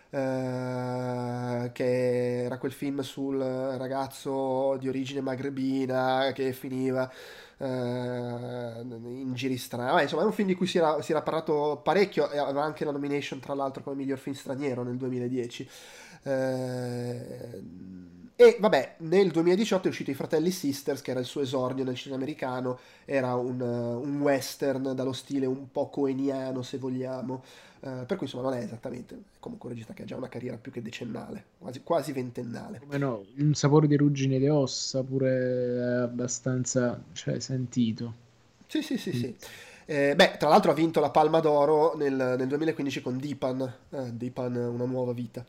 eh, 0.09 1.69
che 1.71 2.43
era 2.43 2.57
quel 2.57 2.71
film 2.71 3.01
sul 3.01 3.37
ragazzo 3.37 4.77
di 4.77 4.87
origine 4.87 5.21
magrebina 5.21 6.31
che 6.33 6.51
finiva 6.53 7.09
uh, 7.57 7.65
in 7.65 9.31
giri 9.33 9.57
strani. 9.57 10.01
insomma, 10.01 10.23
è 10.23 10.25
un 10.25 10.31
film 10.31 10.47
di 10.47 10.55
cui 10.55 10.67
si 10.67 10.77
era, 10.77 11.01
si 11.01 11.11
era, 11.11 11.21
parlato 11.21 11.81
parecchio 11.83 12.29
e 12.31 12.37
aveva 12.37 12.63
anche 12.63 12.85
la 12.85 12.91
nomination, 12.91 13.39
tra 13.39 13.53
l'altro, 13.53 13.83
come 13.83 13.95
miglior 13.95 14.17
film 14.17 14.35
straniero 14.35 14.83
nel 14.83 14.97
2010. 14.97 15.69
Uh, 16.23 16.29
eh, 16.29 17.61
e 18.41 18.55
vabbè, 18.57 18.95
nel 18.99 19.31
2018 19.31 19.87
è 19.87 19.89
uscito 19.89 20.11
I 20.11 20.13
Fratelli 20.13 20.49
Sisters, 20.49 21.01
che 21.01 21.11
era 21.11 21.19
il 21.19 21.25
suo 21.25 21.41
esordio 21.41 21.83
nel 21.83 21.95
cinema 21.95 22.21
americano, 22.21 22.79
era 23.03 23.35
un, 23.35 23.59
un 23.59 24.21
western 24.21 24.95
dallo 24.95 25.11
stile 25.11 25.45
un 25.45 25.69
po' 25.69 25.89
coeniano, 25.89 26.61
se 26.61 26.77
vogliamo. 26.77 27.43
Uh, 27.81 28.05
per 28.05 28.15
cui 28.15 28.27
insomma 28.27 28.43
non 28.43 28.53
è 28.53 28.63
esattamente 28.63 29.17
comunque 29.41 29.67
un 29.67 29.75
regista 29.75 29.93
che 29.93 30.03
ha 30.03 30.05
già 30.05 30.15
una 30.15 30.29
carriera 30.29 30.55
più 30.55 30.71
che 30.71 30.81
decennale, 30.81 31.43
quasi, 31.57 31.81
quasi 31.83 32.13
ventennale. 32.13 32.79
Come 32.79 32.97
no, 32.97 33.25
un 33.39 33.53
sapore 33.55 33.87
di 33.87 33.97
ruggine 33.97 34.39
di 34.39 34.47
ossa 34.47 35.03
pure 35.03 36.01
abbastanza 36.03 36.97
cioè, 37.11 37.41
sentito. 37.41 38.13
Sì, 38.67 38.81
sì, 38.81 38.97
sì, 38.97 39.09
mm. 39.09 39.19
sì. 39.19 39.35
Eh, 39.85 40.15
beh, 40.15 40.37
tra 40.37 40.47
l'altro 40.47 40.71
ha 40.71 40.75
vinto 40.75 41.01
la 41.01 41.09
Palma 41.09 41.41
d'Oro 41.41 41.97
nel, 41.97 42.35
nel 42.37 42.47
2015 42.47 43.01
con 43.01 43.17
Deepan, 43.17 43.73
eh, 43.89 44.13
Deepan 44.13 44.55
Una 44.55 44.85
nuova 44.85 45.11
vita. 45.11 45.43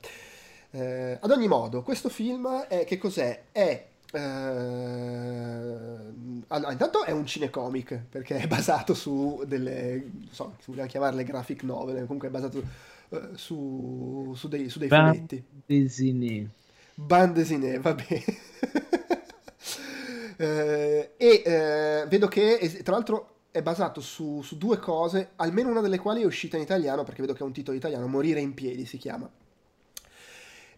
Eh, 0.72 1.18
ad 1.20 1.30
ogni 1.30 1.48
modo, 1.48 1.82
questo 1.82 2.08
film 2.08 2.48
è, 2.68 2.84
che 2.84 2.98
cos'è? 2.98 3.44
È 3.50 3.88
Uh, 4.12 4.18
allora, 6.48 6.72
intanto 6.72 7.04
è 7.04 7.12
un 7.12 7.24
cinecomic 7.26 7.94
perché 8.10 8.38
è 8.38 8.48
basato 8.48 8.92
su 8.92 9.44
delle, 9.46 10.04
non 10.12 10.26
so, 10.32 10.56
se 10.58 10.64
vogliamo 10.66 10.88
chiamarle 10.88 11.22
graphic 11.22 11.62
novel, 11.62 12.00
comunque 12.06 12.26
è 12.26 12.30
basato 12.32 12.60
uh, 13.10 13.18
su, 13.34 14.32
su, 14.34 14.48
dei, 14.48 14.68
su 14.68 14.80
dei 14.80 14.88
fumetti. 14.88 15.44
Desiné. 15.64 16.48
Band 16.94 17.34
desiné, 17.34 17.78
va 17.78 17.94
bene. 17.94 18.24
uh, 20.38 21.10
e 21.16 22.06
vedo 22.08 22.26
che, 22.26 22.80
tra 22.82 22.94
l'altro, 22.94 23.34
è 23.52 23.62
basato 23.62 24.00
su, 24.00 24.42
su 24.42 24.58
due 24.58 24.80
cose, 24.80 25.30
almeno 25.36 25.70
una 25.70 25.80
delle 25.80 26.00
quali 26.00 26.22
è 26.22 26.26
uscita 26.26 26.56
in 26.56 26.64
italiano, 26.64 27.04
perché 27.04 27.20
vedo 27.20 27.32
che 27.32 27.44
è 27.44 27.46
un 27.46 27.52
titolo 27.52 27.76
italiano, 27.76 28.08
Morire 28.08 28.40
in 28.40 28.54
piedi 28.54 28.84
si 28.86 28.96
chiama 28.98 29.30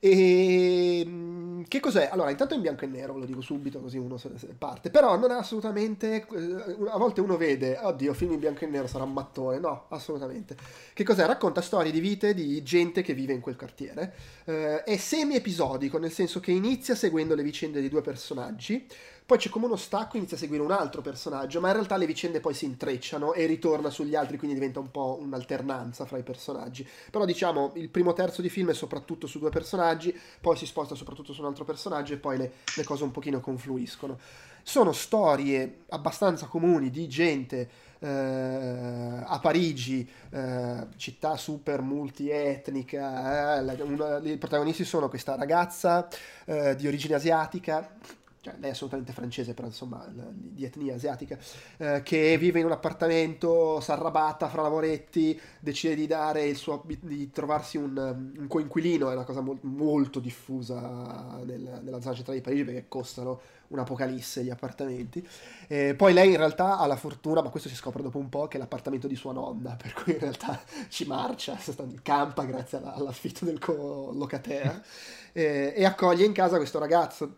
e 0.05 0.99
ehm, 0.99 1.65
che 1.69 1.79
cos'è? 1.79 2.09
Allora, 2.11 2.31
intanto 2.31 2.55
è 2.55 2.57
in 2.57 2.63
bianco 2.63 2.85
e 2.85 2.89
nero, 2.89 3.17
lo 3.17 3.25
dico 3.25 3.41
subito 3.41 3.79
così 3.79 3.99
uno 3.99 4.19
parte, 4.59 4.91
però 4.91 5.17
non 5.17 5.31
è 5.31 5.35
assolutamente. 5.35 6.27
Eh, 6.27 6.89
a 6.91 6.99
volte 6.99 7.21
uno 7.21 7.37
vede, 7.37 7.79
oddio, 7.81 8.13
film 8.13 8.33
in 8.33 8.41
bianco 8.41 8.65
e 8.65 8.67
nero 8.67 8.89
sarà 8.89 9.05
un 9.05 9.13
mattone. 9.13 9.61
No, 9.61 9.87
assolutamente. 9.91 10.57
Che 10.93 11.05
cos'è? 11.05 11.25
Racconta 11.25 11.61
storie 11.61 11.93
di 11.93 12.01
vite 12.01 12.35
di 12.35 12.65
gente 12.65 13.01
che 13.03 13.15
vive 13.15 13.33
in 13.33 13.41
quel 13.41 13.55
quartiere. 13.55 14.13
Eh, 14.45 14.83
è 14.83 14.97
semi-episodico, 14.97 15.99
nel 15.99 16.11
senso 16.11 16.41
che 16.41 16.51
inizia 16.51 16.97
seguendo 16.97 17.37
le 17.37 17.45
vicende 17.45 17.81
di 17.81 17.89
due 17.89 18.01
personaggi 18.01 18.85
poi 19.33 19.41
c'è 19.41 19.49
come 19.49 19.65
uno 19.65 19.77
stacco, 19.77 20.19
inizia 20.19 20.37
a 20.37 20.41
seguire 20.41 20.63
un 20.63 20.73
altro 20.73 21.01
personaggio, 21.01 21.59
ma 21.59 21.69
in 21.69 21.73
realtà 21.73 21.97
le 21.97 22.05
vicende 22.05 22.41
poi 22.41 22.53
si 22.53 22.67
intrecciano 22.67 23.33
e 23.33 23.47
ritorna 23.47 23.89
sugli 23.89 24.15
altri, 24.15 24.37
quindi 24.37 24.55
diventa 24.55 24.79
un 24.79 24.91
po' 24.91 25.17
un'alternanza 25.23 26.05
fra 26.05 26.19
i 26.19 26.23
personaggi. 26.23 26.87
Però 27.11 27.25
diciamo, 27.25 27.73
il 27.77 27.89
primo 27.89 28.13
terzo 28.13 28.43
di 28.43 28.51
film 28.51 28.69
è 28.69 28.75
soprattutto 28.75 29.27
su 29.27 29.39
due 29.39 29.49
personaggi, 29.49 30.15
poi 30.39 30.59
si 30.59 30.67
sposta 30.67 30.95
soprattutto 30.95 31.33
su 31.33 31.41
un 31.41 31.47
altro 31.47 31.65
personaggio 31.65 32.13
e 32.13 32.19
poi 32.19 32.37
le, 32.37 32.53
le 32.77 32.85
cose 32.85 33.05
un 33.05 33.11
pochino 33.11 33.41
confluiscono. 33.41 34.19
Sono 34.63 34.93
storie 34.93 35.85
abbastanza 35.89 36.45
comuni 36.45 36.91
di 36.91 37.09
gente 37.09 37.71
eh, 38.01 38.07
a 38.07 39.39
Parigi, 39.41 40.07
eh, 40.29 40.89
città 40.97 41.39
super 41.39 41.81
multietnica. 41.81 43.63
Eh, 43.63 43.83
una, 43.83 44.19
I 44.19 44.37
protagonisti 44.37 44.85
sono 44.85 45.09
questa 45.09 45.37
ragazza 45.37 46.07
eh, 46.45 46.77
di 46.77 46.87
origine 46.87 47.15
asiatica 47.15 48.21
cioè 48.43 48.55
lei 48.59 48.71
è 48.71 48.73
assolutamente 48.73 49.13
francese, 49.13 49.55
però 49.55 49.69
insomma 49.69 50.05
di 50.11 50.65
etnia 50.65 50.97
asiatica, 50.97 51.39
eh, 51.77 52.03
che 52.03 52.37
vive 52.39 52.59
in 52.59 52.67
un 52.67 52.73
appartamento, 52.73 53.79
s'arrabatta 53.81 54.49
fra 54.49 54.63
lavoretti, 54.63 55.41
decide 55.61 55.95
di, 55.95 56.09
dare 56.09 56.45
il 56.45 56.57
suo, 56.57 56.83
di 56.85 57.31
trovarsi 57.31 57.77
un, 57.77 57.97
un 58.37 58.47
coinquilino, 58.49 59.11
è 59.11 59.15
una 59.15 59.23
cosa 59.23 59.43
mo- 59.43 59.59
molto 59.63 60.19
diffusa 60.19 61.39
nel, 61.45 61.83
nella 61.85 62.01
zona 62.01 62.17
centrale 62.17 62.41
di 62.41 62.45
Parigi 62.45 62.65
perché 62.65 62.87
costano 62.89 63.41
un'apocalisse 63.69 64.43
gli 64.43 64.51
appartamenti. 64.51 65.25
E 65.69 65.95
poi 65.95 66.13
lei 66.13 66.31
in 66.31 66.37
realtà 66.37 66.79
ha 66.79 66.87
la 66.87 66.97
fortuna, 66.97 67.43
ma 67.43 67.49
questo 67.49 67.69
si 67.69 67.77
scopre 67.77 68.03
dopo 68.03 68.19
un 68.19 68.29
po', 68.29 68.49
che 68.49 68.57
è 68.57 68.61
l'appartamento 68.61 69.07
di 69.07 69.15
sua 69.15 69.33
nonna, 69.33 69.77
per 69.81 69.93
cui 69.93 70.15
in 70.15 70.19
realtà 70.19 70.61
ci 70.89 71.07
marcia, 71.07 71.57
campa 72.03 72.43
grazie 72.43 72.79
alla, 72.79 72.95
all'affitto 72.95 73.45
del 73.45 73.61
co-locataire, 73.61 74.83
e, 75.31 75.75
e 75.77 75.85
accoglie 75.85 76.25
in 76.25 76.33
casa 76.33 76.57
questo 76.57 76.81
ragazzo 76.81 77.37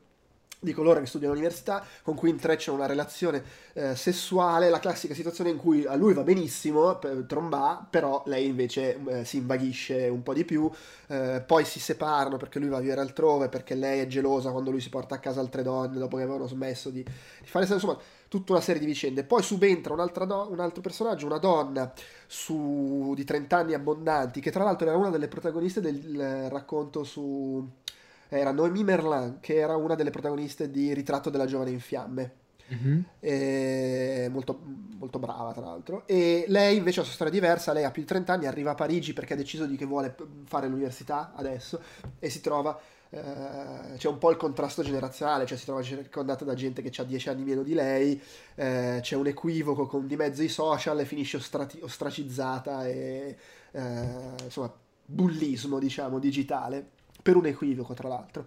di 0.65 0.73
colore 0.73 1.01
che 1.01 1.07
studia 1.07 1.29
all'università, 1.29 1.85
con 2.03 2.15
cui 2.15 2.31
intrecciano 2.31 2.77
una 2.77 2.87
relazione 2.87 3.43
eh, 3.75 3.95
sessuale, 3.95 4.71
la 4.71 4.81
classica 4.81 5.15
situazione 5.15 5.51
in 5.51 5.57
cui 5.57 5.85
a 5.85 5.95
lui 5.95 6.15
va 6.15 6.23
benissimo, 6.23 6.97
per, 6.97 7.25
trombà, 7.29 7.87
però 7.89 8.23
lei 8.27 8.47
invece 8.47 8.99
eh, 9.07 9.25
si 9.25 9.37
invaghisce 9.37 10.09
un 10.09 10.23
po' 10.23 10.35
di 10.35 10.45
più, 10.45 10.71
eh, 11.09 11.43
poi 11.47 11.65
si 11.65 11.79
separano 11.79 12.37
perché 12.37 12.59
lui 12.59 12.69
va 12.69 12.79
a 12.79 12.81
vivere 12.81 13.01
altrove, 13.01 13.49
perché 13.49 13.75
lei 13.75 14.01
è 14.01 14.07
gelosa 14.07 14.51
quando 14.51 14.71
lui 14.71 14.81
si 14.81 14.89
porta 14.89 15.17
a 15.17 15.19
casa 15.19 15.41
altre 15.41 15.63
donne 15.63 15.99
dopo 15.99 16.17
che 16.17 16.23
avevano 16.23 16.47
smesso 16.47 16.91
di, 16.91 17.03
di 17.03 17.47
fare 17.47 17.67
insomma 17.67 17.99
tutta 18.29 18.53
una 18.53 18.61
serie 18.61 18.81
di 18.81 18.87
vicende. 18.87 19.23
Poi 19.23 19.43
subentra 19.43 19.95
do- 20.25 20.49
un 20.51 20.59
altro 20.59 20.81
personaggio, 20.83 21.27
una 21.27 21.39
donna 21.39 21.93
su, 22.27 23.13
di 23.15 23.25
30 23.25 23.57
anni 23.57 23.75
abbondanti, 23.75 24.41
che 24.41 24.51
tra 24.51 24.65
l'altro 24.65 24.89
era 24.89 24.97
una 24.97 25.11
delle 25.11 25.29
protagoniste 25.29 25.81
del 25.81 26.21
eh, 26.21 26.49
racconto 26.49 27.05
su 27.05 27.65
era 28.39 28.51
Noemi 28.51 28.85
Merlin, 28.85 29.39
che 29.41 29.57
era 29.57 29.77
una 29.77 29.95
delle 29.95 30.11
protagoniste 30.11 30.71
di 30.71 30.93
Ritratto 30.93 31.31
della 31.31 31.47
giovane 31.47 31.71
in 31.71 31.81
fiamme. 31.81 32.43
Mm-hmm. 32.73 34.33
Molto, 34.33 34.59
molto, 34.97 35.19
brava 35.19 35.53
tra 35.53 35.67
l'altro 35.67 36.05
e 36.07 36.47
lei 36.49 36.79
invece 36.79 37.01
ha 37.01 37.03
una 37.03 37.13
storia 37.13 37.33
diversa 37.33 37.75
lei 37.75 37.85
ha 37.85 37.91
più 37.91 38.01
di 38.01 38.09
30 38.09 38.33
anni 38.33 38.47
arriva 38.47 38.71
a 38.71 38.75
Parigi 38.75 39.13
perché 39.13 39.35
ha 39.35 39.37
deciso 39.37 39.67
di 39.67 39.77
che 39.77 39.85
vuole 39.85 40.17
fare 40.47 40.67
l'università 40.69 41.33
adesso 41.35 41.79
e 42.19 42.31
si 42.31 42.41
trova 42.41 42.81
eh, 43.11 43.97
c'è 43.99 44.09
un 44.09 44.17
po' 44.17 44.31
il 44.31 44.39
contrasto 44.39 44.83
generazionale 44.83 45.45
cioè 45.45 45.59
si 45.59 45.67
trova 45.67 45.83
circondata 45.83 46.47
da 46.47 46.55
gente 46.55 46.81
che 46.81 46.91
ha 47.01 47.05
10 47.05 47.29
anni 47.29 47.45
meno 47.45 47.63
di 47.63 47.75
lei 47.75 48.21
eh, 48.55 48.99
c'è 49.03 49.15
un 49.15 49.27
equivoco 49.27 49.87
con 49.87 50.07
di 50.07 50.17
mezzo 50.17 50.43
i 50.43 50.49
social 50.49 50.99
e 50.99 51.05
finisce 51.05 51.37
ostrati- 51.37 51.81
ostracizzata 51.83 52.87
e 52.87 53.37
eh, 53.73 54.07
insomma 54.43 54.73
bullismo 55.05 55.79
diciamo 55.79 56.19
digitale 56.19 56.89
per 57.25 57.37
un 57.37 57.47
equivoco 57.47 57.95
tra 57.95 58.07
l'altro. 58.09 58.47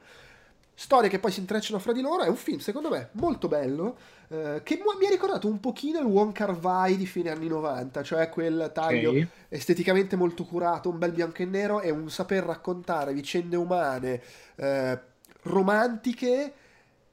Storie 0.79 1.09
che 1.09 1.17
poi 1.17 1.31
si 1.31 1.39
intrecciano 1.39 1.79
fra 1.79 1.91
di 1.91 2.01
loro, 2.01 2.21
è 2.21 2.27
un 2.27 2.35
film 2.35 2.59
secondo 2.59 2.89
me 2.89 3.09
molto 3.13 3.47
bello, 3.47 3.97
eh, 4.27 4.61
che 4.63 4.75
mi 4.75 5.07
ha 5.07 5.09
ricordato 5.09 5.47
un 5.47 5.59
pochino 5.59 5.99
il 5.99 6.05
Wong 6.05 6.31
Kar 6.31 6.55
Wai 6.55 6.97
di 6.97 7.07
fine 7.07 7.31
anni 7.31 7.47
90, 7.47 8.03
cioè 8.03 8.29
quel 8.29 8.69
taglio 8.75 9.09
okay. 9.09 9.27
esteticamente 9.49 10.15
molto 10.15 10.45
curato, 10.45 10.89
un 10.89 10.99
bel 10.99 11.13
bianco 11.13 11.41
e 11.41 11.45
nero 11.45 11.81
e 11.81 11.89
un 11.89 12.11
saper 12.11 12.43
raccontare 12.43 13.11
vicende 13.13 13.55
umane 13.55 14.21
eh, 14.55 14.99
romantiche 15.41 16.53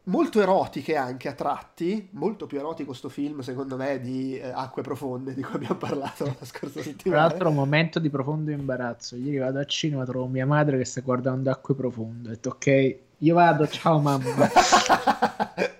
molto 0.04 0.40
erotiche 0.40 0.96
anche 0.96 1.28
a 1.28 1.32
tratti, 1.32 2.08
molto 2.12 2.46
più 2.46 2.58
erotico 2.58 2.92
sto 2.92 3.08
film 3.08 3.40
secondo 3.40 3.76
me 3.76 4.00
di 4.00 4.36
eh, 4.36 4.48
Acque 4.48 4.82
Profonde 4.82 5.34
di 5.34 5.42
cui 5.42 5.54
abbiamo 5.54 5.76
parlato 5.76 6.24
la 6.24 6.44
scorsa 6.44 6.82
settimana. 6.82 7.20
Tra 7.22 7.28
l'altro 7.28 7.48
un 7.48 7.54
momento 7.54 7.98
di 7.98 8.10
profondo 8.10 8.50
imbarazzo, 8.50 9.16
ieri 9.16 9.38
vado 9.38 9.58
al 9.58 9.66
cinema, 9.66 10.04
trovo 10.04 10.26
mia 10.26 10.46
madre 10.46 10.76
che 10.78 10.84
sta 10.84 11.00
guardando 11.00 11.50
Acque 11.50 11.74
Profonde, 11.74 12.28
ho 12.28 12.32
detto 12.32 12.50
ok, 12.50 12.96
io 13.18 13.34
vado, 13.34 13.66
ciao 13.68 13.98
mamma. 14.00 14.50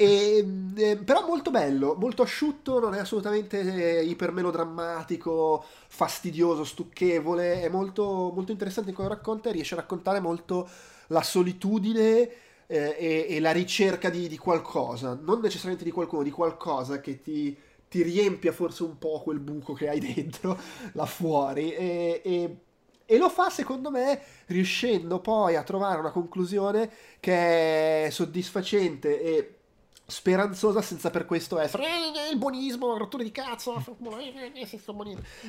E, 0.00 0.70
eh, 0.76 0.96
però 0.96 1.26
molto 1.26 1.50
bello, 1.50 1.96
molto 1.98 2.22
asciutto, 2.22 2.78
non 2.78 2.94
è 2.94 3.00
assolutamente 3.00 3.98
eh, 3.98 4.04
ipermelodrammatico, 4.04 5.64
fastidioso, 5.88 6.62
stucchevole, 6.62 7.62
è 7.62 7.68
molto, 7.68 8.30
molto 8.32 8.52
interessante 8.52 8.90
in 8.90 8.94
come 8.94 9.08
racconta 9.08 9.48
e 9.48 9.52
riesce 9.52 9.74
a 9.74 9.78
raccontare 9.78 10.20
molto 10.20 10.68
la 11.08 11.22
solitudine 11.22 12.30
eh, 12.70 12.94
e, 12.98 13.26
e, 13.30 13.40
la 13.40 13.50
ricerca 13.50 14.10
di, 14.10 14.28
di, 14.28 14.36
qualcosa, 14.36 15.18
non 15.20 15.40
necessariamente 15.40 15.84
di 15.84 15.90
qualcuno, 15.90 16.22
di 16.22 16.30
qualcosa 16.30 17.00
che 17.00 17.22
ti, 17.22 17.56
ti, 17.88 18.02
riempia 18.02 18.52
forse 18.52 18.82
un 18.82 18.98
po' 18.98 19.22
quel 19.22 19.40
buco 19.40 19.72
che 19.72 19.88
hai 19.88 19.98
dentro, 20.14 20.58
là 20.92 21.06
fuori, 21.06 21.72
e, 21.72 22.20
e, 22.22 22.56
e 23.06 23.16
lo 23.16 23.30
fa 23.30 23.48
secondo 23.48 23.90
me 23.90 24.20
riuscendo 24.46 25.18
poi 25.20 25.56
a 25.56 25.62
trovare 25.62 25.98
una 25.98 26.10
conclusione 26.10 26.90
che 27.20 28.04
è 28.04 28.10
soddisfacente 28.10 29.18
e 29.22 29.57
speranzosa 30.10 30.80
senza 30.80 31.10
per 31.10 31.26
questo 31.26 31.58
essere 31.58 31.84
eh, 31.84 32.30
il 32.32 32.38
buonismo, 32.38 32.96
rottura 32.96 33.22
di 33.22 33.30
cazzo, 33.30 33.84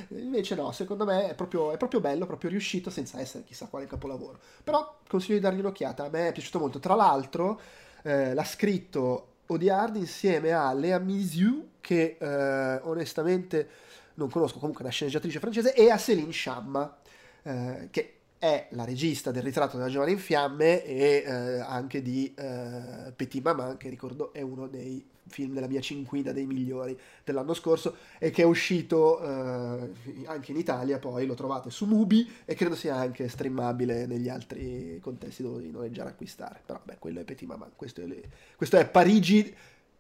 invece 0.10 0.56
no, 0.56 0.74
secondo 0.74 1.06
me 1.06 1.30
è 1.30 1.34
proprio, 1.34 1.72
è 1.72 1.78
proprio, 1.78 2.02
bello, 2.02 2.26
proprio 2.26 2.50
riuscito 2.50 2.90
senza 2.90 3.22
essere 3.22 3.46
chissà 3.46 3.68
quale 3.68 3.88
capolavoro. 3.88 4.38
Però 4.62 4.98
consiglio 5.08 5.36
di 5.36 5.42
dargli 5.44 5.60
un'occhiata, 5.60 6.04
a 6.04 6.10
me 6.10 6.28
è 6.28 6.32
piaciuto 6.34 6.60
molto. 6.60 6.80
Tra 6.80 6.94
l'altro 6.94 7.62
eh, 8.04 8.34
l'ha 8.34 8.44
scritto 8.44 9.36
Odiard 9.46 9.96
insieme 9.96 10.52
a 10.52 10.74
Lea 10.74 11.00
Misiu, 11.00 11.70
che 11.80 12.18
eh, 12.20 12.80
onestamente 12.84 13.70
non 14.16 14.30
conosco, 14.30 14.60
comunque 14.60 14.84
una 14.84 14.92
sceneggiatrice 14.92 15.40
francese, 15.40 15.74
e 15.74 15.90
a 15.90 15.98
Céline 15.98 16.32
Chamma, 16.32 16.98
eh, 17.44 17.88
che 17.92 18.19
è 18.40 18.68
la 18.72 18.86
regista 18.86 19.32
del 19.32 19.44
ritratto 19.44 19.76
della 19.76 19.90
giovane 19.90 20.12
in 20.12 20.18
fiamme 20.18 20.84
e 20.86 21.24
eh, 21.26 21.60
anche 21.60 22.02
di 22.02 22.34
eh, 22.36 23.12
Petit 23.14 23.44
Maman, 23.44 23.76
che 23.76 23.90
ricordo 23.90 24.32
è 24.32 24.42
uno 24.42 24.68
dei 24.68 25.06
film 25.28 25.54
della 25.54 25.68
mia 25.68 25.82
cinquina 25.82 26.32
dei 26.32 26.46
migliori 26.46 26.98
dell'anno 27.24 27.54
scorso 27.54 27.98
e 28.18 28.32
che 28.32 28.42
è 28.42 28.46
uscito 28.46 29.22
eh, 29.22 29.92
anche 30.26 30.52
in 30.52 30.58
Italia, 30.58 31.00
poi 31.00 31.26
lo 31.26 31.36
trovate 31.36 31.70
su 31.70 31.86
Mubi 31.86 32.28
e 32.46 32.56
credo 32.56 32.76
sia 32.76 32.96
anche 32.96 33.28
streamabile 33.28 34.06
negli 34.06 34.30
altri 34.30 35.00
contesti 35.02 35.44
dove 35.44 35.62
noleggiare 35.66 36.10
e 36.10 36.12
acquistare. 36.14 36.62
Però 36.66 36.80
beh, 36.82 36.96
quello 36.98 37.20
è 37.20 37.24
Petit 37.26 37.48
Maman, 37.48 37.72
questo 37.76 38.02
è, 38.02 38.06
le... 38.06 38.24
questo 38.56 38.78
è 38.78 38.88
Parigi 38.90 39.54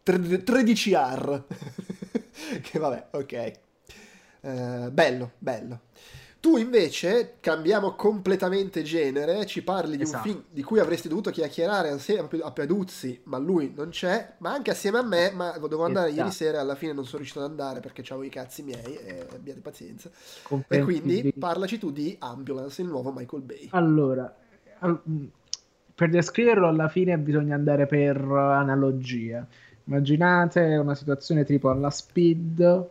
13R. 0.06 1.44
che 2.64 2.80
vabbè, 2.80 3.08
ok. 3.12 3.52
Uh, 4.42 4.90
bello, 4.92 5.32
bello. 5.38 5.82
Tu 6.42 6.56
invece 6.56 7.36
cambiamo 7.42 7.96
completamente 7.96 8.82
genere, 8.82 9.46
ci 9.46 9.62
parli 9.62 9.98
di 9.98 10.04
esatto. 10.04 10.26
un 10.26 10.34
film 10.34 10.44
di 10.50 10.64
cui 10.64 10.80
avresti 10.80 11.10
dovuto 11.10 11.32
chiacchierare 11.32 11.90
assieme 11.90 12.30
a 12.42 12.52
Peduzzi, 12.52 13.20
ma 13.24 13.38
lui 13.38 13.74
non 13.76 13.90
c'è, 13.90 14.36
ma 14.38 14.54
anche 14.54 14.72
assieme 14.72 15.00
a 15.00 15.04
me, 15.04 15.32
ma 15.32 15.52
dovevo 15.58 15.84
andare 15.84 16.08
esatto. 16.08 16.22
ieri 16.22 16.34
sera 16.34 16.62
alla 16.62 16.76
fine 16.76 16.94
non 16.94 17.04
sono 17.04 17.18
riuscito 17.18 17.44
ad 17.44 17.50
andare 17.50 17.82
perché 17.82 18.04
avevo 18.04 18.24
i 18.24 18.30
cazzi 18.30 18.64
miei 18.64 18.96
e 18.96 19.28
abbiate 19.34 19.60
pazienza. 19.60 20.10
E 20.70 20.82
quindi 20.82 21.34
parlaci 21.38 21.78
tu 21.78 21.92
di 21.92 22.16
Ambulance, 22.20 22.82
il 22.82 22.88
nuovo 22.88 23.12
Michael 23.12 23.42
Bay. 23.42 23.68
Allora, 23.72 24.34
per 25.94 26.10
descriverlo 26.10 26.68
alla 26.68 26.88
fine 26.88 27.18
bisogna 27.18 27.56
andare 27.56 27.86
per 27.86 28.16
analogia. 28.16 29.46
Immaginate 29.84 30.62
una 30.78 30.96
situazione 30.96 31.44
tipo 31.44 31.70
alla 31.70 31.90
speed 31.90 32.90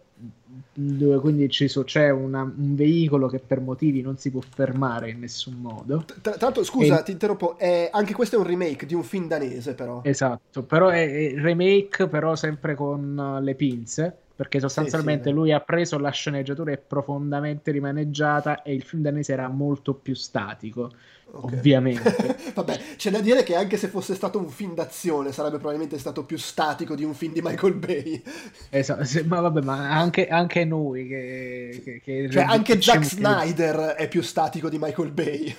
quindi 1.20 1.48
ci 1.48 1.68
so, 1.68 1.84
c'è 1.84 2.10
una, 2.10 2.42
un 2.42 2.74
veicolo 2.74 3.28
che 3.28 3.38
per 3.38 3.60
motivi 3.60 4.00
non 4.00 4.16
si 4.16 4.30
può 4.30 4.40
fermare 4.40 5.10
in 5.10 5.20
nessun 5.20 5.54
modo. 5.54 6.04
Tra, 6.04 6.32
tra 6.32 6.36
l'altro, 6.40 6.64
scusa, 6.64 7.00
e... 7.00 7.04
ti 7.04 7.10
interrompo, 7.12 7.58
è, 7.58 7.88
anche 7.92 8.14
questo 8.14 8.36
è 8.36 8.38
un 8.38 8.46
remake 8.46 8.86
di 8.86 8.94
un 8.94 9.02
film 9.02 9.26
danese, 9.26 9.74
però. 9.74 10.00
Esatto, 10.04 10.62
però 10.62 10.88
è, 10.88 11.32
è 11.32 11.34
remake, 11.34 12.08
però 12.08 12.34
sempre 12.36 12.74
con 12.74 13.40
le 13.42 13.54
pinze, 13.54 14.16
perché 14.34 14.60
sostanzialmente 14.60 15.24
sì, 15.24 15.28
sì, 15.30 15.34
lui 15.34 15.52
ha 15.52 15.60
preso 15.60 15.98
la 15.98 16.10
sceneggiatura 16.10 16.72
è 16.72 16.78
profondamente 16.78 17.70
rimaneggiata 17.70 18.62
e 18.62 18.72
il 18.72 18.82
film 18.82 19.02
danese 19.02 19.32
era 19.32 19.48
molto 19.48 19.94
più 19.94 20.14
statico 20.14 20.92
Okay. 21.30 21.58
Ovviamente. 21.58 22.36
Vabbè, 22.54 22.80
c'è 22.96 23.10
da 23.10 23.20
dire 23.20 23.42
che 23.42 23.54
anche 23.54 23.76
se 23.76 23.88
fosse 23.88 24.14
stato 24.14 24.38
un 24.38 24.48
film 24.48 24.74
d'azione 24.74 25.30
sarebbe 25.30 25.58
probabilmente 25.58 25.98
stato 25.98 26.24
più 26.24 26.38
statico 26.38 26.94
di 26.94 27.04
un 27.04 27.14
film 27.14 27.32
di 27.32 27.42
Michael 27.42 27.74
Bay. 27.74 28.22
Esatto, 28.70 29.04
ma 29.26 29.40
vabbè, 29.40 29.60
ma 29.60 29.90
anche, 29.90 30.28
anche 30.28 30.64
noi 30.64 31.06
che... 31.06 31.80
che, 31.84 32.00
che 32.02 32.30
cioè 32.30 32.44
anche 32.44 32.80
Zack 32.80 33.04
Snyder 33.04 33.76
è 33.96 34.08
più 34.08 34.22
statico 34.22 34.68
di 34.68 34.78
Michael 34.80 35.10
Bay. 35.10 35.54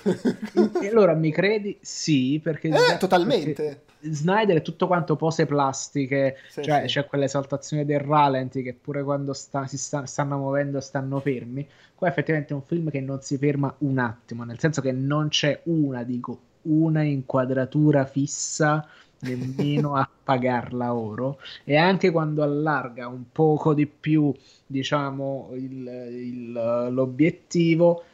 e 0.82 0.88
allora 0.88 1.14
mi 1.14 1.30
credi? 1.30 1.78
Sì, 1.80 2.40
perché... 2.42 2.68
Eh, 2.68 2.76
Zack, 2.76 2.98
totalmente. 2.98 3.62
Perché 3.62 3.89
Snyder 4.00 4.58
è 4.58 4.62
tutto 4.62 4.86
quanto 4.86 5.16
pose 5.16 5.46
plastiche, 5.46 6.36
sì, 6.48 6.62
cioè 6.62 6.82
sì. 6.82 6.94
c'è 6.94 7.06
quell'esaltazione 7.06 7.84
del 7.84 8.00
ralenti 8.00 8.62
che 8.62 8.74
pure 8.74 9.02
quando 9.02 9.32
sta, 9.32 9.66
si 9.66 9.76
sta, 9.78 10.06
stanno 10.06 10.38
muovendo 10.38 10.80
stanno 10.80 11.20
fermi. 11.20 11.66
Qua 11.94 12.08
effettivamente 12.08 12.52
è 12.52 12.56
un 12.56 12.62
film 12.62 12.90
che 12.90 13.00
non 13.00 13.20
si 13.20 13.36
ferma 13.36 13.74
un 13.78 13.98
attimo, 13.98 14.44
nel 14.44 14.58
senso 14.58 14.80
che 14.80 14.92
non 14.92 15.28
c'è 15.28 15.60
una, 15.64 16.02
dico, 16.02 16.38
una 16.62 17.02
inquadratura 17.02 18.04
fissa 18.04 18.86
nemmeno 19.20 19.96
a 19.96 20.08
pagarla 20.22 20.94
oro 20.94 21.38
e 21.64 21.76
anche 21.76 22.10
quando 22.10 22.42
allarga 22.42 23.06
un 23.08 23.24
poco 23.30 23.74
di 23.74 23.86
più 23.86 24.32
diciamo 24.66 25.50
il, 25.54 25.86
il, 26.10 26.52
l'obiettivo 26.90 28.04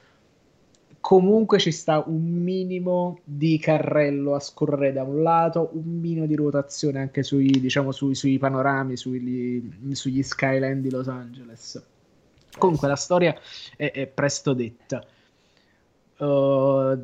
comunque 1.07 1.61
ci 1.61 1.71
sta 1.71 2.03
un 2.05 2.25
minimo 2.25 3.21
di 3.23 3.61
carrello 3.61 4.35
a 4.35 4.41
scorrere 4.41 4.93
da 4.93 5.05
un 5.05 5.23
lato, 5.23 5.71
un 5.75 6.01
minimo 6.01 6.27
di 6.27 6.35
ruotazione 6.35 6.99
anche 6.99 7.23
sui, 7.23 7.47
diciamo, 7.47 7.93
sui, 7.93 8.17
sui 8.17 8.39
panorami, 8.39 8.97
sui, 8.97 9.73
sugli 9.93 10.21
skyline 10.25 10.81
di 10.81 10.91
Los 10.91 11.07
Angeles. 11.07 11.81
Comunque 12.59 12.89
la 12.89 12.97
storia 12.97 13.37
è, 13.77 13.93
è 13.93 14.09
presto 14.09 14.53
detta. 14.53 15.01
Uh, 16.17 16.99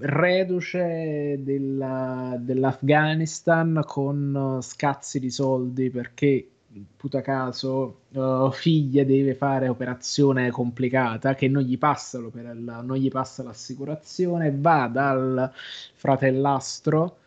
reduce 0.00 1.36
della, 1.38 2.34
dell'Afghanistan 2.36 3.82
con 3.86 4.58
scazzi 4.62 5.20
di 5.20 5.30
soldi 5.30 5.90
perché 5.90 6.53
puta 6.96 7.20
caso 7.20 8.02
uh, 8.10 8.50
figlia 8.50 9.04
deve 9.04 9.34
fare 9.34 9.68
operazione 9.68 10.50
complicata 10.50 11.34
che 11.34 11.48
non 11.48 11.62
gli, 11.62 11.78
passa 11.78 12.18
non 12.18 12.96
gli 12.96 13.10
passa 13.10 13.42
l'assicurazione 13.42 14.52
va 14.56 14.88
dal 14.88 15.52
fratellastro 15.94 17.18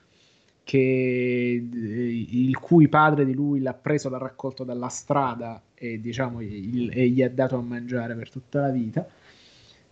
che, 0.68 1.66
il 2.30 2.60
cui 2.60 2.90
padre 2.90 3.24
di 3.24 3.34
lui 3.34 3.62
l'ha 3.62 3.74
preso, 3.74 4.10
l'ha 4.10 4.18
raccolto 4.18 4.66
dalla 4.66 4.90
strada 4.90 5.62
e, 5.74 6.02
diciamo, 6.02 6.42
il, 6.42 6.92
e 6.94 7.08
gli 7.08 7.24
ha 7.24 7.30
dato 7.30 7.56
a 7.56 7.62
mangiare 7.62 8.16
per 8.16 8.30
tutta 8.30 8.60
la 8.60 8.70
vita. 8.72 9.08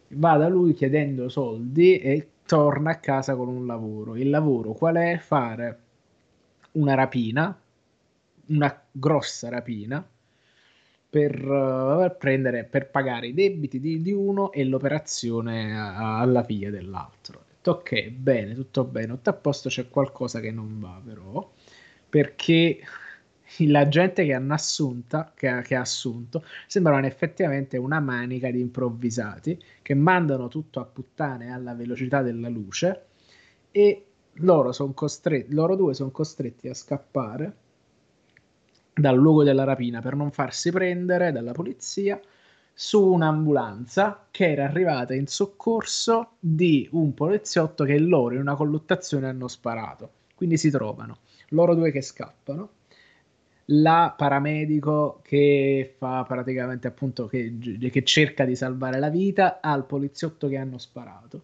Va 0.10 0.36
da 0.36 0.49
lui 0.49 0.74
chiedendo 0.74 1.30
soldi 1.30 1.97
e 1.97 2.28
torna 2.45 2.91
a 2.91 2.99
casa 2.99 3.38
con 3.38 3.47
un 3.47 3.66
lavoro. 3.66 4.18
Il 4.18 4.30
lavoro 4.30 4.74
qual 4.74 4.95
è? 4.95 5.18
Fare 5.18 5.80
una 6.74 6.93
rapina, 6.93 7.58
una 8.48 8.84
grossa 8.91 9.50
rapina, 9.50 10.08
per, 11.16 11.50
uh, 11.50 12.14
prendere, 12.18 12.66
per 12.66 12.89
pagare 12.89 13.28
i 13.28 13.34
debiti 13.34 13.80
di, 13.80 14.02
di 14.02 14.12
uno 14.12 14.52
e 14.52 14.66
l'operazione 14.66 15.78
a, 15.78 16.20
alla 16.20 16.43
figlia 16.43 16.70
dell'altro. 16.70 17.43
Ok, 17.64 18.10
bene, 18.10 18.54
tutto 18.54 18.84
bene, 18.84 19.08
tutto 19.08 19.30
a 19.30 19.34
posto, 19.34 19.70
c'è 19.70 19.88
qualcosa 19.89 20.41
che 20.41 20.52
non 20.52 20.78
va 20.80 21.02
però, 21.04 21.52
perché 22.10 22.80
la 23.68 23.88
gente 23.88 24.26
che 24.26 24.34
hanno 24.34 24.54
assunta, 24.54 25.32
che 25.34 25.62
che 25.64 25.76
ha 25.76 25.80
assunto, 25.80 26.43
sembrano 26.68 27.06
effettivamente 27.06 27.78
una 27.78 28.02
manica 28.02 28.52
di 28.52 28.60
improvvisati 28.60 29.58
che 29.82 29.93
mandano 29.93 30.50
tutto 30.50 30.82
a 30.82 30.86
puttane 30.86 31.54
alla 31.54 31.74
velocità 31.74 32.22
della 32.22 32.50
luce 32.50 33.06
e 33.72 34.06
loro, 34.39 34.74
sono 34.74 34.91
costretti, 34.93 35.54
loro 35.54 35.78
due 35.78 35.93
sono 35.93 36.12
costretti 36.12 36.68
a 36.68 36.74
scappare 36.74 37.56
dal 38.96 39.18
luogo 39.18 39.43
della 39.43 39.66
rapina 39.66 40.02
per 40.02 40.16
non 40.16 40.32
farsi 40.32 40.72
prendere 40.72 41.32
dalla 41.32 41.52
polizia 41.52 42.20
su 42.74 43.04
un'ambulanza 43.06 44.28
che 44.32 44.52
era 44.52 44.66
arrivata 44.66 45.14
in 45.14 45.28
soccorso 45.28 46.32
di 46.39 46.88
un 46.91 47.14
poliziotto 47.14 47.84
che 47.84 48.00
loro 48.00 48.36
in 48.36 48.41
una 48.41 48.56
colluttazione 48.56 49.28
hanno 49.28 49.48
sparato. 49.48 50.12
Quindi 50.36 50.58
si 50.58 50.70
trovano 50.70 51.20
loro 51.50 51.76
due 51.76 51.91
che 51.91 52.02
scappano, 52.02 52.70
la 53.70 54.14
paramedico 54.16 55.20
che 55.24 55.96
fa 55.98 56.24
praticamente 56.28 56.88
appunto 56.88 57.28
che, 57.28 57.58
che 57.91 58.04
cerca 58.04 58.46
di 58.46 58.56
salvare 58.56 59.00
la 59.00 59.10
vita 59.10 59.60
al 59.62 59.86
poliziotto 59.86 60.48
che 60.48 60.58
hanno 60.58 60.78
sparato. 60.78 61.43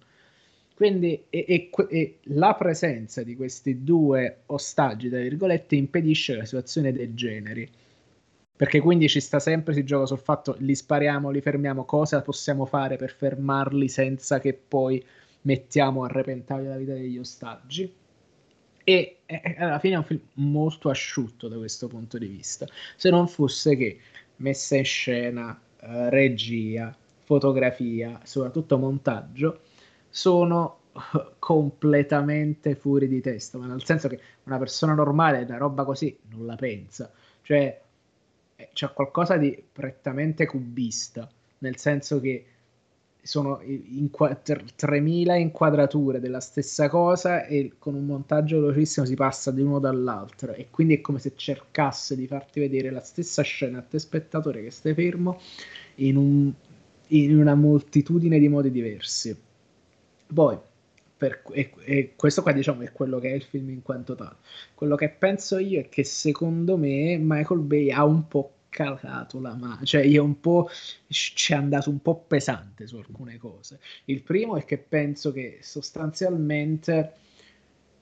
Quindi 0.81 1.25
e, 1.29 1.45
e, 1.47 1.69
e 1.89 2.17
la 2.23 2.55
presenza 2.55 3.21
di 3.21 3.35
questi 3.35 3.83
due 3.83 4.41
ostaggi, 4.47 5.09
tra 5.09 5.19
virgolette, 5.19 5.75
impedisce 5.75 6.35
la 6.35 6.43
situazione 6.43 6.91
degeneri 6.91 7.69
perché 8.55 8.79
quindi 8.79 9.07
ci 9.07 9.19
sta 9.19 9.37
sempre, 9.37 9.75
si 9.75 9.83
gioca 9.83 10.07
sul 10.07 10.17
fatto 10.17 10.55
li 10.57 10.73
spariamo, 10.73 11.29
li 11.29 11.39
fermiamo, 11.39 11.85
cosa 11.85 12.23
possiamo 12.23 12.65
fare 12.65 12.95
per 12.95 13.11
fermarli 13.11 13.87
senza 13.87 14.39
che 14.39 14.53
poi 14.55 15.05
mettiamo 15.41 16.03
a 16.03 16.07
repentaglio 16.07 16.69
la 16.69 16.77
vita 16.77 16.93
degli 16.93 17.19
ostaggi. 17.19 17.93
E, 18.83 19.17
e 19.23 19.55
alla 19.59 19.77
fine 19.77 19.93
è 19.93 19.97
un 19.97 20.03
film 20.03 20.21
molto 20.33 20.89
asciutto 20.89 21.47
da 21.47 21.57
questo 21.57 21.87
punto 21.87 22.17
di 22.17 22.25
vista, 22.25 22.65
se 22.95 23.11
non 23.11 23.27
fosse 23.27 23.75
che 23.75 23.99
messa 24.37 24.77
in 24.77 24.85
scena, 24.85 25.61
eh, 25.79 26.09
regia, 26.09 26.91
fotografia, 27.23 28.19
soprattutto 28.23 28.79
montaggio, 28.79 29.61
sono 30.11 30.77
completamente 31.39 32.75
fuori 32.75 33.07
di 33.07 33.21
testa, 33.21 33.57
ma 33.57 33.65
nel 33.65 33.83
senso 33.83 34.07
che 34.07 34.19
una 34.43 34.57
persona 34.57 34.93
normale 34.93 35.43
una 35.43 35.57
roba 35.57 35.83
così 35.83 36.15
non 36.29 36.45
la 36.45 36.55
pensa. 36.55 37.11
Cioè, 37.41 37.81
eh, 38.55 38.69
c'è 38.73 38.93
qualcosa 38.93 39.37
di 39.37 39.63
prettamente 39.71 40.45
cubista, 40.45 41.27
nel 41.59 41.77
senso 41.77 42.19
che 42.19 42.45
sono 43.23 43.61
in, 43.61 44.09
3000 44.75 45.35
inquadrature 45.35 46.19
della 46.19 46.39
stessa 46.39 46.89
cosa 46.89 47.45
e 47.45 47.73
con 47.77 47.93
un 47.93 48.05
montaggio 48.05 48.59
velocissimo 48.59 49.05
si 49.05 49.13
passa 49.13 49.51
di 49.51 49.61
uno 49.61 49.79
dall'altro 49.79 50.53
e 50.53 50.69
quindi 50.71 50.95
è 50.95 51.01
come 51.01 51.19
se 51.19 51.33
cercasse 51.35 52.15
di 52.15 52.25
farti 52.25 52.59
vedere 52.59 52.89
la 52.89 53.01
stessa 53.01 53.43
scena 53.43 53.79
a 53.79 53.81
te 53.83 53.99
spettatore 53.99 54.63
che 54.63 54.71
stai 54.71 54.95
fermo 54.95 55.39
in, 55.95 56.17
un, 56.17 56.51
in 57.07 57.37
una 57.37 57.53
moltitudine 57.53 58.39
di 58.39 58.49
modi 58.49 58.71
diversi. 58.71 59.37
Poi, 60.33 60.57
per, 61.17 61.43
e, 61.51 61.71
e, 61.83 62.13
questo 62.15 62.41
qua 62.41 62.51
diciamo 62.51 62.81
è 62.81 62.91
quello 62.91 63.19
che 63.19 63.29
è 63.29 63.33
il 63.35 63.43
film 63.43 63.69
in 63.69 63.81
quanto 63.81 64.15
tale. 64.15 64.37
Quello 64.73 64.95
che 64.95 65.09
penso 65.09 65.57
io 65.57 65.79
è 65.79 65.89
che 65.89 66.03
secondo 66.03 66.77
me 66.77 67.17
Michael 67.19 67.59
Bay 67.59 67.91
ha 67.91 68.03
un 68.03 68.27
po' 68.27 68.53
calato 68.69 69.39
la 69.39 69.53
mano, 69.53 69.83
cioè 69.83 70.01
io 70.01 70.23
un 70.23 70.39
po' 70.39 70.69
ci 71.07 71.53
è 71.53 71.55
andato 71.55 71.89
un 71.89 72.01
po' 72.01 72.23
pesante 72.25 72.87
su 72.87 72.95
alcune 72.95 73.37
cose. 73.37 73.79
Il 74.05 74.23
primo 74.23 74.55
è 74.55 74.65
che 74.65 74.77
penso 74.77 75.31
che 75.31 75.59
sostanzialmente 75.61 77.13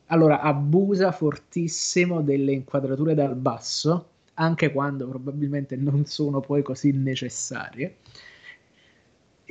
allora 0.06 0.42
abusa 0.42 1.12
fortissimo 1.12 2.22
delle 2.22 2.52
inquadrature 2.52 3.16
dal 3.16 3.36
basso, 3.36 4.10
anche 4.36 4.72
quando 4.72 5.08
probabilmente 5.08 5.76
non 5.76 6.06
sono 6.06 6.40
poi 6.40 6.62
così 6.62 6.92
necessarie 6.92 7.98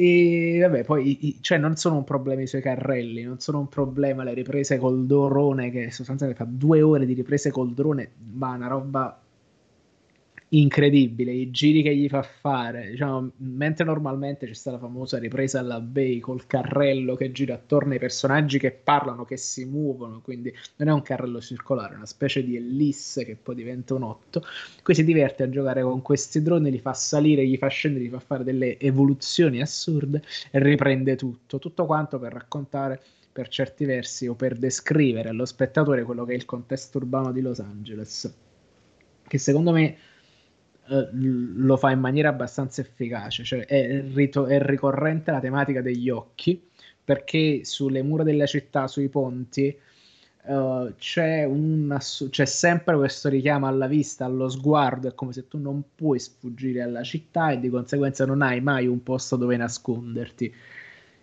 e 0.01 0.59
vabbè, 0.61 0.85
poi 0.85 1.39
cioè, 1.41 1.59
non 1.59 1.75
sono 1.75 1.97
un 1.97 2.05
problema 2.05 2.41
i 2.43 2.47
suoi 2.47 2.63
carrelli, 2.63 3.25
non 3.25 3.41
sono 3.41 3.59
un 3.59 3.69
problema 3.69 4.23
le 4.23 4.33
riprese 4.33 4.79
col 4.79 5.07
drone, 5.07 5.73
che 5.73 5.91
sostanzialmente 5.91 6.45
fa 6.45 6.49
due 6.49 6.83
ore 6.83 7.05
di 7.05 7.15
riprese 7.15 7.51
col 7.51 7.75
drone, 7.75 8.13
ma 8.35 8.55
una 8.55 8.69
roba 8.69 9.21
incredibile, 10.51 11.33
i 11.33 11.51
giri 11.51 11.83
che 11.83 11.95
gli 11.95 12.09
fa 12.09 12.23
fare, 12.23 12.91
diciamo, 12.91 13.33
mentre 13.39 13.85
normalmente 13.85 14.47
c'è 14.47 14.55
stata 14.55 14.77
la 14.77 14.83
famosa 14.83 15.19
ripresa 15.19 15.59
alla 15.59 15.81
Bay 15.81 16.21
col 16.21 16.47
carrello 16.47 17.17
che 17.17 17.33
gira 17.33 17.55
attorno 17.55 17.93
ai 17.93 17.99
personaggi 17.99 18.59
che 18.59 18.71
parlano, 18.71 19.25
che 19.25 19.37
si 19.37 19.65
muovono, 19.67 20.21
quindi 20.21 20.53
non 20.77 20.89
è 20.89 20.93
un 20.93 21.03
carrello 21.03 21.41
circolare, 21.41 21.95
è 21.95 21.97
una 21.97 22.07
specie 22.07 22.43
di 22.43 22.57
ellisse 22.57 23.25
che 23.25 23.37
poi 23.37 23.55
diventa 23.57 23.95
un 23.95 24.05
otto. 24.05 24.43
Qui 24.83 24.95
si 24.95 25.05
diverte 25.05 25.43
a 25.43 25.51
giocare 25.51 25.83
con 25.83 26.01
questi 26.01 26.41
droni, 26.41 26.71
li 26.71 26.79
fa 26.79 26.95
salire, 26.95 27.47
gli 27.47 27.57
fa 27.57 27.69
scendere, 27.69 28.05
gli 28.05 28.11
fa 28.11 28.21
fare 28.21 28.45
delle 28.45 28.79
evoluzioni 28.79 29.61
assurde 29.61 30.23
e 30.51 30.59
riprende 30.63 31.17
tutto, 31.17 31.59
tutto 31.59 31.85
quanto 31.85 32.19
per 32.19 32.33
raccontare 32.33 33.01
per 33.31 33.49
certi 33.49 33.85
versi 33.85 34.27
o 34.27 34.35
per 34.35 34.57
descrivere 34.57 35.29
allo 35.29 35.45
spettatore 35.45 36.03
quello 36.03 36.25
che 36.25 36.33
è 36.33 36.37
il 36.37 36.45
contesto 36.45 36.99
urbano 36.99 37.31
di 37.31 37.41
Los 37.41 37.61
Angeles, 37.61 38.35
che 39.29 39.39
secondo 39.39 39.71
me 39.71 39.97
eh, 40.89 41.09
lo 41.13 41.77
fa 41.77 41.91
in 41.91 42.01
maniera 42.01 42.29
abbastanza 42.29 42.81
efficace, 42.81 43.45
cioè 43.45 43.65
è, 43.67 44.03
rito- 44.15 44.47
è 44.47 44.61
ricorrente 44.61 45.31
la 45.31 45.41
tematica 45.41 45.83
degli 45.83 46.09
occhi, 46.11 46.63
perché 47.05 47.65
sulle 47.65 48.03
mura 48.03 48.23
della 48.23 48.47
città, 48.47 48.87
sui 48.87 49.09
ponti, 49.09 49.77
Uh, 50.49 50.95
c'è, 50.97 51.45
una, 51.45 51.99
c'è, 51.99 52.47
sempre 52.47 52.97
questo 52.97 53.29
richiamo 53.29 53.67
alla 53.67 53.87
vista, 53.87 54.25
allo 54.25 54.49
sguardo, 54.49 55.09
è 55.09 55.15
come 55.15 55.35
se 55.35 55.47
tu 55.47 55.59
non 55.59 55.83
puoi 55.95 56.19
sfuggire 56.19 56.81
alla 56.81 57.03
città 57.03 57.51
e 57.51 57.61
di 57.61 57.69
conseguenza 57.69 58.25
non 58.25 58.41
hai 58.41 58.63
mai 58.63 58.87
un 58.87 59.03
posto 59.03 59.37
dove 59.37 59.59
nasconderti. 59.59 60.55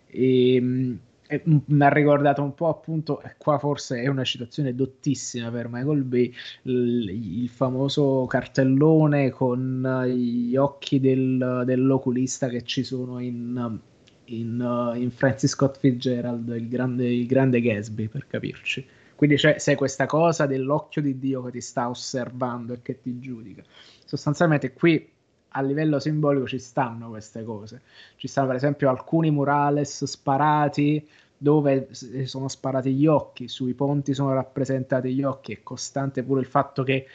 E, 0.07 0.97
mi 1.43 1.83
ha 1.83 1.89
ricordato 1.89 2.43
un 2.43 2.53
po' 2.53 2.67
appunto, 2.67 3.21
qua 3.37 3.57
forse 3.57 4.01
è 4.01 4.07
una 4.07 4.23
citazione 4.23 4.75
dottissima 4.75 5.49
per 5.49 5.67
Michael 5.69 6.03
Bay, 6.03 6.33
il, 6.63 7.09
il 7.41 7.49
famoso 7.49 8.25
cartellone 8.27 9.31
con 9.31 10.03
gli 10.07 10.55
occhi 10.55 10.99
del, 10.99 11.63
dell'oculista 11.65 12.47
che 12.47 12.63
ci 12.63 12.83
sono 12.83 13.19
in, 13.19 13.79
in, 14.25 14.93
in 14.95 15.11
Francis 15.11 15.51
Scott 15.51 15.79
Fitzgerald, 15.79 16.47
il 16.49 16.67
grande, 16.67 17.07
il 17.07 17.25
grande 17.25 17.59
Gatsby 17.59 18.07
per 18.07 18.27
capirci. 18.27 18.85
Quindi 19.15 19.37
c'è, 19.37 19.55
c'è 19.55 19.75
questa 19.75 20.05
cosa 20.05 20.45
dell'occhio 20.45 21.01
di 21.01 21.17
Dio 21.17 21.41
che 21.43 21.51
ti 21.51 21.61
sta 21.61 21.89
osservando 21.89 22.73
e 22.73 22.81
che 22.81 22.99
ti 22.99 23.17
giudica. 23.19 23.63
Sostanzialmente 24.05 24.73
qui 24.73 25.13
a 25.57 25.61
livello 25.61 25.99
simbolico 25.99 26.47
ci 26.47 26.59
stanno 26.59 27.09
queste 27.09 27.43
cose. 27.43 27.81
Ci 28.15 28.27
stanno 28.27 28.47
per 28.47 28.57
esempio 28.57 28.89
alcuni 28.89 29.31
murales 29.31 30.03
sparati 30.03 31.07
dove 31.37 31.89
sono 31.91 32.47
sparati 32.47 32.93
gli 32.93 33.07
occhi, 33.07 33.47
sui 33.47 33.73
ponti 33.73 34.13
sono 34.13 34.33
rappresentati 34.33 35.13
gli 35.13 35.23
occhi, 35.23 35.53
è 35.53 35.63
costante 35.63 36.23
pure 36.23 36.41
il 36.41 36.45
fatto 36.45 36.83
che 36.83 37.07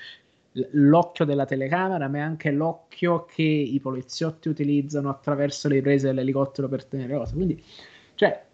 l'occhio 0.72 1.24
della 1.24 1.46
telecamera, 1.46 2.08
ma 2.08 2.18
è 2.18 2.20
anche 2.20 2.50
l'occhio 2.50 3.24
che 3.24 3.42
i 3.42 3.78
poliziotti 3.80 4.48
utilizzano 4.48 5.08
attraverso 5.08 5.68
le 5.68 5.76
riprese 5.76 6.08
dell'elicottero 6.08 6.68
per 6.68 6.84
tenere 6.84 7.16
cose. 7.16 7.34
Quindi, 7.34 7.62
cioè, 8.14 8.44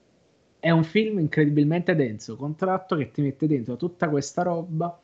è 0.59 0.71
un 0.71 0.85
film 0.85 1.19
incredibilmente 1.19 1.95
denso, 1.95 2.37
contratto 2.37 2.97
che 2.97 3.11
ti 3.11 3.23
mette 3.23 3.47
dentro 3.47 3.77
tutta 3.77 4.09
questa 4.09 4.43
roba 4.43 4.99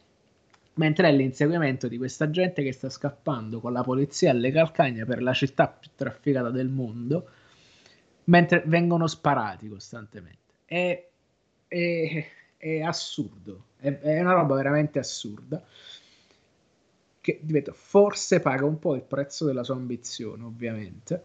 mentre 0.74 1.08
è 1.08 1.12
l'inseguimento 1.12 1.88
di 1.88 1.98
questa 1.98 2.30
gente 2.30 2.62
che 2.62 2.72
sta 2.72 2.88
scappando 2.88 3.60
con 3.60 3.72
la 3.72 3.82
polizia 3.82 4.30
alle 4.30 4.50
calcagna 4.50 5.04
per 5.04 5.22
la 5.22 5.34
città 5.34 5.68
più 5.68 5.90
trafficata 5.94 6.50
del 6.50 6.68
mondo, 6.68 7.28
mentre 8.24 8.62
vengono 8.66 9.06
sparati 9.06 9.68
costantemente. 9.68 10.38
È, 10.64 11.08
è, 11.68 12.26
è 12.56 12.80
assurdo, 12.80 13.64
è, 13.76 13.98
è, 13.98 14.20
una 14.20 14.32
roba 14.32 14.54
veramente 14.54 14.98
assurda. 14.98 15.62
Che 17.20 17.40
ripeto, 17.44 17.72
forse 17.72 18.40
paga 18.40 18.64
un 18.64 18.78
po' 18.78 18.94
il 18.94 19.02
prezzo 19.02 19.44
della 19.44 19.62
sua 19.62 19.74
ambizione, 19.74 20.42
ovviamente. 20.42 21.22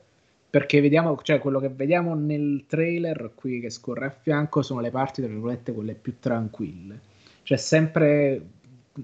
Perché 0.50 0.80
vediamo, 0.80 1.20
cioè 1.24 1.40
quello 1.40 1.60
che 1.60 1.70
vediamo 1.70 2.16
nel 2.16 2.66
trailer 2.68 3.32
qui 3.36 3.60
che 3.60 3.70
scorre 3.70 4.06
a 4.06 4.10
fianco 4.10 4.62
sono 4.62 4.80
le 4.80 4.92
parti, 4.92 5.22
tra 5.22 5.30
virgolette, 5.30 5.74
quelle 5.74 5.94
più 5.94 6.20
tranquille. 6.20 7.00
C'è 7.44 7.58
sempre 7.58 8.42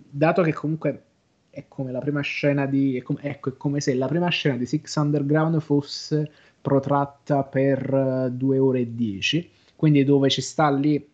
dato 0.10 0.42
che 0.42 0.54
comunque 0.54 1.04
è 1.50 1.66
come 1.68 1.92
la 1.92 2.00
prima 2.00 2.22
scena 2.22 2.66
di. 2.66 2.98
È 2.98 3.02
come, 3.02 3.22
ecco, 3.22 3.50
è 3.50 3.58
come 3.58 3.80
se 3.80 3.94
la 3.94 4.08
prima 4.08 4.28
scena 4.30 4.58
di 4.58 4.66
Six 4.66 4.96
Underground 4.96 5.60
fosse 5.60 6.32
protratta 6.60 7.44
per 7.44 8.30
2 8.32 8.58
ore 8.58 8.80
e 8.80 8.96
10, 8.96 9.52
quindi 9.76 10.04
dove 10.04 10.30
ci 10.30 10.42
sta 10.42 10.72
lì 10.72 11.10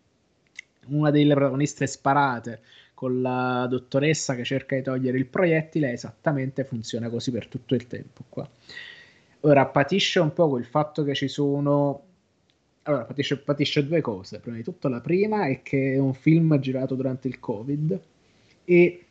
una 0.86 1.10
delle 1.10 1.34
protagoniste 1.34 1.86
sparate 1.86 2.62
con 2.94 3.20
la 3.20 3.66
dottoressa 3.68 4.34
che 4.34 4.44
cerca 4.44 4.76
di 4.76 4.82
togliere 4.82 5.18
il 5.18 5.26
proiettile, 5.26 5.92
esattamente 5.92 6.64
funziona 6.64 7.08
così 7.08 7.30
per 7.30 7.48
tutto 7.48 7.74
il 7.74 7.86
tempo 7.86 8.24
qua. 8.28 8.48
Ora 9.40 9.66
patisce 9.66 10.20
un 10.20 10.32
po' 10.32 10.58
il 10.58 10.66
fatto 10.66 11.02
che 11.02 11.14
ci 11.14 11.28
sono 11.28 12.04
allora, 12.82 13.04
patisce, 13.04 13.38
patisce, 13.38 13.86
due 13.86 14.00
cose. 14.00 14.40
Prima 14.40 14.56
di 14.56 14.62
tutto, 14.62 14.88
la 14.88 15.00
prima 15.00 15.46
è 15.46 15.62
che 15.62 15.94
è 15.94 15.98
un 15.98 16.14
film 16.14 16.58
girato 16.58 16.94
durante 16.94 17.28
il 17.28 17.38
Covid 17.38 18.00
e 18.64 19.06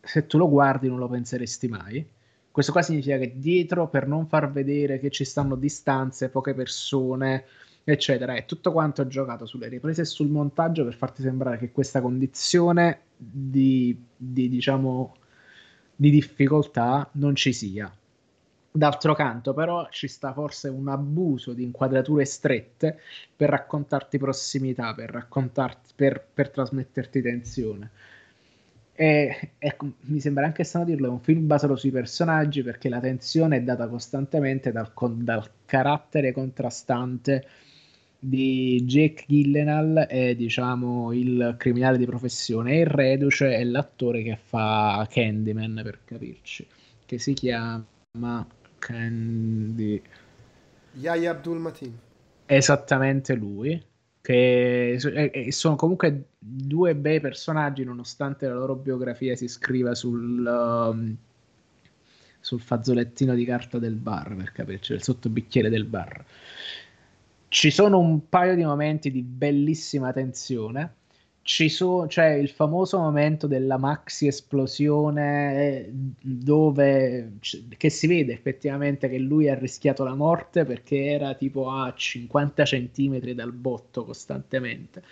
se 0.00 0.26
tu 0.26 0.38
lo 0.38 0.48
guardi 0.48 0.88
non 0.88 0.98
lo 0.98 1.08
penseresti 1.08 1.68
mai. 1.68 2.06
Questo 2.50 2.72
qua 2.72 2.82
significa 2.82 3.16
che 3.16 3.34
dietro, 3.36 3.88
per 3.88 4.06
non 4.06 4.26
far 4.26 4.50
vedere 4.50 4.98
che 4.98 5.10
ci 5.10 5.24
stanno 5.24 5.54
distanze, 5.54 6.30
poche 6.30 6.52
persone, 6.54 7.44
eccetera, 7.84 8.34
è 8.34 8.44
tutto 8.44 8.72
quanto 8.72 9.06
giocato 9.06 9.46
sulle 9.46 9.68
riprese 9.68 10.02
e 10.02 10.06
sul 10.06 10.28
montaggio 10.28 10.84
per 10.84 10.94
farti 10.94 11.22
sembrare 11.22 11.58
che 11.58 11.70
questa 11.70 12.00
condizione 12.00 13.02
di, 13.16 13.96
di 14.16 14.48
diciamo, 14.48 15.16
di 15.94 16.10
difficoltà 16.10 17.08
non 17.12 17.36
ci 17.36 17.52
sia. 17.52 17.92
D'altro 18.72 19.14
canto, 19.14 19.52
però, 19.52 19.88
ci 19.90 20.06
sta 20.06 20.32
forse 20.32 20.68
un 20.68 20.88
abuso 20.88 21.52
di 21.52 21.64
inquadrature 21.64 22.24
strette 22.24 23.00
per 23.34 23.50
raccontarti 23.50 24.16
prossimità, 24.18 24.94
per, 24.94 25.10
raccontarti, 25.10 25.92
per, 25.94 26.24
per 26.32 26.50
trasmetterti 26.50 27.20
tensione. 27.20 27.90
E, 29.00 29.52
e, 29.56 29.76
mi 30.08 30.20
sembra 30.20 30.44
anche 30.44 30.62
strano 30.62 30.84
dirlo, 30.84 31.06
è 31.06 31.10
un 31.10 31.20
film 31.20 31.46
basato 31.46 31.74
sui 31.74 31.90
personaggi 31.90 32.62
perché 32.62 32.90
la 32.90 33.00
tensione 33.00 33.56
è 33.56 33.62
data 33.62 33.88
costantemente 33.88 34.72
dal, 34.72 34.92
dal 35.14 35.50
carattere 35.64 36.32
contrastante 36.32 37.46
di 38.18 38.84
Jake 38.84 39.24
Gillenal 39.26 40.06
e 40.06 40.36
diciamo 40.36 41.14
il 41.14 41.54
criminale 41.56 41.96
di 41.96 42.04
professione 42.04 42.72
e 42.72 42.80
il 42.80 42.86
reduce 42.88 43.56
è 43.56 43.64
l'attore 43.64 44.22
che 44.22 44.36
fa 44.36 45.08
Candyman 45.08 45.80
per 45.82 46.00
capirci 46.04 46.66
che 47.06 47.18
si 47.18 47.32
chiama 47.32 48.46
Candy 48.78 50.02
Yahya 50.92 51.30
Abdul 51.30 51.58
Matin 51.58 51.98
esattamente 52.44 53.34
lui 53.34 53.82
che 54.22 54.98
sono 55.50 55.76
comunque 55.76 56.24
due 56.38 56.94
bei 56.94 57.20
personaggi 57.20 57.84
nonostante 57.84 58.46
la 58.46 58.54
loro 58.54 58.74
biografia 58.74 59.34
si 59.34 59.48
scriva 59.48 59.94
sul, 59.94 60.44
um, 60.46 61.16
sul 62.38 62.60
fazzolettino 62.60 63.34
di 63.34 63.44
carta 63.44 63.78
del 63.78 63.94
bar 63.94 64.34
per 64.36 64.52
capirci, 64.52 64.92
il 64.92 65.02
sottobicchiere 65.02 65.70
del 65.70 65.84
bar. 65.84 66.24
Ci 67.48 67.70
sono 67.70 67.98
un 67.98 68.28
paio 68.28 68.54
di 68.54 68.64
momenti 68.64 69.10
di 69.10 69.22
bellissima 69.22 70.12
tensione 70.12 70.94
ci 71.42 71.68
so, 71.68 72.04
c'è 72.06 72.32
il 72.34 72.50
famoso 72.50 72.98
momento 72.98 73.46
della 73.46 73.78
maxi 73.78 74.26
esplosione 74.26 75.56
eh, 75.56 75.90
dove 76.20 77.32
che 77.76 77.90
si 77.90 78.06
vede 78.06 78.32
effettivamente 78.32 79.08
che 79.08 79.18
lui 79.18 79.48
ha 79.48 79.54
rischiato 79.58 80.04
la 80.04 80.14
morte 80.14 80.64
perché 80.64 81.06
era 81.06 81.34
tipo 81.34 81.70
a 81.70 81.92
50 81.94 82.64
centimetri 82.64 83.34
dal 83.34 83.52
botto 83.52 84.04
costantemente. 84.04 85.02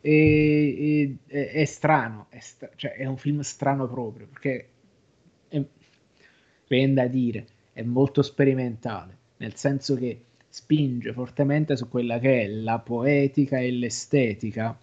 E, 0.00 1.16
e, 1.26 1.50
è, 1.50 1.64
strano, 1.64 2.26
è, 2.28 2.38
stra- 2.40 2.70
cioè 2.76 2.92
è 2.92 3.06
un 3.06 3.16
film 3.16 3.40
strano 3.40 3.88
proprio 3.88 4.26
perché 4.26 4.68
è, 5.48 5.62
viene 6.68 6.92
da 6.92 7.06
dire, 7.06 7.46
è 7.72 7.82
molto 7.82 8.20
sperimentale, 8.22 9.16
nel 9.38 9.54
senso 9.56 9.94
che 9.96 10.20
spinge 10.48 11.12
fortemente 11.12 11.76
su 11.76 11.88
quella 11.88 12.18
che 12.18 12.42
è 12.42 12.46
la 12.48 12.78
poetica 12.78 13.58
e 13.58 13.70
l'estetica 13.72 14.78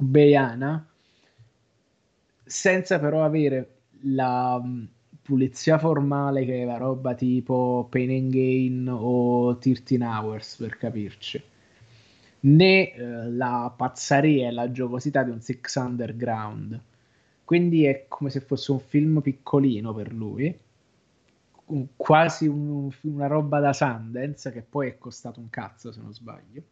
beiana 0.00 0.86
senza 2.44 2.98
però 2.98 3.24
avere 3.24 3.76
la 4.02 4.60
mm, 4.62 4.84
pulizia 5.22 5.78
formale 5.78 6.44
che 6.44 6.62
è 6.62 6.64
la 6.64 6.76
roba 6.76 7.14
tipo 7.14 7.86
Pain 7.90 8.10
and 8.10 8.30
Gain 8.30 8.88
o 8.88 9.56
13 9.58 9.98
Hours 10.02 10.56
per 10.56 10.76
capirci 10.76 11.42
né 12.40 12.92
eh, 12.92 13.30
la 13.30 13.72
pazzaria 13.76 14.48
e 14.48 14.50
la 14.52 14.70
giocosità 14.70 15.22
di 15.22 15.30
un 15.30 15.40
Six 15.40 15.74
Underground. 15.76 16.80
Quindi 17.44 17.84
è 17.84 18.06
come 18.08 18.30
se 18.30 18.40
fosse 18.40 18.72
un 18.72 18.80
film 18.80 19.20
piccolino 19.20 19.92
per 19.92 20.12
lui 20.12 20.56
quasi 21.96 22.46
un, 22.46 22.90
una 23.02 23.26
roba 23.26 23.60
da 23.60 23.72
Sundance 23.72 24.50
che 24.52 24.62
poi 24.62 24.88
è 24.88 24.98
costato 24.98 25.40
un 25.40 25.50
cazzo 25.50 25.92
se 25.92 26.00
non 26.00 26.12
sbaglio 26.12 26.62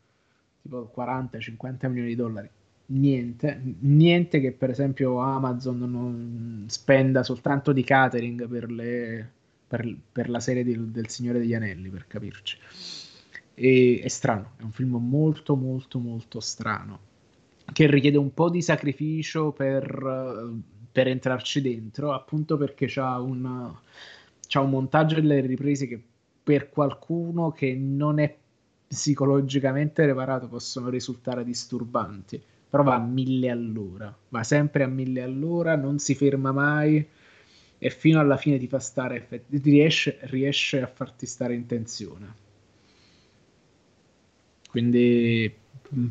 tipo 0.61 0.93
40-50 0.95 1.87
milioni 1.89 2.09
di 2.09 2.17
dollari 2.17 2.51
niente, 2.91 3.61
niente 3.81 4.41
che 4.41 4.53
per 4.53 4.71
esempio 4.71 5.19
Amazon 5.19 5.79
non 5.79 6.65
spenda 6.69 7.23
soltanto 7.23 7.73
di 7.73 7.83
catering 7.83 8.47
per, 8.47 8.71
le, 8.71 9.31
per, 9.67 9.97
per 10.13 10.29
la 10.29 10.41
serie 10.41 10.65
di, 10.65 10.91
del 10.91 11.09
Signore 11.09 11.39
degli 11.39 11.55
Anelli, 11.55 11.89
per 11.89 12.07
capirci. 12.07 12.59
E, 13.55 14.01
è 14.03 14.09
strano, 14.09 14.53
è 14.57 14.63
un 14.63 14.73
film 14.73 14.97
molto 14.97 15.57
molto 15.57 15.99
molto 15.99 16.41
strano, 16.41 17.01
che 17.73 17.91
richiede 17.91 18.19
un 18.19 18.33
po' 18.33 18.51
di 18.51 18.63
sacrificio 18.63 19.53
per, 19.53 20.53
per 20.93 21.09
entrarci 21.09 21.61
dentro, 21.61 22.13
appunto 22.13 22.57
perché 22.57 22.87
c'ha 22.89 23.21
un, 23.21 23.75
c'ha 24.47 24.61
un 24.61 24.71
montaggio 24.71 25.17
delle 25.17 25.41
riprese 25.41 25.87
che 25.87 26.01
per 26.43 26.71
qualcuno 26.71 27.51
che 27.51 27.75
non 27.75 28.19
è 28.21 28.35
psicologicamente 28.87 30.03
preparato 30.05 30.49
possono 30.49 30.89
risultare 30.89 31.45
disturbanti 31.45 32.43
però 32.69 32.83
va 32.83 32.97
a 32.97 32.99
mille 32.99 33.51
all'ora, 33.51 34.17
va 34.29 34.43
sempre 34.43 34.83
a 34.85 34.87
mille 34.89 35.23
all'ora, 35.23 35.77
non 35.77 35.99
si 35.99 36.15
ferma 36.15 36.53
mai 36.53 37.07
e 37.79 37.91
fino 37.91 38.21
alla 38.21 38.37
fine 38.37 38.59
ti 38.59 38.67
fa 38.67 38.79
stare, 38.81 39.27
riesce, 39.63 40.19
riesce 40.23 40.83
a 40.83 40.87
farti 40.87 41.27
stare 41.27 41.55
in 41.55 41.67
tensione. 41.67 42.35
Quindi 44.69 45.53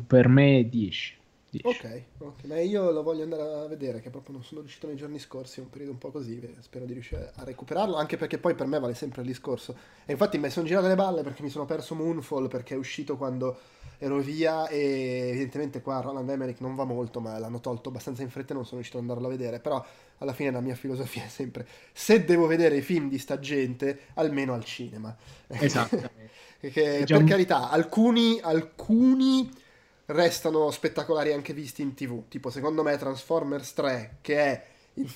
per 0.08 0.28
me 0.28 0.68
10. 0.68 1.17
Ok, 1.64 2.04
ok, 2.20 2.44
ma 2.46 2.60
io 2.60 2.92
lo 2.92 3.04
voglio 3.04 3.24
andare 3.24 3.42
a 3.42 3.68
vedere, 3.68 4.02
che 4.02 4.10
proprio 4.10 4.34
non 4.34 4.44
sono 4.44 4.62
riuscito 4.62 4.88
nei 4.88 4.96
giorni 4.96 5.20
scorsi, 5.20 5.60
è 5.60 5.64
un 5.64 5.70
periodo 5.70 5.92
un 5.94 5.98
po' 5.98 6.12
così, 6.12 6.56
spero 6.60 6.86
di 6.86 6.94
riuscire 6.94 7.32
a 7.36 7.44
recuperarlo, 7.44 7.96
anche 7.96 8.18
perché 8.18 8.38
poi 8.38 8.56
per 8.56 8.68
me 8.68 8.80
vale 8.80 8.94
sempre 8.94 9.22
il 9.22 9.28
discorso. 9.28 9.76
E 10.06 10.14
infatti 10.14 10.38
mi 10.38 10.50
sono 10.50 10.66
girato 10.66 10.88
le 10.88 10.96
balle 10.96 11.24
perché 11.24 11.44
mi 11.44 11.50
sono 11.50 11.66
perso 11.66 11.96
Moonfall, 11.96 12.48
perché 12.48 12.76
è 12.76 12.78
uscito 12.78 13.18
quando 13.18 13.58
ero 14.00 14.20
via 14.20 14.68
e 14.68 15.30
evidentemente 15.30 15.82
qua 15.82 16.02
Roland 16.02 16.30
Emmerich 16.30 16.60
non 16.60 16.76
va 16.76 16.84
molto, 16.84 17.20
ma 17.20 17.38
l'hanno 17.40 17.60
tolto 17.60 17.90
abbastanza 17.90 18.22
in 18.22 18.30
fretta 18.30 18.52
e 18.52 18.56
non 18.56 18.64
sono 18.64 18.76
riuscito 18.76 18.98
ad 18.98 19.04
andarlo 19.04 19.28
a 19.28 19.32
vedere, 19.32 19.60
però 19.60 19.84
alla 20.20 20.34
fine 20.34 20.52
la 20.52 20.62
mia 20.62 20.76
filosofia 20.76 21.24
è 21.26 21.30
sempre, 21.30 21.68
se 21.94 22.24
devo 22.24 22.46
vedere 22.46 22.78
i 22.78 22.82
film 22.82 23.10
di 23.10 23.18
sta 23.18 23.40
gente, 23.40 24.00
almeno 24.16 24.54
al 24.54 24.64
cinema. 24.64 25.16
Esatto. 25.48 25.98
per 26.60 27.24
carità, 27.24 27.70
alcuni... 27.70 28.40
alcuni 28.42 29.66
restano 30.08 30.72
spettacolari 30.72 31.34
anche 31.34 31.54
visti 31.54 31.82
in 31.82 31.94
tv. 31.94 32.28
Tipo, 32.28 32.50
secondo 32.50 32.84
me, 32.84 32.98
Transformers 32.98 33.74
3, 33.74 34.18
che 34.22 34.38
è 34.38 34.64
il, 34.96 35.14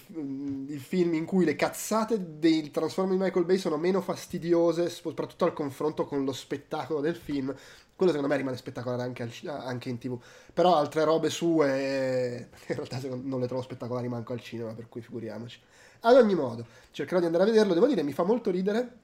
il, 0.68 0.80
film 0.80 1.13
in 1.13 1.26
cui 1.26 1.45
le 1.45 1.55
cazzate 1.55 2.39
dei 2.39 2.69
Transformers 2.72 3.18
di 3.18 3.23
Michael 3.23 3.45
Bay 3.45 3.57
sono 3.57 3.77
meno 3.77 4.01
fastidiose, 4.01 4.89
soprattutto 4.89 5.45
al 5.45 5.53
confronto 5.53 6.05
con 6.05 6.23
lo 6.23 6.34
spettacolo 6.34 6.99
del 6.99 7.15
film. 7.15 7.53
Quello 7.95 8.11
secondo 8.11 8.34
me 8.34 8.39
rimane 8.39 8.57
spettacolare 8.57 9.03
anche, 9.03 9.23
al, 9.23 9.31
anche 9.47 9.89
in 9.89 9.97
tv. 9.97 10.19
Però 10.53 10.76
altre 10.76 11.03
robe 11.03 11.30
sue, 11.30 12.49
in 12.68 12.76
realtà 12.76 12.99
non 13.22 13.39
le 13.39 13.47
trovo 13.47 13.61
spettacolari 13.61 14.07
manco 14.07 14.34
al 14.34 14.41
cinema, 14.41 14.73
per 14.73 14.89
cui 14.89 15.01
figuriamoci. 15.01 15.59
Ad 16.01 16.15
ogni 16.15 16.35
modo, 16.35 16.65
cercherò 16.91 17.19
di 17.19 17.27
andare 17.27 17.43
a 17.43 17.47
vederlo. 17.47 17.73
Devo 17.73 17.88
dire, 17.88 18.03
mi 18.03 18.13
fa 18.13 18.23
molto 18.23 18.49
ridere 18.49 18.97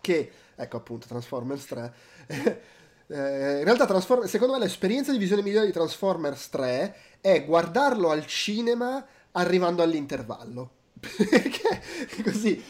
che, 0.00 0.30
ecco 0.56 0.76
appunto, 0.78 1.06
Transformers 1.06 1.66
3 1.66 1.94
Eh, 3.08 3.58
in 3.58 3.64
realtà, 3.64 3.86
Transform- 3.86 4.24
secondo 4.24 4.54
me, 4.54 4.60
l'esperienza 4.60 5.12
di 5.12 5.18
visione 5.18 5.42
migliore 5.42 5.66
di 5.66 5.72
Transformers 5.72 6.48
3 6.48 6.96
è 7.20 7.44
guardarlo 7.44 8.10
al 8.10 8.26
cinema 8.26 9.04
arrivando 9.32 9.82
all'intervallo. 9.82 10.70
Perché 11.00 11.82
così 12.22 12.62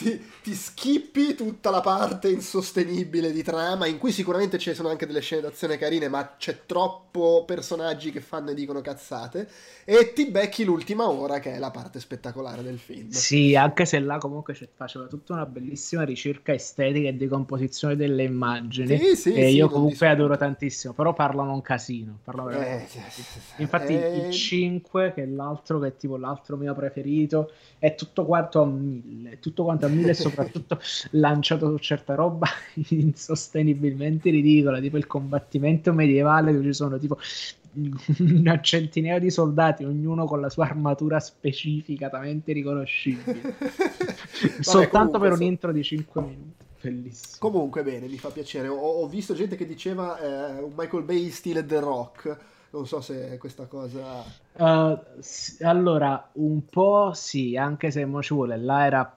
ti, 0.00 0.22
ti, 0.42 0.54
skippi 0.54 1.34
tutta 1.34 1.68
la 1.70 1.80
parte 1.80 2.30
insostenibile 2.30 3.32
di 3.32 3.42
trama, 3.42 3.86
in 3.86 3.98
cui 3.98 4.12
sicuramente 4.12 4.58
ci 4.58 4.72
sono 4.72 4.88
anche 4.88 5.06
delle 5.06 5.20
scene 5.20 5.42
d'azione 5.42 5.76
carine, 5.76 6.08
ma 6.08 6.36
c'è 6.38 6.60
troppo 6.64 7.44
personaggi 7.46 8.10
che 8.10 8.20
fanno 8.20 8.50
e 8.50 8.54
dicono 8.54 8.80
cazzate, 8.80 9.48
e 9.84 10.12
ti 10.14 10.26
becchi 10.30 10.64
l'ultima 10.64 11.08
ora, 11.10 11.38
che 11.38 11.52
è 11.52 11.58
la 11.58 11.70
parte 11.70 12.00
spettacolare 12.00 12.62
del 12.62 12.78
film. 12.78 13.10
Sì, 13.10 13.54
anche 13.54 13.84
se 13.84 13.98
là 14.00 14.16
comunque 14.16 14.54
faceva 14.74 15.06
tutta 15.06 15.34
una 15.34 15.46
bellissima 15.46 16.02
ricerca 16.02 16.52
estetica 16.52 17.08
e 17.08 17.16
di 17.16 17.26
composizione 17.26 17.94
delle 17.94 18.22
immagini, 18.22 18.96
sì, 18.98 19.16
sì, 19.16 19.32
che 19.32 19.48
sì, 19.48 19.54
io 19.54 19.68
comunque 19.68 20.08
adoro 20.08 20.36
tantissimo, 20.36 20.94
però 20.94 21.12
parlano 21.12 21.52
un 21.52 21.62
casino. 21.62 22.18
Parlano 22.24 22.50
eh, 22.52 22.86
Infatti 23.58 23.92
eh... 23.92 24.16
il 24.16 24.32
5, 24.32 25.12
che 25.12 25.22
è 25.24 25.26
l'altro, 25.26 25.78
che 25.78 25.88
è 25.88 25.96
tipo 25.96 26.16
l'altro 26.16 26.56
mio 26.56 26.74
preferito, 26.74 27.52
è 27.78 27.94
tutto 27.94 28.24
quanto 28.24 28.62
a 28.62 28.66
mille, 28.66 29.38
tutto 29.40 29.64
quanto 29.64 29.86
a 29.86 29.88
mille 29.90 30.10
e 30.10 30.14
soprattutto 30.14 30.78
lanciato 31.10 31.70
su 31.70 31.78
certa 31.78 32.14
roba 32.14 32.46
insostenibilmente 32.88 34.30
ridicola, 34.30 34.80
tipo 34.80 34.96
il 34.96 35.06
combattimento 35.06 35.92
medievale 35.92 36.52
dove 36.52 36.64
ci 36.64 36.74
sono 36.74 36.98
tipo 36.98 37.18
una 38.18 38.60
centinaia 38.60 39.18
di 39.18 39.30
soldati, 39.30 39.84
ognuno 39.84 40.24
con 40.24 40.40
la 40.40 40.48
sua 40.48 40.64
armatura 40.64 41.20
specificatamente 41.20 42.52
riconoscibile. 42.52 43.40
Vabbè, 44.40 44.62
Soltanto 44.62 45.18
per 45.18 45.32
un 45.32 45.42
intro 45.42 45.72
di 45.72 45.82
5 45.82 46.20
minuti. 46.20 46.68
Bellissimo. 46.80 47.50
Comunque, 47.50 47.82
bene, 47.82 48.06
mi 48.06 48.16
fa 48.16 48.30
piacere. 48.30 48.68
Ho, 48.68 48.76
ho 48.76 49.06
visto 49.06 49.34
gente 49.34 49.54
che 49.54 49.66
diceva 49.66 50.18
eh, 50.18 50.62
un 50.62 50.72
Michael 50.74 51.04
Bay 51.04 51.28
stile 51.28 51.64
The 51.64 51.78
Rock. 51.78 52.38
Non 52.70 52.86
so 52.86 53.00
se 53.00 53.36
questa 53.38 53.66
cosa. 53.66 54.24
Uh, 54.56 54.98
allora, 55.60 56.30
un 56.34 56.64
po' 56.64 57.12
sì, 57.12 57.56
anche 57.56 57.90
se 57.90 58.04
mo 58.04 58.22
ci 58.22 58.32
vuole. 58.32 58.56
Là 58.56 58.86
era 58.86 59.16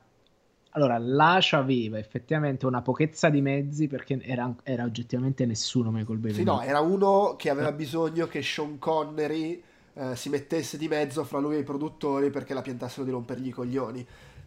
allora, 0.74 0.98
là 0.98 1.38
c'aveva 1.40 1.98
effettivamente 1.98 2.66
una 2.66 2.82
pochezza 2.82 3.30
di 3.30 3.42
mezzi 3.42 3.88
perché 3.88 4.20
era, 4.22 4.54
era 4.64 4.84
oggettivamente 4.84 5.46
nessuno 5.46 5.92
Michael 5.92 6.18
Bay. 6.18 6.34
Sì, 6.34 6.44
no, 6.44 6.62
era 6.62 6.80
uno 6.80 7.36
che 7.38 7.50
aveva 7.50 7.72
bisogno 7.72 8.28
che 8.28 8.42
Sean 8.42 8.80
Connery 8.80 9.62
eh, 9.94 10.16
si 10.16 10.30
mettesse 10.30 10.78
di 10.78 10.88
mezzo 10.88 11.24
fra 11.24 11.38
lui 11.38 11.56
e 11.56 11.60
i 11.60 11.64
produttori 11.64 12.32
perché 12.32 12.56
la 12.56 12.62
piantassero 12.62 13.06
di 13.06 13.12
rompergli 13.12 13.48
i 13.48 13.52
coglioni. 13.52 14.06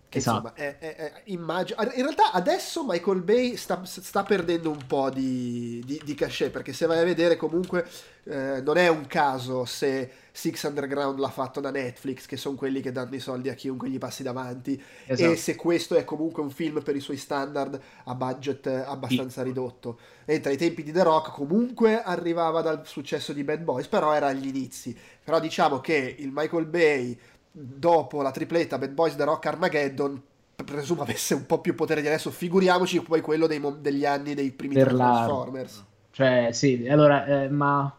Che 0.08 0.18
esatto. 0.18 0.52
insomma, 0.52 0.54
è, 0.54 0.78
è, 0.78 0.96
è, 0.96 1.12
immagino... 1.24 1.82
In 1.82 2.02
realtà 2.02 2.32
adesso 2.32 2.84
Michael 2.86 3.22
Bay 3.22 3.56
sta, 3.56 3.84
sta 3.84 4.22
perdendo 4.22 4.70
un 4.70 4.86
po' 4.86 5.10
di, 5.10 5.82
di, 5.84 6.00
di, 6.04 6.14
cachet, 6.14 6.50
perché 6.50 6.72
se 6.72 6.86
vai 6.86 6.98
a 6.98 7.04
vedere 7.04 7.36
comunque 7.36 7.84
eh, 8.24 8.60
non 8.62 8.76
è 8.76 8.88
un 8.88 9.06
caso 9.06 9.64
se 9.64 10.10
Six 10.30 10.62
Underground 10.64 11.18
l'ha 11.18 11.30
fatto 11.30 11.60
da 11.60 11.70
Netflix, 11.70 12.26
che 12.26 12.36
sono 12.36 12.56
quelli 12.56 12.80
che 12.80 12.92
danno 12.92 13.14
i 13.14 13.20
soldi 13.20 13.48
a 13.48 13.54
chiunque 13.54 13.88
gli 13.88 13.98
passi 13.98 14.22
davanti, 14.22 14.80
esatto. 15.06 15.32
e 15.32 15.36
se 15.36 15.56
questo 15.56 15.96
è 15.96 16.04
comunque 16.04 16.42
un 16.42 16.50
film 16.50 16.82
per 16.82 16.94
i 16.94 17.00
suoi 17.00 17.16
standard 17.16 17.80
a 18.04 18.14
budget 18.14 18.66
abbastanza 18.66 19.40
sì. 19.40 19.48
ridotto. 19.48 19.98
Mentre 20.26 20.52
ai 20.52 20.56
tempi 20.56 20.82
di 20.82 20.92
The 20.92 21.02
Rock 21.02 21.32
comunque 21.32 22.02
arrivava 22.02 22.60
dal 22.60 22.86
successo 22.86 23.32
di 23.32 23.42
Bad 23.44 23.62
Boys, 23.62 23.86
però 23.88 24.12
era 24.12 24.26
agli 24.26 24.46
inizi. 24.46 24.96
Però 25.24 25.40
diciamo 25.40 25.80
che 25.80 26.16
il 26.18 26.30
Michael 26.32 26.66
Bay 26.66 27.18
dopo 27.58 28.20
la 28.20 28.30
tripletta 28.30 28.76
Bad 28.76 28.90
Boys 28.90 29.16
The 29.16 29.24
Rock 29.24 29.46
Armageddon 29.46 30.22
presumo 30.62 31.02
avesse 31.02 31.32
un 31.34 31.46
po' 31.46 31.60
più 31.60 31.74
potere 31.74 32.02
di 32.02 32.06
adesso 32.06 32.30
figuriamoci 32.30 33.00
poi 33.02 33.22
quello 33.22 33.46
dei, 33.46 33.62
degli 33.80 34.04
anni 34.04 34.34
dei 34.34 34.52
primi 34.52 34.74
per 34.74 34.92
Transformers. 34.92 35.84
cioè 36.10 36.50
sì 36.52 36.86
allora 36.86 37.24
eh, 37.24 37.48
ma 37.48 37.94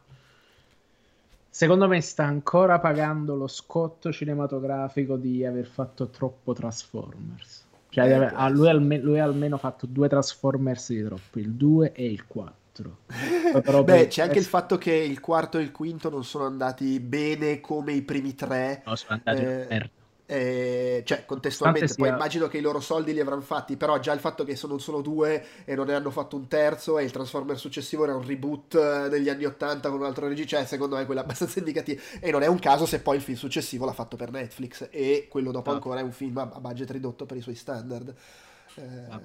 secondo 1.50 1.88
me 1.88 2.02
sta 2.02 2.24
ancora 2.24 2.78
pagando 2.80 3.36
lo 3.36 3.48
scotto 3.48 4.12
cinematografico 4.12 5.16
di 5.16 5.44
aver 5.44 5.66
fatto 5.66 6.10
troppo 6.10 6.54
Transformers. 6.54 7.66
Cioè 7.90 8.06
eh, 8.06 8.14
aver, 8.14 8.52
lui, 8.52 8.70
alme, 8.70 9.00
lui 9.00 9.20
ha 9.20 9.24
almeno 9.24 9.58
fatto 9.58 9.88
due 9.88 10.08
Transformers 10.08 10.90
di 10.90 11.04
troppo 11.04 11.40
il 11.40 11.54
2 11.54 11.94
e 11.94 12.06
il 12.06 12.28
4 12.28 12.67
4. 12.84 13.84
Beh, 13.84 14.08
c'è 14.08 14.22
anche 14.22 14.40
il 14.40 14.46
fatto 14.46 14.78
che 14.78 14.94
il 14.94 15.20
quarto 15.20 15.58
e 15.58 15.62
il 15.62 15.72
quinto 15.72 16.10
non 16.10 16.24
sono 16.24 16.46
andati 16.46 17.00
bene 17.00 17.60
come 17.60 17.94
i 17.94 18.02
primi 18.02 18.36
tre. 18.36 18.84
No, 18.86 18.96
sono 18.96 19.22
andati 19.24 19.44
eh, 19.44 19.92
eh, 20.30 21.04
cioè 21.06 21.26
contestualmente 21.26 21.88
sia... 21.88 21.96
poi 22.04 22.10
immagino 22.10 22.48
che 22.48 22.58
i 22.58 22.62
loro 22.62 22.82
soldi 22.82 23.14
li 23.14 23.22
avranno 23.22 23.42
fatti 23.42 23.78
però 23.78 23.98
già 24.00 24.12
il 24.12 24.20
fatto 24.20 24.44
che 24.44 24.58
sono 24.58 24.78
solo 24.78 25.00
due 25.00 25.64
e 25.64 25.74
non 25.74 25.86
ne 25.86 25.94
hanno 25.94 26.12
fatto 26.12 26.36
un 26.36 26.50
terzo 26.50 27.00
e 27.00 27.06
il 27.06 27.12
Transformer 27.12 27.58
successivo 27.58 28.04
era 28.04 28.14
un 28.14 28.26
reboot 28.26 28.76
eh, 28.76 29.08
negli 29.10 29.30
anni 29.30 29.46
80 29.46 29.90
con 29.90 30.00
un 30.00 30.06
altro 30.06 30.28
regista 30.28 30.58
cioè 30.58 30.66
secondo 30.66 30.98
me 30.98 31.06
quello 31.06 31.22
è 31.22 31.24
abbastanza 31.28 31.60
indicativo 31.60 32.02
e 32.20 32.30
non 32.30 32.44
è 32.44 32.48
un 32.48 32.60
caso 32.60 32.86
se 32.86 33.00
poi 33.00 33.16
il 33.16 33.22
film 33.22 33.38
successivo 33.38 33.86
l'ha 33.86 33.94
fatto 33.94 34.18
per 34.18 34.32
Netflix 34.32 34.90
e 34.92 35.28
quello 35.30 35.52
dopo 35.52 35.70
no. 35.70 35.76
ancora 35.78 36.02
è 36.02 36.04
un 36.04 36.12
film 36.12 36.38
a 36.38 36.60
budget 36.60 36.92
ridotto 36.92 37.26
per 37.26 37.38
i 37.38 37.42
suoi 37.42 37.56
standard 37.56 38.14
eh, 38.76 38.82
no 39.10 39.22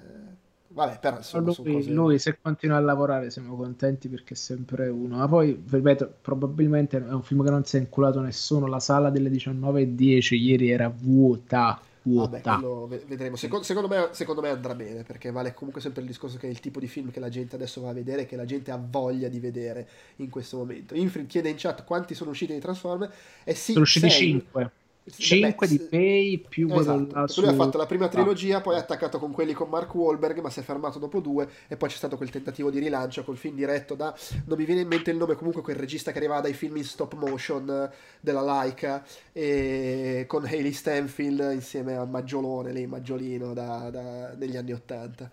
Vabbè, 0.75 0.99
però 1.01 1.19
insomma, 1.19 1.53
lui, 1.59 1.75
cose... 1.75 1.91
lui, 1.91 2.19
se 2.19 2.39
continua 2.41 2.77
a 2.79 2.81
lavorare 2.81 3.31
siamo 3.31 3.57
contenti 3.57 4.09
perché 4.09 4.35
è 4.35 4.37
sempre 4.37 4.89
uno. 4.89 5.19
Ma 5.19 5.29
poi, 5.29 5.63
ripeto, 5.69 6.15
probabilmente 6.23 6.97
è 6.97 7.13
un 7.13 7.23
film 7.23 7.45
che 7.45 7.51
non 7.51 7.65
si 7.65 7.77
è 7.77 7.81
inculato 7.81 8.21
nessuno. 8.21 8.67
La 8.67 8.81
sala 8.81 9.11
delle 9.11 9.31
19.10 9.31 10.35
ieri 10.35 10.71
era 10.71 10.89
vuota. 10.89 11.79
vuota. 12.03 12.57
Vabbè, 12.57 13.05
vedremo. 13.07 13.37
Secondo, 13.37 13.65
secondo, 13.65 13.89
me, 13.89 14.09
secondo, 14.13 14.41
me, 14.41 14.49
andrà 14.49 14.75
bene 14.75 15.03
perché 15.03 15.31
vale 15.31 15.53
comunque 15.53 15.83
sempre 15.83 16.01
il 16.01 16.09
discorso 16.09 16.39
che 16.39 16.47
è 16.47 16.51
il 16.51 16.61
tipo 16.61 16.81
di 16.81 16.89
film 16.89 17.11
che 17.11 17.21
la 17.21 17.29
gente 17.29 17.57
adesso 17.57 17.83
va 17.83 17.91
a 17.91 17.95
vedere, 17.95 18.25
che 18.25 18.37
la 18.37 18.47
gente 18.47 18.71
ha 18.71 18.81
voglia 18.83 19.29
di 19.29 19.41
vedere 19.41 19.89
in 20.17 20.31
questo 20.31 20.57
momento. 20.57 20.95
Infrid 20.95 21.27
chiede 21.27 21.51
in 21.51 21.57
chat 21.59 21.85
quanti 21.85 22.15
sono 22.15 22.31
usciti 22.31 22.55
di 22.55 22.61
Transformer. 22.61 23.13
E 23.45 23.55
sì, 23.55 23.73
sono 23.73 23.85
usciti 23.85 24.11
5. 24.11 24.71
5 25.11 25.67
di 25.67 25.81
Pay 25.81 26.39
più 26.49 26.73
esatto. 26.73 27.27
Su... 27.27 27.41
lui 27.41 27.51
ha 27.51 27.55
fatto 27.55 27.77
la 27.77 27.87
prima 27.87 28.07
trilogia 28.07 28.61
poi 28.61 28.77
ha 28.77 28.79
attaccato 28.79 29.19
con 29.19 29.33
quelli 29.33 29.53
con 29.53 29.69
Mark 29.69 29.93
Wahlberg 29.93 30.39
ma 30.39 30.49
si 30.49 30.61
è 30.61 30.63
fermato 30.63 31.01
dopo 31.01 31.19
due 31.19 31.49
e 31.67 31.77
poi 31.77 31.89
c'è 31.89 31.97
stato 31.97 32.17
quel 32.17 32.31
tentativo 32.31 32.71
di 32.71 32.79
rilancio 32.79 33.25
col 33.25 33.37
film 33.37 33.57
diretto 33.57 33.97
da 33.97 34.17
non 34.45 34.57
mi 34.57 34.65
viene 34.65 34.83
in 34.83 34.87
mente 34.89 35.11
il 35.11 35.17
nome 35.17 35.35
comunque 35.35 35.63
quel 35.63 35.77
regista 35.77 36.13
che 36.13 36.19
arrivava 36.19 36.43
dai 36.43 36.53
film 36.53 36.77
in 36.77 36.85
stop 36.85 37.15
motion 37.15 37.69
eh, 37.69 37.95
della 38.21 38.43
Laika 38.43 39.05
e 39.33 40.25
con 40.29 40.45
Hayley 40.45 40.73
Stanfield 40.73 41.51
insieme 41.53 41.97
a 41.97 42.05
Maggiolone 42.05 42.71
lei 42.71 42.87
Maggiolino 42.87 43.53
da, 43.55 43.91
da, 43.91 44.35
negli 44.35 44.57
anni 44.57 44.73
80 44.73 45.31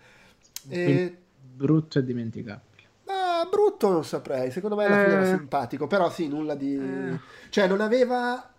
e... 0.68 1.16
brutto 1.54 2.00
e 2.00 2.04
dimenticabile 2.04 2.68
ma 3.06 3.46
brutto 3.48 3.88
non 3.88 4.04
saprei 4.04 4.50
secondo 4.50 4.74
me 4.74 4.86
alla 4.86 5.04
fine 5.04 5.14
era 5.14 5.22
eh. 5.22 5.36
simpatico 5.36 5.86
però 5.86 6.10
sì 6.10 6.26
nulla 6.26 6.56
di 6.56 6.74
eh. 6.74 7.20
cioè 7.50 7.68
non 7.68 7.80
aveva 7.80 8.50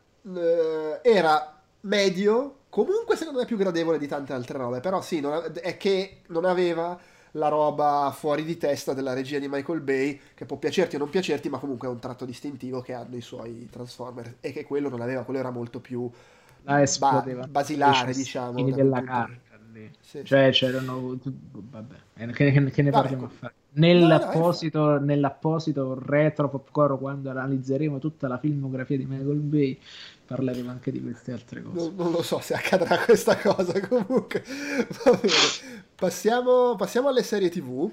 era 1.02 1.62
medio, 1.82 2.56
comunque 2.70 3.16
secondo 3.16 3.40
me 3.40 3.46
più 3.46 3.58
gradevole 3.58 3.98
di 3.98 4.08
tante 4.08 4.34
altre 4.34 4.58
robe, 4.58 4.80
però 4.80 5.02
sì, 5.02 5.20
non, 5.20 5.52
è 5.62 5.78
che 5.78 6.22
non 6.28 6.46
aveva 6.46 7.00
la 7.36 7.48
roba 7.48 8.14
fuori 8.16 8.44
di 8.44 8.58
testa 8.58 8.94
della 8.94 9.14
regia 9.14 9.40
di 9.40 9.48
Michael 9.48 9.82
Bay, 9.82 10.20
che 10.34 10.46
può 10.46 10.58
piacerti 10.58 10.96
o 10.96 11.00
non 11.00 11.10
piacerti, 11.10 11.50
ma 11.50 11.60
comunque 11.60 11.88
è 11.88 11.92
un 11.92 12.00
tratto 12.00 12.26
distintivo 12.26 12.82
che 12.82 12.94
hanno 12.94 13.16
i 13.16 13.22
suoi 13.22 13.70
Transformers 13.72 14.36
e 14.42 14.52
che 14.52 14.66
quello 14.66 14.90
non 14.90 15.02
aveva, 15.02 15.24
quello 15.24 15.40
era 15.40 15.52
molto 15.52 15.80
più 15.80 16.10
ba- 16.64 17.24
basilare, 17.48 18.14
diciamo. 18.14 18.60
della 18.72 19.02
carta. 19.80 19.98
Sì, 20.00 20.24
cioè 20.24 20.52
sì. 20.52 20.60
c'erano 20.60 21.20
vabbè 21.52 21.96
che, 22.34 22.52
che, 22.52 22.64
che 22.72 22.82
ne 22.82 22.90
parliamo 22.92 23.26
a 23.26 23.30
fare 23.30 23.54
nell'apposito, 23.74 24.80
no, 24.80 24.92
no, 24.94 25.00
nell'apposito 25.00 25.98
retro 26.06 26.50
popcorn 26.50 26.98
quando 26.98 27.30
analizzeremo 27.30 28.00
tutta 28.00 28.28
la 28.28 28.38
filmografia 28.38 28.98
di 28.98 29.06
Michael 29.06 29.40
Bay 29.40 29.80
parleremo 30.26 30.70
anche 30.70 30.92
di 30.92 31.02
queste 31.02 31.32
altre 31.32 31.62
cose 31.62 31.86
non, 31.86 31.96
non 31.96 32.12
lo 32.12 32.22
so 32.22 32.40
se 32.40 32.54
accadrà 32.54 33.00
questa 33.00 33.38
cosa 33.38 33.80
comunque 33.88 34.44
va 35.04 35.12
bene 35.12 35.34
passiamo, 35.96 36.76
passiamo 36.76 37.08
alle 37.08 37.24
serie 37.24 37.50
tv 37.50 37.92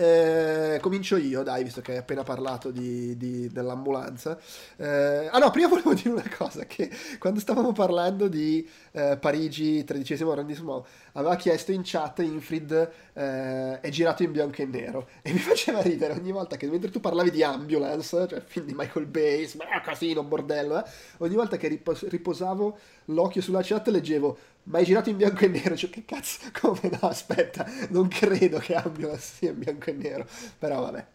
eh, 0.00 0.78
comincio 0.80 1.18
io, 1.18 1.42
dai, 1.42 1.62
visto 1.62 1.82
che 1.82 1.92
hai 1.92 1.98
appena 1.98 2.22
parlato 2.22 2.70
di, 2.70 3.18
di, 3.18 3.48
dell'ambulanza. 3.48 4.38
Eh, 4.76 5.28
ah 5.30 5.38
no, 5.38 5.50
prima 5.50 5.68
volevo 5.68 5.92
dire 5.92 6.08
una 6.08 6.30
cosa, 6.34 6.64
che 6.64 6.90
quando 7.18 7.38
stavamo 7.38 7.72
parlando 7.72 8.26
di 8.26 8.66
eh, 8.92 9.18
Parigi, 9.20 9.84
tredicesimo 9.84 10.32
arrondissement, 10.32 10.86
aveva 11.12 11.36
chiesto 11.36 11.72
in 11.72 11.82
chat 11.84 12.20
Infrid 12.20 12.90
eh, 13.12 13.80
è 13.80 13.88
girato 13.90 14.22
in 14.22 14.32
bianco 14.32 14.62
e 14.62 14.66
nero 14.66 15.08
e 15.20 15.32
mi 15.32 15.38
faceva 15.40 15.82
ridere 15.82 16.14
ogni 16.14 16.32
volta 16.32 16.56
che 16.56 16.66
mentre 16.66 16.90
tu 16.90 17.00
parlavi 17.00 17.30
di 17.30 17.42
Ambulance, 17.42 18.26
cioè 18.26 18.40
film 18.40 18.64
di 18.64 18.74
Michael 18.74 19.06
Bay, 19.06 19.50
casino, 19.84 20.22
bordello, 20.22 20.82
eh, 20.82 20.88
ogni 21.18 21.34
volta 21.34 21.58
che 21.58 21.68
ripos- 21.68 22.08
riposavo 22.08 22.78
l'occhio 23.06 23.42
sulla 23.42 23.60
chat 23.62 23.88
leggevo 23.88 24.38
ma 24.70 24.78
è 24.78 24.84
girato 24.84 25.10
in 25.10 25.16
bianco 25.16 25.44
e 25.44 25.48
nero, 25.48 25.76
cioè 25.76 25.90
che 25.90 26.04
cazzo, 26.04 26.48
come 26.58 26.80
no, 26.82 27.08
aspetta, 27.08 27.66
non 27.90 28.08
credo 28.08 28.58
che 28.58 28.74
Ambulance 28.74 29.34
sia 29.36 29.50
in 29.50 29.58
bianco 29.58 29.90
e 29.90 29.92
nero, 29.92 30.26
però 30.58 30.80
vabbè. 30.82 31.06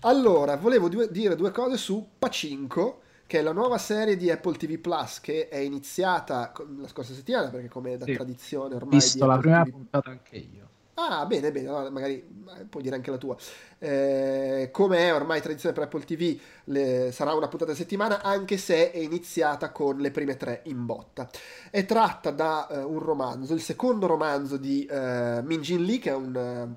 Allora, 0.00 0.56
volevo 0.56 0.88
due, 0.88 1.08
dire 1.10 1.36
due 1.36 1.52
cose 1.52 1.76
su 1.76 2.14
Pacinco, 2.18 3.02
che 3.26 3.38
è 3.38 3.42
la 3.42 3.52
nuova 3.52 3.78
serie 3.78 4.16
di 4.16 4.30
Apple 4.30 4.56
TV 4.56 4.78
Plus 4.78 5.20
che 5.20 5.48
è 5.48 5.58
iniziata 5.58 6.52
la 6.76 6.88
scorsa 6.88 7.14
settimana, 7.14 7.48
perché 7.50 7.68
come 7.68 7.96
da 7.96 8.04
sì, 8.04 8.14
tradizione 8.14 8.74
ormai... 8.74 8.96
Ho 8.96 9.00
visto 9.00 9.26
la 9.26 9.38
prima 9.38 9.62
TV... 9.62 9.70
puntata 9.70 10.10
anche 10.10 10.36
io. 10.36 10.70
Ah, 10.94 11.24
bene, 11.24 11.50
bene, 11.52 11.68
allora 11.68 11.88
magari 11.90 12.22
eh, 12.58 12.64
puoi 12.68 12.82
dire 12.82 12.94
anche 12.94 13.10
la 13.10 13.16
tua. 13.16 13.34
Eh, 13.78 14.68
come 14.70 14.98
è 14.98 15.14
ormai 15.14 15.40
tradizione 15.40 15.74
per 15.74 15.84
Apple 15.84 16.04
TV, 16.04 16.38
le, 16.64 17.10
sarà 17.12 17.32
una 17.32 17.48
puntata 17.48 17.72
a 17.72 17.74
settimana, 17.74 18.20
anche 18.20 18.58
se 18.58 18.92
è 18.92 18.98
iniziata 18.98 19.70
con 19.72 19.96
le 19.98 20.10
prime 20.10 20.36
tre 20.36 20.60
in 20.66 20.84
botta. 20.84 21.30
È 21.70 21.86
tratta 21.86 22.30
da 22.30 22.66
uh, 22.68 22.92
un 22.92 22.98
romanzo, 22.98 23.54
il 23.54 23.62
secondo 23.62 24.06
romanzo 24.06 24.58
di 24.58 24.86
uh, 24.90 25.40
Min 25.42 25.62
Jin 25.62 25.82
Lee, 25.82 25.98
che 25.98 26.10
è 26.10 26.14
un, 26.14 26.74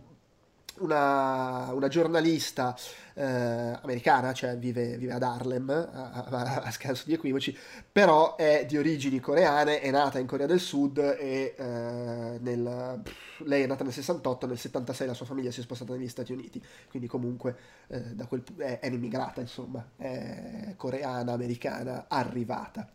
una, 0.80 1.74
una 1.74 1.88
giornalista 1.90 2.74
eh, 3.16 3.24
americana, 3.24 4.34
cioè 4.34 4.58
vive, 4.58 4.98
vive 4.98 5.14
ad 5.14 5.24
Harlem, 5.24 5.70
a, 5.70 6.12
a, 6.12 6.62
a, 6.64 6.72
scanso 6.72 7.04
di 7.06 7.14
equivoci, 7.14 7.58
però 7.92 8.36
è 8.36 8.66
di 8.68 8.78
origini 8.78 9.20
coreane, 9.20 9.80
è 9.80 9.90
nata 9.90 10.20
in 10.20 10.28
Corea 10.28 10.46
del 10.46 10.60
Sud 10.60 10.98
e 10.98 11.56
eh, 11.58 12.38
nel, 12.40 13.02
lei 13.40 13.64
è 13.64 13.68
nata 13.68 13.84
nel 13.84 13.94
68, 13.94 14.48
nel 14.48 14.58
76 14.58 15.08
la 15.08 15.14
sua 15.14 15.26
famiglia 15.26 15.52
si 15.52 15.62
è 15.62 15.64
spostata 15.64 15.94
negli 15.94 16.10
Stati 16.10 16.34
Uniti, 16.34 16.62
quindi 16.90 17.08
comunque 17.08 17.56
eh, 17.88 18.16
quel, 18.28 18.44
è, 18.58 18.80
è 18.80 18.88
un'immigrata, 18.88 19.40
insomma, 19.40 19.86
è 19.96 20.74
coreana, 20.76 21.32
americana, 21.32 22.06
arrivata. 22.10 22.90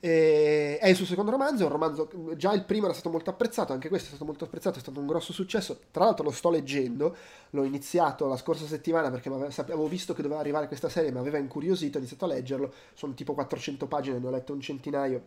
E, 0.00 0.78
è 0.78 0.88
il 0.88 0.96
suo 0.96 1.06
secondo 1.06 1.30
romanzo, 1.30 1.62
è 1.62 1.66
un 1.66 1.72
romanzo, 1.72 2.08
già 2.36 2.52
il 2.52 2.64
primo 2.64 2.86
era 2.86 2.94
stato 2.94 3.10
molto 3.10 3.30
apprezzato, 3.30 3.72
anche 3.72 3.88
questo 3.88 4.06
è 4.06 4.10
stato 4.10 4.24
molto 4.24 4.44
apprezzato, 4.44 4.78
è 4.78 4.80
stato 4.80 4.98
un 4.98 5.06
grosso 5.06 5.32
successo, 5.32 5.78
tra 5.92 6.04
l'altro 6.04 6.24
lo 6.24 6.32
sto 6.32 6.50
leggendo, 6.50 7.16
l'ho 7.50 7.64
iniziato 7.64 8.26
la 8.26 8.36
scorsa 8.36 8.66
settimana 8.66 9.10
perché 9.10 9.28
avevo 9.56 9.86
visto 9.86 10.14
che 10.14 10.22
doveva 10.22 10.40
arrivare 10.40 10.66
questa 10.66 10.88
serie, 10.88 11.12
mi 11.12 11.18
aveva 11.18 11.38
incuriosito, 11.38 11.96
ho 11.96 12.00
iniziato 12.00 12.24
a 12.24 12.28
leggerlo, 12.28 12.72
sono 12.94 13.14
tipo 13.14 13.34
400 13.34 13.86
pagine, 13.86 14.18
ne 14.18 14.26
ho 14.26 14.30
letto 14.30 14.52
un 14.52 14.60
centinaio, 14.60 15.22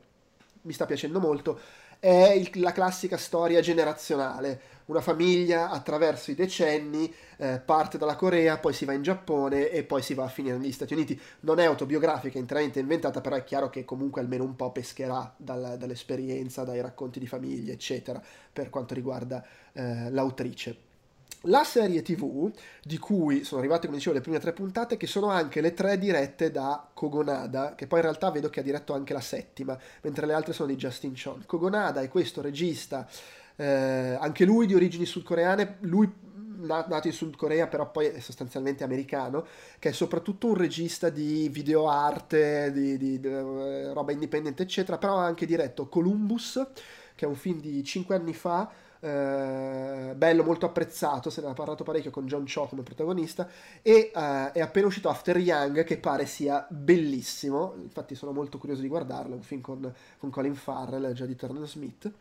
mi 0.61 0.73
sta 0.73 0.85
piacendo 0.85 1.19
molto, 1.19 1.59
è 1.99 2.31
il, 2.31 2.49
la 2.61 2.71
classica 2.71 3.17
storia 3.17 3.61
generazionale, 3.61 4.73
una 4.85 5.01
famiglia 5.01 5.71
attraverso 5.71 6.29
i 6.29 6.35
decenni 6.35 7.11
eh, 7.37 7.59
parte 7.59 7.97
dalla 7.97 8.15
Corea, 8.15 8.59
poi 8.59 8.73
si 8.73 8.85
va 8.85 8.93
in 8.93 9.01
Giappone 9.01 9.69
e 9.69 9.83
poi 9.83 10.01
si 10.03 10.13
va 10.13 10.25
a 10.25 10.29
finire 10.29 10.57
negli 10.57 10.71
Stati 10.71 10.93
Uniti. 10.93 11.19
Non 11.41 11.59
è 11.59 11.65
autobiografica, 11.65 12.37
interamente 12.37 12.79
inventata, 12.79 13.21
però 13.21 13.35
è 13.35 13.43
chiaro 13.43 13.69
che 13.69 13.85
comunque 13.85 14.21
almeno 14.21 14.43
un 14.43 14.55
po' 14.55 14.71
pescherà 14.71 15.33
dal, 15.37 15.77
dall'esperienza, 15.79 16.63
dai 16.63 16.81
racconti 16.81 17.19
di 17.19 17.27
famiglia, 17.27 17.73
eccetera, 17.73 18.21
per 18.53 18.69
quanto 18.69 18.93
riguarda 18.93 19.43
eh, 19.73 20.11
l'autrice. 20.11 20.84
La 21.47 21.63
serie 21.63 22.01
TV, 22.01 22.51
di 22.83 22.97
cui 22.97 23.43
sono 23.43 23.59
arrivate, 23.59 23.85
come 23.85 23.97
dicevo, 23.97 24.15
le 24.15 24.21
prime 24.21 24.39
tre 24.39 24.51
puntate, 24.51 24.97
che 24.97 25.07
sono 25.07 25.27
anche 25.27 25.61
le 25.61 25.73
tre 25.73 25.97
dirette 25.97 26.49
da 26.49 26.89
Kogonada, 26.93 27.75
che 27.75 27.85
poi 27.87 27.99
in 27.99 28.05
realtà 28.05 28.31
vedo 28.31 28.49
che 28.49 28.61
ha 28.61 28.63
diretto 28.63 28.93
anche 28.93 29.13
la 29.13 29.21
settima, 29.21 29.77
mentre 30.01 30.25
le 30.25 30.33
altre 30.33 30.53
sono 30.53 30.69
di 30.69 30.75
Justin 30.75 31.13
Chon. 31.13 31.43
Kogonada 31.45 32.01
è 32.01 32.07
questo 32.07 32.41
regista, 32.41 33.07
eh, 33.57 34.17
anche 34.19 34.43
lui 34.43 34.65
di 34.65 34.73
origini 34.73 35.05
sudcoreane, 35.05 35.77
lui 35.81 36.11
nato 36.65 37.07
in 37.07 37.13
Sud 37.13 37.35
Corea, 37.35 37.67
però 37.67 37.91
poi 37.91 38.07
è 38.07 38.19
sostanzialmente 38.19 38.83
americano, 38.83 39.45
che 39.77 39.89
è 39.89 39.91
soprattutto 39.91 40.47
un 40.47 40.55
regista 40.55 41.09
di 41.09 41.47
videoarte, 41.49 42.71
di, 42.71 42.97
di, 42.97 43.19
di 43.19 43.27
uh, 43.27 43.93
roba 43.93 44.11
indipendente, 44.11 44.63
eccetera, 44.63 44.97
però 44.97 45.17
ha 45.17 45.25
anche 45.25 45.45
diretto 45.45 45.87
Columbus, 45.87 46.65
che 47.13 47.25
è 47.25 47.27
un 47.27 47.35
film 47.35 47.59
di 47.59 47.83
cinque 47.83 48.15
anni 48.15 48.33
fa, 48.33 48.69
eh, 48.99 50.13
bello, 50.15 50.43
molto 50.43 50.65
apprezzato, 50.65 51.29
se 51.29 51.41
ne 51.41 51.47
ha 51.47 51.53
parlato 51.53 51.83
parecchio 51.83 52.11
con 52.11 52.25
John 52.25 52.45
Cho 52.45 52.65
come 52.67 52.83
protagonista 52.83 53.47
e 53.81 54.11
eh, 54.13 54.51
è 54.51 54.59
appena 54.61 54.87
uscito 54.87 55.09
After 55.09 55.37
Young 55.37 55.83
che 55.83 55.97
pare 55.97 56.25
sia 56.25 56.65
bellissimo, 56.69 57.75
infatti 57.77 58.15
sono 58.15 58.31
molto 58.31 58.57
curioso 58.57 58.81
di 58.81 58.87
guardarlo, 58.87 59.33
è 59.33 59.37
un 59.37 59.43
film 59.43 59.61
con, 59.61 59.93
con 60.17 60.29
Colin 60.29 60.55
Farrell, 60.55 61.13
già 61.13 61.25
di 61.25 61.35
Turner 61.35 61.67
Smith. 61.67 62.11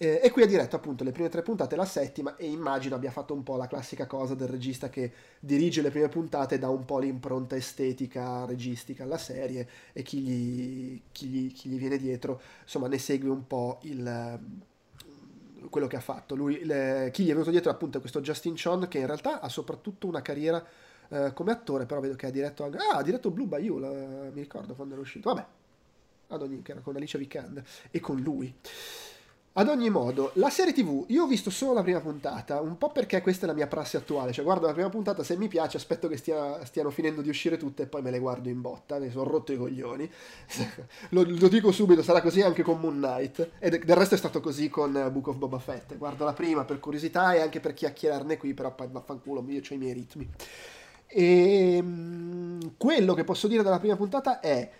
Eh, 0.00 0.20
e 0.22 0.30
qui 0.30 0.42
ha 0.42 0.46
diretto 0.46 0.76
appunto 0.76 1.02
le 1.02 1.10
prime 1.10 1.28
tre 1.28 1.42
puntate 1.42 1.74
la 1.74 1.84
settima 1.84 2.36
e 2.36 2.46
immagino 2.46 2.94
abbia 2.94 3.10
fatto 3.10 3.34
un 3.34 3.42
po' 3.42 3.56
la 3.56 3.66
classica 3.66 4.06
cosa 4.06 4.36
del 4.36 4.46
regista 4.46 4.88
che 4.88 5.12
dirige 5.40 5.82
le 5.82 5.90
prime 5.90 6.08
puntate 6.08 6.54
e 6.54 6.58
dà 6.60 6.68
un 6.68 6.84
po' 6.84 7.00
l'impronta 7.00 7.56
estetica, 7.56 8.44
registica 8.44 9.02
alla 9.02 9.18
serie 9.18 9.68
e 9.92 10.02
chi 10.02 10.20
gli, 10.20 11.02
chi 11.10 11.26
gli, 11.26 11.52
chi 11.52 11.68
gli 11.68 11.78
viene 11.78 11.98
dietro 11.98 12.40
insomma 12.62 12.86
ne 12.86 12.98
segue 12.98 13.28
un 13.28 13.44
po' 13.48 13.80
il 13.82 14.38
quello 15.70 15.86
che 15.86 15.96
ha 15.96 16.00
fatto. 16.00 16.34
Lui, 16.34 16.64
le, 16.64 17.10
chi 17.12 17.24
gli 17.24 17.28
è 17.28 17.32
venuto 17.32 17.50
dietro 17.50 17.70
appunto 17.70 17.98
è 17.98 18.00
questo 18.00 18.20
Justin 18.20 18.54
Chon 18.60 18.86
che 18.88 18.98
in 18.98 19.06
realtà 19.06 19.40
ha 19.40 19.48
soprattutto 19.48 20.06
una 20.06 20.22
carriera 20.22 20.64
eh, 21.08 21.32
come 21.34 21.52
attore, 21.52 21.86
però 21.86 22.00
vedo 22.00 22.14
che 22.14 22.26
ha 22.26 22.30
diretto 22.30 22.64
anche... 22.64 22.78
Ah, 22.78 22.98
ha 22.98 23.02
diretto 23.02 23.30
Blue 23.30 23.46
Bayou, 23.46 23.78
la, 23.78 23.88
mi 23.88 24.40
ricordo 24.40 24.74
quando 24.74 24.94
era 24.94 25.02
uscito. 25.02 25.32
Vabbè, 25.32 25.46
ad 26.28 26.42
ogni 26.42 26.62
che 26.62 26.72
era 26.72 26.80
con 26.80 26.96
Alicia 26.96 27.18
Vikander 27.18 27.64
e 27.90 28.00
con 28.00 28.20
lui. 28.20 28.54
Ad 29.54 29.66
ogni 29.68 29.90
modo, 29.90 30.30
la 30.34 30.50
serie 30.50 30.72
TV, 30.72 31.04
io 31.08 31.24
ho 31.24 31.26
visto 31.26 31.50
solo 31.50 31.72
la 31.72 31.82
prima 31.82 32.00
puntata, 32.00 32.60
un 32.60 32.78
po' 32.78 32.92
perché 32.92 33.20
questa 33.22 33.44
è 33.44 33.48
la 33.48 33.54
mia 33.54 33.66
prassi 33.66 33.96
attuale, 33.96 34.30
cioè 34.32 34.44
guardo 34.44 34.66
la 34.66 34.72
prima 34.72 34.88
puntata, 34.88 35.24
se 35.24 35.36
mi 35.36 35.48
piace 35.48 35.76
aspetto 35.78 36.06
che 36.06 36.16
stia, 36.16 36.64
stiano 36.64 36.90
finendo 36.90 37.22
di 37.22 37.28
uscire 37.28 37.56
tutte 37.56 37.82
e 37.82 37.86
poi 37.86 38.00
me 38.02 38.12
le 38.12 38.20
guardo 38.20 38.48
in 38.48 38.60
botta, 38.60 38.98
ne 38.98 39.10
sono 39.10 39.28
rotto 39.28 39.52
i 39.52 39.56
coglioni. 39.56 40.08
lo, 41.10 41.24
lo, 41.26 41.48
dico 41.48 41.72
subito, 41.72 42.02
sarà 42.02 42.20
così 42.20 42.40
anche 42.40 42.62
con 42.62 42.78
Moon 42.78 42.98
Knight, 42.98 43.50
e 43.58 43.70
del 43.70 43.96
resto 43.96 44.14
è 44.14 44.18
stato 44.18 44.40
così 44.40 44.68
con 44.68 44.92
Book 45.10 45.26
of 45.26 45.36
Boba 45.36 45.58
Fett, 45.58 45.96
guardo 45.96 46.24
la 46.24 46.34
prima 46.34 46.64
per 46.64 46.78
curiosità 46.78 47.34
e 47.34 47.40
anche 47.40 47.58
per 47.58 47.74
chiacchierarne 47.74 48.36
qui, 48.36 48.54
però 48.54 48.72
poi 48.72 48.86
vaffanculo, 48.88 49.44
io 49.48 49.60
ho 49.68 49.74
i 49.74 49.78
miei 49.78 49.92
ritmi. 49.92 50.30
E 51.08 51.76
ehm, 51.76 52.74
quello 52.76 53.14
che 53.14 53.24
posso 53.24 53.48
dire 53.48 53.62
della 53.64 53.78
prima 53.80 53.96
puntata 53.96 54.40
è 54.40 54.70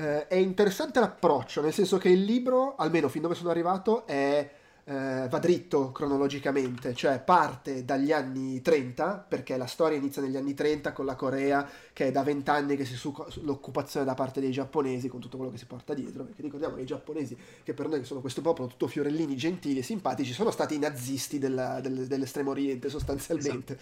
eh, 0.00 0.26
è 0.28 0.36
interessante 0.36 0.98
l'approccio, 0.98 1.60
nel 1.60 1.74
senso 1.74 1.98
che 1.98 2.08
il 2.08 2.24
libro, 2.24 2.74
almeno 2.76 3.08
fin 3.08 3.20
dove 3.20 3.34
sono 3.34 3.50
arrivato, 3.50 4.06
è 4.06 4.50
eh, 4.84 5.28
va 5.28 5.38
dritto 5.38 5.92
cronologicamente, 5.92 6.94
cioè 6.94 7.20
parte 7.20 7.84
dagli 7.84 8.10
anni 8.10 8.62
30, 8.62 9.26
perché 9.28 9.56
la 9.58 9.66
storia 9.66 9.98
inizia 9.98 10.22
negli 10.22 10.36
anni 10.36 10.54
30 10.54 10.92
con 10.92 11.04
la 11.04 11.14
Corea 11.14 11.68
che 11.92 12.06
è 12.06 12.10
da 12.10 12.22
vent'anni 12.22 12.76
che 12.76 12.86
si 12.86 12.96
su 12.96 13.14
l'occupazione 13.42 14.06
da 14.06 14.14
parte 14.14 14.40
dei 14.40 14.50
giapponesi 14.50 15.08
con 15.08 15.20
tutto 15.20 15.36
quello 15.36 15.52
che 15.52 15.58
si 15.58 15.66
porta 15.66 15.92
dietro, 15.92 16.24
perché 16.24 16.42
ricordiamo 16.42 16.76
che 16.76 16.82
i 16.82 16.86
giapponesi, 16.86 17.36
che 17.62 17.74
per 17.74 17.88
noi 17.88 18.02
sono 18.04 18.20
questo 18.20 18.40
popolo 18.40 18.68
tutto 18.68 18.88
fiorellini, 18.88 19.36
gentili 19.36 19.80
e 19.80 19.82
simpatici, 19.82 20.32
sono 20.32 20.50
stati 20.50 20.76
i 20.76 20.78
nazisti 20.78 21.38
della, 21.38 21.80
del, 21.80 22.06
dell'estremo 22.06 22.50
oriente 22.50 22.88
sostanzialmente. 22.88 23.78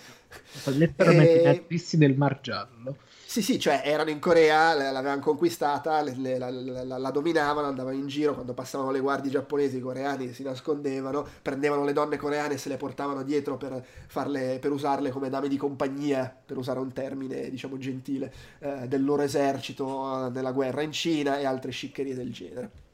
Esatto. 0.53 0.77
Letteralmente 0.77 1.39
e... 1.39 1.41
i 1.41 1.45
nazisti 1.45 1.97
del 1.97 2.17
Mar 2.17 2.41
Giallo. 2.41 2.97
Sì, 3.31 3.43
sì, 3.43 3.59
cioè 3.59 3.83
erano 3.85 4.09
in 4.09 4.21
Corea, 4.21 4.73
l'avevano 4.73 5.21
conquistata, 5.21 6.01
le, 6.01 6.39
la, 6.39 6.49
la, 6.51 6.97
la, 6.97 7.11
dominavano, 7.11 7.67
andavano 7.67 7.95
in 7.95 8.07
giro, 8.07 8.33
quando 8.33 8.55
passavano 8.55 8.91
le 8.91 9.01
guardie 9.01 9.31
giapponesi, 9.31 9.77
i 9.77 9.81
coreani 9.81 10.33
si 10.33 10.43
nascondevano, 10.43 11.27
prendevano 11.43 11.85
le 11.85 11.93
donne 11.93 12.17
coreane 12.17 12.55
e 12.55 12.57
se 12.59 12.71
le 12.71 12.79
portavano 12.79 13.23
dietro 13.23 13.59
per, 13.59 13.85
farle, 14.07 14.59
per 14.59 14.73
usarle 14.73 15.11
come 15.11 15.29
dame 15.29 15.49
di 15.49 15.59
compagnia, 15.59 16.35
per 16.47 16.57
usare 16.57 16.79
un 16.79 16.91
termine 16.95 17.51
diciamo 17.51 17.77
gentile, 17.77 18.33
eh, 18.61 18.89
del 18.89 19.05
loro 19.05 19.21
esercito 19.23 20.27
eh, 20.27 20.31
nella 20.31 20.53
guerra 20.53 20.81
in 20.81 20.93
Cina 20.93 21.39
e 21.39 21.45
altre 21.45 21.71
sciccherie 21.71 22.15
del 22.15 22.33
genere. 22.33 22.88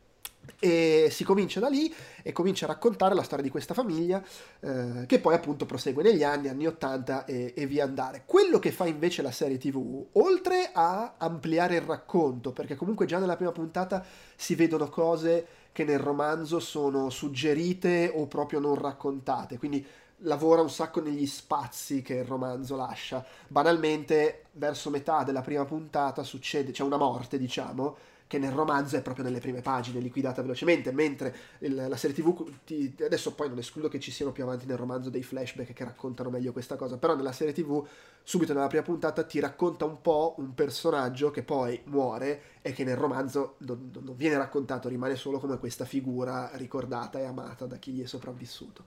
E 0.59 1.09
si 1.11 1.25
comincia 1.25 1.61
da 1.61 1.69
lì 1.69 1.93
e 2.23 2.33
comincia 2.33 2.65
a 2.65 2.69
raccontare 2.69 3.15
la 3.15 3.23
storia 3.23 3.45
di 3.45 3.51
questa 3.51 3.75
famiglia 3.75 4.23
eh, 4.61 5.05
che 5.07 5.19
poi 5.19 5.35
appunto 5.35 5.67
prosegue 5.67 6.03
negli 6.03 6.23
anni, 6.23 6.49
anni 6.49 6.67
80 6.67 7.25
e, 7.25 7.53
e, 7.55 7.67
via 7.67 7.85
andare. 7.85 8.23
Quello 8.25 8.59
che 8.59 8.73
fa 8.73 8.87
invece 8.87 9.23
la 9.23 9.31
serie 9.31 9.59
tv, 9.59 10.07
oltre 10.13 10.71
a 10.73 11.15
ampliare 11.19 11.77
il 11.77 11.83
racconto, 11.83 12.53
perché 12.53 12.77
comunque 12.77 13.07
già 13.07 13.19
nella 13.19 13.37
prima 13.37 13.53
puntata 13.53 14.05
si 14.37 14.55
vedono 14.55 14.89
cose 14.89 15.47
che 15.73 15.85
nel 15.85 15.99
romanzo 15.99 16.61
sono 16.61 17.11
suggerite 17.11 18.11
o 18.15 18.27
proprio 18.27 18.61
non 18.61 18.77
raccontate, 18.77 19.59
quindi 19.59 19.85
lavora 20.19 20.63
un 20.63 20.71
sacco 20.71 21.01
negli 21.01 21.27
spazi 21.27 22.03
che 22.03 22.15
il 22.15 22.25
romanzo 22.25 22.77
lascia. 22.77 23.25
Banalmente, 23.49 24.45
verso 24.53 24.91
metà 24.91 25.25
della 25.25 25.43
prima 25.43 25.65
puntata 25.65 26.23
succede, 26.23 26.73
c'è 26.73 26.83
una 26.83 26.97
morte, 26.97 27.39
diciamo, 27.39 27.97
che 28.27 28.39
nel 28.39 28.53
romanzo 28.53 28.97
è 28.97 29.03
proprio 29.03 29.25
nelle 29.25 29.39
prime 29.39 29.61
pagine, 29.61 30.01
liquidata 30.01 30.43
velocemente, 30.43 30.93
mentre 30.93 31.35
il, 31.59 31.75
la 31.75 31.97
serie 31.97 32.17
tv, 32.17 32.49
ti, 32.65 32.95
adesso 33.05 33.35
poi 33.35 33.49
non 33.49 33.59
escludo 33.59 33.89
che 33.89 34.01
ci 34.01 34.11
siano 34.11 34.33
più 34.33 34.43
avanti 34.43 34.67
nel 34.67 34.77
romanzo 34.77 35.11
dei 35.11 35.23
flashback 35.23 35.73
che 35.73 35.85
raccontano 35.85 36.31
meglio 36.31 36.53
questa 36.53 36.77
cosa, 36.77 36.97
però 36.97 37.15
nella 37.15 37.33
serie 37.33 37.53
tv, 37.53 37.87
subito 38.23 38.53
nella 38.55 38.67
prima 38.67 38.83
puntata, 38.83 39.23
ti 39.25 39.41
racconta 39.41 39.85
un 39.85 40.01
po' 40.01 40.35
un 40.39 40.55
personaggio 40.55 41.31
che 41.31 41.43
poi 41.43 41.81
muore 41.85 42.43
e 42.63 42.73
che 42.73 42.83
nel 42.83 42.97
romanzo 42.97 43.57
non, 43.59 43.91
non 43.93 44.17
viene 44.17 44.37
raccontato, 44.37 44.89
rimane 44.89 45.17
solo 45.17 45.39
come 45.39 45.59
questa 45.59 45.85
figura 45.85 46.51
ricordata 46.55 47.19
e 47.19 47.25
amata 47.25 47.67
da 47.67 47.77
chi 47.77 47.93
gli 47.93 48.03
è 48.03 48.07
sopravvissuto. 48.07 48.85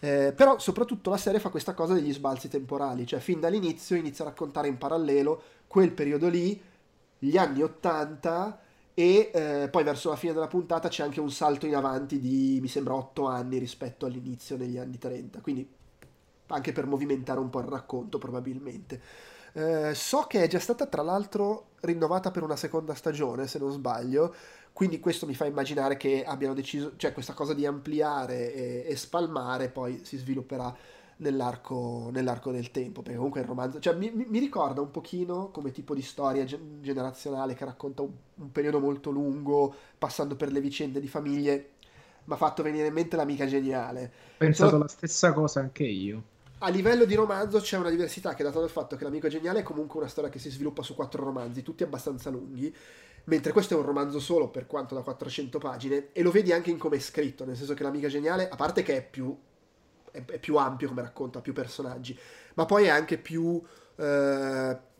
Eh, 0.00 0.34
però 0.36 0.58
soprattutto 0.58 1.08
la 1.08 1.16
serie 1.16 1.40
fa 1.40 1.48
questa 1.48 1.72
cosa 1.72 1.94
degli 1.94 2.12
sbalzi 2.12 2.48
temporali, 2.48 3.06
cioè 3.06 3.18
fin 3.18 3.40
dall'inizio 3.40 3.96
inizia 3.96 4.24
a 4.24 4.28
raccontare 4.28 4.68
in 4.68 4.76
parallelo 4.76 5.42
quel 5.66 5.92
periodo 5.92 6.28
lì, 6.28 6.62
gli 7.18 7.38
anni 7.38 7.62
80 7.62 8.60
e 8.98 9.30
eh, 9.34 9.68
poi 9.70 9.84
verso 9.84 10.08
la 10.08 10.16
fine 10.16 10.32
della 10.32 10.46
puntata 10.46 10.88
c'è 10.88 11.02
anche 11.02 11.20
un 11.20 11.30
salto 11.30 11.66
in 11.66 11.74
avanti 11.74 12.18
di 12.18 12.58
mi 12.62 12.68
sembra 12.68 12.94
8 12.94 13.26
anni 13.26 13.58
rispetto 13.58 14.06
all'inizio 14.06 14.56
negli 14.56 14.78
anni 14.78 14.96
30 14.96 15.40
quindi 15.42 15.68
anche 16.48 16.72
per 16.72 16.86
movimentare 16.86 17.40
un 17.40 17.50
po' 17.50 17.60
il 17.60 17.66
racconto 17.66 18.18
probabilmente. 18.18 19.00
Eh, 19.52 19.94
so 19.94 20.22
che 20.28 20.42
è 20.42 20.48
già 20.48 20.58
stata 20.58 20.86
tra 20.86 21.02
l'altro 21.02 21.68
rinnovata 21.80 22.30
per 22.30 22.42
una 22.42 22.56
seconda 22.56 22.94
stagione, 22.94 23.46
se 23.46 23.58
non 23.58 23.72
sbaglio, 23.72 24.34
quindi 24.72 25.00
questo 25.00 25.26
mi 25.26 25.34
fa 25.34 25.46
immaginare 25.46 25.96
che 25.96 26.24
abbiano 26.24 26.54
deciso, 26.54 26.92
cioè 26.96 27.12
questa 27.12 27.32
cosa 27.32 27.54
di 27.54 27.64
ampliare 27.64 28.52
e, 28.52 28.84
e 28.86 28.96
spalmare 28.96 29.70
poi 29.70 30.04
si 30.04 30.18
svilupperà 30.18 30.74
nell'arco, 31.18 32.10
nell'arco, 32.12 32.50
del 32.50 32.70
tempo, 32.70 33.02
perché 33.02 33.16
comunque 33.16 33.40
il 33.40 33.46
romanzo, 33.46 33.78
cioè 33.78 33.94
mi, 33.94 34.10
mi, 34.10 34.38
ricorda 34.38 34.80
un 34.80 34.90
pochino 34.90 35.50
come 35.50 35.70
tipo 35.70 35.94
di 35.94 36.02
storia 36.02 36.44
generazionale 36.44 37.54
che 37.54 37.64
racconta 37.64 38.02
un, 38.02 38.10
un 38.34 38.52
periodo 38.52 38.80
molto 38.80 39.10
lungo, 39.10 39.74
passando 39.96 40.36
per 40.36 40.52
le 40.52 40.60
vicende 40.60 41.00
di 41.00 41.08
famiglie, 41.08 41.70
mi 42.24 42.34
ha 42.34 42.36
fatto 42.36 42.62
venire 42.62 42.88
in 42.88 42.92
mente 42.92 43.16
l'amica 43.16 43.46
geniale. 43.46 44.12
Ho 44.34 44.38
pensato 44.38 44.70
Sono... 44.70 44.82
la 44.82 44.88
stessa 44.88 45.32
cosa 45.32 45.60
anche 45.60 45.84
io. 45.84 46.34
A 46.58 46.68
livello 46.70 47.04
di 47.04 47.14
romanzo 47.14 47.60
c'è 47.60 47.76
una 47.76 47.90
diversità 47.90 48.34
che 48.34 48.42
è 48.42 48.44
data 48.44 48.60
dal 48.60 48.70
fatto 48.70 48.96
che 48.96 49.04
l'amico 49.04 49.28
geniale 49.28 49.60
è 49.60 49.62
comunque 49.62 50.00
una 50.00 50.08
storia 50.08 50.30
che 50.30 50.38
si 50.38 50.50
sviluppa 50.50 50.82
su 50.82 50.94
quattro 50.94 51.22
romanzi, 51.22 51.62
tutti 51.62 51.82
abbastanza 51.82 52.30
lunghi, 52.30 52.74
mentre 53.24 53.52
questo 53.52 53.74
è 53.74 53.76
un 53.76 53.84
romanzo 53.84 54.18
solo 54.20 54.48
per 54.48 54.66
quanto 54.66 54.94
da 54.94 55.02
400 55.02 55.58
pagine 55.58 56.08
e 56.12 56.22
lo 56.22 56.30
vedi 56.30 56.52
anche 56.52 56.70
in 56.70 56.78
come 56.78 56.96
è 56.96 56.98
scritto, 57.00 57.44
nel 57.44 57.56
senso 57.56 57.74
che 57.74 57.82
l'amica 57.82 58.08
geniale, 58.08 58.48
a 58.48 58.56
parte 58.56 58.82
che 58.82 58.96
è 58.96 59.02
più 59.06 59.36
è, 60.16 60.24
è 60.24 60.38
più 60.38 60.56
ampio 60.56 60.88
come 60.88 61.02
racconto, 61.02 61.38
ha 61.38 61.42
più 61.42 61.52
personaggi, 61.52 62.18
ma 62.54 62.64
poi 62.64 62.84
è 62.84 62.88
anche 62.88 63.18
più... 63.18 63.62
Eh, 63.96 64.94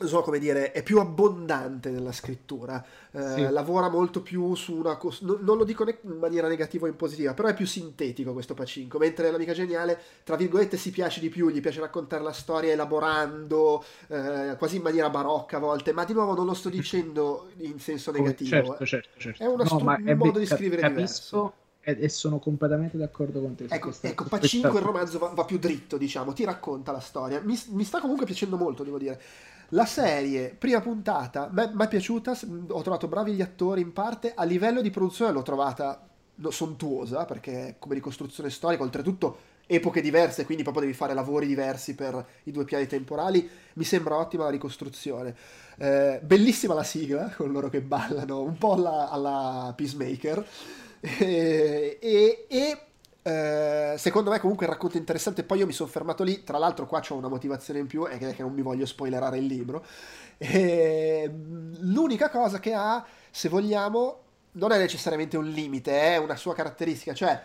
non 0.00 0.08
so 0.08 0.22
come 0.22 0.38
dire, 0.38 0.72
è 0.72 0.82
più 0.82 0.98
abbondante 0.98 1.90
nella 1.90 2.12
scrittura, 2.12 2.82
eh, 3.10 3.20
sì. 3.34 3.48
lavora 3.50 3.90
molto 3.90 4.22
più 4.22 4.54
su 4.54 4.74
una 4.74 4.96
cosa, 4.96 5.26
no, 5.26 5.38
non 5.40 5.58
lo 5.58 5.64
dico 5.64 5.86
in 5.86 6.16
maniera 6.18 6.48
negativa 6.48 6.86
o 6.86 6.88
in 6.88 6.96
positiva, 6.96 7.34
però 7.34 7.48
è 7.48 7.54
più 7.54 7.66
sintetico 7.66 8.32
questo 8.32 8.54
Pacinco, 8.54 8.96
mentre 8.96 9.30
l'amica 9.30 9.52
geniale, 9.52 10.00
tra 10.24 10.36
virgolette, 10.36 10.78
si 10.78 10.90
piace 10.90 11.20
di 11.20 11.28
più, 11.28 11.50
gli 11.50 11.60
piace 11.60 11.80
raccontare 11.80 12.22
la 12.22 12.32
storia 12.32 12.72
elaborando, 12.72 13.84
eh, 14.08 14.54
quasi 14.56 14.76
in 14.76 14.82
maniera 14.82 15.10
barocca 15.10 15.58
a 15.58 15.60
volte, 15.60 15.92
ma 15.92 16.04
di 16.04 16.14
nuovo 16.14 16.34
non 16.34 16.46
lo 16.46 16.54
sto 16.54 16.70
dicendo 16.70 17.50
in 17.58 17.78
senso 17.78 18.10
negativo. 18.10 18.50
Certo, 18.50 18.82
eh. 18.82 18.86
certo, 18.86 19.18
certo. 19.18 19.42
È 19.42 19.54
no, 19.54 19.64
stu- 19.66 19.84
un 19.84 20.14
modo 20.16 20.38
di 20.38 20.46
scrivere 20.46 20.80
capisco, 20.80 20.96
diverso 20.96 21.52
e, 21.98 22.08
sono 22.08 22.38
completamente 22.38 22.96
d'accordo 22.96 23.40
con 23.40 23.54
te. 23.54 23.64
Ecco, 23.68 23.88
questa, 23.88 24.08
ecco 24.08 24.24
Pacinco 24.24 24.78
il 24.78 24.84
romanzo 24.84 25.18
va, 25.18 25.28
va, 25.28 25.44
più 25.44 25.58
dritto, 25.58 25.96
diciamo, 25.96 26.32
ti 26.32 26.44
racconta 26.44 26.92
la 26.92 27.00
storia. 27.00 27.40
Mi, 27.42 27.58
mi, 27.68 27.84
sta 27.84 28.00
comunque 28.00 28.26
piacendo 28.26 28.56
molto, 28.56 28.82
devo 28.82 28.98
dire. 28.98 29.20
La 29.70 29.86
serie, 29.86 30.54
prima 30.56 30.80
puntata, 30.80 31.48
mi 31.52 31.84
è 31.84 31.88
piaciuta, 31.88 32.36
ho 32.68 32.82
trovato 32.82 33.06
bravi 33.06 33.32
gli 33.32 33.42
attori 33.42 33.80
in 33.80 33.92
parte, 33.92 34.32
a 34.34 34.42
livello 34.42 34.82
di 34.82 34.90
produzione 34.90 35.30
l'ho 35.30 35.42
trovata 35.42 36.08
sontuosa, 36.48 37.24
perché 37.24 37.76
come 37.78 37.94
ricostruzione 37.94 38.50
storica, 38.50 38.82
oltretutto 38.82 39.48
epoche 39.72 40.00
diverse, 40.00 40.44
quindi 40.44 40.64
proprio 40.64 40.84
devi 40.84 40.96
fare 40.96 41.14
lavori 41.14 41.46
diversi 41.46 41.94
per 41.94 42.26
i 42.44 42.50
due 42.50 42.64
piani 42.64 42.88
temporali, 42.88 43.48
mi 43.74 43.84
sembra 43.84 44.16
ottima 44.16 44.44
la 44.44 44.50
ricostruzione. 44.50 45.32
Eh, 45.78 46.18
bellissima 46.24 46.74
la 46.74 46.82
sigla, 46.82 47.32
con 47.36 47.52
loro 47.52 47.68
che 47.68 47.80
ballano, 47.80 48.42
un 48.42 48.58
po' 48.58 48.72
alla, 48.72 49.08
alla 49.10 49.72
Peacemaker. 49.76 50.44
E, 51.00 51.98
e, 52.00 52.46
e 52.48 52.84
eh, 53.22 53.94
secondo 53.98 54.30
me 54.30 54.38
comunque 54.38 54.66
il 54.66 54.72
racconto 54.72 54.96
è 54.96 55.00
interessante. 55.00 55.44
Poi 55.44 55.58
io 55.58 55.66
mi 55.66 55.72
sono 55.72 55.88
fermato 55.88 56.22
lì. 56.22 56.42
Tra 56.42 56.58
l'altro 56.58 56.86
qua 56.86 57.00
c'ho 57.00 57.14
una 57.14 57.28
motivazione 57.28 57.80
in 57.80 57.86
più 57.86 58.06
è 58.06 58.18
che 58.18 58.42
non 58.42 58.52
mi 58.52 58.62
voglio 58.62 58.86
spoilerare 58.86 59.38
il 59.38 59.46
libro. 59.46 59.84
E, 60.38 61.30
l'unica 61.80 62.30
cosa 62.30 62.58
che 62.58 62.72
ha 62.74 63.04
se 63.30 63.48
vogliamo 63.48 64.18
non 64.52 64.72
è 64.72 64.78
necessariamente 64.78 65.36
un 65.36 65.46
limite 65.46 65.92
è 66.14 66.16
una 66.16 66.36
sua 66.36 66.54
caratteristica. 66.54 67.14
Cioè 67.14 67.42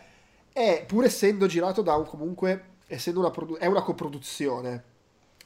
è 0.52 0.86
pur 0.88 1.04
essendo 1.04 1.48
girato 1.48 1.82
da 1.82 1.96
un 1.96 2.06
comunque 2.06 2.74
essendo 2.88 3.20
una, 3.20 3.32
produ- 3.32 3.58
è 3.58 3.66
una 3.66 3.82
coproduzione 3.82 4.94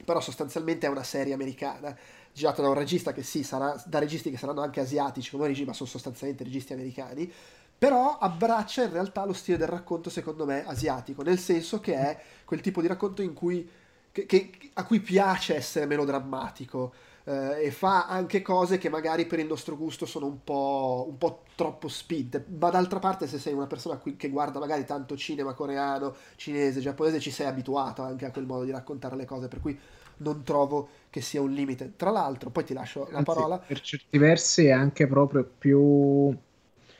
però 0.05 0.19
sostanzialmente 0.21 0.85
è 0.85 0.89
una 0.89 1.03
serie 1.03 1.33
americana 1.33 1.97
girata 2.31 2.61
da 2.61 2.67
un 2.67 2.75
regista 2.75 3.11
che 3.11 3.23
sì 3.23 3.43
sarà 3.43 3.81
da 3.85 3.99
registi 3.99 4.29
che 4.29 4.37
saranno 4.37 4.61
anche 4.61 4.81
asiatici 4.81 5.31
come 5.31 5.47
regista 5.47 5.71
ma 5.71 5.75
sono 5.75 5.89
sostanzialmente 5.89 6.43
registi 6.43 6.73
americani 6.73 7.31
però 7.79 8.17
abbraccia 8.19 8.83
in 8.83 8.91
realtà 8.91 9.25
lo 9.25 9.33
stile 9.33 9.57
del 9.57 9.69
racconto 9.69 10.09
secondo 10.09 10.45
me 10.45 10.65
asiatico, 10.67 11.23
nel 11.23 11.39
senso 11.39 11.79
che 11.79 11.95
è 11.95 12.19
quel 12.45 12.61
tipo 12.61 12.81
di 12.81 12.87
racconto 12.87 13.21
in 13.21 13.33
cui, 13.33 13.67
che, 14.11 14.25
che, 14.25 14.51
a 14.73 14.85
cui 14.85 14.99
piace 14.99 15.55
essere 15.55 15.85
melodrammatico 15.85 16.93
eh, 17.23 17.65
e 17.65 17.71
fa 17.71 18.07
anche 18.07 18.41
cose 18.41 18.77
che 18.77 18.89
magari 18.89 19.25
per 19.25 19.39
il 19.39 19.47
nostro 19.47 19.77
gusto 19.77 20.05
sono 20.05 20.25
un 20.25 20.43
po', 20.43 21.05
un 21.09 21.17
po 21.17 21.43
troppo 21.55 21.87
spinte, 21.87 22.45
ma 22.59 22.69
d'altra 22.69 22.99
parte 22.99 23.27
se 23.27 23.39
sei 23.39 23.53
una 23.53 23.67
persona 23.67 23.97
qui, 23.97 24.17
che 24.17 24.29
guarda 24.29 24.59
magari 24.59 24.83
tanto 24.85 25.15
cinema 25.15 25.53
coreano, 25.53 26.15
cinese, 26.35 26.81
giapponese, 26.81 27.19
ci 27.19 27.31
sei 27.31 27.47
abituato 27.47 28.01
anche 28.01 28.25
a 28.25 28.31
quel 28.31 28.45
modo 28.45 28.65
di 28.65 28.71
raccontare 28.71 29.15
le 29.15 29.25
cose, 29.25 29.47
per 29.47 29.61
cui 29.61 29.77
non 30.17 30.43
trovo 30.43 30.89
che 31.09 31.21
sia 31.21 31.41
un 31.41 31.51
limite. 31.51 31.93
Tra 31.95 32.09
l'altro, 32.11 32.49
poi 32.49 32.63
ti 32.65 32.73
lascio 32.73 33.07
la 33.11 33.19
Anzi, 33.19 33.23
parola. 33.23 33.57
Per 33.65 33.79
certi 33.81 34.17
versi 34.17 34.65
è 34.65 34.71
anche 34.71 35.07
proprio 35.07 35.43
più... 35.45 36.35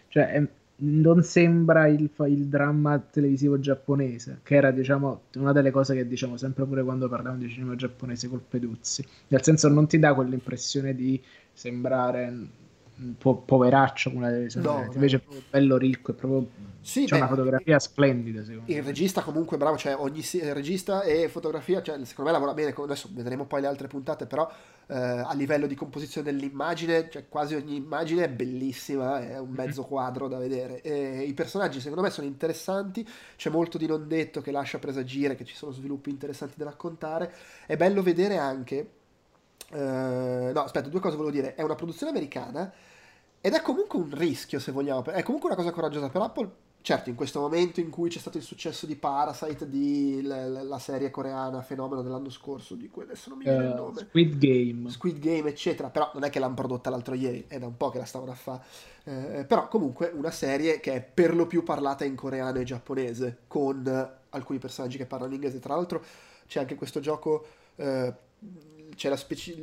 Cioè, 0.08 0.28
è 0.32 0.48
non 0.80 1.24
sembra 1.24 1.88
il, 1.88 2.10
il, 2.28 2.46
dramma 2.46 3.00
televisivo 3.00 3.60
giapponese, 3.60 4.40
che 4.44 4.56
era 4.56 4.72
diciamo 4.72 5.24
una 5.36 5.52
delle 5.52 5.72
cose 5.72 5.96
che 5.96 6.08
diciamo 6.08 6.38
sempre 6.38 6.66
pure 6.66 6.84
quando 6.84 7.10
parliamo 7.10 7.38
di 7.38 7.50
cinema 7.50 7.76
giapponese 7.76 8.30
col 8.30 8.42
Peduzzi, 8.48 9.06
nel 9.28 9.44
senso 9.44 9.68
non 9.68 9.88
ti 9.88 10.00
dà 10.00 10.14
quell'impressione 10.14 10.96
di 10.96 11.22
sembrare 11.52 12.48
un 13.02 13.16
po' 13.18 13.38
poveraccio 13.38 14.12
come 14.12 14.26
la 14.26 14.32
televisione, 14.32 14.66
no, 14.66 14.90
invece 14.94 15.18
è 15.18 15.20
proprio 15.20 15.44
bello 15.50 15.78
ricco, 15.78 16.12
è 16.12 16.14
proprio 16.14 16.48
sì, 16.82 17.06
c'è 17.06 17.12
beh, 17.12 17.18
una 17.18 17.28
fotografia 17.28 17.80
splendida 17.80 18.44
secondo 18.44 18.72
il 18.72 18.78
me. 18.78 18.84
regista 18.84 19.22
comunque 19.22 19.58
bravo, 19.58 19.78
cioè 19.78 19.96
ogni 19.96 20.24
regista 20.54 21.04
e 21.04 21.28
fotografia, 21.28 21.82
cioè, 21.82 22.04
secondo 22.06 22.32
me 22.32 22.38
lavora 22.38 22.54
bene, 22.54 22.74
adesso 22.78 23.10
vedremo 23.12 23.46
poi 23.46 23.62
le 23.62 23.68
altre 23.68 23.88
puntate, 23.88 24.26
però 24.26 24.50
eh, 24.90 24.96
a 24.98 25.34
livello 25.34 25.68
di 25.68 25.76
composizione 25.76 26.32
dell'immagine, 26.32 27.10
cioè 27.12 27.30
quasi 27.30 27.54
ogni 27.54 27.76
immagine 27.76 28.24
è 28.24 28.30
bellissima, 28.30 29.22
è 29.22 29.38
un 29.38 29.52
mezzo 29.52 29.84
quadro 29.84 30.28
da 30.28 30.40
vedere. 30.40 30.82
E 30.82 31.22
I 31.24 31.34
personaggi 31.34 31.80
secondo 31.80 32.02
me 32.02 32.10
sono 32.10 32.26
interessanti, 32.26 33.08
c'è 33.36 33.52
molto 33.52 33.78
di 33.78 33.86
non 33.86 34.08
detto 34.08 34.42
che 34.42 34.52
lascia 34.52 34.80
presagire 34.80 35.36
che 35.36 35.46
ci 35.46 35.56
sono 35.56 35.72
sviluppi 35.72 36.10
interessanti 36.10 36.56
da 36.58 36.66
raccontare, 36.66 37.34
è 37.68 37.78
bello 37.78 38.02
vedere 38.02 38.38
anche... 38.38 38.92
Eh, 39.72 40.52
no, 40.52 40.62
aspetta, 40.64 40.90
due 40.90 41.00
cose 41.00 41.16
volevo 41.16 41.34
dire. 41.36 41.54
È 41.54 41.62
una 41.62 41.76
produzione 41.76 42.12
americana 42.12 42.74
ed 43.40 43.54
è 43.54 43.62
comunque 43.62 44.00
un 44.00 44.10
rischio, 44.12 44.60
se 44.60 44.72
vogliamo. 44.72 45.04
È 45.04 45.22
comunque 45.22 45.50
una 45.50 45.58
cosa 45.58 45.72
coraggiosa 45.72 46.10
per 46.10 46.22
Apple 46.22 46.52
certo, 46.82 47.10
in 47.10 47.16
questo 47.16 47.40
momento 47.40 47.80
in 47.80 47.90
cui 47.90 48.10
c'è 48.10 48.20
stato 48.20 48.38
il 48.38 48.44
successo 48.44 48.86
di 48.86 48.96
Parasite, 48.96 49.70
di 49.70 50.22
la, 50.22 50.48
la 50.48 50.80
serie 50.80 51.10
coreana 51.10 51.62
fenomeno 51.62 52.02
dell'anno 52.02 52.30
scorso, 52.30 52.76
di 52.76 52.90
cui 52.90 53.04
adesso 53.04 53.30
non 53.30 53.38
mi 53.38 53.44
viene 53.44 53.66
uh, 53.66 53.70
il 53.70 53.76
nome. 53.76 54.00
Squid 54.00 54.38
Game. 54.38 54.90
Squid 54.90 55.20
Game, 55.20 55.50
eccetera. 55.50 55.90
Però 55.90 56.12
non 56.14 56.24
è 56.24 56.30
che 56.30 56.40
l'hanno 56.40 56.56
prodotta 56.56 56.90
l'altro 56.90 57.16
ieri, 57.16 57.46
è 57.48 57.60
da 57.60 57.68
un 57.68 57.78
po' 57.78 57.90
che 57.90 57.98
la 57.98 58.06
stavano 58.06 58.32
a 58.32 58.36
fare. 58.36 58.62
Eh, 59.04 59.46
però 59.46 59.68
comunque 59.68 60.12
una 60.14 60.32
serie 60.32 60.80
che 60.80 60.94
è 60.94 61.02
per 61.02 61.36
lo 61.36 61.48
più 61.48 61.64
parlata 61.64 62.06
in 62.06 62.16
coreano 62.16 62.60
e 62.60 62.64
giapponese, 62.64 63.40
con 63.48 64.12
alcuni 64.30 64.60
personaggi 64.60 64.98
che 64.98 65.06
parlano 65.06 65.34
inglese. 65.34 65.60
Tra 65.60 65.76
l'altro 65.76 66.04
c'è 66.48 66.60
anche 66.60 66.76
questo 66.76 67.00
gioco... 67.00 67.46
Eh, 67.76 68.14
c'è 68.96 69.16
speci- 69.16 69.58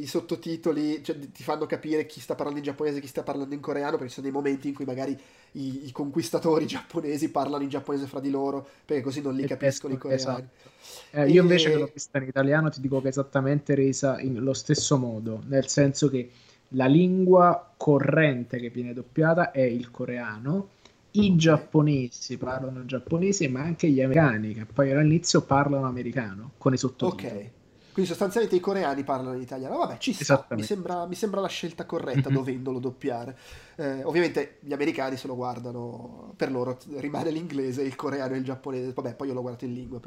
i 0.00 0.06
sottotitoli 0.06 1.02
cioè, 1.02 1.16
ti 1.30 1.42
fanno 1.42 1.66
capire 1.66 2.06
chi 2.06 2.20
sta 2.20 2.34
parlando 2.34 2.58
in 2.58 2.64
giapponese 2.64 2.98
e 2.98 3.00
chi 3.00 3.06
sta 3.06 3.22
parlando 3.22 3.54
in 3.54 3.60
coreano 3.60 3.92
perché 3.92 4.08
ci 4.08 4.14
sono 4.14 4.26
dei 4.26 4.34
momenti 4.34 4.68
in 4.68 4.74
cui 4.74 4.84
magari 4.84 5.18
i, 5.52 5.86
i 5.86 5.92
conquistatori 5.92 6.66
giapponesi 6.66 7.30
parlano 7.30 7.62
in 7.62 7.68
giapponese 7.68 8.06
fra 8.06 8.20
di 8.20 8.30
loro 8.30 8.66
perché 8.84 9.02
così 9.02 9.20
non 9.20 9.34
li 9.34 9.42
e 9.42 9.46
capiscono 9.46 9.94
i 9.94 9.98
coreani. 9.98 10.20
esatto. 10.20 10.70
eh, 11.12 11.28
io 11.28 11.42
invece 11.42 11.70
che 11.70 11.76
l'ho 11.76 11.90
vista 11.92 12.18
in 12.18 12.24
italiano 12.24 12.70
ti 12.70 12.80
dico 12.80 13.00
che 13.00 13.06
è 13.06 13.10
esattamente 13.10 13.74
resa 13.74 14.20
in 14.20 14.40
lo 14.40 14.52
stesso 14.52 14.96
modo 14.98 15.42
nel 15.46 15.68
senso 15.68 16.08
che 16.08 16.30
la 16.72 16.86
lingua 16.86 17.72
corrente 17.76 18.58
che 18.58 18.70
viene 18.70 18.92
doppiata 18.92 19.50
è 19.50 19.62
il 19.62 19.90
coreano 19.90 20.70
i 21.12 21.36
giapponesi 21.36 22.36
parlano 22.36 22.84
giapponese 22.84 23.48
ma 23.48 23.60
anche 23.60 23.88
gli 23.88 24.02
americani 24.02 24.54
che 24.54 24.66
poi 24.66 24.92
all'inizio 24.92 25.40
parlano 25.42 25.86
americano 25.86 26.52
con 26.58 26.74
i 26.74 26.76
sottotitoli. 26.76 27.36
Ok 27.36 27.50
quindi 27.98 28.06
sostanzialmente 28.06 28.54
i 28.54 28.60
coreani 28.60 29.02
parlano 29.02 29.34
in 29.34 29.42
italiano. 29.42 29.78
Vabbè, 29.78 29.98
ci 29.98 30.12
sta, 30.12 30.46
mi 30.50 30.62
sembra, 30.62 31.04
mi 31.06 31.16
sembra, 31.16 31.40
la 31.40 31.48
scelta 31.48 31.84
corretta 31.84 32.28
mm-hmm. 32.28 32.38
dovendolo 32.38 32.78
doppiare. 32.78 33.36
Eh, 33.74 34.04
ovviamente 34.04 34.58
gli 34.60 34.72
americani 34.72 35.16
se 35.16 35.26
lo 35.26 35.34
guardano, 35.34 36.32
per 36.36 36.52
loro 36.52 36.78
rimane 36.98 37.30
l'inglese, 37.30 37.82
il 37.82 37.96
coreano 37.96 38.34
e 38.34 38.38
il 38.38 38.44
giapponese. 38.44 38.92
Vabbè, 38.92 39.16
poi 39.16 39.26
io 39.26 39.34
l'ho 39.34 39.40
guardato 39.40 39.64
in 39.64 39.72
lingua. 39.74 40.00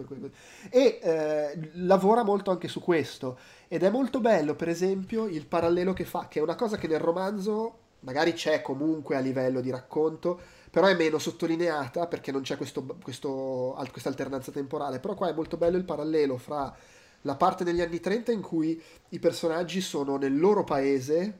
E 0.69 0.99
eh, 1.01 1.69
lavora 1.73 2.23
molto 2.23 2.49
anche 2.49 2.69
su 2.69 2.79
questo. 2.79 3.37
Ed 3.67 3.83
è 3.83 3.89
molto 3.89 4.21
bello, 4.21 4.55
per 4.55 4.69
esempio, 4.69 5.27
il 5.27 5.45
parallelo 5.45 5.91
che 5.91 6.05
fa, 6.05 6.27
che 6.29 6.39
è 6.39 6.41
una 6.41 6.55
cosa 6.55 6.77
che 6.77 6.87
nel 6.87 6.99
romanzo 6.99 7.79
magari 7.99 8.31
c'è 8.31 8.61
comunque 8.61 9.17
a 9.17 9.19
livello 9.19 9.59
di 9.59 9.69
racconto, 9.69 10.39
però 10.71 10.87
è 10.87 10.95
meno 10.95 11.19
sottolineata 11.19 12.07
perché 12.07 12.31
non 12.31 12.41
c'è 12.41 12.55
questo, 12.55 12.85
questo, 13.03 13.77
questa 13.91 14.07
alternanza 14.07 14.53
temporale. 14.53 15.01
Però 15.01 15.13
qua 15.13 15.27
è 15.27 15.33
molto 15.33 15.57
bello 15.57 15.75
il 15.75 15.83
parallelo 15.83 16.37
fra 16.37 16.73
la 17.21 17.35
parte 17.35 17.63
degli 17.63 17.81
anni 17.81 17.99
30 17.99 18.31
in 18.31 18.41
cui 18.41 18.81
i 19.09 19.19
personaggi 19.19 19.81
sono 19.81 20.17
nel 20.17 20.37
loro 20.37 20.63
paese, 20.63 21.39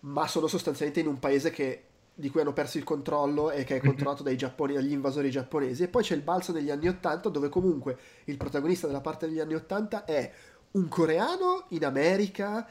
ma 0.00 0.26
sono 0.26 0.46
sostanzialmente 0.46 1.00
in 1.00 1.08
un 1.08 1.18
paese 1.18 1.50
che, 1.50 1.84
di 2.14 2.30
cui 2.30 2.40
hanno 2.40 2.52
perso 2.52 2.78
il 2.78 2.84
controllo 2.84 3.50
e 3.50 3.64
che 3.64 3.76
è 3.76 3.80
mhm. 3.80 3.86
controllato 3.86 4.22
dai 4.22 4.36
giapponi, 4.36 4.74
dagli 4.74 4.92
invasori 4.92 5.30
giapponesi. 5.30 5.82
E 5.82 5.88
poi 5.88 6.02
c'è 6.02 6.14
il 6.14 6.22
balzo 6.22 6.52
degli 6.52 6.70
anni 6.70 6.88
80 6.88 7.28
dove 7.28 7.48
comunque 7.48 7.96
il 8.24 8.36
protagonista 8.36 8.86
della 8.86 9.00
parte 9.00 9.26
degli 9.26 9.40
anni 9.40 9.54
80 9.54 10.04
è 10.04 10.32
un 10.72 10.88
coreano 10.88 11.64
in 11.68 11.84
America 11.84 12.66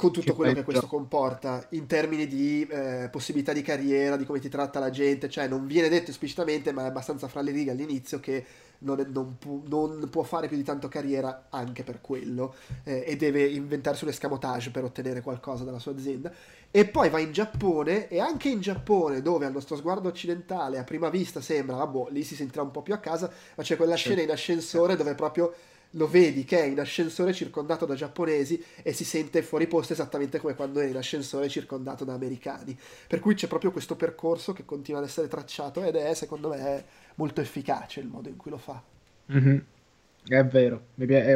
con 0.00 0.12
tutto 0.12 0.30
che 0.30 0.34
quello 0.34 0.52
peggio. 0.52 0.64
che 0.64 0.72
questo 0.72 0.86
comporta 0.86 1.66
in 1.70 1.86
termini 1.86 2.26
di 2.26 2.66
eh, 2.66 3.08
possibilità 3.10 3.52
di 3.52 3.60
carriera, 3.60 4.16
di 4.16 4.24
come 4.24 4.40
ti 4.40 4.48
tratta 4.48 4.78
la 4.78 4.88
gente, 4.88 5.28
cioè 5.28 5.46
non 5.46 5.66
viene 5.66 5.90
detto 5.90 6.10
esplicitamente, 6.10 6.72
ma 6.72 6.84
è 6.84 6.86
abbastanza 6.86 7.28
fra 7.28 7.42
le 7.42 7.50
righe 7.50 7.70
all'inizio 7.70 8.18
che 8.18 8.44
non, 8.80 9.00
è, 9.00 9.04
non, 9.04 9.36
pu- 9.38 9.64
non 9.66 10.08
può 10.10 10.22
fare 10.22 10.48
più 10.48 10.56
di 10.56 10.62
tanto 10.62 10.88
carriera 10.88 11.46
anche 11.50 11.82
per 11.82 12.00
quello 12.00 12.54
eh, 12.84 13.04
e 13.06 13.16
deve 13.16 13.46
inventarsi 13.46 14.04
un 14.04 14.10
escamotage 14.10 14.70
per 14.70 14.84
ottenere 14.84 15.22
qualcosa 15.22 15.64
dalla 15.64 15.78
sua 15.78 15.92
azienda. 15.92 16.32
E 16.70 16.86
poi 16.86 17.10
va 17.10 17.18
in 17.18 17.32
Giappone 17.32 18.08
e 18.08 18.20
anche 18.20 18.48
in 18.48 18.60
Giappone, 18.60 19.22
dove 19.22 19.44
al 19.44 19.52
nostro 19.52 19.76
sguardo 19.76 20.08
occidentale 20.08 20.78
a 20.78 20.84
prima 20.84 21.08
vista 21.08 21.40
sembra, 21.40 21.76
vabbè, 21.76 22.10
lì 22.10 22.22
si 22.22 22.36
sentirà 22.36 22.62
un 22.62 22.70
po' 22.70 22.82
più 22.82 22.94
a 22.94 22.98
casa, 22.98 23.30
ma 23.56 23.62
c'è 23.62 23.76
quella 23.76 23.96
scena 23.96 24.22
in 24.22 24.30
ascensore 24.30 24.94
dove 24.96 25.14
proprio 25.14 25.52
lo 25.94 26.06
vedi 26.06 26.44
che 26.44 26.60
è 26.60 26.66
in 26.66 26.78
ascensore 26.78 27.32
circondato 27.32 27.84
da 27.84 27.94
giapponesi 27.94 28.62
e 28.82 28.92
si 28.92 29.04
sente 29.04 29.42
fuori 29.42 29.66
posto 29.66 29.92
esattamente 29.92 30.38
come 30.38 30.54
quando 30.54 30.80
è 30.80 30.86
in 30.86 30.96
ascensore 30.96 31.48
circondato 31.48 32.04
da 32.04 32.14
americani. 32.14 32.78
Per 33.06 33.18
cui 33.18 33.34
c'è 33.34 33.48
proprio 33.48 33.72
questo 33.72 33.96
percorso 33.96 34.52
che 34.52 34.64
continua 34.64 35.00
ad 35.00 35.06
essere 35.06 35.28
tracciato 35.28 35.82
ed 35.82 35.96
è 35.96 36.14
secondo 36.14 36.48
me 36.50 36.84
molto 37.16 37.40
efficace 37.40 38.00
il 38.00 38.06
modo 38.06 38.28
in 38.28 38.36
cui 38.36 38.50
lo 38.50 38.58
fa. 38.58 38.82
Mm-hmm. 39.32 39.58
È 40.26 40.44
vero, 40.44 40.82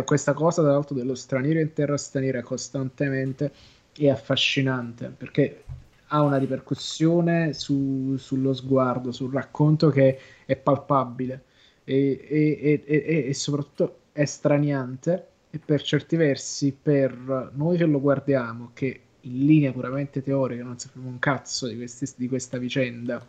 questa 0.05 0.35
cosa 0.35 0.63
tra 0.63 0.71
l'altro 0.71 0.95
dello 0.95 1.15
straniero 1.15 1.59
in 1.59 1.73
terra 1.73 1.97
straniera 1.97 2.43
costantemente 2.43 3.51
è 3.97 4.09
affascinante 4.09 5.09
perché 5.09 5.65
ha 6.09 6.21
una 6.21 6.37
ripercussione 6.37 7.55
su, 7.55 8.15
sullo 8.19 8.53
sguardo, 8.53 9.11
sul 9.11 9.33
racconto 9.33 9.89
che 9.89 10.19
è 10.45 10.55
palpabile 10.55 11.45
e, 11.83 12.27
e, 12.29 12.83
e, 12.85 13.25
e 13.29 13.35
soprattutto 13.35 14.03
è 14.15 14.25
straniante 14.25 15.27
e 15.51 15.59
per 15.59 15.83
certi 15.83 16.15
versi 16.15 16.73
per 16.81 17.51
noi 17.55 17.77
che 17.77 17.85
lo 17.85 18.01
guardiamo, 18.01 18.71
che 18.73 19.01
in 19.23 19.45
linea 19.45 19.73
puramente 19.73 20.23
teorica 20.23 20.63
non 20.63 20.79
sappiamo 20.79 21.09
un 21.09 21.19
cazzo 21.19 21.67
di, 21.67 21.75
questi, 21.75 22.07
di 22.17 22.29
questa 22.29 22.57
vicenda, 22.59 23.27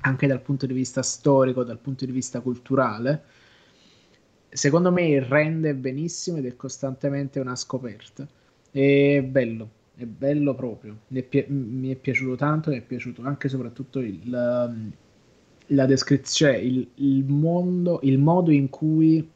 anche 0.00 0.26
dal 0.26 0.42
punto 0.42 0.66
di 0.66 0.74
vista 0.74 1.02
storico, 1.02 1.64
dal 1.64 1.78
punto 1.78 2.04
di 2.04 2.12
vista 2.12 2.40
culturale, 2.40 3.22
secondo 4.50 4.92
me 4.92 5.18
rende 5.26 5.74
benissimo 5.74 6.36
ed 6.36 6.44
è 6.44 6.56
costantemente 6.56 7.40
una 7.40 7.56
scoperta. 7.56 8.28
È 8.70 9.22
bello, 9.22 9.70
è 9.94 10.04
bello 10.04 10.54
proprio. 10.54 10.98
Mi 11.08 11.26
è, 11.26 11.46
mi 11.48 11.90
è 11.90 11.96
piaciuto 11.96 12.36
tanto, 12.36 12.68
mi 12.68 12.76
è 12.76 12.82
piaciuto 12.82 13.22
anche 13.22 13.46
e 13.46 13.50
soprattutto 13.50 14.00
il, 14.00 14.28
la 14.28 15.86
descrizione, 15.86 16.58
il, 16.58 16.86
il 16.96 17.24
mondo, 17.24 18.00
il 18.02 18.18
modo 18.18 18.50
in 18.50 18.68
cui 18.68 19.26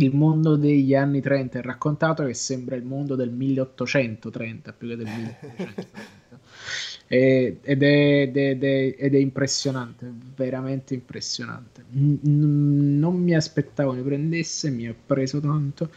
il 0.00 0.14
mondo 0.14 0.56
degli 0.56 0.94
anni 0.94 1.20
30 1.20 1.58
è 1.58 1.62
raccontato 1.62 2.24
che 2.24 2.34
sembra 2.34 2.76
il 2.76 2.84
mondo 2.84 3.14
del 3.16 3.30
1830 3.30 4.72
più 4.72 4.88
che 4.88 4.96
del 4.96 5.06
1830 5.06 5.86
ed, 7.08 7.82
è, 7.82 8.30
ed, 8.32 8.62
è, 8.62 8.94
ed, 8.98 9.14
è, 9.14 9.18
impressionante 9.18 10.12
veramente 10.36 10.94
impressionante. 10.94 11.84
N- 11.92 12.98
non 12.98 13.16
mi 13.20 13.34
aspettavo 13.34 13.92
ne 13.92 14.02
prendesse 14.02 14.70
mi 14.70 14.86
ha 14.86 14.94
preso 14.94 15.40
tanto 15.40 15.90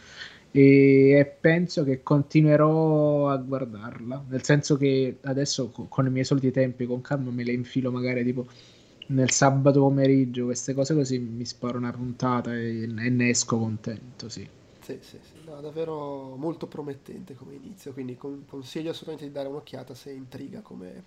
e 0.54 1.36
penso 1.40 1.82
che 1.82 2.02
continuerò 2.02 3.30
a 3.30 3.36
guardarla 3.38 4.24
nel 4.28 4.42
senso 4.42 4.76
che 4.76 5.16
adesso 5.22 5.70
con 5.70 6.06
i 6.06 6.10
miei 6.10 6.26
soliti 6.26 6.50
tempi 6.50 6.84
con 6.84 7.00
calma 7.00 7.30
me 7.30 7.42
le 7.42 7.52
infilo 7.52 7.90
magari 7.90 8.22
tipo 8.22 8.46
nel 9.12 9.30
sabato 9.30 9.80
pomeriggio, 9.80 10.44
queste 10.46 10.74
cose 10.74 10.94
così 10.94 11.18
mi 11.18 11.44
sparo 11.44 11.78
una 11.78 11.92
puntata 11.92 12.54
e, 12.54 12.82
e 12.82 12.86
ne 13.10 13.28
esco 13.28 13.58
contento, 13.58 14.28
sì. 14.28 14.48
Sì, 14.80 14.98
sì, 15.00 15.18
sì. 15.22 15.40
No, 15.44 15.60
davvero 15.60 16.34
molto 16.36 16.66
promettente 16.66 17.34
come 17.34 17.54
inizio, 17.54 17.92
quindi 17.92 18.16
con, 18.16 18.44
consiglio 18.46 18.90
assolutamente 18.90 19.26
di 19.26 19.32
dare 19.32 19.48
un'occhiata 19.48 19.94
se 19.94 20.10
intriga 20.10 20.60
come, 20.60 21.04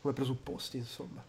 come 0.00 0.14
presupposti, 0.14 0.78
insomma. 0.78 1.22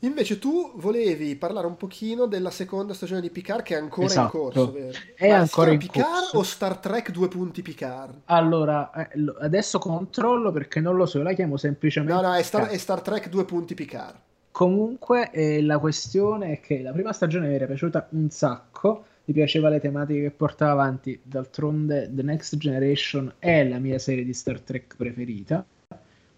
Invece 0.00 0.38
tu 0.38 0.72
volevi 0.76 1.36
parlare 1.36 1.66
un 1.66 1.76
pochino 1.76 2.26
della 2.26 2.50
seconda 2.50 2.94
stagione 2.94 3.20
di 3.20 3.30
Picard 3.30 3.62
che 3.62 3.74
è 3.74 3.78
ancora 3.78 4.06
esatto. 4.06 4.24
in 4.24 4.28
corso, 4.28 4.72
vero? 4.72 5.02
È 5.14 5.28
Ma 5.28 5.36
ancora 5.36 5.70
in 5.70 5.76
Picard 5.76 6.30
corso. 6.30 6.38
o 6.38 6.42
Star 6.42 6.78
Trek 6.78 7.10
due 7.10 7.28
punti 7.28 7.62
Picard? 7.62 8.22
Allora, 8.26 8.90
eh, 8.92 9.08
adesso 9.40 9.78
controllo 9.80 10.52
perché 10.52 10.80
non 10.80 10.96
lo 10.96 11.06
so, 11.06 11.20
la 11.22 11.32
chiamo 11.32 11.56
semplicemente 11.56 12.20
No, 12.20 12.20
no, 12.20 12.34
è 12.34 12.42
Star, 12.42 12.68
è 12.68 12.76
Star 12.76 13.00
Trek 13.02 13.28
due 13.28 13.44
punti 13.44 13.74
Picard. 13.74 14.20
Comunque 14.58 15.30
eh, 15.30 15.62
la 15.62 15.78
questione 15.78 16.54
è 16.54 16.60
che 16.60 16.82
la 16.82 16.90
prima 16.90 17.12
stagione 17.12 17.46
mi 17.46 17.54
era 17.54 17.66
piaciuta 17.66 18.08
un 18.10 18.28
sacco, 18.28 19.04
mi 19.26 19.32
piaceva 19.32 19.68
le 19.68 19.78
tematiche 19.78 20.22
che 20.22 20.30
portava 20.32 20.72
avanti, 20.72 21.16
d'altronde 21.22 22.10
The 22.12 22.22
Next 22.22 22.56
Generation 22.56 23.34
è 23.38 23.62
la 23.62 23.78
mia 23.78 24.00
serie 24.00 24.24
di 24.24 24.34
Star 24.34 24.58
Trek 24.60 24.96
preferita 24.96 25.64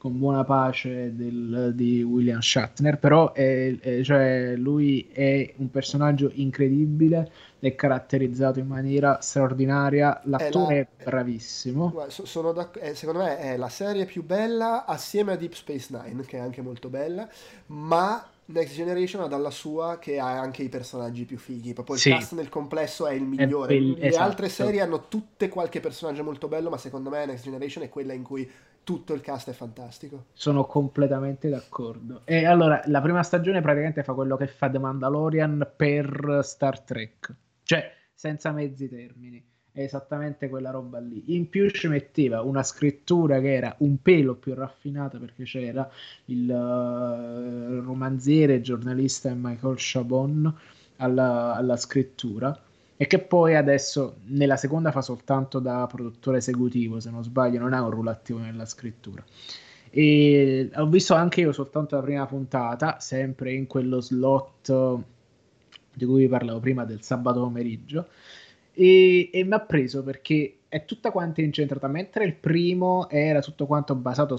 con 0.01 0.19
buona 0.19 0.45
pace 0.45 1.15
del, 1.15 1.73
di 1.75 2.03
William 2.03 2.41
Shatner, 2.41 2.99
però 2.99 3.35
è, 3.35 3.79
è, 3.79 4.03
cioè, 4.03 4.55
lui 4.57 5.07
è 5.13 5.53
un 5.59 5.71
personaggio 5.71 6.31
incredibile, 6.33 7.31
è 7.59 7.75
caratterizzato 7.75 8.59
in 8.59 8.67
maniera 8.67 9.21
straordinaria, 9.21 10.19
l'attore 10.25 10.75
è, 10.75 10.89
la, 10.97 11.03
è 11.03 11.05
bravissimo. 11.05 11.91
Guarda, 11.91 12.11
sono 12.11 12.73
eh, 12.81 12.95
secondo 12.95 13.21
me 13.23 13.39
è 13.41 13.59
la 13.59 13.69
serie 13.69 14.07
più 14.07 14.25
bella 14.25 14.87
assieme 14.87 15.33
a 15.33 15.37
Deep 15.37 15.53
Space 15.53 15.89
Nine, 15.91 16.25
che 16.25 16.39
è 16.39 16.41
anche 16.41 16.63
molto 16.63 16.89
bella, 16.89 17.29
ma 17.67 18.27
Next 18.47 18.75
Generation 18.75 19.23
ha 19.23 19.27
dalla 19.27 19.51
sua 19.51 19.99
che 19.99 20.19
ha 20.19 20.41
anche 20.41 20.63
i 20.63 20.71
personaggi 20.71 21.27
più 21.27 21.37
fighi. 21.37 21.75
Proprio 21.75 21.97
il 21.97 22.01
sì. 22.01 22.11
cast 22.11 22.33
nel 22.33 22.49
complesso 22.49 23.07
è 23.07 23.13
il 23.13 23.25
migliore. 23.25 23.75
È 23.75 23.79
be- 23.79 24.01
Le 24.01 24.07
esatto. 24.07 24.25
altre 24.25 24.49
serie 24.49 24.81
hanno 24.81 25.09
tutte 25.09 25.51
qualche 25.51 25.81
personaggio 25.81 26.25
molto 26.25 26.49
bello, 26.49 26.71
ma 26.71 26.79
secondo 26.79 27.11
me 27.11 27.27
Next 27.27 27.45
Generation 27.45 27.85
è 27.85 27.91
quella 27.91 28.15
in 28.15 28.23
cui 28.23 28.51
tutto 28.85 29.15
il 29.15 29.21
cast 29.21 29.51
è 29.51 29.53
fantastico. 29.53 30.27
Sono 30.33 30.65
completamente 30.65 31.49
d'accordo. 31.49 32.23
E 32.25 32.45
allora, 32.45 32.83
la 32.87 33.01
prima 33.01 33.23
stagione 33.23 33.61
praticamente 33.61 34.03
fa 34.03 34.15
quello 34.15 34.37
che 34.37 34.47
fa 34.47 34.69
The 34.69 34.79
Mandalorian 34.79 35.73
per 35.77 36.41
Star 36.43 36.81
Trek. 36.81 37.35
Cioè, 37.63 37.93
senza 38.13 38.53
mezzi 38.53 38.89
termini 38.89 39.43
è 39.73 39.83
esattamente 39.83 40.49
quella 40.49 40.71
roba 40.71 40.99
lì. 40.99 41.35
In 41.35 41.49
più 41.49 41.71
ci 41.71 41.89
metteva 41.89 42.43
una 42.43 42.63
scrittura 42.63 43.41
che 43.41 43.55
era 43.55 43.75
un 43.79 44.01
pelo 44.03 44.35
più 44.35 44.55
raffinata 44.55 45.19
perché 45.19 45.45
c'era 45.45 45.89
il 46.27 46.49
uh, 46.49 47.81
romanziere 47.85 48.61
giornalista 48.61 49.33
Michael 49.35 49.77
Chabon 49.79 50.55
alla, 50.97 51.55
alla, 51.55 51.77
scrittura 51.77 52.59
e 53.03 53.07
che 53.07 53.19
poi 53.19 53.57
adesso 53.57 54.19
nella 54.27 54.59
seconda 54.59 54.93
fa 54.93 55.01
soltanto 55.01 55.59
da 55.59 55.87
produttore 55.87 56.37
esecutivo, 56.37 57.01
se 57.01 57.09
non 57.09 57.23
sbaglio, 57.25 57.59
non 57.59 57.73
ha 57.73 57.83
un 57.83 57.89
ruolo 57.89 58.11
attivo 58.11 58.41
nella 58.41 58.67
scrittura. 58.67 59.25
E 59.89 60.69
ho 60.75 60.87
visto 60.87 61.15
anche 61.15 61.41
io 61.41 61.51
soltanto 61.53 61.97
la 61.97 62.03
prima 62.03 62.27
puntata, 62.27 63.01
sempre 63.01 63.55
in 63.55 63.67
quello 63.67 64.03
slot 64.03 64.99
di 65.95 66.05
cui 66.05 66.25
vi 66.25 66.29
parlavo 66.29 66.61
prima 66.61 66.85
del 66.85 67.01
sabato 67.01 67.41
pomeriggio 67.41 68.07
e, 68.75 69.31
e 69.33 69.45
mi 69.45 69.55
ha 69.55 69.61
preso 69.61 70.03
perché 70.03 70.59
è 70.69 70.85
tutta 70.85 71.11
quanto 71.11 71.41
incentrata, 71.41 71.89
mentre 71.89 72.27
il 72.27 72.35
primo 72.35 73.09
era 73.09 73.41
tutto 73.41 73.65
quanto 73.65 73.95
basato 73.95 74.37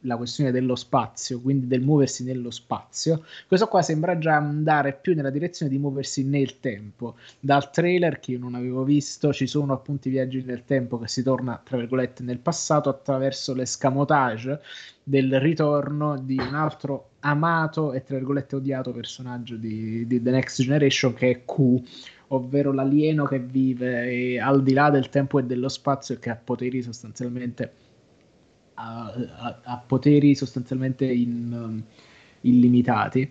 sulla 0.00 0.16
questione 0.16 0.50
dello 0.50 0.76
spazio, 0.76 1.40
quindi 1.40 1.66
del 1.66 1.80
muoversi 1.80 2.24
nello 2.24 2.50
spazio, 2.50 3.24
questo 3.46 3.66
qua 3.66 3.82
sembra 3.82 4.18
già 4.18 4.36
andare 4.36 4.94
più 4.94 5.14
nella 5.14 5.30
direzione 5.30 5.70
di 5.70 5.78
muoversi 5.78 6.24
nel 6.24 6.60
tempo. 6.60 7.16
Dal 7.40 7.70
trailer 7.70 8.18
che 8.18 8.32
io 8.32 8.38
non 8.38 8.54
avevo 8.54 8.84
visto 8.84 9.32
ci 9.32 9.46
sono 9.46 9.72
appunto 9.72 10.08
i 10.08 10.12
viaggi 10.12 10.42
nel 10.42 10.64
tempo 10.64 10.98
che 10.98 11.08
si 11.08 11.22
torna, 11.22 11.60
tra 11.62 11.76
virgolette, 11.76 12.22
nel 12.22 12.38
passato 12.38 12.88
attraverso 12.88 13.54
l'escamotage 13.54 14.60
del 15.02 15.40
ritorno 15.40 16.18
di 16.18 16.36
un 16.38 16.54
altro 16.54 17.10
amato 17.20 17.92
e 17.92 18.02
tra 18.02 18.16
virgolette 18.16 18.56
odiato 18.56 18.92
personaggio 18.92 19.56
di, 19.56 20.06
di 20.06 20.22
The 20.22 20.30
Next 20.30 20.62
Generation 20.62 21.14
che 21.14 21.30
è 21.30 21.44
Q 21.44 21.82
ovvero 22.28 22.72
l'alieno 22.72 23.24
che 23.24 23.38
vive 23.38 24.40
al 24.40 24.62
di 24.62 24.72
là 24.72 24.90
del 24.90 25.08
tempo 25.08 25.38
e 25.38 25.44
dello 25.44 25.68
spazio 25.68 26.16
e 26.16 26.18
che 26.18 26.30
ha 26.30 26.36
poteri 26.36 26.82
sostanzialmente 26.82 27.72
ha, 28.76 29.12
ha, 29.36 29.60
ha 29.62 29.82
poteri 29.86 30.34
sostanzialmente 30.34 31.04
in, 31.04 31.52
um, 31.52 31.82
illimitati. 32.42 33.30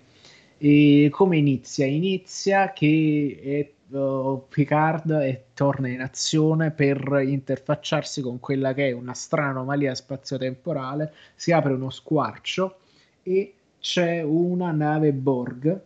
E 0.57 1.09
come 1.11 1.38
inizia? 1.38 1.85
Inizia 1.85 2.72
che 2.73 3.72
è, 3.89 3.95
uh, 3.95 4.43
Picard 4.47 5.11
è, 5.11 5.43
torna 5.53 5.88
in 5.89 6.01
azione 6.01 6.72
per 6.72 7.23
interfacciarsi 7.26 8.22
con 8.22 8.39
quella 8.39 8.73
che 8.73 8.89
è 8.89 8.91
una 8.91 9.13
strana 9.13 9.49
anomalia 9.49 9.93
spazio-temporale, 9.95 11.13
si 11.35 11.51
apre 11.51 11.73
uno 11.73 11.89
squarcio 11.89 12.77
e 13.23 13.53
c'è 13.80 14.22
una 14.22 14.72
nave 14.72 15.13
Borg 15.13 15.81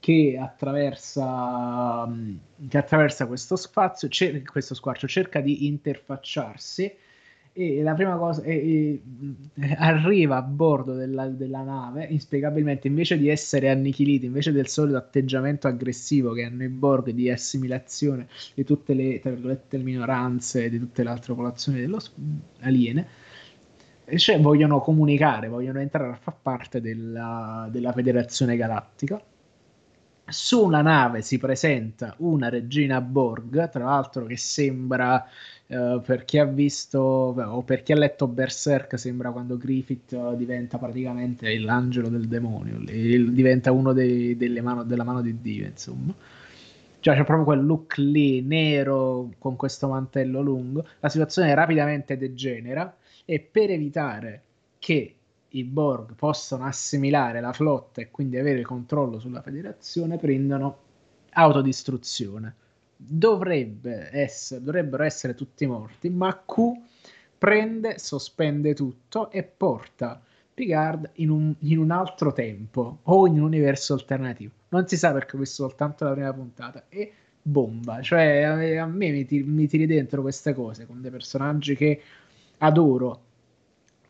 che 0.00 0.36
attraversa, 0.36 2.10
che 2.68 2.76
attraversa 2.76 3.26
questo 3.26 3.54
spazio, 3.54 4.08
cer- 4.08 4.42
questo 4.42 4.74
squarcio, 4.74 5.06
cerca 5.06 5.40
di 5.40 5.68
interfacciarsi 5.68 6.92
e 7.54 7.82
la 7.82 7.92
prima 7.92 8.16
cosa 8.16 8.42
e, 8.42 8.54
e, 9.54 9.74
arriva 9.76 10.36
a 10.36 10.42
bordo 10.42 10.94
della, 10.94 11.28
della, 11.28 11.62
nave 11.62 12.06
inspiegabilmente 12.06 12.88
invece 12.88 13.18
di 13.18 13.28
essere 13.28 13.68
annichiliti 13.68 14.24
invece 14.24 14.52
del 14.52 14.68
solito 14.68 14.96
atteggiamento 14.96 15.66
aggressivo 15.66 16.32
che 16.32 16.44
hanno 16.44 16.64
i 16.64 16.68
Borg 16.68 17.10
di 17.10 17.30
assimilazione 17.30 18.26
di 18.54 18.64
tutte 18.64 18.94
le, 18.94 19.20
le 19.22 19.78
minoranze 19.78 20.70
di 20.70 20.78
tutte 20.78 21.02
le 21.02 21.10
altre 21.10 21.34
popolazioni 21.34 21.80
dello, 21.80 21.98
aliene 22.60 23.06
cioè 24.16 24.40
vogliono 24.40 24.80
comunicare 24.80 25.48
vogliono 25.48 25.78
entrare 25.80 26.10
a 26.10 26.16
far 26.16 26.36
parte 26.40 26.80
della, 26.80 27.68
della 27.70 27.92
federazione 27.92 28.56
galattica. 28.56 29.22
Su 30.24 30.64
una 30.64 30.82
nave 30.82 31.20
si 31.20 31.36
presenta 31.36 32.14
una 32.18 32.48
regina 32.48 33.00
Borg, 33.00 33.68
tra 33.68 33.84
l'altro 33.84 34.24
che 34.24 34.36
sembra 34.36 35.26
Uh, 35.66 36.02
per 36.02 36.24
chi 36.24 36.38
ha 36.38 36.44
visto 36.44 36.98
o 36.98 37.62
per 37.62 37.82
chi 37.82 37.92
ha 37.92 37.96
letto 37.96 38.26
Berserk 38.26 38.98
sembra 38.98 39.30
quando 39.30 39.56
Griffith 39.56 40.12
uh, 40.12 40.36
diventa 40.36 40.76
praticamente 40.76 41.56
l'angelo 41.58 42.08
del 42.08 42.28
demonio 42.28 42.76
il, 42.88 43.32
diventa 43.32 43.72
uno 43.72 43.94
dei, 43.94 44.36
mano, 44.60 44.82
della 44.82 45.04
mano 45.04 45.22
di 45.22 45.40
Dio 45.40 45.64
insomma. 45.64 46.12
Cioè 47.00 47.16
c'è 47.16 47.24
proprio 47.24 47.44
quel 47.44 47.64
look 47.64 47.96
lì 47.96 48.42
nero 48.42 49.30
con 49.38 49.56
questo 49.56 49.88
mantello 49.88 50.40
lungo. 50.42 50.86
La 51.00 51.08
situazione 51.08 51.54
rapidamente 51.54 52.16
degenera 52.16 52.94
e 53.24 53.40
per 53.40 53.70
evitare 53.70 54.42
che 54.78 55.14
i 55.48 55.64
Borg 55.64 56.14
possano 56.14 56.64
assimilare 56.64 57.40
la 57.40 57.52
flotta 57.52 58.00
e 58.00 58.10
quindi 58.10 58.38
avere 58.38 58.60
il 58.60 58.66
controllo 58.66 59.18
sulla 59.18 59.42
federazione 59.42 60.18
prendono 60.18 60.78
autodistruzione 61.30 62.54
dovrebbe 63.06 64.08
essere, 64.12 64.62
dovrebbero 64.62 65.02
essere 65.02 65.34
tutti 65.34 65.66
morti, 65.66 66.08
ma 66.10 66.42
Q 66.44 66.72
prende, 67.36 67.98
sospende 67.98 68.74
tutto 68.74 69.30
e 69.30 69.42
porta 69.42 70.22
Picard 70.54 71.10
in 71.14 71.30
un, 71.30 71.54
in 71.60 71.78
un, 71.78 71.90
altro 71.90 72.32
tempo 72.32 72.98
o 73.02 73.26
in 73.26 73.34
un 73.34 73.42
universo 73.42 73.94
alternativo. 73.94 74.52
Non 74.68 74.86
si 74.86 74.96
sa 74.96 75.12
perché 75.12 75.36
ho 75.36 75.38
visto 75.38 75.66
soltanto 75.66 76.04
la 76.04 76.12
prima 76.12 76.32
puntata 76.32 76.84
e 76.88 77.12
bomba, 77.42 78.00
cioè 78.02 78.42
a, 78.42 78.82
a 78.82 78.86
me 78.86 79.10
mi, 79.10 79.24
tiri, 79.24 79.42
mi 79.44 79.66
tiri 79.66 79.86
dentro 79.86 80.22
queste 80.22 80.54
cose 80.54 80.86
con 80.86 81.00
dei 81.00 81.10
personaggi 81.10 81.74
che 81.74 82.00
adoro 82.58 83.24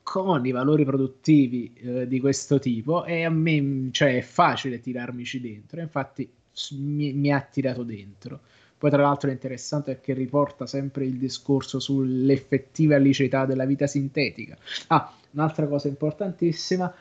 con 0.03 0.45
i 0.45 0.51
valori 0.51 0.85
produttivi 0.85 1.73
eh, 1.75 2.07
di 2.07 2.21
questo 2.21 2.59
tipo 2.59 3.05
e 3.05 3.25
a 3.25 3.31
me 3.31 3.89
cioè, 3.93 4.17
è 4.17 4.23
facile 4.23 4.81
tirarmici 4.81 5.41
dentro. 5.41 5.81
Infatti 5.81 6.29
mi, 6.73 7.13
mi 7.15 7.33
ha 7.33 7.41
tirato 7.41 7.83
dentro 7.83 8.41
poi 8.83 8.91
tra 8.91 9.03
l'altro 9.03 9.31
è 9.31 9.33
interessante 9.33 9.95
perché 9.95 10.13
riporta 10.13 10.67
sempre 10.67 11.05
il 11.05 11.17
discorso 11.17 11.79
sull'effettiva 11.79 12.97
liceità 12.97 13.47
della 13.47 13.65
vita 13.65 13.87
sintetica. 13.87 14.59
Ah, 14.89 15.15
un'altra 15.31 15.69
cosa 15.69 15.87
importantissima, 15.87 16.93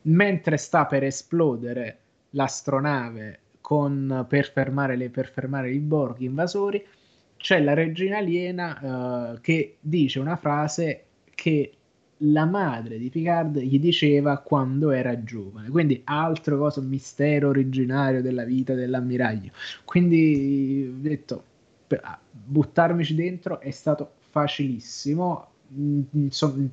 mentre 0.00 0.56
sta 0.56 0.86
per 0.86 1.04
esplodere 1.04 1.98
l'astronave 2.30 3.40
con, 3.60 4.24
per, 4.26 4.50
fermare 4.50 4.96
le, 4.96 5.10
per 5.10 5.30
fermare 5.30 5.70
i 5.72 5.78
Borg 5.78 6.20
invasori, 6.20 6.82
c'è 7.36 7.60
la 7.60 7.74
regina 7.74 8.16
aliena 8.16 9.34
uh, 9.34 9.40
che 9.42 9.76
dice 9.78 10.18
una 10.20 10.36
frase 10.36 11.04
che 11.34 11.70
la 12.18 12.44
madre 12.46 12.98
di 12.98 13.10
Picard 13.10 13.58
gli 13.58 13.78
diceva 13.78 14.38
quando 14.38 14.90
era 14.90 15.22
giovane. 15.22 15.68
Quindi 15.68 16.00
altro 16.04 16.58
cosa, 16.58 16.80
mistero 16.80 17.48
originario 17.48 18.22
della 18.22 18.44
vita 18.44 18.74
dell'ammiraglio. 18.74 19.50
Quindi 19.84 20.90
ho 20.90 21.00
detto, 21.00 21.44
ah, 22.02 22.18
buttarmici 22.30 23.14
dentro 23.14 23.60
è 23.60 23.70
stato 23.70 24.12
facilissimo. 24.30 25.48
Insomma, 26.12 26.54
mm, 26.54 26.66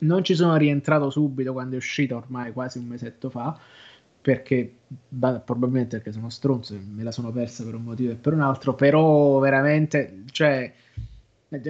non 0.00 0.24
ci 0.24 0.34
sono 0.34 0.56
rientrato 0.56 1.10
subito 1.10 1.52
quando 1.52 1.74
è 1.74 1.78
uscito 1.78 2.16
ormai 2.16 2.52
quasi 2.52 2.78
un 2.78 2.86
mesetto 2.86 3.30
fa 3.30 3.58
perché 4.20 4.72
beh, 5.08 5.40
probabilmente 5.40 5.96
perché 5.96 6.12
sono 6.12 6.30
stronzo 6.30 6.78
me 6.90 7.02
la 7.02 7.10
sono 7.10 7.30
persa 7.30 7.64
per 7.64 7.74
un 7.74 7.82
motivo 7.82 8.12
e 8.12 8.16
per 8.16 8.32
un 8.32 8.40
altro 8.40 8.74
però 8.74 9.38
veramente 9.38 10.22
cioè 10.30 10.72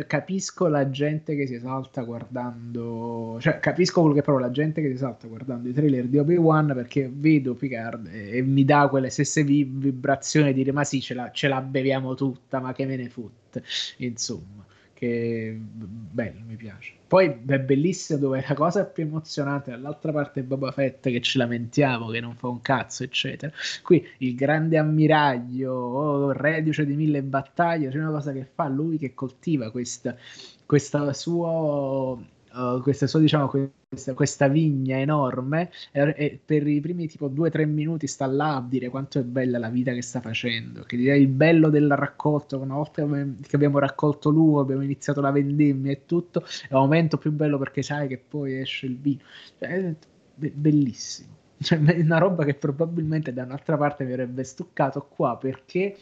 capisco 0.07 0.67
la 0.67 0.91
gente 0.91 1.35
che 1.35 1.47
si 1.47 1.55
esalta 1.55 2.03
guardando 2.03 3.39
cioè 3.41 3.59
capisco 3.61 4.01
quello 4.01 4.15
che 4.15 4.23
provo 4.23 4.39
la 4.39 4.51
gente 4.51 4.83
che 4.83 4.89
si 4.89 4.95
esalta 4.95 5.27
guardando 5.27 5.69
i 5.69 5.73
trailer 5.73 6.05
di 6.07 6.19
Obi-Wan 6.19 6.73
perché 6.75 7.11
vedo 7.11 7.55
Picard 7.55 8.07
e, 8.07 8.37
e 8.37 8.43
mi 8.43 8.65
dà 8.65 8.89
quelle 8.89 9.09
stesse 9.09 9.43
vibrazioni 9.43 10.49
di 10.49 10.63
dire 10.63 10.73
ma 10.73 10.85
sì 10.85 11.01
ce 11.01 11.15
la, 11.15 11.31
ce 11.31 11.49
la 11.49 11.63
beviamo 11.63 12.15
tutta 12.15 12.61
ma 12.61 12.73
che 12.73 12.85
me 12.85 12.97
ne 12.97 13.09
fotte 13.09 13.63
insomma 13.99 14.61
che 15.01 15.57
bello, 15.59 16.41
mi 16.47 16.57
piace. 16.57 17.00
Poi 17.11 17.43
è 17.45 17.59
bellissimo 17.59 18.21
dove 18.21 18.45
la 18.47 18.55
cosa 18.55 18.85
più 18.85 19.03
emozionante 19.03 19.73
dall'altra 19.73 20.13
parte 20.13 20.39
è 20.39 20.43
Boba 20.45 20.71
Fett 20.71 21.09
che 21.09 21.21
ci 21.21 21.39
lamentiamo 21.39 22.09
che 22.09 22.21
non 22.21 22.37
fa 22.37 22.47
un 22.47 22.61
cazzo, 22.61 23.03
eccetera. 23.03 23.53
Qui 23.83 24.07
il 24.19 24.37
grande 24.37 24.79
ammiraglio, 24.79 25.73
oh, 25.73 26.31
reduce 26.31 26.87
di 26.87 26.95
mille 26.95 27.25
battaglie, 27.25 27.89
c'è 27.89 27.99
una 27.99 28.13
cosa 28.13 28.31
che 28.31 28.45
fa 28.45 28.69
lui 28.69 28.97
che 28.97 29.13
coltiva 29.13 29.73
questa, 29.73 30.17
questa 30.65 31.13
sua 31.13 32.17
uh, 32.53 32.81
questa 32.83 33.07
sua, 33.07 33.21
diciamo, 33.21 33.49
questa, 33.49 34.15
questa, 34.15 34.49
vigna 34.49 34.99
enorme 34.99 35.71
e, 35.93 36.15
e, 36.17 36.41
per 36.45 36.67
i 36.67 36.81
primi 36.81 37.07
tipo 37.09 37.29
due 37.29 37.49
o 37.49 37.51
tre 37.51 37.67
minuti 37.67 38.07
sta 38.07 38.27
là 38.27 38.57
a 38.57 38.63
dire 38.67 38.89
quanto 38.89 39.19
è 39.19 39.23
bella 39.23 39.59
la 39.59 39.69
vita 39.69 39.93
che 39.93 40.03
sta 40.03 40.21
facendo, 40.21 40.83
che 40.83 40.97
direi 40.97 41.23
il 41.23 41.29
bello 41.29 41.69
del 41.71 41.95
raccolto, 41.95 42.59
una 42.59 42.75
volta 42.75 43.07
che 43.07 43.57
abbiamo 43.57 43.79
raccolto 43.79 44.31
l'uovo, 44.31 44.61
abbiamo 44.61 44.83
iniziato 44.83 45.21
la 45.21 45.31
vendemmia 45.31 45.93
e 45.93 46.03
tutto, 46.07 46.45
è 46.69 46.75
un 46.75 46.81
momento 46.81 47.19
più 47.19 47.33
bello 47.33 47.59
perché 47.59 47.83
sai 47.83 48.09
che 48.09 48.19
poi 48.19 48.61
esce 48.61 48.87
il 48.87 48.99
vino, 48.99 49.21
cioè, 49.59 49.69
è 49.69 49.95
bellissimo. 50.35 51.39
Cioè, 51.61 51.79
è 51.79 52.01
una 52.01 52.17
roba 52.17 52.45
che 52.45 52.55
probabilmente 52.55 53.35
da 53.35 53.43
un'altra 53.43 53.77
parte 53.77 54.05
mi 54.05 54.13
avrebbe 54.13 54.45
stuccato 54.45 55.07
qua 55.15 55.37
perché 55.37 55.95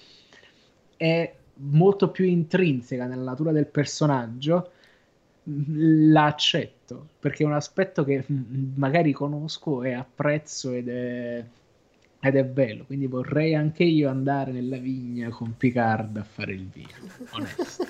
è 0.96 1.34
molto 1.60 2.10
più 2.10 2.24
intrinseca 2.24 3.06
nella 3.06 3.30
natura 3.30 3.50
del 3.50 3.66
personaggio 3.66 4.70
l'accetto 5.48 7.08
perché 7.18 7.42
è 7.42 7.46
un 7.46 7.54
aspetto 7.54 8.04
che 8.04 8.24
magari 8.74 9.12
conosco 9.12 9.82
e 9.82 9.92
apprezzo 9.94 10.72
ed 10.72 10.88
è, 10.88 11.44
ed 12.20 12.36
è 12.36 12.44
bello. 12.44 12.84
Quindi 12.84 13.06
vorrei 13.06 13.54
anche 13.54 13.84
io 13.84 14.08
andare 14.08 14.52
nella 14.52 14.76
vigna 14.76 15.30
con 15.30 15.56
Picard 15.56 16.16
a 16.16 16.24
fare 16.24 16.52
il 16.52 16.68
vino. 16.68 16.88
Onesto. 17.30 17.86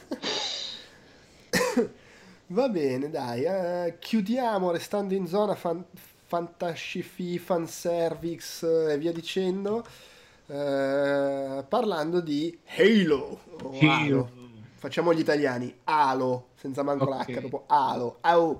Va 2.50 2.68
bene, 2.70 3.10
dai, 3.10 3.44
uh, 3.44 3.94
chiudiamo 3.98 4.70
restando 4.70 5.12
in 5.12 5.26
zona 5.26 5.54
fan- 5.54 5.84
fantascifi, 5.92 7.38
fanservice 7.38 8.64
uh, 8.64 8.88
e 8.88 8.96
via 8.96 9.12
dicendo, 9.12 9.84
uh, 10.46 11.62
parlando 11.68 12.20
di 12.20 12.58
Halo. 12.76 13.40
Oh, 13.62 13.78
Halo 13.80 14.37
facciamo 14.78 15.12
gli 15.12 15.18
italiani, 15.18 15.74
Alo, 15.84 16.50
senza 16.54 16.82
manco 16.82 17.04
okay. 17.04 17.34
l'H, 17.34 17.40
dopo 17.40 17.64
Alo, 17.66 18.18
Au, 18.20 18.58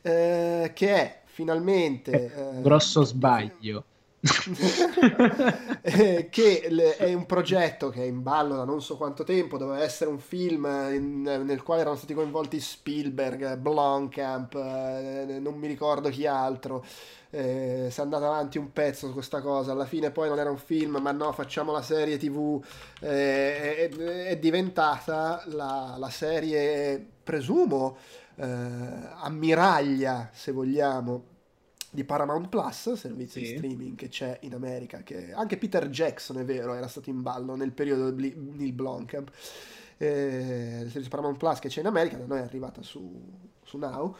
eh, 0.00 0.70
che 0.74 0.94
è 0.94 1.20
finalmente... 1.26 2.56
Eh, 2.56 2.60
grosso 2.62 3.04
sbaglio. 3.04 3.84
eh, 5.82 6.28
che 6.30 6.60
è 6.96 7.12
un 7.12 7.26
progetto 7.26 7.90
che 7.90 8.02
è 8.02 8.06
in 8.06 8.22
ballo 8.22 8.54
da 8.54 8.62
non 8.64 8.80
so 8.80 8.96
quanto 8.96 9.24
tempo, 9.24 9.58
doveva 9.58 9.82
essere 9.82 10.10
un 10.10 10.20
film 10.20 10.64
in, 10.92 11.22
nel 11.22 11.62
quale 11.64 11.80
erano 11.80 11.96
stati 11.96 12.14
coinvolti 12.14 12.60
Spielberg, 12.60 13.56
Blomkamp, 13.56 14.54
eh, 14.54 15.38
non 15.40 15.54
mi 15.54 15.66
ricordo 15.66 16.08
chi 16.08 16.26
altro. 16.26 16.84
Eh, 17.30 17.88
si 17.90 17.98
è 17.98 18.02
andata 18.02 18.26
avanti 18.26 18.58
un 18.58 18.72
pezzo 18.72 19.06
su 19.08 19.12
questa 19.12 19.40
cosa, 19.40 19.72
alla 19.72 19.86
fine 19.86 20.10
poi 20.10 20.28
non 20.28 20.38
era 20.38 20.50
un 20.50 20.58
film, 20.58 20.98
ma 21.00 21.10
no, 21.10 21.32
facciamo 21.32 21.72
la 21.72 21.82
serie 21.82 22.18
tv, 22.18 22.62
eh, 23.00 23.88
è, 23.88 23.90
è, 24.26 24.38
diventata 24.38 25.42
la, 25.46 25.96
la 25.98 26.10
serie, 26.10 27.04
presumo, 27.24 27.96
eh, 28.36 28.44
ammiraglia, 28.44 30.28
se 30.32 30.52
vogliamo, 30.52 31.31
di 31.92 32.04
Paramount 32.04 32.48
Plus, 32.48 32.94
servizio 32.94 33.40
sì. 33.40 33.46
di 33.46 33.56
streaming 33.56 33.96
che 33.96 34.08
c'è 34.08 34.38
in 34.42 34.54
America, 34.54 35.02
che 35.02 35.32
anche 35.32 35.58
Peter 35.58 35.88
Jackson 35.88 36.38
è 36.38 36.44
vero, 36.44 36.72
era 36.74 36.88
stato 36.88 37.10
in 37.10 37.20
ballo 37.20 37.54
nel 37.54 37.72
periodo 37.72 38.10
di 38.10 38.34
Neil 38.34 38.72
Blomkamp. 38.72 39.30
Eh, 39.98 40.80
la 40.82 40.90
serie 40.90 41.08
Paramount 41.08 41.36
Plus 41.36 41.58
che 41.58 41.68
c'è 41.68 41.80
in 41.80 41.86
America, 41.86 42.16
da 42.16 42.24
noi 42.26 42.38
è 42.38 42.42
arrivata 42.42 42.82
su, 42.82 43.12
su 43.62 43.76
Now 43.76 44.16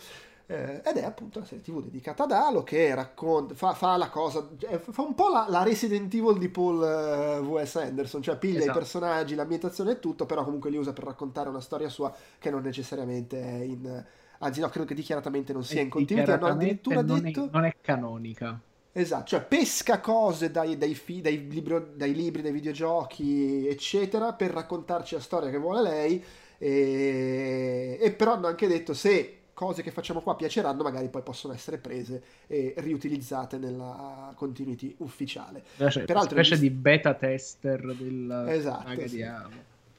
eh, 0.53 0.83
ed 0.85 0.97
è 0.97 1.05
appunto 1.05 1.39
una 1.39 1.47
serie 1.47 1.65
tv 1.65 1.83
dedicata 1.83 2.25
ad 2.25 2.33
Halo 2.33 2.63
che 2.63 2.95
racconta, 2.95 3.55
fa, 3.55 3.73
fa 3.73 3.97
la 3.97 4.11
cosa, 4.11 4.47
fa 4.79 5.03
un 5.03 5.15
po' 5.15 5.31
la, 5.31 5.47
la 5.49 5.63
Resident 5.63 6.13
Evil 6.13 6.39
di 6.39 6.51
Paul 6.51 6.77
uh, 6.77 7.45
W.S. 7.45 7.77
Anderson, 7.77 8.23
cioè 8.23 8.37
piglia 8.37 8.59
esatto. 8.59 8.77
i 8.77 8.81
personaggi, 8.81 9.35
l'ambientazione 9.35 9.93
e 9.93 9.99
tutto, 9.99 10.27
però 10.27 10.45
comunque 10.45 10.69
li 10.69 10.77
usa 10.77 10.93
per 10.93 11.05
raccontare 11.05 11.49
una 11.49 11.61
storia 11.61 11.89
sua 11.89 12.15
che 12.39 12.51
non 12.51 12.63
necessariamente 12.63 13.41
è 13.41 13.63
in... 13.63 14.05
Anzi 14.45 14.61
no, 14.61 14.69
credo 14.69 14.87
che 14.87 14.95
dichiaratamente 14.95 15.53
non 15.53 15.63
sia 15.63 15.81
in 15.81 15.89
continuità, 15.89 16.35
hanno 16.35 16.47
addirittura 16.47 17.01
non 17.01 17.21
detto... 17.21 17.47
È, 17.47 17.49
non 17.53 17.65
è 17.65 17.77
canonica. 17.81 18.61
Esatto, 18.91 19.25
cioè 19.27 19.43
pesca 19.43 20.01
cose 20.01 20.51
dai, 20.51 20.77
dai, 20.77 20.95
fi, 20.95 21.21
dai, 21.21 21.49
libro, 21.49 21.93
dai 21.95 22.13
libri, 22.13 22.43
dai 22.43 22.53
videogiochi, 22.53 23.67
eccetera, 23.69 24.33
per 24.33 24.51
raccontarci 24.51 25.15
la 25.15 25.21
storia 25.21 25.49
che 25.49 25.59
vuole 25.59 25.83
lei 25.83 26.25
E, 26.59 27.99
e 28.01 28.13
però 28.13 28.35
hanno 28.35 28.49
anche 28.49 28.69
detto 28.69 28.95
se 28.95 29.39
cose 29.55 29.83
che 29.83 29.91
facciamo 29.91 30.21
qua 30.21 30.35
piaceranno, 30.35 30.83
magari 30.83 31.09
poi 31.09 31.23
possono 31.23 31.55
essere 31.55 31.79
prese 31.79 32.23
e 32.47 32.75
riutilizzate 32.79 33.59
nella 33.59 34.33
continuity 34.37 34.95
ufficiale. 34.99 35.63
Cioè, 35.77 36.05
Peraltro, 36.05 36.35
una 36.35 36.45
specie 36.45 36.59
di 36.59 36.71
beta 36.71 37.15
tester 37.15 37.95
del 37.95 38.47
esatto, 38.49 39.07
sì. 39.07 39.25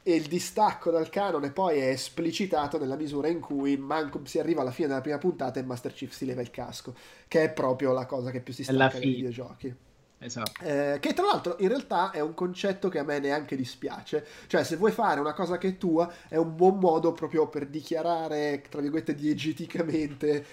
E 0.03 0.15
il 0.15 0.27
distacco 0.27 0.91
dal 0.91 1.09
canone 1.09 1.51
poi 1.51 1.79
è 1.79 1.87
esplicitato 1.87 2.77
nella 2.77 2.97
misura 2.97 3.29
in 3.29 3.39
cui 3.39 3.77
manco 3.77 4.21
si 4.25 4.37
arriva 4.37 4.61
alla 4.61 4.71
fine 4.71 4.89
della 4.89 5.01
prima 5.01 5.17
puntata 5.17 5.59
e 5.59 5.63
Master 5.63 5.93
Chief 5.93 6.11
si 6.11 6.25
leva 6.25 6.41
il 6.41 6.51
casco, 6.51 6.93
che 7.27 7.43
è 7.43 7.51
proprio 7.51 7.93
la 7.93 8.05
cosa 8.05 8.29
che 8.29 8.41
più 8.41 8.53
si 8.53 8.63
stacca 8.63 8.97
nei 8.99 9.13
videogiochi. 9.13 9.75
Esatto. 10.19 10.63
Eh, 10.63 10.97
che 10.99 11.13
tra 11.13 11.25
l'altro 11.25 11.57
in 11.59 11.67
realtà 11.67 12.11
è 12.11 12.21
un 12.21 12.33
concetto 12.33 12.87
che 12.89 12.99
a 12.99 13.03
me 13.03 13.19
neanche 13.19 13.55
dispiace. 13.55 14.25
Cioè, 14.47 14.63
se 14.63 14.77
vuoi 14.77 14.91
fare 14.91 15.19
una 15.19 15.33
cosa 15.33 15.57
che 15.57 15.69
è 15.69 15.77
tua, 15.77 16.11
è 16.27 16.37
un 16.37 16.55
buon 16.55 16.79
modo 16.79 17.11
proprio 17.11 17.47
per 17.47 17.67
dichiarare, 17.67 18.61
tra 18.69 18.81
virgolette, 18.81 19.15
diegeticamente 19.15 20.45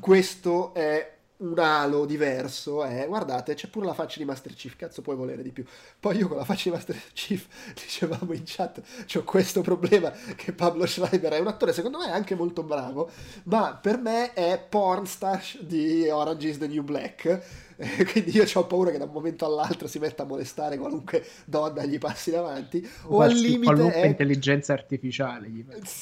questo 0.00 0.72
è 0.74 1.18
un 1.42 1.58
halo 1.58 2.04
diverso 2.06 2.84
è, 2.84 3.06
guardate, 3.06 3.54
c'è 3.54 3.68
pure 3.68 3.86
la 3.86 3.94
faccia 3.94 4.18
di 4.18 4.24
Master 4.24 4.54
Chief, 4.54 4.76
cazzo 4.76 5.02
puoi 5.02 5.16
volere 5.16 5.42
di 5.42 5.50
più. 5.50 5.64
Poi 5.98 6.16
io 6.16 6.28
con 6.28 6.36
la 6.36 6.44
faccia 6.44 6.70
di 6.70 6.76
Master 6.76 7.00
Chief 7.12 7.46
dicevamo 7.74 8.32
in 8.32 8.42
chat, 8.44 8.80
ho 9.14 9.24
questo 9.24 9.60
problema 9.60 10.10
che 10.36 10.52
Pablo 10.52 10.86
Schreiber 10.86 11.32
è 11.32 11.38
un 11.38 11.48
attore 11.48 11.72
secondo 11.72 11.98
me 11.98 12.10
anche 12.10 12.34
molto 12.34 12.62
bravo, 12.62 13.10
ma 13.44 13.74
per 13.80 13.98
me 13.98 14.32
è 14.32 14.64
pornstar 14.68 15.42
di 15.60 16.08
Orange 16.08 16.48
is 16.48 16.58
the 16.58 16.68
New 16.68 16.82
Black 16.82 17.70
quindi 18.10 18.34
io 18.34 18.44
ho 18.52 18.66
paura 18.66 18.90
che 18.90 18.98
da 18.98 19.04
un 19.04 19.12
momento 19.12 19.44
all'altro 19.44 19.86
si 19.86 19.98
metta 19.98 20.22
a 20.22 20.26
molestare 20.26 20.76
qualunque 20.78 21.24
donna 21.44 21.84
gli 21.84 21.98
passi 21.98 22.30
davanti. 22.30 22.86
O 23.04 23.20
al 23.20 23.32
limite 23.32 23.92
è 23.92 24.06
intelligenza 24.06 24.72
artificiale 24.72 25.50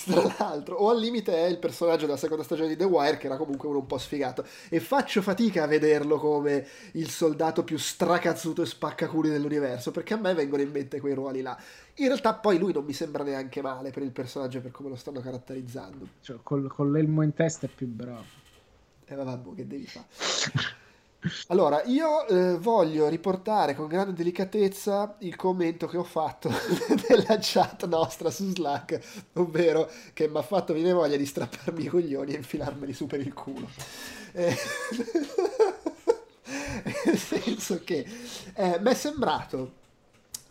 tra 0.05 0.35
l'altro 0.39 0.77
o 0.77 0.91
al 0.91 0.99
limite 0.99 1.35
è 1.35 1.47
il 1.47 1.59
personaggio 1.59 2.07
della 2.07 2.17
seconda 2.17 2.43
stagione 2.43 2.69
di 2.69 2.77
The 2.77 2.85
Wire 2.85 3.17
che 3.17 3.27
era 3.27 3.37
comunque 3.37 3.69
uno 3.69 3.79
un 3.79 3.87
po' 3.87 3.99
sfigato. 3.99 4.45
E 4.69 4.81
faccio 4.81 5.23
fatica 5.23 5.65
a 5.65 5.67
vederlo 5.67 6.19
come 6.19 6.67
il 6.93 7.09
soldato 7.09 7.65
più 7.65 7.79
stracazzuto 7.79 8.63
e 8.63 8.67
spaccaculi 8.67 9.29
dell'universo 9.29 9.91
perché 9.91 10.15
a 10.15 10.19
me 10.19 10.35
vengono 10.35 10.63
in 10.63 10.71
mente 10.71 11.01
quei 11.01 11.15
ruoli 11.15 11.43
là. 11.43 11.59
In 11.97 12.07
realtà 12.07 12.35
poi 12.35 12.59
lui 12.59 12.73
non 12.73 12.85
mi 12.85 12.93
sembra 12.93 13.23
neanche 13.23 13.61
male 13.61 13.91
per 13.91 14.03
il 14.03 14.11
personaggio 14.11 14.61
per 14.61 14.71
come 14.71 14.89
lo 14.89 14.97
stanno 14.97 15.21
caratterizzando. 15.21 16.09
Cioè, 16.21 16.39
col, 16.43 16.71
con 16.73 16.93
l'elmo 16.93 17.23
in 17.23 17.35
testa 17.35 17.67
è 17.67 17.69
più 17.69 17.87
bravo. 17.87 18.25
E 19.05 19.13
eh, 19.13 19.17
vabbè, 19.17 19.55
che 19.55 19.67
devi 19.67 19.87
fare 19.87 20.07
allora, 21.49 21.83
io 21.85 22.27
eh, 22.27 22.57
voglio 22.59 23.09
riportare 23.09 23.75
con 23.75 23.89
grande 23.89 24.15
delicatezza 24.15 25.17
il 25.21 25.37
commento 25.37 25.87
che 25.87 25.99
ho 25.99 26.05
fatto 26.05 26.49
nella 27.09 27.39
chat 27.41 27.87
nostra 27.87 28.31
su 28.31 28.51
Slack, 28.51 29.29
ovvero 29.35 29.91
che 30.15 30.29
mi 30.29 30.39
ha 30.39 30.43
fatto 30.43 30.73
venire 30.73 30.93
voglia 30.93 31.17
di 31.17 31.27
strapparmi 31.27 31.85
i 31.85 31.89
coglioni 31.89 32.33
e 32.33 32.37
infilarmeli 32.37 32.93
su 32.93 33.07
per 33.07 33.21
il 33.21 33.35
culo. 33.35 33.69
Eh, 34.33 34.57
nel 37.05 37.19
senso 37.19 37.83
che 37.85 38.07
eh, 38.55 38.79
mi 38.81 38.91
è 38.91 38.95
sembrato 38.95 39.79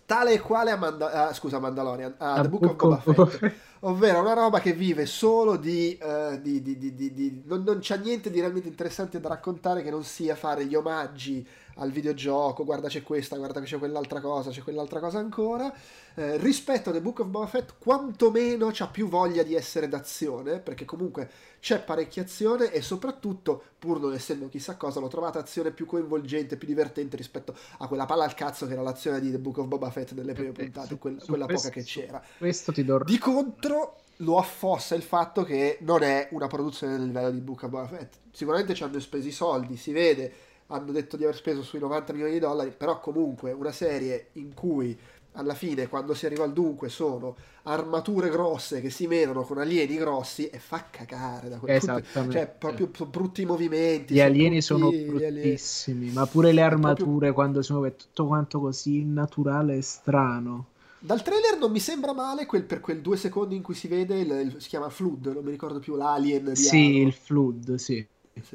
tale 0.10 0.34
e 0.34 0.40
quale 0.40 0.72
a 0.72 0.76
Manda- 0.76 1.30
uh, 1.30 1.34
scusa, 1.36 1.60
Mandalorian, 1.60 2.16
a 2.18 2.40
uh, 2.40 2.42
The 2.42 2.50
Book, 2.50 2.62
Book 2.62 2.84
of 2.84 3.04
Boba 3.04 3.26
Fett, 3.28 3.54
ovvero 3.82 4.22
una 4.22 4.34
roba 4.34 4.60
che 4.60 4.74
vive 4.74 5.06
solo 5.06 5.56
di... 5.56 5.96
Uh, 6.02 6.42
di, 6.42 6.64
di, 6.64 6.80
di 6.96 7.44
non, 7.46 7.62
non, 7.62 7.78
c'è 7.78 8.00
niente 8.00 8.32
di 8.32 8.40
realmente 8.40 8.68
interessante 8.68 9.20
da 9.20 9.30
raccontare 9.30 9.84
che 9.84 9.92
non 9.92 10.04
sia 10.04 10.34
fare 10.34 10.66
gli 10.66 10.74
omaggi 10.74 11.48
al 11.76 11.92
videogioco, 11.92 12.66
guarda 12.66 12.88
c'è 12.88 13.04
questa, 13.04 13.38
guarda 13.38 13.60
che 13.60 13.66
c'è 13.66 13.78
quell'altra 13.78 14.20
cosa, 14.20 14.50
c'è 14.50 14.62
quell'altra 14.62 15.00
cosa 15.00 15.20
ancora. 15.20 15.74
Eh, 16.16 16.38
rispetto 16.38 16.90
a 16.90 16.94
The 16.94 17.02
Book 17.02 17.20
of 17.20 17.28
Boba 17.28 17.48
Fett, 17.48 17.76
quantomeno 17.78 18.70
c'ha 18.74 18.88
più 18.88 19.08
voglia 19.08 19.44
di 19.44 19.56
essere 19.56 19.88
d'azione, 19.88 20.60
perché 20.60 20.84
comunque 20.86 21.30
c'è 21.60 21.82
parecchia 21.82 22.24
azione 22.24 22.72
e 22.72 22.82
soprattutto, 22.82 23.64
pur 23.80 24.00
non 24.00 24.14
essendo 24.14 24.50
chissà 24.50 24.76
cosa, 24.76 25.00
l'ho 25.00 25.08
trovata 25.08 25.40
azione 25.40 25.72
più 25.72 25.86
coinvolgente, 25.86 26.58
più 26.58 26.68
divertente 26.68 27.16
rispetto 27.16 27.56
a 27.78 27.88
quella 27.88 28.06
palla 28.06 28.26
al 28.26 28.34
cazzo 28.34 28.68
che 28.68 28.74
era 28.74 28.82
l'azione 28.82 29.22
di 29.22 29.32
The 29.32 29.40
Book 29.40 29.60
of 29.60 29.68
Boba 29.68 29.90
Fett 29.92 30.12
nelle 30.12 30.34
prime 30.34 30.52
puntate, 30.52 30.98
quella, 30.98 31.22
quella 31.26 31.46
questo, 31.46 31.70
poca 31.70 31.80
che 31.80 31.86
c'era. 31.86 32.22
Questo 32.38 32.72
ti 32.72 32.84
do... 32.84 33.02
Di 33.06 33.18
contro 33.18 34.02
lo 34.18 34.38
affossa 34.38 34.96
il 34.96 35.04
fatto 35.04 35.44
che 35.44 35.78
non 35.82 36.04
è 36.04 36.28
una 36.32 36.48
produzione 36.48 36.98
del 36.98 37.06
livello 37.06 37.32
di 37.32 37.40
Book 37.40 37.64
of 37.64 37.70
Boba 37.70 37.88
Fett. 37.88 38.16
Sicuramente 38.32 38.74
ci 38.74 38.84
hanno 38.84 39.00
speso 39.00 39.28
i 39.28 39.32
soldi, 39.32 39.78
si 39.78 39.94
vede 39.94 40.34
hanno 40.72 40.92
detto 40.92 41.18
di 41.18 41.24
aver 41.24 41.36
speso 41.36 41.64
sui 41.64 41.80
90 41.80 42.14
milioni 42.14 42.34
di 42.34 42.40
dollari, 42.40 42.72
però 42.76 43.00
comunque 43.00 43.52
una 43.52 43.72
serie 43.72 44.30
in 44.34 44.54
cui 44.54 44.98
alla 45.34 45.54
fine 45.54 45.88
quando 45.88 46.14
si 46.14 46.26
arriva 46.26 46.44
al 46.44 46.54
dunque 46.54 46.90
sono 46.90 47.36
armature 47.64 48.30
grosse 48.30 48.82
che 48.82 48.90
si 48.90 49.06
menano 49.06 49.44
con 49.44 49.60
alieni 49.60 49.96
grossi 49.98 50.50
e 50.50 50.58
fa 50.58 50.86
cagare 50.90 51.50
da 51.50 51.60
quel 51.60 51.80
punto 51.80 52.32
cioè 52.32 52.48
proprio 52.58 52.90
brutti 53.06 53.46
movimenti 53.46 54.16
gli 54.16 54.22
alieni 54.22 54.62
sono 54.62 54.90
bruttissimi 54.90 56.10
ma 56.10 56.26
pure 56.26 56.52
le 56.52 56.62
armature 56.62 57.06
proprio... 57.06 57.34
quando 57.34 57.62
si 57.62 57.72
muove 57.72 57.96
tutto 57.96 58.26
quanto 58.26 58.60
così 58.60 59.04
naturale 59.06 59.78
e 59.78 59.82
strano. 59.82 60.66
Dal 61.02 61.22
trailer 61.22 61.58
non 61.58 61.72
mi 61.72 61.80
sembra 61.80 62.12
male 62.12 62.46
quel, 62.46 62.64
per 62.64 62.82
quel 62.82 63.00
due 63.00 63.16
secondi 63.16 63.56
in 63.56 63.62
cui 63.62 63.74
si 63.74 63.88
vede 63.88 64.20
il, 64.20 64.30
il, 64.32 64.56
si 64.58 64.68
chiama 64.68 64.90
Flood 64.90 65.28
non 65.28 65.44
mi 65.44 65.52
ricordo 65.52 65.80
più 65.80 65.96
l'alien 65.96 66.56
sì 66.56 66.98
Aro. 66.98 67.08
il 67.08 67.14
Flood 67.14 67.76
sì 67.76 68.06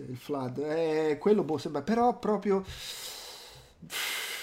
il 0.08 0.16
flood 0.16 0.58
eh, 0.58 1.18
quello 1.18 1.42
boh, 1.42 1.58
sembra 1.58 1.82
però 1.82 2.18
proprio 2.18 2.64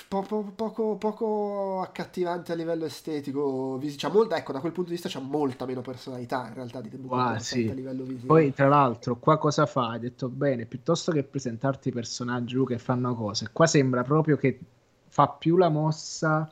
poco, 0.08 0.52
poco, 0.56 0.96
poco 0.98 1.82
accattivante 1.82 2.52
a 2.52 2.56
livello 2.56 2.86
estetico 2.86 3.80
c'ha 3.98 4.10
molta, 4.10 4.38
ecco 4.38 4.52
da 4.52 4.60
quel 4.60 4.72
punto 4.72 4.90
di 4.90 4.96
vista 4.96 5.10
c'ha 5.10 5.24
molta 5.24 5.66
meno 5.66 5.82
personalità 5.82 6.48
in 6.48 6.54
realtà 6.54 6.82
di 6.82 6.90
The 6.90 6.98
Book 6.98 7.20
ah, 7.20 7.40
sì. 7.40 7.68
a 7.70 7.74
livello 7.74 8.04
visivo 8.04 8.28
poi 8.28 8.54
tra 8.54 8.68
l'altro 8.68 9.18
qua 9.18 9.38
cosa 9.38 9.66
fa? 9.66 9.90
hai 9.90 10.00
detto 10.00 10.30
bene 10.30 10.66
piuttosto 10.66 11.12
che 11.12 11.24
presentarti 11.24 11.90
i 11.90 11.92
personaggi 11.92 12.62
che 12.66 12.78
fanno 12.78 13.16
cose 13.16 13.50
qua 13.52 13.66
sembra 13.66 14.04
proprio 14.04 14.36
che 14.38 14.60
fa 15.08 15.28
più 15.28 15.58
la 15.58 15.70
mossa 15.70 16.50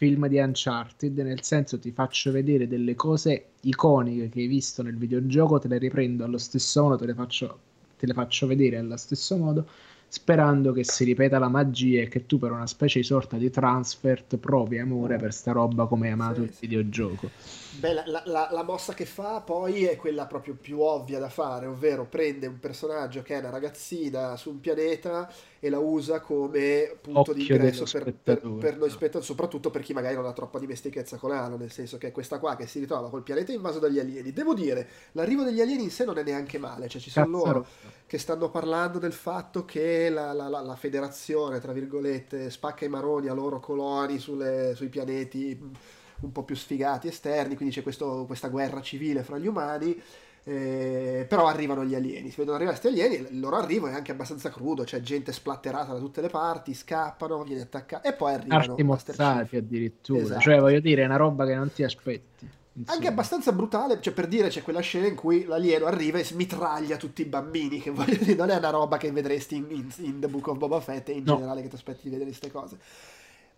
film 0.00 0.28
di 0.28 0.38
Uncharted, 0.38 1.18
nel 1.18 1.42
senso 1.42 1.78
ti 1.78 1.92
faccio 1.92 2.32
vedere 2.32 2.66
delle 2.66 2.94
cose 2.94 3.50
iconiche 3.60 4.30
che 4.30 4.40
hai 4.40 4.46
visto 4.46 4.82
nel 4.82 4.96
videogioco, 4.96 5.58
te 5.58 5.68
le 5.68 5.76
riprendo 5.76 6.24
allo 6.24 6.38
stesso 6.38 6.84
modo, 6.84 6.96
te 6.96 7.04
le 7.04 7.12
faccio 7.12 7.58
te 8.00 8.06
le 8.06 8.14
faccio 8.14 8.46
vedere 8.46 8.78
allo 8.78 8.96
stesso 8.96 9.36
modo, 9.36 9.68
sperando 10.12 10.72
che 10.72 10.82
si 10.82 11.04
ripeta 11.04 11.38
la 11.38 11.48
magia 11.48 12.00
e 12.02 12.08
che 12.08 12.26
tu 12.26 12.40
per 12.40 12.50
una 12.50 12.66
specie 12.66 12.98
di 12.98 13.04
sorta 13.04 13.36
di 13.36 13.48
transfert 13.48 14.38
provi 14.38 14.80
amore 14.80 15.16
per 15.18 15.32
sta 15.32 15.52
roba 15.52 15.86
come 15.86 16.08
hai 16.08 16.14
amato 16.14 16.42
sì, 16.42 16.48
il 16.48 16.54
videogioco. 16.58 17.30
Beh, 17.78 17.94
la, 17.94 18.22
la, 18.24 18.48
la, 18.50 18.62
mossa 18.64 18.92
che 18.92 19.04
fa 19.04 19.40
poi 19.40 19.84
è 19.84 19.94
quella 19.94 20.26
proprio 20.26 20.56
più 20.60 20.80
ovvia 20.80 21.20
da 21.20 21.28
fare, 21.28 21.66
ovvero 21.66 22.06
prende 22.06 22.48
un 22.48 22.58
personaggio 22.58 23.22
che 23.22 23.36
è 23.36 23.38
una 23.38 23.50
ragazzina 23.50 24.36
su 24.36 24.50
un 24.50 24.58
pianeta 24.58 25.32
e 25.60 25.70
la 25.70 25.78
usa 25.78 26.18
come 26.20 26.96
punto 27.00 27.32
di 27.32 27.42
ingresso 27.42 27.84
per, 27.84 28.12
per, 28.12 28.40
per, 28.40 28.76
noi 28.78 28.90
spettatori, 28.90 29.24
soprattutto 29.24 29.70
per 29.70 29.82
chi 29.82 29.92
magari 29.92 30.16
non 30.16 30.26
ha 30.26 30.32
troppa 30.32 30.58
dimestichezza 30.58 31.18
con 31.18 31.30
Halo, 31.30 31.56
nel 31.56 31.70
senso 31.70 31.98
che 31.98 32.08
è 32.08 32.12
questa 32.12 32.40
qua 32.40 32.56
che 32.56 32.66
si 32.66 32.80
ritrova 32.80 33.08
col 33.10 33.22
pianeta 33.22 33.52
invaso 33.52 33.78
dagli 33.78 34.00
alieni. 34.00 34.32
Devo 34.32 34.54
dire, 34.54 34.88
l'arrivo 35.12 35.44
degli 35.44 35.60
alieni 35.60 35.84
in 35.84 35.90
sé 35.92 36.04
non 36.04 36.18
è 36.18 36.24
neanche 36.24 36.58
male, 36.58 36.88
cioè 36.88 37.00
ci 37.00 37.10
sono 37.10 37.38
Cazzaro. 37.38 37.52
loro 37.52 37.66
che 38.10 38.18
stanno 38.18 38.50
parlando 38.50 38.98
del 38.98 39.12
fatto 39.12 39.64
che 39.64 40.10
la, 40.10 40.32
la, 40.32 40.48
la, 40.48 40.74
federazione, 40.74 41.60
tra 41.60 41.70
virgolette, 41.70 42.50
spacca 42.50 42.84
i 42.84 42.88
maroni 42.88 43.28
a 43.28 43.34
loro 43.34 43.60
coloni 43.60 44.18
sulle, 44.18 44.72
sui 44.74 44.88
pianeti 44.88 45.56
un 46.22 46.32
po' 46.32 46.42
più 46.42 46.56
sfigati 46.56 47.06
esterni, 47.06 47.54
quindi 47.54 47.72
c'è 47.72 47.84
questo, 47.84 48.24
questa 48.26 48.48
guerra 48.48 48.80
civile 48.80 49.22
fra 49.22 49.38
gli 49.38 49.46
umani. 49.46 49.96
Eh, 50.42 51.24
però 51.28 51.46
arrivano 51.46 51.84
gli 51.84 51.94
alieni, 51.94 52.30
si 52.30 52.38
vedono 52.38 52.56
arrivare 52.56 52.80
questi 52.80 52.88
alieni, 53.00 53.28
il 53.30 53.38
loro 53.38 53.54
arrivo 53.54 53.86
è 53.86 53.92
anche 53.92 54.10
abbastanza 54.10 54.50
crudo, 54.50 54.82
c'è 54.82 54.98
gente 55.00 55.30
splatterata 55.30 55.92
da 55.92 56.00
tutte 56.00 56.20
le 56.20 56.30
parti, 56.30 56.74
scappano, 56.74 57.44
viene 57.44 57.62
attaccata 57.62 58.08
e 58.08 58.14
poi 58.14 58.34
arrivano 58.34 58.72
arti 58.72 58.82
mozzati 58.82 59.56
addirittura, 59.56 60.22
esatto. 60.22 60.40
cioè 60.40 60.58
voglio 60.58 60.80
dire 60.80 61.02
è 61.02 61.04
una 61.04 61.16
roba 61.16 61.46
che 61.46 61.54
non 61.54 61.70
ti 61.72 61.84
aspetti. 61.84 62.58
Insomma. 62.72 62.96
Anche 62.96 63.08
abbastanza 63.08 63.52
brutale, 63.52 64.00
cioè 64.00 64.12
per 64.12 64.28
dire 64.28 64.48
c'è 64.48 64.62
quella 64.62 64.80
scena 64.80 65.06
in 65.06 65.16
cui 65.16 65.44
l'alieno 65.44 65.86
arriva 65.86 66.18
e 66.18 66.24
smitraglia 66.24 66.96
tutti 66.96 67.22
i 67.22 67.26
bambini, 67.26 67.80
che 67.80 67.90
voglio 67.90 68.16
dire 68.16 68.34
non 68.34 68.50
è 68.50 68.56
una 68.56 68.70
roba 68.70 68.96
che 68.96 69.10
vedresti 69.10 69.56
in, 69.56 69.66
in, 69.70 69.92
in 69.98 70.20
The 70.20 70.28
Book 70.28 70.46
of 70.48 70.58
Boba 70.58 70.80
Fett 70.80 71.08
e 71.08 71.12
in 71.12 71.24
no. 71.24 71.34
generale 71.34 71.62
che 71.62 71.68
ti 71.68 71.74
aspetti 71.74 72.02
di 72.04 72.10
vedere 72.10 72.28
queste 72.28 72.50
cose. 72.50 72.78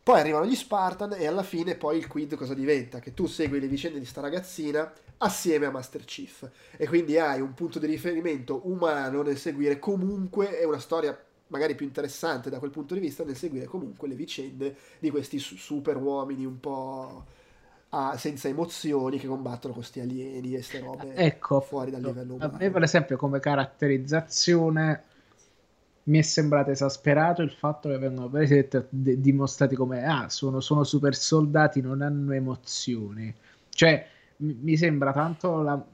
Poi 0.03 0.19
arrivano 0.19 0.47
gli 0.47 0.57
Spartan 0.57 1.15
e 1.17 1.27
alla 1.29 1.45
fine 1.45 1.77
poi 1.77 1.99
il 1.99 2.09
quid 2.09 2.35
cosa 2.35 2.55
diventa? 2.55 2.99
Che 2.99 3.15
tu 3.15 3.27
segui 3.27 3.61
le 3.61 3.69
vicende 3.69 4.01
di 4.01 4.05
sta 4.05 4.21
ragazzina 4.21 4.93
assieme 5.19 5.67
a 5.67 5.71
Master 5.71 6.05
Chief 6.05 6.51
e 6.77 6.89
quindi 6.89 7.17
hai 7.19 7.41
un 7.41 7.55
punto 7.55 7.79
di 7.79 7.87
riferimento 7.87 8.63
umano 8.65 9.23
nel 9.23 9.39
seguire 9.39 9.79
comunque 9.79 10.59
è 10.59 10.65
una 10.65 10.81
storia 10.81 11.17
magari 11.49 11.77
più 11.77 11.87
interessante 11.87 12.51
da 12.51 12.59
quel 12.59 12.73
punto 12.73 12.95
di 12.95 13.01
vista 13.01 13.23
nel 13.23 13.37
seguire 13.37 13.67
comunque 13.67 14.09
le 14.09 14.17
vicende 14.17 14.77
di 14.99 15.11
questi 15.11 15.39
super 15.39 15.97
uomini 15.97 16.45
un 16.45 16.59
po' 16.59 17.25
ah, 17.95 18.17
senza 18.17 18.49
emozioni 18.49 19.19
che 19.19 19.27
combattono 19.27 19.75
questi 19.75 20.01
alieni 20.01 20.49
e 20.49 20.55
queste 20.55 20.81
robe 20.81 21.15
ecco, 21.15 21.61
fuori 21.61 21.91
dal 21.91 22.03
livello 22.03 22.35
umano. 22.35 22.55
A 22.55 22.57
me 22.59 22.71
per 22.71 22.83
esempio 22.83 23.17
come 23.17 23.41
caratterizzazione 23.41 25.05
mi 26.05 26.19
è 26.19 26.23
sembrato 26.23 26.71
esasperato 26.71 27.43
il 27.43 27.51
fatto 27.51 27.89
che 27.89 27.99
vengono 27.99 28.31
dimostrati 28.91 29.77
come 29.77 30.05
ah, 30.05 30.29
sono, 30.29 30.61
sono 30.61 30.85
super 30.85 31.15
soldati, 31.15 31.81
non 31.81 32.03
hanno 32.03 32.33
emozioni. 32.33 33.33
Cioè, 33.69 34.07
mi 34.43 34.77
sembra 34.77 35.13
tanto 35.13 35.63
la, 35.63 35.85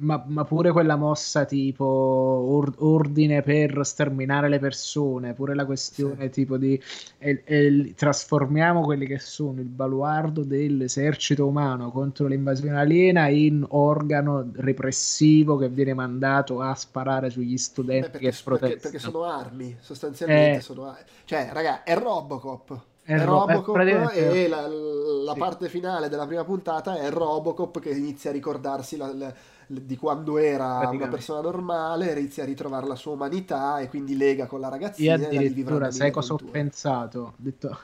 ma, 0.00 0.22
ma, 0.26 0.44
pure 0.44 0.72
quella 0.72 0.96
mossa 0.96 1.44
tipo 1.44 1.84
or, 1.84 2.74
ordine 2.78 3.42
per 3.42 3.84
sterminare 3.84 4.48
le 4.48 4.58
persone, 4.58 5.34
pure 5.34 5.54
la 5.54 5.64
questione 5.64 6.24
sì. 6.24 6.30
tipo 6.30 6.56
di 6.56 6.80
e, 7.18 7.42
e, 7.44 7.94
trasformiamo 7.94 8.82
quelli 8.82 9.06
che 9.06 9.18
sono 9.18 9.60
il 9.60 9.68
baluardo 9.68 10.42
dell'esercito 10.42 11.46
umano 11.46 11.90
contro 11.90 12.26
l'invasione 12.26 12.78
aliena 12.78 13.28
in 13.28 13.64
organo 13.68 14.50
repressivo 14.54 15.56
che 15.56 15.68
viene 15.68 15.94
mandato 15.94 16.60
a 16.60 16.74
sparare 16.74 17.30
sugli 17.30 17.56
studenti 17.56 18.06
Beh, 18.06 18.10
perché, 18.10 18.30
che 18.30 18.36
protestano. 18.42 18.80
Perché, 18.80 18.90
perché 18.90 18.98
sono 18.98 19.24
armi, 19.24 19.76
sostanzialmente 19.80 20.58
eh, 20.58 20.60
sono 20.60 20.86
armi. 20.86 21.04
Cioè, 21.24 21.50
raga, 21.52 21.82
è 21.82 21.94
Robocop. 21.96 22.88
È, 23.10 23.14
è 23.14 23.24
Robocop 23.24 23.76
e 23.76 24.46
la, 24.48 24.68
la 24.68 25.32
sì. 25.32 25.38
parte 25.38 25.68
finale 25.68 26.08
della 26.08 26.26
prima 26.26 26.44
puntata 26.44 26.96
è 26.96 27.10
Robocop 27.10 27.80
che 27.80 27.90
inizia 27.90 28.30
a 28.30 28.32
ricordarsi 28.32 28.96
la, 28.96 29.12
la 29.12 29.34
di 29.66 29.96
quando 29.96 30.38
era 30.38 30.88
una 30.88 31.08
persona 31.08 31.40
normale, 31.40 32.12
inizia 32.18 32.42
a 32.42 32.46
ritrovare 32.46 32.86
la 32.86 32.96
sua 32.96 33.12
umanità 33.12 33.78
e 33.78 33.88
quindi 33.88 34.16
lega 34.16 34.46
con 34.46 34.60
la 34.60 34.68
ragazzina. 34.68 35.16
Io 35.16 35.26
addirittura, 35.26 35.90
sai 35.90 36.10
cosa 36.10 36.34
ho 36.34 36.38
pensato? 36.50 37.20
Ho 37.20 37.34
detto... 37.36 37.78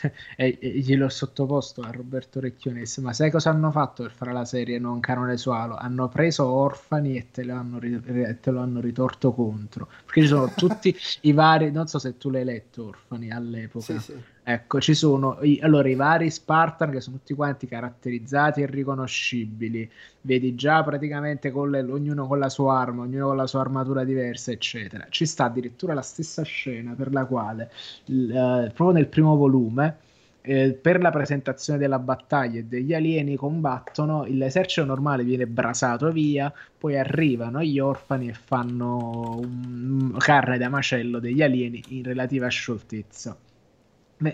e, 0.36 0.58
e, 0.60 0.68
gliel'ho 0.78 1.08
sottoposto 1.08 1.82
a 1.82 1.90
Roberto 1.90 2.40
Recchiones 2.40 2.98
ma 2.98 3.12
sai 3.12 3.30
cosa 3.30 3.50
hanno 3.50 3.70
fatto 3.70 4.02
per 4.02 4.12
fare 4.12 4.32
la 4.32 4.44
serie 4.44 4.78
non 4.78 5.00
canone 5.00 5.36
su 5.36 5.50
Halo? 5.50 5.76
hanno 5.76 6.08
preso 6.08 6.46
Orfani 6.46 7.16
e 7.16 7.30
te 7.30 7.44
lo 7.44 7.54
hanno, 7.54 7.78
te 7.78 8.50
lo 8.50 8.60
hanno 8.60 8.80
ritorto 8.80 9.32
contro 9.32 9.88
perché 10.04 10.22
ci 10.22 10.26
sono 10.28 10.52
tutti 10.56 10.94
i 11.22 11.32
vari 11.32 11.70
non 11.70 11.86
so 11.86 11.98
se 11.98 12.16
tu 12.16 12.30
l'hai 12.30 12.44
letto 12.44 12.86
Orfani 12.86 13.30
all'epoca 13.30 13.98
sì, 13.98 14.12
sì. 14.12 14.22
Ecco, 14.44 14.80
ci 14.80 14.94
sono 14.94 15.38
i, 15.42 15.60
allora, 15.62 15.88
i 15.88 15.94
vari 15.94 16.28
Spartan 16.28 16.90
che 16.90 17.00
sono 17.00 17.18
tutti 17.18 17.32
quanti 17.32 17.68
caratterizzati 17.68 18.62
e 18.62 18.66
riconoscibili. 18.66 19.88
Vedi 20.22 20.56
già 20.56 20.82
praticamente 20.82 21.52
con 21.52 21.70
le, 21.70 21.80
ognuno 21.82 22.26
con 22.26 22.40
la 22.40 22.48
sua 22.48 22.76
arma, 22.80 23.02
ognuno 23.02 23.28
con 23.28 23.36
la 23.36 23.46
sua 23.46 23.60
armatura 23.60 24.02
diversa, 24.02 24.50
eccetera. 24.50 25.06
Ci 25.10 25.26
sta 25.26 25.44
addirittura 25.44 25.94
la 25.94 26.02
stessa 26.02 26.42
scena 26.42 26.94
per 26.94 27.12
la 27.12 27.24
quale, 27.24 27.70
eh, 28.08 28.72
proprio 28.74 28.90
nel 28.90 29.06
primo 29.06 29.36
volume, 29.36 29.98
eh, 30.40 30.72
per 30.72 31.00
la 31.00 31.10
presentazione 31.10 31.78
della 31.78 32.00
battaglia 32.00 32.58
e 32.58 32.64
degli 32.64 32.94
alieni 32.94 33.36
combattono, 33.36 34.24
l'esercito 34.24 34.84
normale 34.84 35.22
viene 35.22 35.46
brasato 35.46 36.10
via, 36.10 36.52
poi 36.78 36.98
arrivano 36.98 37.62
gli 37.62 37.78
orfani 37.78 38.28
e 38.30 38.34
fanno 38.34 39.38
un, 39.38 40.16
carne 40.18 40.58
da 40.58 40.68
macello 40.68 41.20
degli 41.20 41.42
alieni 41.42 41.80
in 41.90 42.02
relativa 42.02 42.48
scioltezza 42.48 43.36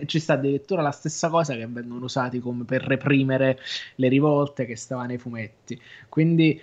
ci 0.06 0.19
sta 0.19 0.35
addirittura 0.35 0.82
la 0.82 0.90
stessa 0.90 1.28
cosa 1.28 1.55
che 1.55 1.66
vengono 1.66 2.05
usati 2.05 2.40
come 2.40 2.65
per 2.65 2.82
reprimere 2.82 3.59
le 3.97 4.09
rivolte 4.09 4.66
che 4.66 4.77
stava 4.77 5.06
nei 5.06 5.19
fumetti. 5.19 5.81
Quindi 6.09 6.60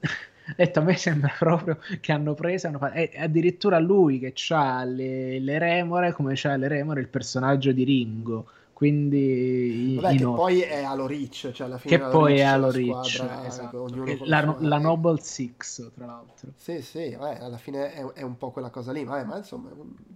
detto, 0.56 0.78
a 0.78 0.82
me 0.82 0.96
sembra 0.96 1.34
proprio 1.38 1.78
che 2.00 2.12
hanno 2.12 2.34
preso 2.34 2.68
hanno 2.68 2.78
fatto, 2.78 2.94
è 2.94 3.10
addirittura 3.18 3.78
lui 3.78 4.18
che 4.18 4.34
ha 4.50 4.84
le, 4.84 5.40
le 5.40 5.58
remore 5.58 6.12
come 6.12 6.32
c'ha 6.34 6.56
le 6.56 6.68
remore 6.68 7.00
il 7.00 7.08
personaggio 7.08 7.72
di 7.72 7.84
Ringo 7.84 8.46
quindi 8.72 9.96
Vabbè, 9.98 10.16
che 10.16 10.24
poi 10.24 10.60
è 10.60 10.82
Halo 10.82 11.06
Reach 11.06 11.50
cioè 11.50 11.66
alla 11.66 11.78
fine 11.78 11.96
che 11.96 12.04
poi 12.04 12.38
è 12.38 12.42
Halo 12.42 12.70
Reach 12.70 13.24
esatto. 13.46 13.88
la, 14.24 14.54
la, 14.58 14.78
Noble 14.78 15.18
Six 15.18 15.92
tra 15.94 16.04
l'altro 16.04 16.50
sì 16.56 16.82
sì 16.82 17.16
vabbè, 17.18 17.42
alla 17.42 17.56
fine 17.56 17.94
è, 17.94 18.04
è, 18.04 18.22
un 18.22 18.36
po' 18.36 18.50
quella 18.50 18.68
cosa 18.68 18.92
lì 18.92 19.02
vabbè, 19.02 19.24
ma 19.24 19.38
insomma 19.38 19.70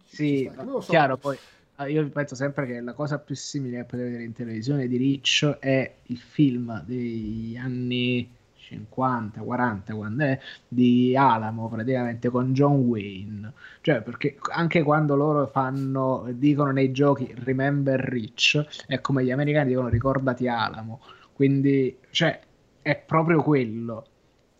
sì 0.04 0.50
so. 0.54 0.90
chiaro 0.90 1.16
poi 1.16 1.38
io 1.86 2.08
penso 2.08 2.34
sempre 2.34 2.66
che 2.66 2.80
la 2.80 2.92
cosa 2.92 3.18
più 3.18 3.34
simile 3.34 3.80
a 3.80 3.84
poter 3.84 4.06
vedere 4.06 4.24
in 4.24 4.32
televisione 4.32 4.86
di 4.86 4.96
Rich 4.96 5.46
è 5.58 5.92
il 6.02 6.18
film 6.18 6.82
degli 6.84 7.56
anni 7.56 8.28
50, 8.70 9.40
40, 9.40 9.94
quando 9.94 10.24
è 10.24 10.38
di 10.68 11.16
Alamo 11.16 11.68
praticamente 11.68 12.28
con 12.28 12.52
John 12.52 12.80
Wayne. 12.80 13.52
Cioè, 13.80 14.02
perché 14.02 14.36
anche 14.52 14.82
quando 14.82 15.16
loro 15.16 15.46
fanno, 15.48 16.26
dicono 16.32 16.70
nei 16.70 16.92
giochi 16.92 17.32
Remember 17.34 17.98
Rich, 17.98 18.84
è 18.86 19.00
come 19.00 19.24
gli 19.24 19.30
americani 19.30 19.68
dicono 19.68 19.88
ricordati 19.88 20.46
Alamo. 20.46 21.00
Quindi, 21.32 21.96
cioè, 22.10 22.40
è 22.82 22.96
proprio 22.96 23.42
quello. 23.42 24.06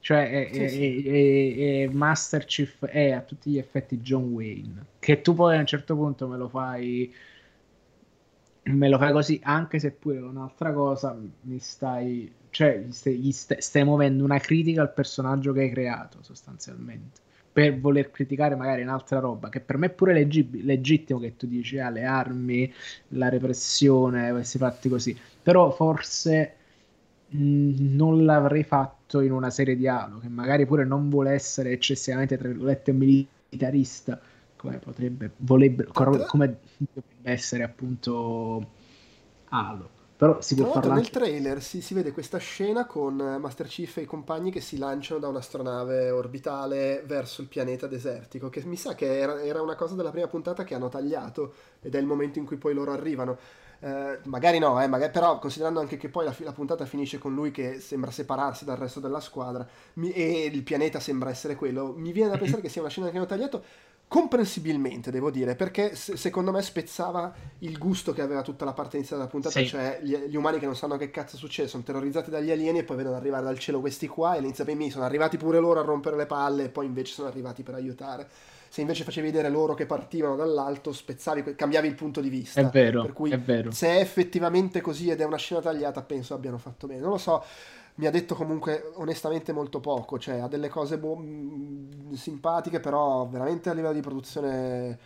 Cioè, 0.01 0.49
è, 0.49 0.53
sì, 0.53 0.63
è, 0.65 0.69
sì. 0.69 1.83
È, 1.83 1.87
Master 1.93 2.45
Chief 2.47 2.85
è 2.87 3.11
a 3.13 3.21
tutti 3.21 3.51
gli 3.51 3.59
effetti 3.59 3.99
John 4.01 4.33
Wayne. 4.33 4.87
Che 4.99 5.21
tu 5.21 5.35
poi 5.35 5.57
a 5.57 5.61
un 5.61 5.67
certo 5.67 5.95
punto 5.95 6.27
me 6.27 6.37
lo 6.37 6.49
fai. 6.49 7.13
Me 8.63 8.89
lo 8.89 8.99
fai 8.99 9.13
così, 9.13 9.41
anche 9.43 9.79
se 9.79 9.91
pure 9.91 10.19
è 10.19 10.23
un'altra 10.23 10.73
cosa 10.73 11.17
mi 11.43 11.59
stai. 11.59 12.33
Cioè, 12.51 12.79
gli 12.79 12.93
stai, 12.93 13.19
gli 13.19 13.33
stai, 13.33 13.61
stai 13.63 13.85
muovendo 13.85 14.23
una 14.25 14.39
critica 14.39 14.83
al 14.83 14.93
personaggio 14.93 15.53
che 15.53 15.61
hai 15.63 15.71
creato, 15.71 16.23
sostanzialmente. 16.23 17.21
Per 17.53 17.79
voler 17.81 18.11
criticare 18.11 18.55
magari 18.57 18.83
un'altra 18.83 19.19
roba, 19.19 19.49
che 19.49 19.61
per 19.61 19.77
me 19.77 19.87
è 19.87 19.91
pure 19.91 20.13
leggi- 20.13 20.63
legittimo 20.63 21.19
che 21.19 21.37
tu 21.37 21.47
dici, 21.47 21.79
ah, 21.79 21.91
le 21.91 22.05
armi, 22.05 22.73
la 23.09 23.29
repressione, 23.29 24.31
questi 24.31 24.59
fatti 24.59 24.89
così. 24.89 25.17
Però 25.43 25.71
forse 25.71 26.57
mh, 27.29 27.95
non 27.97 28.25
l'avrei 28.25 28.63
fatto 28.65 28.99
fatto 29.11 29.21
in 29.21 29.33
una 29.33 29.51
serie 29.51 29.75
di 29.77 29.89
Halo, 29.89 30.19
che 30.19 30.29
magari 30.29 30.65
pure 30.65 30.85
non 30.85 31.11
vuole 31.11 31.33
essere 31.33 31.73
eccessivamente, 31.73 32.39
tra 32.39 32.47
virgolette, 32.47 32.93
militarista, 32.93 34.21
come 34.55 34.79
potrebbe, 34.79 35.33
vorrebbe, 35.39 35.87
come 35.87 36.59
dovrebbe 36.79 37.31
essere 37.31 37.65
appunto 37.65 38.71
Halo. 39.49 39.99
Però 40.17 40.39
si 40.43 40.55
può 40.55 40.71
parlare. 40.71 41.01
Nel 41.01 41.09
trailer 41.09 41.63
si, 41.63 41.81
si, 41.81 41.95
vede 41.95 42.13
questa 42.13 42.37
scena 42.37 42.85
con 42.85 43.15
Master 43.17 43.67
Chief 43.67 43.97
e 43.97 44.03
i 44.03 44.05
compagni 44.05 44.51
che 44.51 44.61
si 44.61 44.77
lanciano 44.77 45.19
da 45.19 45.29
un'astronave 45.29 46.11
orbitale 46.11 47.03
verso 47.07 47.41
il 47.41 47.49
pianeta 47.49 47.87
desertico. 47.87 48.51
Che 48.51 48.63
mi 48.67 48.77
sa 48.77 48.95
che 48.95 49.19
era, 49.19 49.41
era 49.41 49.63
una 49.63 49.77
cosa 49.77 49.95
della 49.95 50.11
prima 50.11 50.27
puntata 50.27 50.63
che 50.63 50.75
hanno 50.75 50.91
tagliato 50.91 51.55
ed 51.81 51.95
è 51.95 51.99
il 51.99 52.05
momento 52.05 52.39
in 52.39 52.45
cui 52.45 52.59
poi 52.59 52.75
loro 52.75 52.93
arrivano. 52.93 53.39
Eh, 53.83 54.19
magari 54.25 54.59
no, 54.59 54.81
eh, 54.83 54.87
magari, 54.87 55.11
però 55.11 55.39
considerando 55.39 55.81
anche 55.81 55.97
che 55.97 56.11
poi 56.11 56.27
la, 56.27 56.35
la, 56.41 56.53
puntata 56.53 56.85
finisce 56.85 57.17
con 57.17 57.35
lui 57.35 57.51
che 57.51 57.81
sembra 57.81 58.11
separarsi 58.11 58.67
dal 58.67 58.77
resto 58.77 59.01
della 59.01 59.21
squadra 59.21 59.67
mi, 59.95 60.13
e 60.13 60.51
il 60.53 60.63
pianeta 60.63 61.01
sembra 61.01 61.31
essere 61.31 61.55
quello, 61.55 61.95
mi 61.97 62.13
viene 62.13 62.29
da 62.29 62.37
pensare 62.37 62.61
che 62.61 62.69
sia 62.69 62.83
una 62.83 62.91
scena 62.91 63.09
che 63.09 63.17
hanno 63.17 63.25
tagliato 63.25 63.65
comprensibilmente, 64.07 65.13
devo 65.13 65.31
dire, 65.31 65.55
perché 65.55 65.95
se, 65.95 66.17
secondo 66.17 66.51
me 66.51 66.61
spezzava 66.63 67.33
il 67.61 67.79
gusto 67.79 68.13
che 68.13 68.21
aveva 68.21 68.43
tutta 68.43 68.65
la 68.65 68.73
parte 68.73 68.97
iniziale 68.97 69.23
della 69.23 69.33
puntata, 69.33 69.61
sì. 69.61 69.67
cioè 69.67 70.01
gli, 70.03 70.17
gli, 70.17 70.35
umani 70.35 70.59
che 70.59 70.67
non 70.67 70.75
sanno 70.75 70.97
che 70.97 71.11
cazzo 71.11 71.37
succede, 71.37 71.69
sono 71.69 71.85
terrorizzati 71.85 72.29
dagli 72.29 72.51
alieni 72.51 72.81
e 72.81 72.85
poi 72.85 72.97
vedono 72.97 73.15
arrivare 73.15 73.45
dal 73.45 73.59
cielo 73.59 73.81
questi 73.81 74.09
qua 74.09 74.35
e 74.35 74.41
iniziano 74.41 74.73
a 74.73 74.91
sono 74.91 75.05
arrivati 75.05 75.37
pure 75.37 75.61
loro 75.61 75.79
a 75.79 75.85
rompere 75.85 76.17
le 76.17 76.27
palle 76.27 76.65
e 76.65 76.69
poi 76.71 76.87
invece 76.87 77.15
sono 77.15 77.29
arrivati 77.29 77.63
per 77.63 77.75
aiutare 77.75 78.29
se 78.71 78.83
invece 78.83 79.03
facevi 79.03 79.33
vedere 79.33 79.49
loro 79.49 79.75
che 79.75 79.85
partivano 79.85 80.37
dall'alto, 80.37 80.93
spezzavi, 80.93 81.57
cambiavi 81.57 81.89
il 81.89 81.97
punto 81.97 82.21
di 82.21 82.29
vista. 82.29 82.61
È 82.61 82.67
vero, 82.67 83.03
per 83.03 83.13
cui 83.13 83.33
è 83.33 83.39
vero. 83.39 83.73
se 83.73 83.89
è 83.89 83.99
effettivamente 83.99 84.81
così 84.81 85.11
ed 85.11 85.21
è 85.21 85.25
una 85.25 85.39
scena 85.39 85.61
tagliata, 85.61 86.03
penso 86.03 86.35
abbiano 86.35 86.57
fatto 86.57 86.87
bene. 86.87 87.01
Non 87.01 87.11
lo 87.11 87.19
so, 87.19 87.43
mi 87.97 88.07
ha 88.07 88.13
detto 88.13 88.37
comunque 88.37 88.93
onestamente 88.95 89.51
molto 89.51 89.81
poco, 89.81 90.21
cioè 90.21 90.39
ha 90.39 90.47
delle 90.47 90.69
cose 90.69 90.99
bo- 90.99 91.17
mm, 91.17 92.13
simpatiche, 92.13 92.79
però 92.79 93.27
veramente 93.27 93.71
a 93.71 93.73
livello 93.73 93.95
di 93.95 94.01
produzione... 94.01 94.99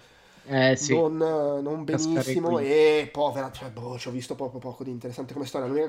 Eh, 0.47 0.77
sì. 0.77 0.93
non, 0.93 1.17
non, 1.17 1.85
benissimo 1.85 2.59
e 2.59 3.09
povera, 3.11 3.51
cioè, 3.51 3.71
boh, 3.71 3.97
ci 3.97 4.09
ho 4.09 4.11
visto 4.11 4.35
proprio 4.35 4.61
poco 4.61 4.85
di 4.85 4.91
interessante 4.91 5.33
come 5.33 5.47
storia. 5.47 5.89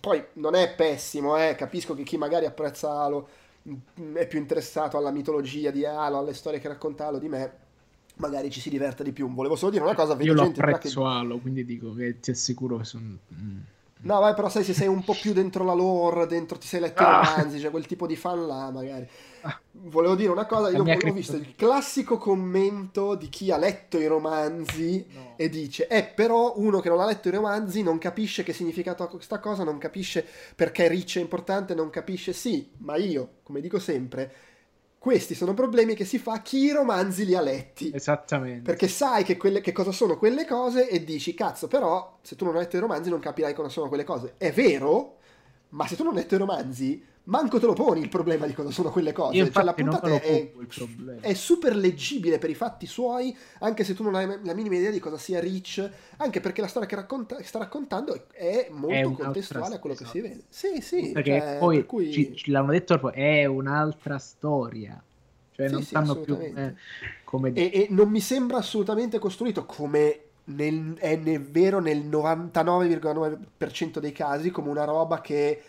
Poi 0.00 0.24
non 0.32 0.56
è 0.56 0.74
pessimo, 0.74 1.36
eh, 1.36 1.54
capisco 1.54 1.94
che 1.94 2.02
chi 2.02 2.16
magari 2.16 2.46
apprezza 2.46 2.90
Halo 2.90 3.28
è 4.14 4.26
più 4.26 4.38
interessato 4.38 4.96
alla 4.96 5.10
mitologia 5.10 5.70
di 5.70 5.84
Halo, 5.84 6.18
alle 6.18 6.34
storie 6.34 6.60
che 6.60 6.68
racconta 6.68 7.06
Halo 7.06 7.18
di 7.18 7.28
me, 7.28 7.52
magari 8.16 8.50
ci 8.50 8.60
si 8.60 8.70
diverte 8.70 9.02
di 9.02 9.12
più. 9.12 9.32
Volevo 9.32 9.56
solo 9.56 9.72
dire 9.72 9.82
una 9.82 9.94
cosa, 9.94 10.14
vedo 10.14 10.32
Io 10.32 10.42
gente 10.42 10.60
apprezzo 10.60 11.02
che... 11.02 11.08
Halo, 11.08 11.38
quindi 11.38 11.64
dico 11.64 11.94
che 11.94 12.20
ti 12.20 12.30
assicuro 12.30 12.76
che 12.78 12.84
sono... 12.84 13.18
Mm. 13.34 13.58
No, 13.98 14.20
vai, 14.20 14.34
però 14.34 14.48
sai, 14.48 14.62
se 14.62 14.74
sei 14.74 14.88
un 14.88 15.02
po' 15.02 15.16
più 15.20 15.32
dentro 15.32 15.64
la 15.64 15.72
lore, 15.72 16.26
dentro 16.26 16.58
ti 16.58 16.66
sei 16.66 16.80
letto 16.80 17.02
i 17.02 17.06
ah. 17.06 17.22
romanzi, 17.24 17.58
cioè 17.58 17.70
quel 17.70 17.86
tipo 17.86 18.06
di 18.06 18.14
fan 18.14 18.46
là, 18.46 18.70
magari. 18.70 19.08
Volevo 19.86 20.14
dire 20.14 20.30
una 20.30 20.46
cosa, 20.46 20.70
io 20.70 20.82
ho 20.82 21.12
visto 21.12 21.36
il 21.36 21.54
classico 21.54 22.18
commento 22.18 23.14
di 23.14 23.28
chi 23.28 23.50
ha 23.50 23.56
letto 23.56 23.98
i 23.98 24.06
romanzi 24.06 25.06
no. 25.12 25.34
e 25.36 25.48
dice, 25.48 25.86
eh 25.86 26.04
però 26.04 26.54
uno 26.56 26.80
che 26.80 26.88
non 26.88 27.00
ha 27.00 27.06
letto 27.06 27.28
i 27.28 27.30
romanzi 27.30 27.82
non 27.82 27.98
capisce 27.98 28.42
che 28.42 28.52
significato 28.52 29.02
ha 29.02 29.08
questa 29.08 29.38
cosa, 29.38 29.62
non 29.62 29.78
capisce 29.78 30.26
perché 30.54 30.88
Rich 30.88 31.18
è 31.18 31.20
importante, 31.20 31.74
non 31.74 31.90
capisce, 31.90 32.32
sì, 32.32 32.70
ma 32.78 32.96
io, 32.96 33.34
come 33.42 33.60
dico 33.60 33.78
sempre, 33.78 34.32
questi 35.06 35.36
sono 35.36 35.54
problemi 35.54 35.94
che 35.94 36.04
si 36.04 36.18
fa 36.18 36.42
chi 36.42 36.64
i 36.64 36.72
romanzi 36.72 37.24
li 37.24 37.36
ha 37.36 37.40
letti. 37.40 37.92
Esattamente. 37.94 38.62
Perché 38.62 38.88
sai 38.88 39.22
che, 39.22 39.36
quelle, 39.36 39.60
che, 39.60 39.70
cosa 39.70 39.92
sono 39.92 40.18
quelle 40.18 40.44
cose 40.44 40.88
e 40.88 41.04
dici, 41.04 41.32
cazzo, 41.32 41.68
però 41.68 42.18
se 42.22 42.34
tu 42.34 42.44
non 42.44 42.56
hai 42.56 42.62
letto 42.62 42.76
i 42.76 42.80
romanzi 42.80 43.08
non 43.08 43.20
capirai 43.20 43.54
cosa 43.54 43.68
sono 43.68 43.86
quelle 43.86 44.02
cose. 44.02 44.34
È 44.36 44.50
vero, 44.50 45.15
ma 45.76 45.86
se 45.86 45.94
tu 45.94 46.02
non 46.02 46.14
hai 46.14 46.20
letto 46.20 46.34
i 46.34 46.38
romanzi, 46.38 47.04
manco 47.24 47.60
te 47.60 47.66
lo 47.66 47.74
poni 47.74 48.00
il 48.00 48.08
problema 48.08 48.46
di 48.46 48.54
cosa 48.54 48.70
sono 48.70 48.90
quelle 48.90 49.12
cose. 49.12 49.36
Io 49.36 49.50
cioè, 49.50 49.62
la 49.62 49.74
puntata 49.74 50.08
è, 50.08 50.52
è, 51.20 51.34
super 51.34 51.76
leggibile 51.76 52.38
per 52.38 52.48
i 52.48 52.54
fatti 52.54 52.86
suoi, 52.86 53.36
anche 53.58 53.84
se 53.84 53.94
tu 53.94 54.02
non 54.02 54.14
hai 54.14 54.26
la 54.42 54.54
minima 54.54 54.76
idea 54.76 54.90
di 54.90 54.98
cosa 54.98 55.18
sia 55.18 55.38
Rich, 55.38 55.90
anche 56.16 56.40
perché 56.40 56.62
la 56.62 56.66
storia 56.66 56.88
che, 56.88 56.94
racconta, 56.94 57.36
che 57.36 57.44
sta 57.44 57.58
raccontando 57.58 58.26
è 58.32 58.68
molto 58.70 58.96
è 58.96 59.02
contestuale 59.24 59.74
a 59.74 59.78
quello 59.78 59.94
che 59.94 60.06
si 60.06 60.20
vede. 60.20 60.44
Sì, 60.48 60.80
sì. 60.80 61.10
Perché 61.12 61.38
cioè, 61.38 61.56
poi 61.58 61.76
per 61.76 61.86
cui... 61.86 62.10
ci, 62.10 62.34
ci 62.34 62.50
l'hanno 62.50 62.72
detto, 62.72 63.12
è 63.12 63.44
un'altra 63.44 64.16
storia. 64.16 65.00
Cioè, 65.52 65.66
sì, 65.66 65.72
non 65.72 65.82
sì, 65.82 65.88
stanno 65.88 66.16
più 66.20 66.38
eh, 66.38 66.74
come... 67.24 67.52
E, 67.52 67.70
e 67.72 67.86
non 67.90 68.08
mi 68.08 68.20
sembra 68.20 68.56
assolutamente 68.58 69.18
costruito 69.18 69.66
come 69.66 70.20
nel, 70.46 70.94
è 70.98 71.16
nel 71.16 71.42
vero 71.42 71.80
nel 71.80 72.06
99,9% 72.06 73.98
dei 73.98 74.12
casi 74.12 74.50
come 74.50 74.70
una 74.70 74.84
roba 74.84 75.20
che 75.20 75.62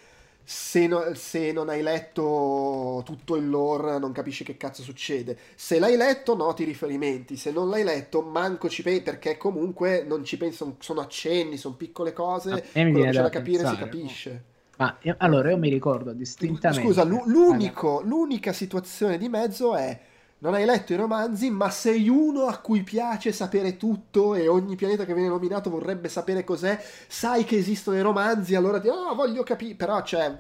se, 0.44 0.88
no, 0.88 1.14
se, 1.14 1.52
non 1.52 1.68
hai 1.68 1.82
letto 1.82 3.02
tutto 3.04 3.36
il 3.36 3.50
lore 3.50 4.00
non 4.00 4.14
capisci 4.14 4.46
che 4.46 4.56
cazzo 4.56 4.82
succede. 4.82 5.38
Se 5.56 5.78
l'hai 5.78 5.98
letto 5.98 6.38
noti 6.38 6.62
i 6.62 6.66
riferimenti, 6.66 7.36
se 7.36 7.52
non 7.52 7.70
l'hai 7.70 7.84
letto 7.84 8.22
manco 8.22 8.70
ci 8.70 8.82
pensi 8.82 9.02
perché 9.02 9.36
comunque 9.36 10.06
non 10.08 10.24
ci 10.24 10.38
penso, 10.38 10.78
sono 10.80 11.02
accenni, 11.02 11.58
sono 11.58 11.76
piccole 11.76 12.14
cose, 12.14 12.64
quello 12.72 13.02
che 13.02 13.10
c'è 13.10 13.22
da 13.22 13.30
capire 13.30 13.64
pensare, 13.64 13.76
si 13.76 13.84
capisce. 13.84 14.44
Ma 14.78 14.96
io, 15.02 15.16
allora 15.18 15.50
io 15.50 15.58
mi 15.58 15.70
ricordo 15.70 16.14
distintamente. 16.14 16.86
Scusa, 16.86 17.04
l'unico, 17.04 18.02
l'unica 18.06 18.54
situazione 18.54 19.18
di 19.18 19.28
mezzo 19.28 19.76
è 19.76 20.00
non 20.40 20.54
hai 20.54 20.66
letto 20.66 20.94
i 20.94 20.96
romanzi, 20.96 21.50
ma 21.50 21.70
sei 21.70 22.10
uno 22.10 22.46
a 22.46 22.58
cui 22.60 22.84
piace 22.84 23.32
sapere 23.32 23.78
tutto 23.78 24.36
e 24.36 24.48
ogni 24.48 24.76
pianeta 24.76 25.06
che 25.06 25.14
viene 25.14 25.30
nominato 25.30 25.70
vorrebbe 25.70 26.10
sapere 26.10 26.44
cos'è, 26.44 26.80
sai 27.08 27.44
che 27.44 27.58
esistono 27.58 27.98
i 27.98 28.02
romanzi, 28.02 28.54
allora 28.56 28.80
ti 28.80 28.88
oh, 28.88 29.16
voglio 29.16 29.44
capire, 29.44 29.76
però 29.76 30.02
cioè 30.04 30.36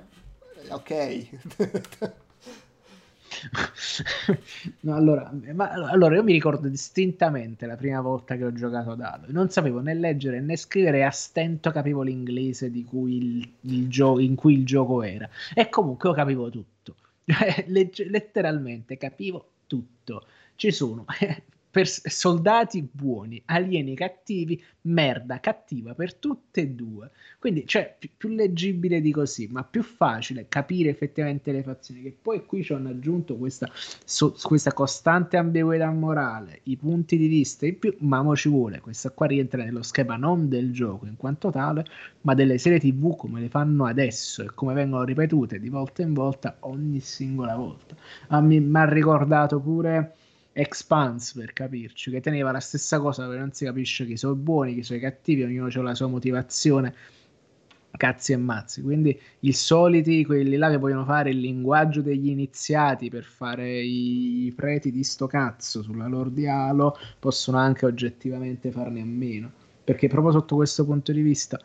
ok. 0.69 1.27
no, 4.81 4.95
allora, 4.95 5.31
ma, 5.53 5.69
allora, 5.69 6.15
io 6.15 6.23
mi 6.23 6.33
ricordo 6.33 6.67
distintamente 6.67 7.65
la 7.65 7.75
prima 7.75 8.01
volta 8.01 8.35
che 8.35 8.45
ho 8.45 8.53
giocato 8.53 8.91
a 8.91 8.95
dado. 8.95 9.25
Non 9.29 9.49
sapevo 9.49 9.79
né 9.79 9.93
leggere 9.93 10.39
né 10.41 10.55
scrivere, 10.55 11.05
a 11.05 11.11
stento 11.11 11.71
capivo 11.71 12.01
l'inglese 12.01 12.71
cui 12.85 13.17
il, 13.17 13.51
il 13.61 13.87
gio- 13.89 14.19
in 14.19 14.35
cui 14.35 14.53
il 14.53 14.65
gioco 14.65 15.03
era. 15.03 15.29
E 15.53 15.69
comunque 15.69 16.09
io 16.09 16.15
capivo 16.15 16.49
tutto. 16.49 16.95
Legge- 17.67 18.09
letteralmente 18.09 18.97
capivo 18.97 19.49
tutto. 19.67 20.25
Ci 20.55 20.71
sono 20.71 21.05
per 21.69 21.87
soldati 21.87 22.87
buoni, 22.89 23.41
alieni 23.45 23.93
cattivi, 23.93 24.61
merda 24.87 25.39
cattiva 25.39 25.93
per 25.93 26.15
tutte 26.15 26.61
e 26.61 26.67
due. 26.69 27.11
Quindi, 27.39 27.67
cioè, 27.67 27.95
più, 27.97 28.09
più, 28.17 28.29
leggibile 28.29 29.01
di 29.01 29.11
così, 29.11 29.47
ma 29.47 29.63
più 29.63 29.83
facile 29.83 30.47
capire 30.47 30.89
effettivamente 30.89 31.51
le 31.51 31.61
fazioni. 31.63 32.01
Che 32.01 32.15
poi 32.19 32.45
qui 32.45 32.63
ci 32.63 32.73
hanno 32.73 32.89
aggiunto 32.89 33.37
questa, 33.37 33.69
so, 33.73 34.35
questa 34.41 34.73
costante 34.73 35.37
ambiguità 35.37 35.91
morale, 35.91 36.61
i 36.63 36.77
punti 36.77 37.17
di 37.17 37.27
vista 37.27 37.65
in 37.65 37.77
più, 37.77 37.95
ma 37.99 38.21
mo 38.21 38.35
ci 38.35 38.49
vuole. 38.49 38.79
Questa 38.79 39.11
qua 39.11 39.27
rientra 39.27 39.63
nello 39.63 39.83
schema 39.83 40.15
non 40.15 40.49
del 40.49 40.71
gioco 40.71 41.05
in 41.05 41.15
quanto 41.15 41.51
tale, 41.51 41.85
ma 42.21 42.33
delle 42.33 42.57
serie 42.57 42.79
TV 42.79 43.15
come 43.15 43.39
le 43.39 43.49
fanno 43.49 43.85
adesso 43.85 44.41
e 44.41 44.49
come 44.53 44.73
vengono 44.73 45.03
ripetute 45.03 45.59
di 45.59 45.69
volta 45.69 46.01
in 46.01 46.13
volta 46.13 46.57
ogni 46.61 47.01
singola 47.01 47.55
volta. 47.55 47.95
Ah, 48.29 48.41
mi 48.41 48.69
ha 48.73 48.89
ricordato 48.89 49.59
pure 49.59 50.16
Expanse 50.59 51.39
per 51.39 51.53
capirci, 51.53 52.09
che 52.09 52.19
teneva 52.19 52.51
la 52.51 52.59
stessa 52.59 52.99
cosa 52.99 53.25
dove 53.25 53.37
non 53.37 53.51
si 53.51 53.65
capisce 53.65 54.07
chi 54.07 54.17
sono 54.17 54.33
buoni, 54.33 54.73
chi 54.73 54.81
sono 54.81 54.99
cattivi, 54.99 55.43
ognuno 55.43 55.67
ha 55.67 55.81
la 55.83 55.93
sua 55.93 56.07
motivazione, 56.07 56.95
cazzi 57.91 58.31
e 58.31 58.37
mazzi. 58.37 58.81
Quindi 58.81 59.19
i 59.41 59.53
soliti, 59.53 60.25
quelli 60.25 60.55
là 60.55 60.71
che 60.71 60.77
vogliono 60.77 61.05
fare 61.05 61.29
il 61.29 61.37
linguaggio 61.37 62.01
degli 62.01 62.29
iniziati 62.29 63.09
per 63.09 63.23
fare 63.23 63.81
i 63.81 64.51
preti 64.55 64.91
di 64.91 65.03
sto 65.03 65.27
cazzo 65.27 65.83
sulla 65.83 66.07
loro 66.07 66.29
dialo, 66.29 66.97
possono 67.19 67.57
anche 67.57 67.85
oggettivamente 67.85 68.71
farne 68.71 69.01
a 69.01 69.05
meno. 69.05 69.51
Perché 69.83 70.07
proprio 70.07 70.31
sotto 70.31 70.55
questo 70.55 70.83
punto 70.85 71.11
di 71.11 71.21
vista 71.21 71.61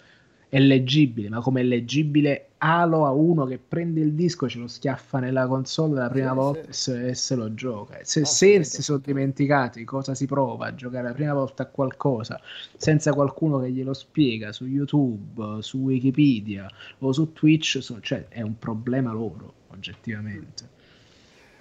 è 0.52 0.58
leggibile, 0.58 1.30
ma 1.30 1.40
come 1.40 1.62
è 1.62 1.64
leggibile 1.64 2.48
Halo 2.58 3.06
a 3.06 3.10
uno 3.10 3.46
che 3.46 3.56
prende 3.58 4.00
il 4.00 4.12
disco, 4.12 4.50
ce 4.50 4.58
lo 4.58 4.66
schiaffa 4.66 5.18
nella 5.18 5.46
console 5.46 5.98
la 5.98 6.10
prima 6.10 6.28
sì, 6.28 6.34
volta 6.34 6.72
sì. 6.72 6.90
E, 6.92 7.14
se, 7.14 7.34
lo 7.36 7.54
gioca. 7.54 7.96
Se, 8.02 8.20
no, 8.20 8.26
se 8.26 8.62
si 8.62 8.82
sono 8.82 8.98
dimenticati 8.98 9.82
cosa 9.84 10.14
si 10.14 10.26
prova 10.26 10.66
a 10.66 10.74
giocare 10.74 11.04
la 11.08 11.14
prima 11.14 11.32
volta 11.32 11.62
a 11.62 11.66
qualcosa 11.66 12.38
senza 12.76 13.14
qualcuno 13.14 13.60
che 13.60 13.70
glielo 13.70 13.94
spiega 13.94 14.52
su 14.52 14.66
YouTube, 14.66 15.62
su 15.62 15.78
Wikipedia 15.78 16.68
o 16.98 17.12
su 17.12 17.32
Twitch, 17.32 17.78
so, 17.80 17.98
cioè 18.00 18.28
è 18.28 18.42
un 18.42 18.58
problema 18.58 19.10
loro, 19.10 19.54
oggettivamente. 19.68 20.68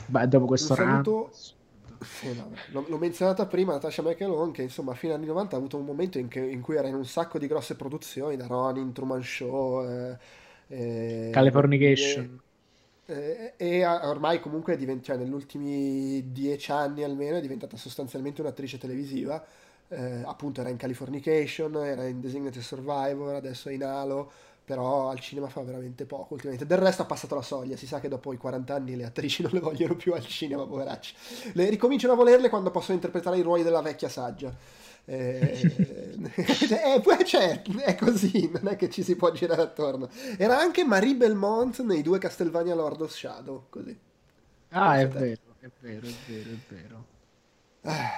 Beh, 0.08 0.28
dopo 0.28 0.48
questo 0.48 0.76
round 0.76 1.30
sì, 2.02 2.34
no, 2.36 2.52
l'ho, 2.88 2.98
menzionata 2.98 3.46
prima 3.46 3.74
Natasha 3.74 4.02
McElhone 4.02 4.52
che 4.52 4.64
insomma 4.64 4.92
a 4.92 4.96
fine 4.96 5.14
anni 5.14 5.28
90 5.28 5.56
ha 5.56 5.60
avuto 5.60 5.78
un 5.78 5.86
momento 5.86 6.18
in, 6.18 6.28
che, 6.28 6.40
in, 6.40 6.62
cui 6.62 6.76
era 6.76 6.88
in 6.88 6.96
un 6.96 7.06
sacco 7.06 7.38
di 7.38 7.48
grosse 7.48 7.76
produzioni 7.76 8.36
da 8.36 8.48
Ronin, 8.48 8.92
Truman 8.92 9.22
Show 9.22 9.88
eh, 9.88 10.18
eh, 10.68 11.30
Californication. 11.32 12.42
eh, 13.06 13.54
e 13.58 13.86
ormai 13.86 14.40
comunque 14.40 14.78
divent- 14.78 15.04
cioè, 15.04 15.18
negli 15.18 15.34
ultimi 15.34 16.32
dieci 16.32 16.72
anni 16.72 17.04
almeno 17.04 17.38
è 17.38 17.42
diventata 17.42 17.78
sostanzialmente 17.78 18.42
un'attrice 18.42 18.78
televisiva. 18.78 19.46
Eh, 19.88 20.22
appunto 20.24 20.62
era 20.62 20.70
in 20.70 20.78
Californication 20.78 21.76
era 21.84 22.06
in 22.06 22.22
Designated 22.22 22.62
Survivor 22.62 23.36
adesso 23.36 23.68
è 23.68 23.74
in 23.74 23.84
Halo 23.84 24.32
però 24.72 25.10
al 25.10 25.20
cinema 25.20 25.50
fa 25.50 25.62
veramente 25.64 26.06
poco 26.06 26.36
ultimamente. 26.36 26.66
Del 26.66 26.78
resto 26.78 27.02
ha 27.02 27.06
passato 27.06 27.36
la 27.36 27.42
soglia, 27.42 27.76
si 27.76 27.86
sa 27.86 28.00
che 28.00 28.08
dopo 28.08 28.32
i 28.32 28.38
40 28.38 28.74
anni 28.74 28.96
le 28.96 29.04
attrici 29.04 29.42
non 29.42 29.52
le 29.52 29.60
vogliono 29.60 29.98
più 29.98 30.14
al 30.14 30.26
cinema, 30.26 30.66
poveracci. 30.66 31.14
Le 31.52 31.70
ricominciano 31.70 32.14
a 32.14 32.16
volerle 32.16 32.48
quando 32.48 32.72
possono 32.72 32.94
interpretare 32.94 33.38
i 33.38 33.42
ruoli 33.42 33.64
della 33.64 33.82
vecchia 33.82 34.08
saggia. 34.08 34.56
Eh, 35.04 35.60
eh, 36.34 37.26
cioè, 37.26 37.62
è 37.62 37.96
così, 37.96 38.50
non 38.54 38.70
è 38.70 38.78
che 38.78 38.90
ci 38.90 39.04
si 39.04 39.18
può 39.18 39.30
girare 39.34 39.62
attorno. 39.62 40.08
Era 40.38 40.58
anche 40.58 40.86
Marie 40.86 41.16
Belmont 41.16 41.82
nei 41.82 42.02
due 42.02 42.18
Castlevania 42.18 42.74
Lord 42.74 43.02
of 43.02 43.12
Shadow, 43.12 43.66
così. 43.68 44.00
Ah, 44.70 45.02
è 45.02 45.08
vero, 45.10 45.42
è 45.60 45.70
vero, 45.82 46.08
è 46.08 46.14
vero, 46.30 46.50
è 46.50 46.74
vero. 46.74 47.06
Eh, 47.82 48.10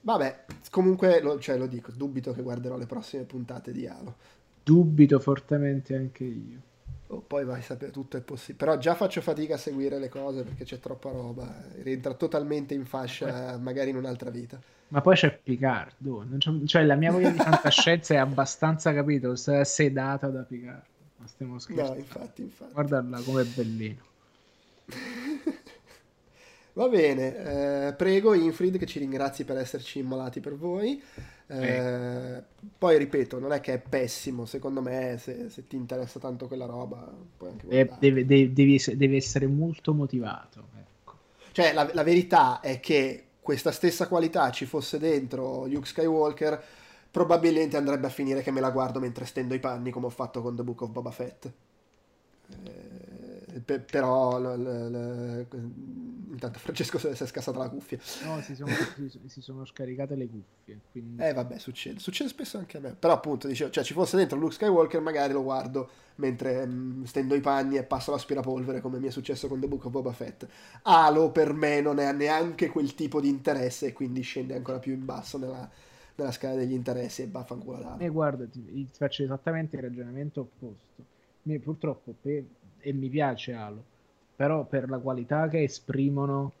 vabbè, 0.00 0.44
comunque 0.72 1.20
lo, 1.20 1.38
cioè, 1.38 1.56
lo 1.56 1.68
dico, 1.68 1.92
dubito 1.92 2.32
che 2.32 2.42
guarderò 2.42 2.76
le 2.76 2.86
prossime 2.86 3.22
puntate 3.22 3.70
di 3.70 3.86
Halo. 3.86 4.40
Dubito 4.62 5.18
fortemente 5.18 5.96
anche 5.96 6.24
io. 6.24 6.60
Oh, 7.08 7.22
poi 7.26 7.44
vai 7.44 7.58
a 7.58 7.62
sapere, 7.62 7.90
tutto 7.90 8.16
è 8.16 8.20
possibile. 8.22 8.64
Però 8.64 8.78
già 8.78 8.94
faccio 8.94 9.20
fatica 9.20 9.54
a 9.54 9.58
seguire 9.58 9.98
le 9.98 10.08
cose 10.08 10.42
perché 10.44 10.64
c'è 10.64 10.78
troppa 10.80 11.10
roba. 11.10 11.62
Rientra 11.82 12.14
totalmente 12.14 12.72
in 12.72 12.86
fascia, 12.86 13.58
magari 13.58 13.90
in 13.90 13.96
un'altra 13.96 14.30
vita. 14.30 14.58
Ma 14.88 15.00
poi 15.00 15.14
c'è 15.14 15.36
Picard. 15.36 16.66
Cioè, 16.66 16.84
la 16.84 16.94
mia 16.94 17.10
voglia 17.12 17.30
di 17.30 17.38
fantascienza 17.38 18.14
è 18.14 18.16
abbastanza, 18.16 18.94
capito, 18.94 19.36
sedata 19.36 20.28
da 20.28 20.42
Picard. 20.42 20.82
Ma 21.16 21.26
stiamo 21.26 21.58
scherzando. 21.58 21.92
No, 21.92 21.98
infatti, 21.98 22.42
infatti. 22.42 22.72
Guardala 22.72 23.20
com'è 23.20 23.44
bellino. 23.44 24.02
Va 26.74 26.88
bene, 26.88 27.88
eh, 27.88 27.92
prego 27.92 28.32
Infrid 28.32 28.78
che 28.78 28.86
ci 28.86 28.98
ringrazi 28.98 29.44
per 29.44 29.58
esserci 29.58 29.98
immolati 29.98 30.40
per 30.40 30.56
voi. 30.56 31.02
Eh, 31.46 32.42
poi 32.78 32.96
ripeto, 32.96 33.38
non 33.38 33.52
è 33.52 33.60
che 33.60 33.74
è 33.74 33.78
pessimo, 33.78 34.46
secondo 34.46 34.80
me 34.80 35.18
se, 35.18 35.50
se 35.50 35.66
ti 35.66 35.76
interessa 35.76 36.18
tanto 36.18 36.46
quella 36.46 36.64
roba 36.64 37.06
puoi 37.36 37.50
anche 37.50 37.66
deve, 37.66 38.24
deve, 38.26 38.52
deve, 38.54 38.96
deve 38.96 39.16
essere 39.16 39.46
molto 39.46 39.92
motivato. 39.92 40.68
Ecco. 40.78 41.14
Cioè 41.52 41.74
la, 41.74 41.90
la, 41.92 42.02
verità 42.02 42.60
è 42.60 42.80
che 42.80 43.24
questa 43.42 43.70
stessa 43.70 44.08
qualità 44.08 44.50
ci 44.50 44.64
fosse 44.64 44.98
dentro 44.98 45.66
Luke 45.66 45.86
Skywalker, 45.86 46.62
probabilmente 47.10 47.76
andrebbe 47.76 48.06
a 48.06 48.10
finire 48.10 48.40
che 48.40 48.50
me 48.50 48.60
la 48.60 48.70
guardo 48.70 48.98
mentre 48.98 49.26
stendo 49.26 49.52
i 49.52 49.58
panni 49.58 49.90
come 49.90 50.06
ho 50.06 50.10
fatto 50.10 50.40
con 50.40 50.56
The 50.56 50.62
Book 50.62 50.80
of 50.80 50.90
Boba 50.90 51.10
Fett. 51.10 51.50
Eh, 52.64 52.81
pe- 53.60 53.80
però 53.80 54.38
l- 54.38 54.60
l- 54.60 54.90
l- 54.90 55.46
intanto 56.30 56.58
Francesco 56.58 56.98
si 56.98 57.08
è 57.08 57.14
scassata 57.14 57.58
la 57.58 57.68
cuffia. 57.68 57.98
No, 58.24 58.40
si 58.40 58.54
sono, 58.54 58.70
si 59.26 59.40
sono 59.40 59.64
scaricate 59.64 60.14
le 60.14 60.28
cuffie. 60.28 60.80
Quindi... 60.90 61.22
Eh 61.22 61.32
vabbè, 61.32 61.58
succede. 61.58 61.98
Succede 61.98 62.30
spesso 62.30 62.58
anche 62.58 62.78
a 62.78 62.80
me. 62.80 62.96
Però 62.98 63.12
appunto, 63.12 63.46
dicevo, 63.46 63.70
cioè 63.70 63.84
ci 63.84 63.92
fosse 63.92 64.16
dentro 64.16 64.38
Luke 64.38 64.54
Skywalker, 64.54 65.00
magari 65.00 65.32
lo 65.32 65.42
guardo 65.42 65.90
mentre 66.16 66.66
mh, 66.66 66.72
mm, 66.72 67.02
stendo 67.04 67.34
i 67.34 67.40
panni 67.40 67.76
e 67.76 67.84
passo 67.84 68.10
l'aspirapolvere, 68.10 68.80
come 68.80 68.98
mi 68.98 69.08
è 69.08 69.10
successo 69.10 69.48
con 69.48 69.60
The 69.60 69.68
Book 69.68 69.86
of 69.86 69.92
Boba 69.92 70.12
Fett. 70.12 70.46
Halo 70.82 71.30
per 71.30 71.52
me 71.52 71.80
non 71.80 71.98
ha 71.98 72.12
neanche 72.12 72.68
quel 72.68 72.94
tipo 72.94 73.20
di 73.20 73.28
interesse 73.28 73.88
e 73.88 73.92
quindi 73.92 74.22
scende 74.22 74.54
ancora 74.54 74.78
più 74.78 74.92
in 74.92 75.04
basso 75.04 75.38
nella, 75.38 75.68
nella 76.14 76.32
scala 76.32 76.56
degli 76.56 76.72
interessi 76.72 77.22
e 77.22 77.28
vaffanculo 77.28 77.78
ad 77.78 77.84
Halo. 77.84 77.98
E 78.02 78.08
guarda, 78.08 78.46
ti, 78.46 78.86
faccio 78.90 79.22
esattamente 79.22 79.76
il 79.76 79.82
ragionamento 79.82 80.40
opposto. 80.40 81.10
Mi, 81.42 81.58
purtroppo, 81.58 82.14
per, 82.20 82.44
e 82.82 82.92
mi 82.92 83.08
piace 83.08 83.54
Halo, 83.54 83.84
però 84.34 84.64
per 84.64 84.88
la 84.90 84.98
qualità 84.98 85.48
che 85.48 85.62
esprimono 85.62 86.52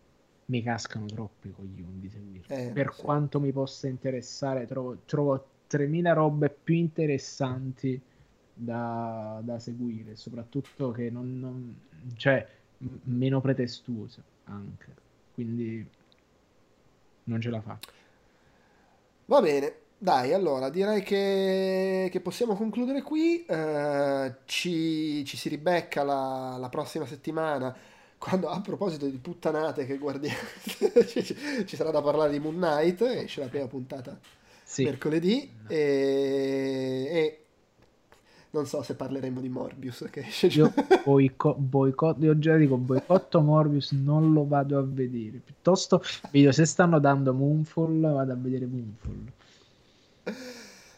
mi 0.46 0.62
cascano 0.62 1.06
troppo 1.06 1.48
i 1.48 1.52
coglioni. 1.52 2.10
Eh, 2.46 2.70
per 2.72 2.92
sì. 2.92 3.02
quanto 3.02 3.40
mi 3.40 3.52
possa 3.52 3.88
interessare, 3.88 4.66
trovo, 4.66 4.98
trovo 5.04 5.46
3000 5.66 6.12
robe 6.12 6.50
più 6.50 6.74
interessanti 6.74 8.00
da, 8.54 9.40
da 9.42 9.58
seguire, 9.58 10.16
soprattutto 10.16 10.90
che 10.92 11.10
non, 11.10 11.38
non 11.38 11.76
cioè 12.16 12.46
meno 13.04 13.40
pretestuose 13.40 14.22
anche, 14.44 14.94
quindi 15.34 15.88
non 17.24 17.40
ce 17.40 17.50
la 17.50 17.60
fa. 17.60 17.78
Va 19.26 19.40
bene, 19.40 19.74
dai, 20.02 20.32
allora 20.32 20.68
direi 20.68 21.00
che, 21.04 22.08
che 22.10 22.20
possiamo 22.20 22.56
concludere 22.56 23.02
qui. 23.02 23.44
Eh, 23.44 24.34
ci, 24.46 25.24
ci, 25.24 25.36
si 25.36 25.48
ribecca 25.48 26.02
la, 26.02 26.56
la, 26.58 26.68
prossima 26.68 27.06
settimana. 27.06 27.72
Quando 28.18 28.48
a 28.48 28.60
proposito 28.60 29.06
di 29.06 29.18
puttanate 29.18 29.86
che 29.86 29.98
guardiamo, 29.98 30.36
ci, 31.06 31.22
ci, 31.64 31.76
sarà 31.76 31.92
da 31.92 32.02
parlare 32.02 32.32
di 32.32 32.40
Moon 32.40 32.56
Knight. 32.56 33.00
Esce 33.02 33.42
la 33.42 33.46
prima 33.46 33.68
puntata 33.68 34.18
sì. 34.64 34.82
mercoledì. 34.82 35.48
No. 35.62 35.68
E, 35.68 37.08
e 37.08 37.44
non 38.50 38.66
so 38.66 38.82
se 38.82 38.96
parleremo 38.96 39.40
di 39.40 39.48
Morbius 39.48 40.08
che 40.10 40.26
esce 40.26 40.48
io 40.48 40.74
boico- 41.04 41.54
boicotto 41.54 42.22
io 42.22 42.38
già 42.38 42.54
dico 42.56 42.76
boicotto 42.76 43.40
Morbius 43.40 43.92
non 43.92 44.34
lo 44.34 44.46
vado 44.46 44.76
a 44.76 44.82
vedere 44.82 45.38
piuttosto 45.38 46.02
vedo 46.30 46.52
se 46.52 46.66
stanno 46.66 46.98
dando 47.00 47.32
Moonfall 47.32 47.98
vado 48.12 48.32
a 48.32 48.36
vedere 48.36 48.66
Moonfall 48.66 49.32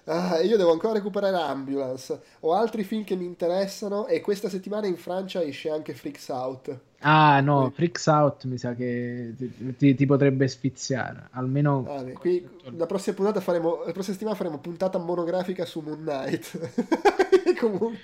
Ah, 0.06 0.40
io 0.40 0.58
devo 0.58 0.72
ancora 0.72 0.92
recuperare 0.92 1.34
Ambulance. 1.36 2.20
Ho 2.40 2.52
altri 2.52 2.84
film 2.84 3.04
che 3.04 3.16
mi 3.16 3.24
interessano 3.24 4.06
e 4.06 4.20
questa 4.20 4.50
settimana 4.50 4.86
in 4.86 4.96
Francia 4.96 5.42
esce 5.42 5.70
anche 5.70 5.94
Freaks 5.94 6.28
Out. 6.28 6.78
Ah 6.98 7.40
no, 7.40 7.56
Quindi... 7.56 7.74
Freaks 7.74 8.06
Out 8.06 8.44
mi 8.44 8.58
sa 8.58 8.74
che 8.74 9.34
ti, 9.36 9.76
ti, 9.76 9.94
ti 9.94 10.06
potrebbe 10.06 10.46
sfiziare. 10.46 11.28
Almeno... 11.30 11.86
Ah, 11.88 12.02
qui, 12.18 12.46
la, 12.76 12.84
prossima 12.84 13.16
puntata 13.16 13.40
faremo, 13.40 13.82
la 13.84 13.92
prossima 13.92 14.14
settimana 14.14 14.36
faremo 14.36 14.58
puntata 14.58 14.98
monografica 14.98 15.64
su 15.64 15.80
Moon 15.80 16.00
Knight. 16.00 17.56
Comunque... 17.58 17.98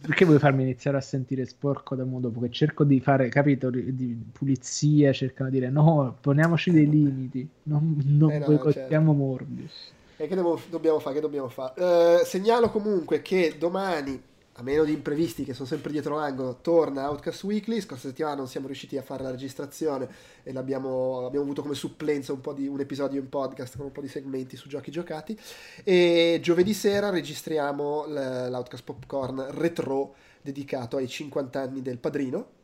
Perché 0.00 0.24
vuoi 0.24 0.38
farmi 0.38 0.62
iniziare 0.62 0.96
a 0.96 1.00
sentire 1.00 1.44
sporco 1.44 1.94
da 1.94 2.04
modo 2.04 2.28
dopo? 2.28 2.40
Che 2.40 2.50
cerco 2.50 2.82
di 2.82 2.98
fare, 2.98 3.28
capito, 3.28 3.68
di 3.68 4.18
pulizia, 4.32 5.12
cercano 5.12 5.50
di 5.50 5.58
dire 5.58 5.70
no, 5.70 6.16
poniamoci 6.20 6.70
dei 6.70 6.88
limiti, 6.88 7.46
non, 7.64 8.02
non 8.04 8.30
eh 8.30 8.38
no, 8.38 8.46
boicottiamo 8.46 9.10
certo. 9.10 9.12
Morbius. 9.12 9.96
E 10.20 10.26
che 10.26 10.34
devo, 10.34 10.60
dobbiamo 10.68 10.98
fare? 10.98 11.14
Che 11.14 11.20
dobbiamo 11.20 11.48
fare? 11.48 12.20
Eh, 12.20 12.24
segnalo 12.24 12.70
comunque 12.70 13.22
che 13.22 13.54
domani, 13.56 14.20
a 14.54 14.62
meno 14.62 14.82
di 14.82 14.92
imprevisti 14.92 15.44
che 15.44 15.54
sono 15.54 15.68
sempre 15.68 15.92
dietro 15.92 16.16
l'angolo, 16.16 16.56
torna 16.60 17.08
Outcast 17.08 17.44
Weekly. 17.44 17.80
Scorsa 17.80 18.08
settimana 18.08 18.34
non 18.34 18.48
siamo 18.48 18.66
riusciti 18.66 18.96
a 18.96 19.02
fare 19.02 19.22
la 19.22 19.30
registrazione 19.30 20.08
e 20.42 20.52
l'abbiamo 20.52 21.24
abbiamo 21.24 21.44
avuto 21.44 21.62
come 21.62 21.76
supplenza 21.76 22.32
un, 22.32 22.40
po 22.40 22.52
di, 22.52 22.66
un 22.66 22.80
episodio 22.80 23.20
in 23.20 23.28
podcast 23.28 23.76
con 23.76 23.86
un 23.86 23.92
po' 23.92 24.00
di 24.00 24.08
segmenti 24.08 24.56
su 24.56 24.68
giochi 24.68 24.90
giocati. 24.90 25.38
E 25.84 26.40
giovedì 26.42 26.74
sera 26.74 27.10
registriamo 27.10 28.06
l'Outcast 28.08 28.82
Popcorn 28.82 29.46
Retro 29.50 30.16
dedicato 30.42 30.96
ai 30.96 31.06
50 31.06 31.60
anni 31.60 31.80
del 31.80 31.98
padrino. 31.98 32.56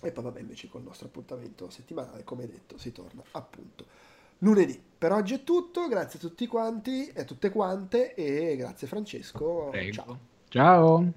E 0.00 0.10
poi 0.10 0.24
vabbè 0.24 0.40
invece 0.40 0.70
col 0.70 0.84
nostro 0.84 1.08
appuntamento 1.08 1.68
settimanale, 1.68 2.24
come 2.24 2.46
detto, 2.46 2.78
si 2.78 2.92
torna 2.92 3.22
appunto 3.32 3.84
lunedì. 4.38 4.80
Per 4.98 5.12
oggi 5.12 5.34
è 5.34 5.44
tutto, 5.44 5.86
grazie 5.86 6.18
a 6.18 6.22
tutti 6.22 6.46
quanti 6.46 7.06
e 7.08 7.20
a 7.20 7.24
tutte 7.24 7.50
quante 7.50 8.14
e 8.14 8.56
grazie 8.56 8.88
Francesco. 8.88 9.68
Prego. 9.70 9.92
Ciao. 9.92 10.18
Ciao. 10.48 11.12